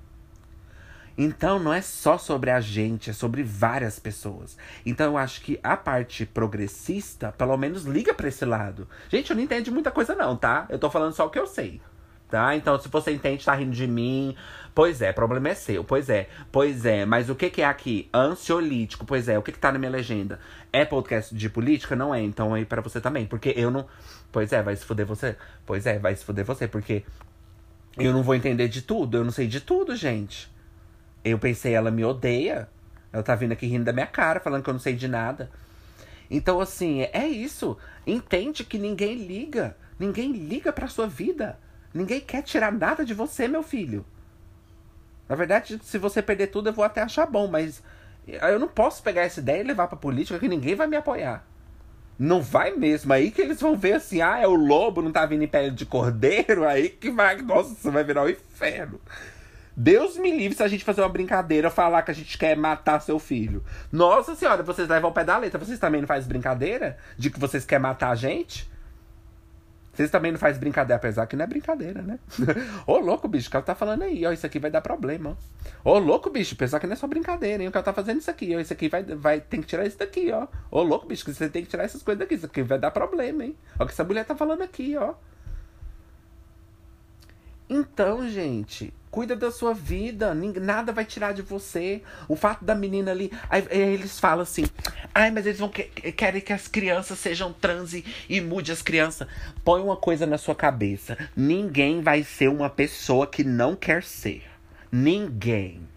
Então 1.17 1.59
não 1.59 1.73
é 1.73 1.81
só 1.81 2.17
sobre 2.17 2.51
a 2.51 2.59
gente, 2.59 3.09
é 3.09 3.13
sobre 3.13 3.41
várias 3.41 3.99
pessoas. 3.99 4.57
Então 4.85 5.13
eu 5.13 5.17
acho 5.17 5.41
que 5.41 5.59
a 5.63 5.77
parte 5.77 6.25
progressista, 6.25 7.31
pelo 7.31 7.55
menos, 7.57 7.83
liga 7.83 8.13
para 8.13 8.27
esse 8.27 8.43
lado. 8.43 8.87
Gente, 9.09 9.29
eu 9.29 9.35
não 9.35 9.43
entendo 9.43 9.71
muita 9.71 9.91
coisa, 9.91 10.13
não, 10.13 10.35
tá? 10.35 10.65
Eu 10.69 10.77
tô 10.77 10.89
falando 10.89 11.13
só 11.13 11.25
o 11.25 11.29
que 11.29 11.39
eu 11.39 11.47
sei. 11.47 11.81
Tá? 12.29 12.55
Então, 12.55 12.77
se 12.79 12.89
você 12.89 13.11
entende, 13.11 13.45
tá 13.45 13.53
rindo 13.53 13.71
de 13.71 13.87
mim. 13.87 14.35
Pois 14.73 15.01
é, 15.01 15.13
problema 15.13 15.49
é 15.49 15.55
seu. 15.55 15.83
Pois 15.83 16.09
é, 16.09 16.27
pois 16.51 16.83
é. 16.85 17.05
Mas 17.05 17.29
o 17.29 17.35
que, 17.35 17.49
que 17.49 17.61
é 17.61 17.65
aqui? 17.65 18.09
Ansiolítico. 18.13 19.05
Pois 19.05 19.29
é, 19.29 19.37
o 19.37 19.43
que, 19.43 19.51
que 19.51 19.59
tá 19.59 19.71
na 19.71 19.77
minha 19.77 19.91
legenda? 19.91 20.39
É 20.73 20.83
podcast 20.83 21.33
de 21.33 21.49
política? 21.49 21.95
Não 21.95 22.13
é. 22.13 22.21
Então 22.21 22.53
aí 22.53 22.65
para 22.65 22.81
você 22.81 22.99
também. 22.99 23.25
Porque 23.27 23.53
eu 23.55 23.69
não. 23.69 23.85
Pois 24.31 24.51
é, 24.51 24.61
vai 24.61 24.75
se 24.75 24.83
fuder 24.83 25.05
você. 25.05 25.37
Pois 25.65 25.85
é, 25.85 25.99
vai 25.99 26.15
se 26.15 26.25
fuder 26.25 26.43
você. 26.43 26.67
Porque 26.67 27.03
eu 27.97 28.11
não 28.11 28.23
vou 28.23 28.35
entender 28.35 28.67
de 28.67 28.81
tudo. 28.81 29.17
Eu 29.17 29.23
não 29.23 29.31
sei 29.31 29.47
de 29.47 29.61
tudo, 29.61 29.95
gente. 29.95 30.53
Eu 31.25 31.39
pensei, 31.39 31.73
ela 31.73 31.89
me 31.89 32.05
odeia. 32.05 32.69
Ela 33.11 33.23
tá 33.23 33.33
vindo 33.33 33.51
aqui 33.51 33.65
rindo 33.65 33.85
da 33.85 33.91
minha 33.91 34.05
cara, 34.05 34.39
falando 34.39 34.61
que 34.61 34.69
eu 34.69 34.73
não 34.73 34.79
sei 34.79 34.95
de 34.95 35.07
nada. 35.07 35.49
Então, 36.29 36.61
assim, 36.61 37.01
é 37.11 37.27
isso. 37.27 37.75
Entende 38.05 38.63
que 38.63 38.77
ninguém 38.77 39.15
liga. 39.15 39.75
Ninguém 39.99 40.31
liga 40.31 40.71
pra 40.71 40.87
sua 40.87 41.07
vida. 41.07 41.57
Ninguém 41.91 42.21
quer 42.21 42.43
tirar 42.43 42.71
nada 42.71 43.03
de 43.03 43.15
você, 43.15 43.47
meu 43.47 43.63
filho. 43.63 44.05
Na 45.27 45.35
verdade, 45.35 45.79
se 45.83 45.97
você 45.97 46.21
perder 46.21 46.47
tudo, 46.47 46.69
eu 46.69 46.73
vou 46.73 46.85
até 46.85 47.01
achar 47.01 47.25
bom, 47.25 47.47
mas 47.47 47.81
eu 48.27 48.59
não 48.59 48.67
posso 48.67 49.01
pegar 49.01 49.21
essa 49.21 49.39
ideia 49.39 49.61
e 49.61 49.63
levar 49.63 49.87
pra 49.87 49.97
política 49.97 50.37
que 50.37 50.47
ninguém 50.47 50.75
vai 50.75 50.85
me 50.85 50.95
apoiar. 50.95 51.43
Não 52.19 52.41
vai 52.41 52.71
mesmo. 52.75 53.11
Aí 53.11 53.31
que 53.31 53.41
eles 53.41 53.59
vão 53.59 53.75
ver 53.75 53.93
assim, 53.93 54.21
ah, 54.21 54.37
é 54.37 54.47
o 54.47 54.53
lobo, 54.53 55.01
não 55.01 55.11
tá 55.11 55.25
vindo 55.25 55.43
em 55.43 55.47
pele 55.47 55.71
de 55.71 55.85
cordeiro, 55.85 56.67
aí 56.67 56.89
que 56.89 57.09
vai, 57.09 57.41
nossa, 57.41 57.89
vai 57.89 58.03
virar 58.03 58.23
o 58.23 58.25
um 58.25 58.29
inferno. 58.29 58.99
Deus 59.77 60.17
me 60.17 60.31
livre 60.31 60.55
se 60.55 60.63
a 60.63 60.67
gente 60.67 60.85
fazer 60.85 61.01
uma 61.01 61.09
brincadeira, 61.09 61.69
falar 61.69 62.01
que 62.01 62.11
a 62.11 62.13
gente 62.13 62.37
quer 62.37 62.55
matar 62.55 63.01
seu 63.01 63.19
filho. 63.19 63.63
Nossa 63.91 64.33
senhora, 64.35 64.63
vocês 64.63 64.87
levam 64.87 65.09
o 65.09 65.13
pé 65.13 65.23
da 65.23 65.37
letra. 65.37 65.59
Vocês 65.59 65.77
também 65.77 66.01
não 66.01 66.07
fazem 66.07 66.29
brincadeira? 66.29 66.97
De 67.17 67.29
que 67.29 67.39
vocês 67.39 67.65
querem 67.65 67.83
matar 67.83 68.11
a 68.11 68.15
gente? 68.15 68.69
Vocês 69.95 70.11
também 70.11 70.29
não 70.29 70.37
fazem 70.37 70.59
brincadeira, 70.59 70.97
apesar 70.97 71.25
que 71.25 71.37
não 71.37 71.45
é 71.45 71.47
brincadeira, 71.47 72.01
né? 72.01 72.19
Ô, 72.85 72.97
louco, 72.97 73.29
bicho, 73.29 73.47
o 73.47 73.51
cara 73.51 73.63
tá 73.63 73.73
falando 73.73 74.01
aí, 74.01 74.25
ó, 74.25 74.31
isso 74.33 74.45
aqui 74.45 74.59
vai 74.59 74.69
dar 74.69 74.81
problema, 74.81 75.37
ó. 75.83 75.91
Ô, 75.93 75.99
louco, 75.99 76.29
bicho, 76.29 76.53
apesar 76.53 76.81
que 76.81 76.85
não 76.85 76.93
é 76.93 76.97
só 76.97 77.07
brincadeira, 77.07 77.63
hein? 77.63 77.69
O 77.69 77.71
cara 77.71 77.83
tá 77.83 77.93
fazendo 77.93 78.19
isso 78.19 78.29
aqui, 78.29 78.53
ó, 78.53 78.59
isso 78.59 78.73
aqui 78.73 78.89
vai, 78.89 79.03
vai, 79.03 79.39
tem 79.39 79.61
que 79.61 79.67
tirar 79.67 79.85
isso 79.85 79.97
daqui, 79.97 80.33
ó. 80.33 80.47
Ô, 80.69 80.83
louco, 80.83 81.07
bicho, 81.07 81.23
você 81.25 81.47
tem 81.47 81.63
que 81.63 81.69
tirar 81.69 81.85
essas 81.85 82.03
coisas 82.03 82.19
daqui, 82.19 82.35
isso 82.35 82.45
aqui 82.45 82.61
vai 82.61 82.77
dar 82.77 82.91
problema, 82.91 83.45
hein? 83.45 83.55
Ó, 83.79 83.83
o 83.83 83.87
que 83.87 83.93
essa 83.93 84.03
mulher 84.03 84.25
tá 84.25 84.35
falando 84.35 84.63
aqui, 84.63 84.97
ó. 84.97 85.13
Então, 87.69 88.27
gente, 88.29 88.93
Cuida 89.15 89.33
da 89.33 89.49
sua 89.49 89.73
vida, 89.73 90.35
nada 90.59 90.91
vai 90.91 91.05
tirar 91.05 91.33
de 91.33 91.41
você. 91.41 92.03
O 92.27 92.35
fato 92.35 92.65
da 92.65 92.75
menina 92.75 93.11
ali. 93.11 93.31
Aí, 93.49 93.65
eles 93.69 94.19
falam 94.19 94.41
assim: 94.41 94.65
ai, 95.13 95.31
mas 95.31 95.45
eles 95.45 95.57
vão 95.57 95.69
que, 95.69 95.83
querem 96.11 96.41
que 96.41 96.51
as 96.51 96.67
crianças 96.67 97.17
sejam 97.17 97.53
trans 97.53 97.93
e, 97.93 98.03
e 98.27 98.41
mude 98.41 98.73
as 98.73 98.81
crianças. 98.81 99.25
Põe 99.63 99.81
uma 99.81 99.95
coisa 99.95 100.25
na 100.25 100.37
sua 100.37 100.53
cabeça: 100.53 101.17
ninguém 101.33 102.01
vai 102.01 102.23
ser 102.23 102.49
uma 102.49 102.69
pessoa 102.69 103.25
que 103.25 103.41
não 103.41 103.73
quer 103.73 104.03
ser. 104.03 104.43
Ninguém. 104.91 105.87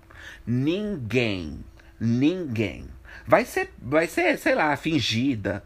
Ninguém. 0.47 1.59
Ninguém. 1.99 2.86
Vai 3.27 3.45
ser, 3.45 3.74
vai 3.82 4.07
ser, 4.07 4.39
sei 4.39 4.55
lá, 4.55 4.77
fingida. 4.77 5.65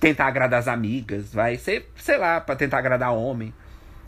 Tentar 0.00 0.26
agradar 0.26 0.58
as 0.58 0.68
amigas. 0.68 1.34
Vai 1.34 1.58
ser, 1.58 1.86
sei 1.96 2.16
lá, 2.16 2.40
para 2.40 2.56
tentar 2.56 2.78
agradar 2.78 3.12
homem. 3.12 3.52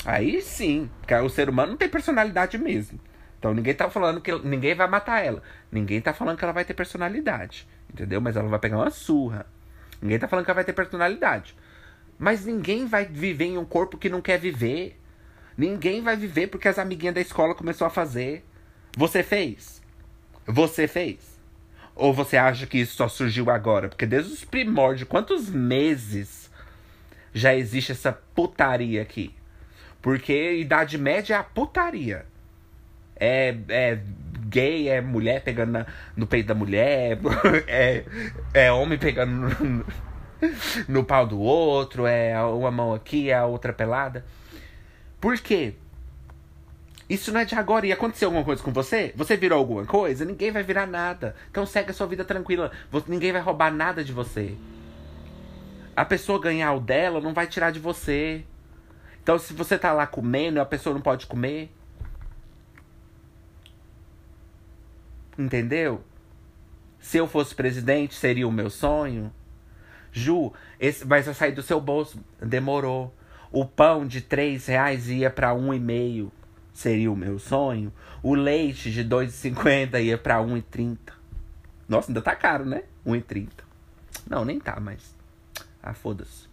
Aí 0.07 0.41
sim, 0.41 0.89
porque 1.01 1.13
o 1.17 1.29
ser 1.29 1.49
humano 1.49 1.73
não 1.73 1.77
tem 1.77 1.89
personalidade 1.89 2.57
mesmo. 2.57 3.01
Então 3.41 3.53
ninguém 3.53 3.75
tá 3.75 3.91
falando 3.91 4.21
que 4.21 4.33
ninguém 4.39 4.73
vai 4.73 4.87
matar 4.87 5.25
ela. 5.25 5.43
Ninguém 5.71 6.01
tá 6.01 6.15
falando 6.15 6.39
que 6.39 6.45
ela 6.45 6.53
vai 6.53 6.65
ter 6.65 6.75
personalidade. 6.75 7.67
Entendeu? 7.93 8.21
Mas 8.21 8.37
ela 8.37 8.49
vai 8.49 8.61
pegar 8.61 8.77
uma 8.77 8.91
surra. 8.91 9.45
Ninguém 10.01 10.17
tá 10.17 10.29
falando 10.29 10.45
que 10.45 10.51
ela 10.53 10.55
vai 10.55 10.65
ter 10.65 10.73
personalidade. 10.73 11.57
Mas 12.17 12.47
ninguém 12.47 12.87
vai 12.87 13.05
viver 13.05 13.47
em 13.47 13.59
um 13.59 13.65
corpo 13.65 13.99
que 13.99 14.09
não 14.09 14.21
quer 14.21 14.39
viver. 14.39 14.97
Ninguém 15.59 16.01
vai 16.01 16.17
viver 16.17 16.47
porque 16.47 16.69
as 16.69 16.79
amiguinhas 16.79 17.17
da 17.17 17.21
escola 17.21 17.53
começou 17.53 17.85
a 17.85 17.91
fazer. 17.91 18.45
Você 18.97 19.25
fez? 19.25 19.83
Você 20.47 20.87
fez? 20.87 21.37
Ou 21.97 22.15
você 22.15 22.37
acha 22.37 22.65
que 22.65 22.79
isso 22.79 22.95
só 22.95 23.09
surgiu 23.09 23.51
agora? 23.51 23.89
Porque 23.89 24.07
desde 24.07 24.33
os 24.33 24.45
primórdios, 24.45 25.09
quantos 25.09 25.51
meses 25.51 26.49
já 27.35 27.57
existe 27.57 27.91
essa 27.91 28.13
putaria 28.13 29.03
aqui? 29.03 29.35
Porque 30.01 30.55
Idade 30.55 30.99
Média 30.99 31.35
é 31.35 31.39
a 31.39 31.43
putaria. 31.43 32.27
É, 33.19 33.57
é 33.69 33.99
gay, 34.47 34.89
é 34.89 35.01
mulher 35.01 35.43
pegando 35.43 35.73
na, 35.73 35.87
no 36.17 36.27
peito 36.27 36.47
da 36.47 36.55
mulher, 36.55 37.19
é, 37.67 38.05
é 38.55 38.73
homem 38.73 38.99
pegando 38.99 39.33
no, 39.33 39.85
no 40.89 41.05
pau 41.05 41.27
do 41.27 41.41
outro, 41.41 42.07
é 42.07 42.41
uma 42.43 42.71
mão 42.71 42.95
aqui, 42.95 43.31
é 43.31 43.35
a 43.35 43.47
outra 43.47 43.73
pelada. 43.73 44.25
Por 45.21 45.39
quê? 45.39 45.75
Isso 47.09 47.33
não 47.33 47.41
é 47.41 47.45
de 47.45 47.55
agora. 47.55 47.87
E 47.87 47.93
aconteceu 47.93 48.29
alguma 48.29 48.45
coisa 48.45 48.63
com 48.63 48.73
você? 48.73 49.13
Você 49.17 49.37
virou 49.37 49.59
alguma 49.59 49.85
coisa? 49.85 50.25
Ninguém 50.25 50.51
vai 50.51 50.63
virar 50.63 50.87
nada. 50.87 51.37
Então 51.51 51.65
segue 51.65 51.91
a 51.91 51.95
sua 51.95 52.07
vida 52.07 52.25
tranquila. 52.25 52.71
Ninguém 53.07 53.33
vai 53.33 53.41
roubar 53.41 53.73
nada 53.73 54.03
de 54.03 54.13
você. 54.13 54.55
A 55.95 56.05
pessoa 56.05 56.41
ganhar 56.41 56.73
o 56.75 56.81
dela 56.81 57.21
não 57.21 57.33
vai 57.33 57.47
tirar 57.47 57.71
de 57.71 57.79
você. 57.79 58.45
Então 59.27 59.41
se 59.41 59.53
você 59.53 59.77
tá 59.77 59.93
lá 59.93 60.07
comendo 60.07 60.59
e 60.59 60.61
a 60.61 60.65
pessoa 60.65 60.95
não 60.95 61.01
pode 61.01 61.27
comer. 61.27 61.69
Entendeu? 65.37 66.05
Se 67.01 67.17
eu 67.17 67.27
fosse 67.27 67.53
presidente, 67.53 68.15
seria 68.15 68.47
o 68.47 68.53
meu 68.53 68.71
sonho. 68.71 69.35
Ju, 70.13 70.53
esse 70.79 71.05
vai 71.05 71.25
sair 71.25 71.51
do 71.51 71.61
seu 71.61 71.81
bolso. 71.81 72.21
Demorou. 72.41 73.13
O 73.51 73.65
pão 73.65 74.07
de 74.07 74.21
três 74.21 74.67
reais 74.67 75.09
ia 75.09 75.29
para 75.29 75.53
um 75.53 75.75
e 75.75 75.81
meio 75.81 76.31
seria 76.73 77.11
o 77.11 77.17
meu 77.17 77.41
sonho. 77.41 77.93
O 78.23 78.33
leite 78.33 78.93
de 78.93 79.05
2,50 79.05 80.05
ia 80.05 80.17
pra 80.17 80.37
1,30. 80.37 80.99
Nossa, 81.89 82.13
ainda 82.13 82.23
tá 82.23 82.37
caro, 82.37 82.65
né? 82.65 82.85
1,30. 83.05 83.49
Não, 84.31 84.45
nem 84.45 84.61
tá, 84.61 84.79
mas. 84.79 85.13
Ah, 85.83 85.95
foda-se. 85.95 86.46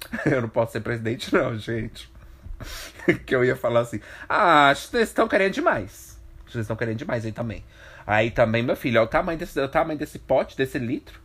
Eu 0.24 0.42
não 0.42 0.48
posso 0.48 0.72
ser 0.72 0.80
presidente, 0.80 1.32
não, 1.32 1.56
gente. 1.56 2.10
que 3.26 3.34
eu 3.34 3.44
ia 3.44 3.56
falar 3.56 3.80
assim. 3.80 4.00
Ah, 4.28 4.72
vocês 4.74 5.08
estão 5.08 5.28
querendo 5.28 5.54
demais. 5.54 6.18
Vocês 6.46 6.62
estão 6.62 6.76
querendo 6.76 6.98
demais 6.98 7.24
aí 7.24 7.32
também. 7.32 7.64
Aí 8.06 8.30
também, 8.30 8.62
meu 8.62 8.76
filho, 8.76 8.98
é 8.98 9.00
o 9.00 9.06
tamanho 9.06 9.38
desse, 9.38 9.60
o 9.60 9.68
tamanho 9.68 9.98
desse 9.98 10.18
pote, 10.18 10.56
desse 10.56 10.78
litro. 10.78 11.20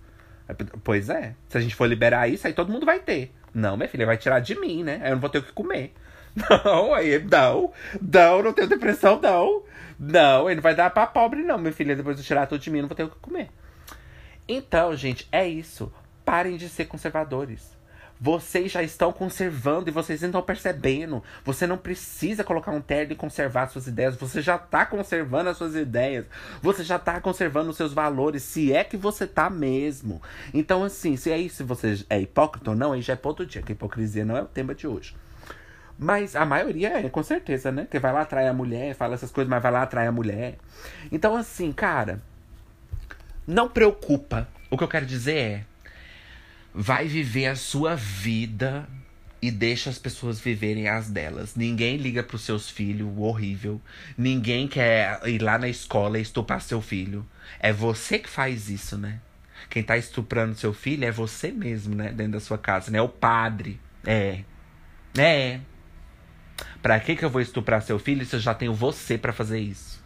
Pois 0.84 1.10
é. 1.10 1.34
Se 1.48 1.58
a 1.58 1.62
gente 1.62 1.76
for 1.76 1.88
liberar 1.88 2.28
isso, 2.28 2.46
aí 2.46 2.54
todo 2.54 2.72
mundo 2.72 2.86
vai 2.86 3.00
ter. 3.00 3.34
Não, 3.54 3.78
minha 3.78 3.88
filha, 3.88 4.06
vai 4.06 4.18
tirar 4.18 4.40
de 4.40 4.60
mim, 4.60 4.84
né? 4.84 5.00
Aí 5.02 5.10
eu 5.10 5.16
não 5.16 5.22
vou 5.22 5.30
ter 5.30 5.38
o 5.40 5.44
que 5.44 5.52
comer. 5.52 5.94
Não, 6.36 6.96
aí 6.96 7.24
não. 7.24 7.72
Não, 8.02 8.42
não 8.42 8.54
tenho 8.54 8.68
depressão, 8.68 9.22
não. 9.22 9.62
Não, 10.00 10.48
ele 10.50 10.56
não 10.56 10.64
vai 10.64 10.74
dar 10.74 10.90
pra 10.90 11.06
pobre, 11.06 11.44
não, 11.44 11.60
minha 11.60 11.72
filha. 11.72 11.96
Depois 11.96 12.18
de 12.18 12.24
tirar 12.24 12.48
tudo 12.48 12.60
de 12.60 12.72
mim, 12.72 12.82
não 12.82 12.88
vou 12.88 12.98
ter 12.98 13.04
o 13.04 13.10
que 13.10 13.20
comer. 13.20 13.50
Então, 14.48 14.96
gente, 14.96 15.28
é 15.32 15.48
isso. 15.48 15.94
Parem 16.26 16.58
de 16.58 16.68
ser 16.70 16.86
conservadores. 16.86 17.78
Vocês 18.20 18.72
já 18.72 18.82
estão 18.82 19.12
conservando 19.12 19.90
e 19.90 19.92
vocês 19.92 20.22
não 20.22 20.30
estão 20.30 20.42
percebendo. 20.42 21.22
Você 21.44 21.68
não 21.68 21.78
precisa 21.78 22.44
colocar 22.44 22.72
um 22.72 22.80
terno 22.80 23.14
e 23.14 23.16
conservar 23.16 23.68
suas 23.68 23.88
ideias. 23.88 24.16
Você 24.16 24.42
já 24.42 24.56
está 24.56 24.86
conservando 24.86 25.50
as 25.50 25.58
suas 25.58 25.76
ideias. 25.76 26.26
Você 26.62 26.84
já 26.84 26.96
está 26.96 27.20
conservando 27.20 27.70
os 27.70 27.78
seus 27.78 27.94
valores. 27.94 28.44
Se 28.44 28.72
é 28.72 28.84
que 28.84 28.96
você 28.96 29.28
tá 29.28 29.50
mesmo. 29.50 30.22
Então, 30.54 30.84
assim, 30.84 31.18
se 31.18 31.32
é 31.32 31.38
isso, 31.38 31.58
se 31.58 31.64
você 31.64 32.06
é 32.10 32.22
hipócrita 32.22 32.72
ou 32.72 32.78
não, 32.78 32.94
aí 32.94 33.02
já 33.02 33.14
é 33.14 33.18
ponto 33.18 33.46
dia. 33.46 33.62
Que 33.62 33.74
hipocrisia 33.74 34.24
não 34.24 34.38
é 34.38 34.42
o 34.42 34.48
tema 34.48 34.74
de 34.74 34.88
hoje. 34.88 35.16
Mas 35.98 36.36
a 36.36 36.46
maioria 36.46 37.00
é, 37.00 37.10
com 37.10 37.24
certeza, 37.24 37.72
né? 37.72 37.88
Que 37.90 38.00
vai 38.00 38.12
lá 38.12 38.22
atrair 38.22 38.48
a 38.48 38.54
mulher, 38.54 38.96
fala 38.96 39.14
essas 39.14 39.32
coisas, 39.32 39.50
mas 39.50 39.62
vai 39.62 39.72
lá 39.72 39.84
atrair 39.84 40.08
a 40.08 40.12
mulher. 40.12 40.58
Então, 41.12 41.36
assim, 41.36 41.72
cara, 41.72 42.22
não 43.46 43.70
preocupa. 43.70 44.48
O 44.70 44.78
que 44.78 44.84
eu 44.84 44.88
quero 44.88 45.06
dizer 45.06 45.36
é: 45.36 45.66
vai 46.74 47.08
viver 47.08 47.48
a 47.48 47.56
sua 47.56 47.96
vida 47.96 48.88
e 49.42 49.52
deixa 49.52 49.90
as 49.90 50.00
pessoas 50.00 50.40
viverem 50.40 50.88
as 50.88 51.10
delas. 51.10 51.56
Ninguém 51.56 51.98
liga 51.98 52.24
pros 52.24 52.42
seus 52.42 52.70
filhos, 52.70 53.12
horrível. 53.18 53.82
Ninguém 54.18 54.68
quer 54.68 55.20
ir 55.28 55.42
lá 55.42 55.58
na 55.58 55.68
escola 55.68 56.18
e 56.18 56.22
estuprar 56.22 56.62
seu 56.62 56.82
filho. 56.82 57.28
É 57.60 57.74
você 57.74 58.18
que 58.20 58.30
faz 58.30 58.70
isso, 58.70 58.98
né? 58.98 59.20
Quem 59.70 59.84
tá 59.84 59.98
estuprando 59.98 60.56
seu 60.56 60.74
filho 60.74 61.06
é 61.06 61.12
você 61.12 61.52
mesmo, 61.52 61.96
né? 61.96 62.12
Dentro 62.12 62.34
da 62.34 62.40
sua 62.40 62.58
casa, 62.58 62.92
né? 62.92 63.02
O 63.02 63.10
padre. 63.10 63.80
É. 64.06 64.44
É. 65.18 65.60
Pra 66.82 67.00
que, 67.00 67.16
que 67.16 67.24
eu 67.24 67.30
vou 67.30 67.42
estuprar 67.42 67.82
seu 67.82 67.98
filho 68.00 68.26
se 68.26 68.36
eu 68.36 68.40
já 68.40 68.54
tenho 68.54 68.74
você 68.74 69.18
para 69.18 69.34
fazer 69.34 69.60
isso? 69.60 70.03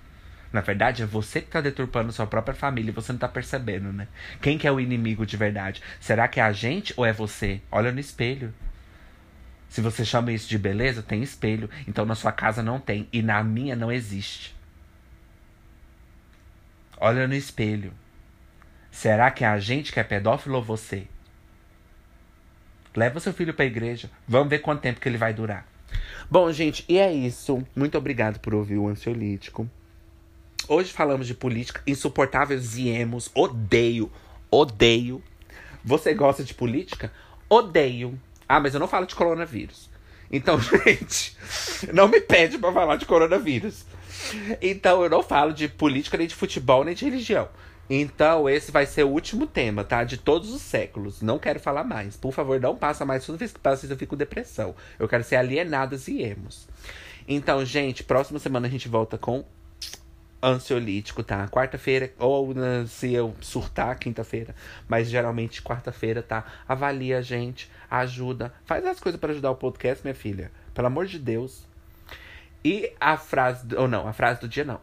Na 0.52 0.62
verdade, 0.62 1.04
é 1.04 1.06
você 1.06 1.42
que 1.42 1.50
tá 1.50 1.60
deturpando 1.60 2.12
sua 2.12 2.26
própria 2.26 2.56
família 2.56 2.92
e 2.92 2.94
você 2.94 3.12
não 3.12 3.20
tá 3.20 3.28
percebendo, 3.28 3.92
né? 3.92 4.08
Quem 4.42 4.58
que 4.58 4.68
é 4.68 4.72
o 4.72 4.80
inimigo 4.80 5.26
de 5.26 5.36
verdade? 5.36 5.82
Será 6.00 6.28
que 6.28 6.40
é 6.40 6.44
a 6.44 6.52
gente 6.52 6.94
ou 6.96 7.06
é 7.06 7.12
você? 7.12 7.62
Olha 7.72 7.92
no 7.92 8.00
espelho. 8.00 8.54
Se 9.70 9.82
você 9.82 10.06
chama 10.06 10.32
isso 10.32 10.48
de 10.48 10.58
beleza, 10.58 11.04
tem 11.04 11.22
espelho. 11.22 11.70
Então 11.88 12.06
na 12.06 12.16
sua 12.16 12.32
casa 12.32 12.64
não 12.64 12.80
tem. 12.80 13.08
E 13.12 13.22
na 13.22 13.44
minha 13.44 13.76
não 13.76 13.92
existe. 13.92 14.56
Olha 17.00 17.28
no 17.28 17.36
espelho. 17.36 17.94
Será 18.90 19.30
que 19.30 19.44
é 19.44 19.48
a 19.48 19.60
gente 19.60 19.92
que 19.92 20.00
é 20.00 20.04
pedófilo 20.04 20.56
ou 20.56 20.64
você? 20.64 21.08
Leva 22.96 23.20
seu 23.20 23.34
filho 23.34 23.54
para 23.54 23.64
a 23.64 23.68
igreja. 23.68 24.10
Vamos 24.28 24.50
ver 24.50 24.60
quanto 24.60 24.82
tempo 24.82 25.00
que 25.00 25.08
ele 25.08 25.18
vai 25.18 25.34
durar. 25.34 25.68
Bom, 26.32 26.52
gente, 26.52 26.84
e 26.90 26.98
é 26.98 27.14
isso. 27.14 27.64
Muito 27.76 27.98
obrigado 27.98 28.40
por 28.40 28.56
ouvir 28.56 28.78
o 28.78 28.88
Ansiolítico. 28.88 29.70
Hoje 30.70 30.92
falamos 30.92 31.26
de 31.26 31.34
política, 31.34 31.82
insuportáveis 31.88 32.76
e 32.76 32.90
emos. 32.90 33.32
Odeio, 33.34 34.12
odeio. 34.52 35.24
Você 35.82 36.14
gosta 36.14 36.44
de 36.44 36.54
política? 36.54 37.10
Odeio. 37.50 38.20
Ah, 38.50 38.60
mas 38.60 38.74
eu 38.74 38.80
não 38.80 38.88
falo 38.88 39.06
de 39.06 39.16
coronavírus. 39.16 39.90
Então, 40.30 40.60
gente, 40.86 41.38
não 41.94 42.10
me 42.10 42.20
pede 42.20 42.58
para 42.58 42.74
falar 42.74 42.98
de 42.98 43.06
coronavírus. 43.06 43.86
Então, 44.62 45.02
eu 45.04 45.10
não 45.10 45.24
falo 45.24 45.54
de 45.54 45.70
política, 45.70 46.18
nem 46.18 46.28
de 46.28 46.36
futebol, 46.36 46.84
nem 46.84 46.94
de 46.94 47.06
religião. 47.06 47.48
Então, 47.90 48.50
esse 48.50 48.70
vai 48.70 48.86
ser 48.86 49.04
o 49.06 49.10
último 49.10 49.48
tema, 49.48 49.86
tá? 49.86 50.04
De 50.04 50.18
todos 50.18 50.52
os 50.52 50.62
séculos. 50.62 51.22
Não 51.22 51.40
quero 51.40 51.62
falar 51.62 51.86
mais. 51.86 52.18
Por 52.18 52.34
favor, 52.34 52.60
não 52.60 52.76
passa 52.76 53.06
mais. 53.06 53.26
Toda 53.26 53.38
vez 53.38 53.54
que 53.54 53.60
passa, 53.60 53.86
eu 53.86 53.96
fico 53.96 54.10
com 54.10 54.18
depressão. 54.18 54.76
Eu 55.00 55.08
quero 55.08 55.24
ser 55.24 55.38
alienadas 55.38 56.10
e 56.10 56.22
emos. 56.22 56.68
Então, 57.26 57.64
gente, 57.64 58.04
próxima 58.04 58.38
semana 58.38 58.68
a 58.68 58.70
gente 58.70 58.90
volta 58.90 59.18
com 59.18 59.46
ansiolítico, 60.42 61.24
tá? 61.24 61.48
Quarta-feira, 61.48 62.12
ou 62.20 62.54
se 62.88 63.14
eu 63.14 63.36
surtar, 63.42 63.98
quinta-feira. 63.98 64.56
Mas 64.88 65.10
geralmente 65.10 65.62
quarta-feira, 65.62 66.22
tá? 66.22 66.46
Avalia 66.68 67.20
a 67.20 67.22
gente, 67.22 67.70
ajuda. 67.90 68.54
Faz 68.66 68.86
as 68.86 69.00
coisas 69.00 69.20
para 69.20 69.32
ajudar 69.32 69.52
o 69.52 69.56
podcast, 69.56 70.04
minha 70.04 70.16
filha. 70.16 70.52
Pelo 70.74 70.88
amor 70.88 71.06
de 71.06 71.20
Deus. 71.20 71.66
E 72.64 72.92
a 73.00 73.18
frase. 73.18 73.76
Ou 73.76 73.88
não, 73.88 74.08
a 74.08 74.14
frase 74.14 74.42
do 74.42 74.48
dia 74.48 74.64
não 74.64 74.80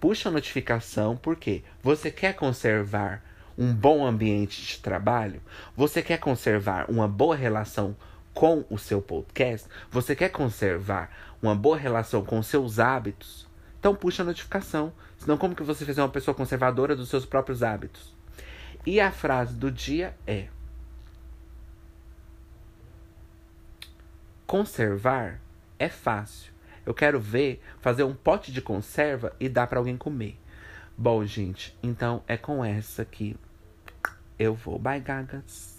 puxa 0.00 0.28
a 0.28 0.32
notificação 0.32 1.16
porque 1.16 1.62
você 1.82 2.10
quer 2.10 2.34
conservar 2.34 3.22
um 3.56 3.74
bom 3.74 4.06
ambiente 4.06 4.62
de 4.62 4.78
trabalho, 4.78 5.42
você 5.76 6.00
quer 6.00 6.18
conservar 6.18 6.88
uma 6.88 7.08
boa 7.08 7.34
relação 7.34 7.96
com 8.32 8.64
o 8.70 8.78
seu 8.78 9.02
podcast, 9.02 9.68
você 9.90 10.14
quer 10.14 10.28
conservar 10.28 11.10
uma 11.42 11.56
boa 11.56 11.76
relação 11.76 12.24
com 12.24 12.40
seus 12.40 12.78
hábitos, 12.78 13.47
então 13.78 13.94
puxa 13.94 14.22
a 14.22 14.26
notificação. 14.26 14.92
Senão, 15.18 15.36
como 15.36 15.54
que 15.54 15.62
você 15.62 15.84
fez 15.84 15.98
uma 15.98 16.08
pessoa 16.08 16.34
conservadora 16.34 16.94
dos 16.94 17.08
seus 17.08 17.26
próprios 17.26 17.62
hábitos? 17.62 18.14
E 18.86 19.00
a 19.00 19.10
frase 19.10 19.54
do 19.54 19.70
dia 19.70 20.16
é: 20.26 20.48
Conservar 24.46 25.40
é 25.78 25.88
fácil 25.88 26.52
eu 26.88 26.94
quero 26.94 27.20
ver 27.20 27.62
fazer 27.82 28.02
um 28.02 28.14
pote 28.14 28.50
de 28.50 28.62
conserva 28.62 29.36
e 29.38 29.46
dar 29.46 29.66
para 29.66 29.78
alguém 29.78 29.94
comer. 29.94 30.40
Bom, 30.96 31.22
gente, 31.22 31.76
então 31.82 32.24
é 32.26 32.38
com 32.38 32.64
essa 32.64 33.04
que 33.04 33.36
eu 34.38 34.54
vou. 34.54 34.78
Bye, 34.78 34.98
gagas. 34.98 35.77